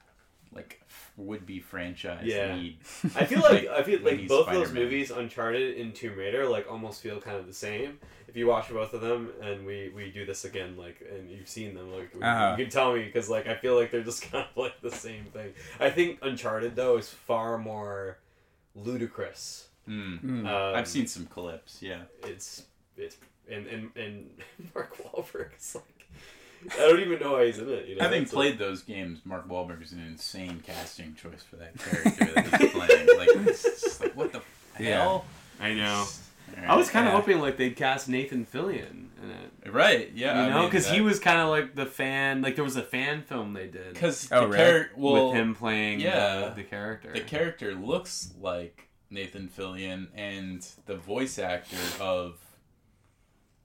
like 0.54 0.82
would 1.18 1.46
be 1.46 1.60
franchise 1.60 2.24
Yeah. 2.26 2.56
lead. 2.56 2.78
I 3.16 3.26
feel 3.26 3.42
like 3.42 3.68
I 3.70 3.84
feel 3.84 4.02
like 4.02 4.28
both 4.28 4.48
those 4.48 4.68
Spider-Man. 4.68 4.84
movies, 4.84 5.12
Uncharted 5.12 5.78
and 5.78 5.94
Tomb 5.94 6.18
Raider, 6.18 6.48
like 6.48 6.70
almost 6.72 7.02
feel 7.02 7.20
kind 7.22 7.38
of 7.38 7.46
the 7.48 7.54
same. 7.54 8.00
If 8.28 8.36
you 8.36 8.46
watch 8.48 8.70
both 8.70 8.94
of 8.94 9.02
them, 9.02 9.30
and 9.42 9.66
we 9.66 9.90
we 9.96 10.12
do 10.12 10.26
this 10.26 10.46
again, 10.46 10.76
like, 10.78 11.02
and 11.10 11.30
you've 11.32 11.48
seen 11.48 11.74
them, 11.76 11.92
like, 11.94 12.12
Uh-huh. 12.22 12.56
you 12.58 12.64
can 12.66 12.72
tell 12.72 12.94
me 12.94 13.04
because 13.06 13.30
like 13.30 13.48
I 13.48 13.56
feel 13.56 13.76
like 13.76 13.92
they're 13.92 14.04
just 14.04 14.22
kind 14.32 14.46
of 14.50 14.58
like 14.58 14.80
the 14.82 14.92
same 14.92 15.26
thing. 15.26 15.54
I 15.80 15.90
think 15.90 16.20
Uncharted 16.22 16.76
though 16.76 16.98
is 16.98 17.10
far 17.10 17.58
more 17.58 18.18
ludicrous. 18.76 19.68
Mm. 19.88 20.24
Mm. 20.24 20.48
Um, 20.48 20.76
I've 20.76 20.88
seen 20.88 21.08
some 21.08 21.26
clips. 21.26 21.82
Yeah. 21.82 22.02
it's 22.24 22.64
it's 22.98 23.18
and 23.50 23.66
and 23.68 23.90
and 23.96 24.30
Mark 24.76 24.98
Wahlberg 24.98 25.50
is 25.58 25.76
like 25.76 26.74
I 26.74 26.78
don't 26.78 27.00
even 27.00 27.20
know 27.20 27.34
why 27.34 27.46
he's 27.46 27.60
in 27.60 27.70
it. 27.70 27.88
You 27.88 27.96
know, 27.98 28.04
Having 28.04 28.24
It's 28.24 28.34
played 28.34 28.58
those 28.58 28.82
games, 28.82 29.20
Mark 29.26 29.48
Wahlberg 29.48 29.82
is 29.84 29.92
an 29.92 30.00
insane 30.06 30.62
casting 30.66 31.14
choice 31.16 31.44
for 31.44 31.56
that 31.58 31.78
character 31.78 32.26
that 32.34 32.62
he's 32.62 32.72
playing. 32.74 33.08
Like, 33.18 33.48
it's 33.48 33.64
just 33.64 34.02
like 34.02 34.16
what 34.16 34.34
the 34.34 34.42
Yeah. 34.80 35.02
hell? 35.04 35.26
like- 35.60 35.70
I 35.72 35.74
know. 35.76 36.06
Alright. 36.56 36.70
I 36.70 36.76
was 36.76 36.90
kind 36.90 37.08
of 37.08 37.14
Yeah. 37.14 37.20
hoping 37.20 37.40
like 37.42 37.58
they'd 37.58 37.76
cast 37.76 38.08
Nathan 38.10 38.46
Fillion 38.46 39.08
in 39.22 39.30
it. 39.66 39.72
right. 39.74 40.12
Yeah. 40.16 40.46
you 40.46 40.50
know, 40.54 40.66
because 40.66 40.88
he 40.90 41.02
was 41.02 41.20
kind 41.20 41.40
of 41.40 41.50
like 41.50 41.76
the 41.76 41.86
fan. 41.86 42.42
Like 42.42 42.56
there 42.56 42.64
was 42.64 42.78
a 42.78 42.84
fan 42.84 43.22
film 43.22 43.54
they 43.54 43.68
did 43.68 43.94
because 43.94 44.30
Oh, 44.32 44.42
the 44.42 44.48
really? 44.48 44.58
character 44.58 44.94
well, 44.98 45.28
with 45.28 45.36
him 45.36 45.56
playing 45.56 46.00
yeah. 46.00 46.50
the, 46.50 46.56
the 46.56 46.64
character. 46.64 47.12
the 47.14 47.20
character 47.22 47.76
looks 47.76 48.34
like 48.40 48.87
Nathan 49.10 49.48
Fillion, 49.50 50.08
and 50.16 50.66
the 50.86 50.96
voice 50.96 51.40
actor 51.40 51.78
of 52.02 52.38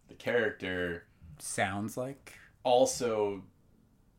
the 0.09 0.15
character 0.15 1.05
Sounds 1.39 1.97
like. 1.97 2.35
also 2.63 3.43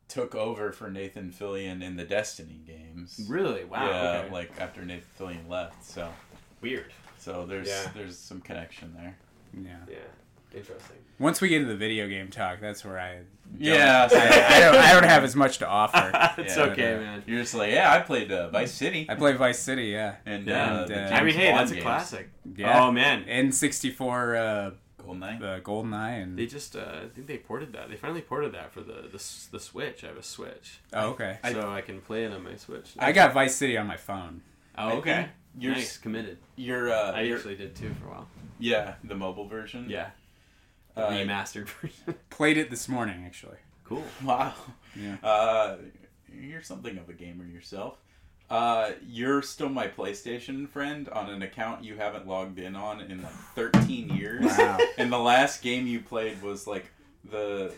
took 0.10 0.36
over 0.36 0.72
for 0.72 0.90
Nathan 0.91 1.32
Fillion 1.32 1.82
in 1.82 1.95
the 1.95 2.04
Destiny 2.04 2.62
games. 2.68 3.26
really? 3.28 3.64
Wow. 3.64 3.88
yeah, 3.90 4.20
okay. 4.26 4.32
like 4.34 4.52
after 4.60 4.84
Nathan 4.86 5.08
Fillion 5.20 5.50
left. 5.50 5.84
So, 5.86 6.10
weird. 6.62 6.91
so 7.18 7.45
there's 7.45 7.68
Yeah. 7.68 7.90
there's 7.95 8.18
some 8.18 8.41
connection 8.41 8.94
there. 8.94 9.18
Yeah. 9.54 9.78
Yeah, 9.90 10.58
interesting. 10.58 10.98
Once 11.19 11.41
we 11.41 11.49
get 11.49 11.57
into 11.61 11.69
the 11.69 11.77
video 11.77 12.07
game 12.07 12.27
talk, 12.30 12.60
that's 12.60 12.84
where 12.84 12.99
I. 12.99 13.19
Yeah, 13.60 14.07
I, 14.11 14.56
I 14.56 14.60
don't. 14.60 14.76
I 14.76 14.94
don't 14.94 15.03
have 15.06 15.23
as 15.23 15.35
much 15.35 15.60
to 15.60 15.68
offer. 15.68 16.10
it's 16.41 16.57
Yeah, 16.57 16.64
okay, 16.64 16.94
but, 16.95 16.98
uh, 16.98 17.02
man. 17.02 17.23
You're 17.27 17.41
just 17.41 17.53
like, 17.53 17.72
yeah, 17.72 17.94
I 17.94 17.99
played 17.99 18.31
uh, 18.31 18.49
Vice 18.49 18.72
City, 18.73 19.06
I 19.07 19.14
play 19.15 19.34
Vice 19.34 19.60
City. 19.60 19.85
Yeah. 19.85 20.15
and 20.26 20.48
Yeah, 20.48 20.73
uh, 20.73 20.85
the 20.88 20.95
and, 20.95 21.14
uh, 21.14 21.18
I 21.18 21.23
mean, 21.23 21.35
hey, 21.35 21.52
Bond 21.52 21.60
that's 21.60 21.72
a 21.72 21.73
games. 21.76 21.84
classic. 21.84 22.30
Yeah. 22.56 22.84
Oh 22.84 22.91
man, 22.91 23.26
N64 23.26 24.72
uh, 24.72 24.72
Goldeneye. 25.03 25.41
uh, 25.41 25.60
GoldenEye 25.60 26.23
and. 26.23 26.38
they 26.40 26.48
just 26.48 26.76
uh, 26.76 27.02
I 27.03 27.07
think 27.14 27.27
they 27.27 27.38
ported 27.38 27.73
that. 27.73 27.90
They 27.90 27.95
finally 27.95 28.22
ported 28.22 28.53
that 28.53 28.72
for 28.73 28.81
the 28.81 29.07
the, 29.11 29.15
s- 29.15 29.48
the 29.52 29.60
Switch. 29.60 30.03
I 30.03 30.07
have 30.07 30.18
a 30.18 30.23
Switch, 30.23 30.80
oh, 30.94 31.10
okay. 31.10 31.38
so 31.52 31.69
I 31.69 31.81
can 31.81 32.02
play 32.02 32.26
it 32.26 32.34
on 32.34 32.44
my 32.44 32.56
Switch. 32.56 32.90
I 32.98 33.11
got 33.11 33.34
Vice 33.34 33.56
City 33.56 33.77
on 33.77 33.85
my 33.85 33.98
phone. 33.98 34.41
oh, 34.80 34.94
okay. 34.98 35.14
think 35.15 35.30
You're, 35.60 35.73
nice, 35.73 35.98
committed. 35.98 36.40
you're, 36.56 36.91
uh, 36.91 37.11
I 37.11 37.22
you're- 37.22 37.35
actually 37.38 37.56
did 37.57 37.76
too 37.76 37.94
for 38.02 38.07
a 38.07 38.11
while. 38.11 38.27
yeah, 38.60 38.95
the 39.03 39.14
mobile 39.15 39.48
version. 39.48 39.85
Yeah, 39.90 40.10
the 40.95 41.02
Uh, 41.07 41.11
remastered 41.11 41.68
version. 41.70 42.15
Played 42.30 42.57
it 42.57 42.70
this 42.70 42.88
morning, 42.88 43.24
actually. 43.26 43.57
cool. 43.84 44.03
Wow. 44.24 44.53
Yeah. 44.95 45.15
Uh, 45.24 45.78
you're 46.32 46.61
something 46.64 46.98
of 46.98 47.10
a 47.10 47.14
gamer 47.14 47.45
yourself. 47.45 47.98
Uh, 48.49 48.91
you're 49.07 49.41
still 49.41 49.70
my 49.70 49.88
PlayStation 49.88 50.70
friend 50.70 51.10
on 51.10 51.30
an 51.30 51.41
account 51.41 51.84
you 51.84 51.95
haven't 51.95 52.28
logged 52.28 52.60
in 52.60 52.76
on 52.76 53.02
in 53.02 53.22
like 53.24 53.32
13 53.56 54.10
years. 54.10 54.45
Wow. 54.45 54.78
And 54.98 55.11
the 55.11 55.18
last 55.18 55.61
game 55.64 55.88
you 55.88 55.99
played 56.02 56.41
was 56.44 56.68
like 56.68 56.86
the 57.32 57.74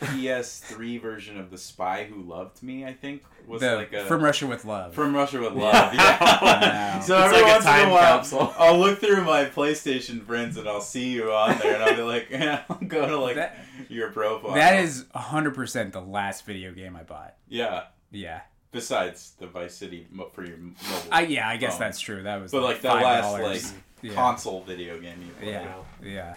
PS3 0.00 1.00
version 1.00 1.38
of 1.38 1.50
The 1.50 1.58
Spy 1.58 2.04
Who 2.04 2.22
Loved 2.22 2.62
Me, 2.62 2.84
I 2.84 2.92
think. 2.92 3.22
Was 3.46 3.60
The, 3.60 3.76
like 3.76 3.92
a 3.92 4.04
From 4.06 4.22
Russia 4.22 4.46
with 4.46 4.64
Love. 4.64 4.94
From 4.94 5.14
Russia 5.14 5.40
with 5.40 5.52
Love. 5.52 5.94
Yeah. 5.94 6.18
Wow. 6.44 7.00
so 7.04 7.16
It's 7.18 7.24
every 7.34 7.36
like 7.42 7.44
a 7.44 7.54
once 7.54 7.64
in 7.66 7.88
a 7.88 7.92
while, 7.92 8.16
capsule. 8.18 8.54
I'll 8.58 8.78
look 8.78 8.98
through 9.00 9.24
my 9.24 9.44
PlayStation 9.46 10.24
friends 10.24 10.56
and 10.56 10.68
I'll 10.68 10.80
see 10.80 11.10
you 11.10 11.32
on 11.32 11.58
there, 11.58 11.74
and 11.74 11.82
I'll 11.84 11.96
be 11.96 12.02
like, 12.02 12.32
I'll 12.34 12.78
go 12.88 13.06
to 13.06 13.16
like 13.18 13.36
That- 13.36 13.58
your 13.88 14.10
profile. 14.10 14.54
that 14.54 14.80
is 14.82 15.04
100% 15.14 15.92
the 15.92 16.00
last 16.00 16.44
video 16.46 16.72
game 16.72 16.96
I 16.96 17.02
bought. 17.02 17.34
yeah. 17.48 17.84
Yeah. 18.10 18.40
Besides 18.72 19.34
the 19.38 19.46
Vice 19.46 19.74
City 19.74 20.06
for 20.32 20.44
your 20.44 20.56
mobile 20.56 20.74
I 21.12 21.22
yeah, 21.26 21.48
I 21.48 21.56
guess 21.56 21.74
phone. 21.74 21.80
that's 21.80 22.00
true. 22.00 22.22
That 22.24 22.40
was 22.40 22.50
But 22.50 22.62
like 22.62 22.80
the 22.80 22.88
$5. 22.88 23.02
last 23.02 23.32
like 23.40 23.62
yeah. 24.02 24.14
console 24.14 24.62
video 24.64 24.98
game 25.00 25.20
you 25.24 25.32
played. 25.34 25.50
Yeah. 25.52 25.74
Yeah. 26.02 26.36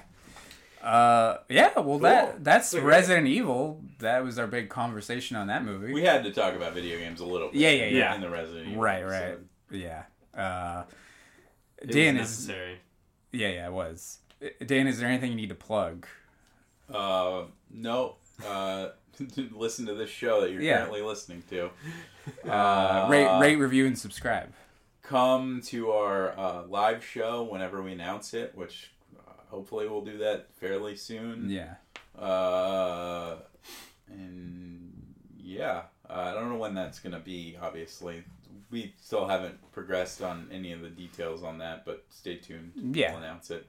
Uh, 0.81 1.37
yeah, 1.49 1.73
well, 1.75 1.83
Cool. 1.83 1.99
that 1.99 2.43
that's 2.43 2.73
Wait, 2.73 2.83
wait. 2.83 2.87
Resident 2.89 3.27
Evil. 3.27 3.81
That 3.99 4.23
was 4.23 4.37
our 4.39 4.47
big 4.47 4.69
conversation 4.69 5.35
on 5.37 5.47
that 5.47 5.65
movie. 5.65 5.91
We 5.91 6.03
had 6.03 6.23
to 6.23 6.31
talk 6.31 6.53
about 6.53 6.73
video 6.73 6.97
games 6.99 7.19
a 7.19 7.25
little 7.25 7.49
bit. 7.49 7.59
Yeah, 7.59 7.71
yeah, 7.71 7.85
yeah. 7.87 8.15
In 8.15 8.21
the 8.21 8.29
Resident 8.29 8.69
Evil. 8.69 8.81
right, 8.83 9.03
right. 9.03 9.23
episode. 9.23 9.47
Yeah. 9.71 10.03
Uh, 10.35 10.83
Dan 11.85 12.15
is 12.15 12.21
necessary. 12.21 12.79
yeah, 13.31 13.49
yeah, 13.49 13.67
it 13.67 13.73
was. 13.73 14.19
Uh, 14.43 14.47
Dan, 14.65 14.87
is 14.87 14.99
there 14.99 15.09
anything 15.09 15.31
you 15.31 15.35
need 15.37 15.49
to 15.49 15.55
plug? 15.55 16.05
Uh, 16.93 17.43
no. 17.71 18.15
Uh, 18.45 18.89
listen 19.51 19.85
to 19.87 19.95
this 19.95 20.09
show 20.11 20.41
that 20.41 20.51
you're 20.51 20.61
Yeah. 20.61 20.77
currently 20.77 21.01
listening 21.01 21.43
to. 21.49 21.69
Uh, 22.45 23.07
rate, 23.09 23.39
rate, 23.39 23.55
review, 23.55 23.85
and 23.87 23.97
subscribe. 23.97 24.51
come 25.01 25.61
to 25.65 25.91
our 25.91 26.37
uh, 26.37 26.63
live 26.67 27.01
show 27.05 27.43
whenever 27.43 27.81
we 27.81 27.93
announce 27.93 28.33
it, 28.33 28.51
which 28.53 28.91
uh, 28.96 28.96
hopefully 29.57 29.87
we'll 29.89 30.01
do 30.01 30.19
that 30.19 30.47
fairly 30.59 30.95
soon. 30.95 31.49
Yeah. 31.49 31.75
Uh, 32.15 33.37
and 34.07 34.93
yeah, 35.35 35.83
uh, 36.07 36.13
I 36.13 36.33
don't 36.33 36.49
know 36.51 36.59
when 36.59 36.75
that's 36.75 36.99
gonna 36.99 37.19
be. 37.19 37.57
Obviously, 37.59 38.23
we 38.69 38.93
still 39.01 39.27
haven't 39.27 39.57
progressed 39.71 40.21
on 40.21 40.47
any 40.51 40.73
of 40.73 40.81
the 40.81 40.89
details 40.89 41.43
on 41.43 41.57
that, 41.57 41.85
but 41.85 42.05
stay 42.09 42.35
tuned. 42.35 42.71
Yeah. 42.75 43.13
we'll 43.13 43.23
announce 43.23 43.49
it. 43.49 43.65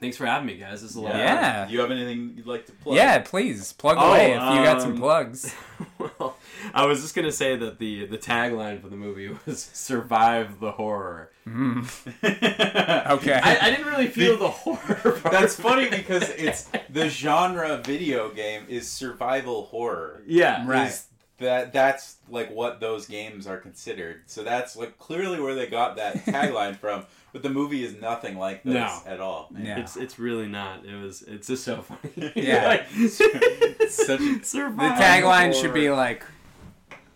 Thanks 0.00 0.16
for 0.16 0.26
having 0.26 0.46
me, 0.46 0.56
guys. 0.56 0.82
This 0.82 0.90
is 0.90 0.96
a 0.96 1.00
lot. 1.00 1.14
Yeah. 1.14 1.66
Do 1.66 1.72
you 1.72 1.80
have 1.80 1.90
anything 1.90 2.34
you'd 2.36 2.46
like 2.46 2.66
to 2.66 2.72
plug? 2.72 2.96
Yeah, 2.96 3.18
please 3.20 3.72
plug 3.72 3.96
Oh, 4.00 4.10
away 4.10 4.32
if 4.32 4.40
you 4.40 4.64
got 4.64 4.82
some 4.82 4.92
um, 4.92 4.98
plugs. 4.98 5.54
well, 5.98 6.36
I 6.74 6.86
was 6.86 7.02
just 7.02 7.14
gonna 7.14 7.30
say 7.32 7.56
that 7.56 7.78
the 7.78 8.06
the 8.06 8.18
tagline 8.18 8.80
for 8.82 8.88
the 8.88 8.96
movie 8.96 9.30
was 9.46 9.62
"Survive 9.72 10.58
the 10.60 10.72
horror." 10.72 11.30
Mm. 11.46 11.86
okay. 12.24 13.02
Okay. 13.12 13.40
I, 13.42 13.66
I 13.66 13.70
didn't 13.70 13.86
really 13.86 14.06
feel 14.08 14.36
the 14.38 14.48
horror. 14.62 14.78
Part. 15.20 15.22
That's 15.32 15.54
funny 15.56 15.88
because 15.88 16.28
it's 16.30 16.68
the 16.90 17.08
genre 17.08 17.78
video 17.84 18.30
game 18.30 18.64
is 18.68 18.88
survival 18.90 19.64
horror. 19.66 20.22
yeah, 20.26 20.64
Right. 20.66 20.88
Is 20.88 21.06
that 21.42 21.72
that's 21.72 22.16
like 22.28 22.50
what 22.50 22.80
those 22.80 23.06
games 23.06 23.46
are 23.46 23.58
considered. 23.58 24.22
So 24.26 24.42
that's 24.42 24.74
like 24.76 24.98
clearly 24.98 25.40
where 25.40 25.54
they 25.54 25.66
got 25.66 25.96
that 25.96 26.16
tagline 26.26 26.76
from. 26.76 27.04
But 27.32 27.42
the 27.42 27.48
movie 27.50 27.82
is 27.84 27.94
nothing 28.00 28.36
like 28.36 28.62
this 28.62 28.74
No. 28.74 29.00
at 29.06 29.20
all. 29.20 29.50
Yeah. 29.58 29.78
It's 29.78 29.96
it's 29.96 30.18
really 30.18 30.48
not. 30.48 30.84
It 30.84 30.94
was. 31.00 31.22
It's 31.22 31.46
just 31.46 31.64
so 31.64 31.82
funny. 31.82 32.32
Yeah. 32.36 32.66
Like, 32.66 32.86
It's 32.94 33.96
such 34.06 34.20
a- 34.20 34.24
the 34.24 34.94
tagline 34.98 35.54
should 35.58 35.72
be 35.74 35.90
like 35.90 36.24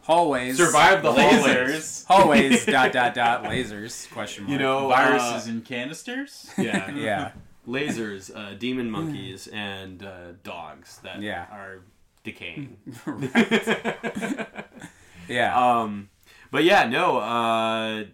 hallways. 0.02 0.56
survive 0.56 1.02
the 1.02 1.12
hallways. 1.12 1.42
lasers, 1.44 2.06
Hallways. 2.06 2.66
dot 2.66 2.92
dot 2.92 3.14
dot 3.14 3.44
lasers. 3.44 4.10
Question 4.12 4.44
mark. 4.44 4.52
You 4.52 4.58
know, 4.58 4.88
viruses, 4.88 5.48
and 5.48 5.64
canisters. 5.64 6.50
Yeah, 6.56 6.90
Yeah. 6.94 7.30
lasers, 7.68 8.34
uh, 8.34 8.54
demon 8.54 8.90
monkeys, 8.90 9.48
and 9.48 10.02
uh, 10.02 10.32
dogs 10.44 10.98
that 11.02 11.20
Yeah. 11.20 11.46
are 11.50 11.80
decaying. 12.26 12.76
Yeah. 15.28 15.80
um, 15.80 16.08
but 16.52 16.64
yeah, 16.64 16.86
no. 16.88 17.18
Uh, 17.18 18.04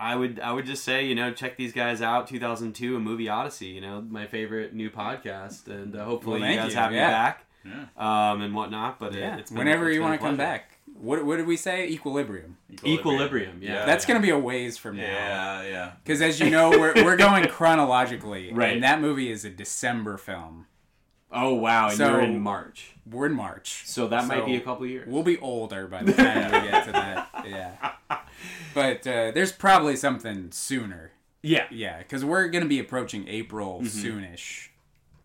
I 0.00 0.16
would 0.16 0.40
I 0.40 0.52
would 0.52 0.66
just 0.66 0.82
say 0.82 1.04
you 1.06 1.14
know 1.14 1.32
check 1.32 1.56
these 1.56 1.72
guys 1.72 2.00
out. 2.02 2.26
2002, 2.26 2.96
a 2.96 3.00
movie 3.00 3.28
Odyssey. 3.28 3.66
You 3.66 3.80
know 3.80 4.00
my 4.00 4.26
favorite 4.26 4.74
new 4.74 4.90
podcast, 4.90 5.68
and 5.68 5.94
uh, 5.94 6.04
hopefully 6.04 6.40
Well, 6.40 6.50
you 6.50 6.56
guys 6.56 6.72
you, 6.72 6.78
have 6.78 6.92
yeah. 6.92 7.06
me 7.06 7.12
back. 7.12 7.46
Yeah. 7.64 8.30
Um, 8.32 8.40
and 8.40 8.54
whatnot, 8.54 8.98
but 8.98 9.12
yeah. 9.14 9.36
it, 9.36 9.40
it's 9.40 9.50
been, 9.50 9.58
Whenever 9.58 9.88
it's 9.88 9.94
you 9.94 10.02
want 10.02 10.18
to 10.20 10.26
come 10.26 10.36
back. 10.36 10.78
What 10.94 11.24
what 11.24 11.36
did 11.36 11.46
we 11.46 11.56
say? 11.56 11.86
Equilibrium. 11.88 12.56
Equilibrium, 12.84 13.60
yeah. 13.62 13.84
That's 13.84 14.04
yeah. 14.04 14.14
gonna 14.14 14.22
be 14.22 14.30
a 14.30 14.38
ways 14.38 14.76
from 14.76 14.96
now. 14.96 15.02
Yeah, 15.02 15.62
yeah. 15.62 15.92
Because 16.02 16.20
as 16.20 16.40
you 16.40 16.50
know, 16.50 16.70
we're, 16.70 16.94
we're 16.96 17.16
going 17.16 17.46
chronologically, 17.48 18.52
Right. 18.52 18.72
and 18.74 18.82
that 18.82 19.00
movie 19.00 19.30
is 19.30 19.44
a 19.44 19.50
December 19.50 20.16
film. 20.16 20.66
Oh 21.32 21.54
wow, 21.54 21.88
and 21.88 21.96
So- 21.96 22.10
you're 22.10 22.20
in 22.20 22.38
March, 22.40 22.92
We're 23.10 23.26
in 23.26 23.32
March, 23.34 23.82
so 23.86 24.06
that 24.08 24.26
might 24.26 24.44
be 24.44 24.56
a 24.56 24.60
couple 24.60 24.86
years. 24.86 25.08
we'll 25.08 25.22
be 25.22 25.38
older 25.38 25.86
by 25.86 26.02
the 26.02 26.12
time 26.12 26.44
we 26.64 26.68
get 26.70 26.84
to 26.86 26.92
that. 26.92 27.28
Yeah, 27.48 27.92
but 28.74 29.06
uh, 29.06 29.32
there's 29.32 29.50
probably 29.52 29.96
something 29.96 30.50
sooner. 30.52 31.12
yeah, 31.42 31.66
Yeah, 31.70 31.98
because 31.98 32.24
we're 32.24 32.48
gonna 32.48 32.66
be 32.66 32.78
approaching 32.78 33.26
April 33.28 33.80
Mm-hmm. 33.82 34.06
soonish, 34.06 34.68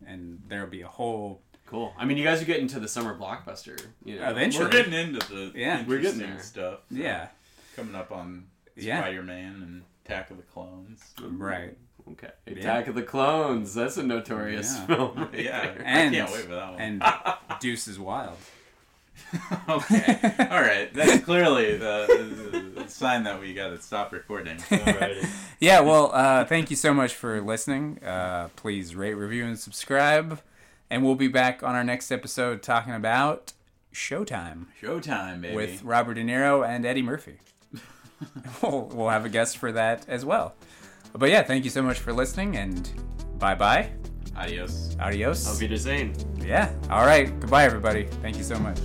and 0.06 0.42
there'll 0.48 0.68
be 0.70 0.82
a 0.82 0.88
whole. 0.88 1.42
cool. 1.68 1.94
I 1.98 2.06
mean, 2.06 2.18
you 2.18 2.24
guys 2.24 2.42
are 2.42 2.46
getting 2.46 2.68
to 2.70 2.80
the 2.80 2.88
summer 2.88 3.16
blockbuster. 3.18 3.80
You 4.06 4.20
know, 4.20 4.30
Eventually. 4.30 4.66
We're 4.66 4.72
getting 4.72 4.94
into 4.94 5.20
the 5.28 5.52
Yeah. 5.56 5.84
We're 5.86 6.00
getting 6.00 6.20
there. 6.20 6.40
stuff. 6.40 6.80
Yeah, 6.90 7.28
Coming 7.76 7.96
up 7.96 8.12
on 8.12 8.46
Spider-Man 8.80 9.54
and 9.62 9.84
Attack 10.06 10.32
of 10.32 10.38
the 10.38 10.44
Clones. 10.44 11.04
right. 11.22 11.78
Okay, 12.14 12.30
Attack 12.48 12.88
of 12.88 12.96
the 12.96 13.04
Clones. 13.04 13.74
That's 13.74 13.98
a 13.98 14.04
notorious 14.04 14.76
Yeah. 14.78 14.86
film. 14.86 15.18
right 15.18 15.34
Yeah, 15.34 15.62
there. 15.62 15.82
And- 15.86 16.16
I 16.16 16.20
can't 16.20 16.32
wait 16.32 16.42
for 16.46 16.56
that 16.56 16.72
one. 16.74 16.82
And 16.82 17.04
Deuces 17.60 18.00
Wild. 18.00 18.38
okay. 19.70 20.20
All 20.52 20.62
right. 20.62 20.94
That's 20.94 21.24
clearly 21.24 21.76
the, 21.78 22.72
the 22.76 22.88
sign 22.88 23.24
that 23.24 23.40
we 23.42 23.54
got 23.54 23.70
to 23.70 23.82
stop 23.82 24.12
recording. 24.14 24.58
Yeah, 25.60 25.82
well, 25.82 26.12
uh, 26.14 26.46
thank 26.46 26.70
you 26.70 26.76
so 26.76 26.94
much 26.94 27.14
for 27.14 27.42
listening. 27.42 28.02
Uh, 28.04 28.50
please 28.56 28.96
rate, 28.96 29.16
review, 29.16 29.46
and 29.46 29.60
subscribe. 29.60 30.40
And 30.90 31.04
we'll 31.04 31.16
be 31.16 31.28
back 31.28 31.62
on 31.64 31.76
our 31.76 31.84
next 31.84 32.12
episode 32.12 32.62
talking 32.64 32.94
about 32.94 33.52
Showtime 33.94 34.68
Showtime, 34.82 35.42
baby. 35.42 35.56
with 35.56 35.84
Robert 35.84 36.14
De 36.14 36.24
Niro 36.24 36.66
and 36.66 36.86
Eddie 36.86 37.02
Murphy. 37.02 37.40
we'll, 38.62 38.84
we'll 38.94 39.10
have 39.10 39.26
a 39.26 39.30
guest 39.30 39.58
for 39.58 39.72
that 39.74 40.06
as 40.08 40.24
well. 40.24 40.54
But 41.14 41.30
yeah, 41.30 41.44
thank 41.44 41.64
you 41.64 41.70
so 41.70 41.82
much 41.82 42.00
for 42.00 42.14
listening, 42.14 42.58
and 42.58 42.90
bye 43.40 43.56
bye. 43.56 43.90
Adios. 44.36 44.96
Adios. 45.00 45.48
Auf 45.48 45.60
Wiedersehen. 45.60 46.14
Yeah. 46.40 46.72
All 46.90 47.06
right. 47.06 47.28
Goodbye, 47.40 47.66
everybody. 47.66 48.06
Thank 48.22 48.38
you 48.38 48.44
so 48.44 48.58
much. 48.60 48.78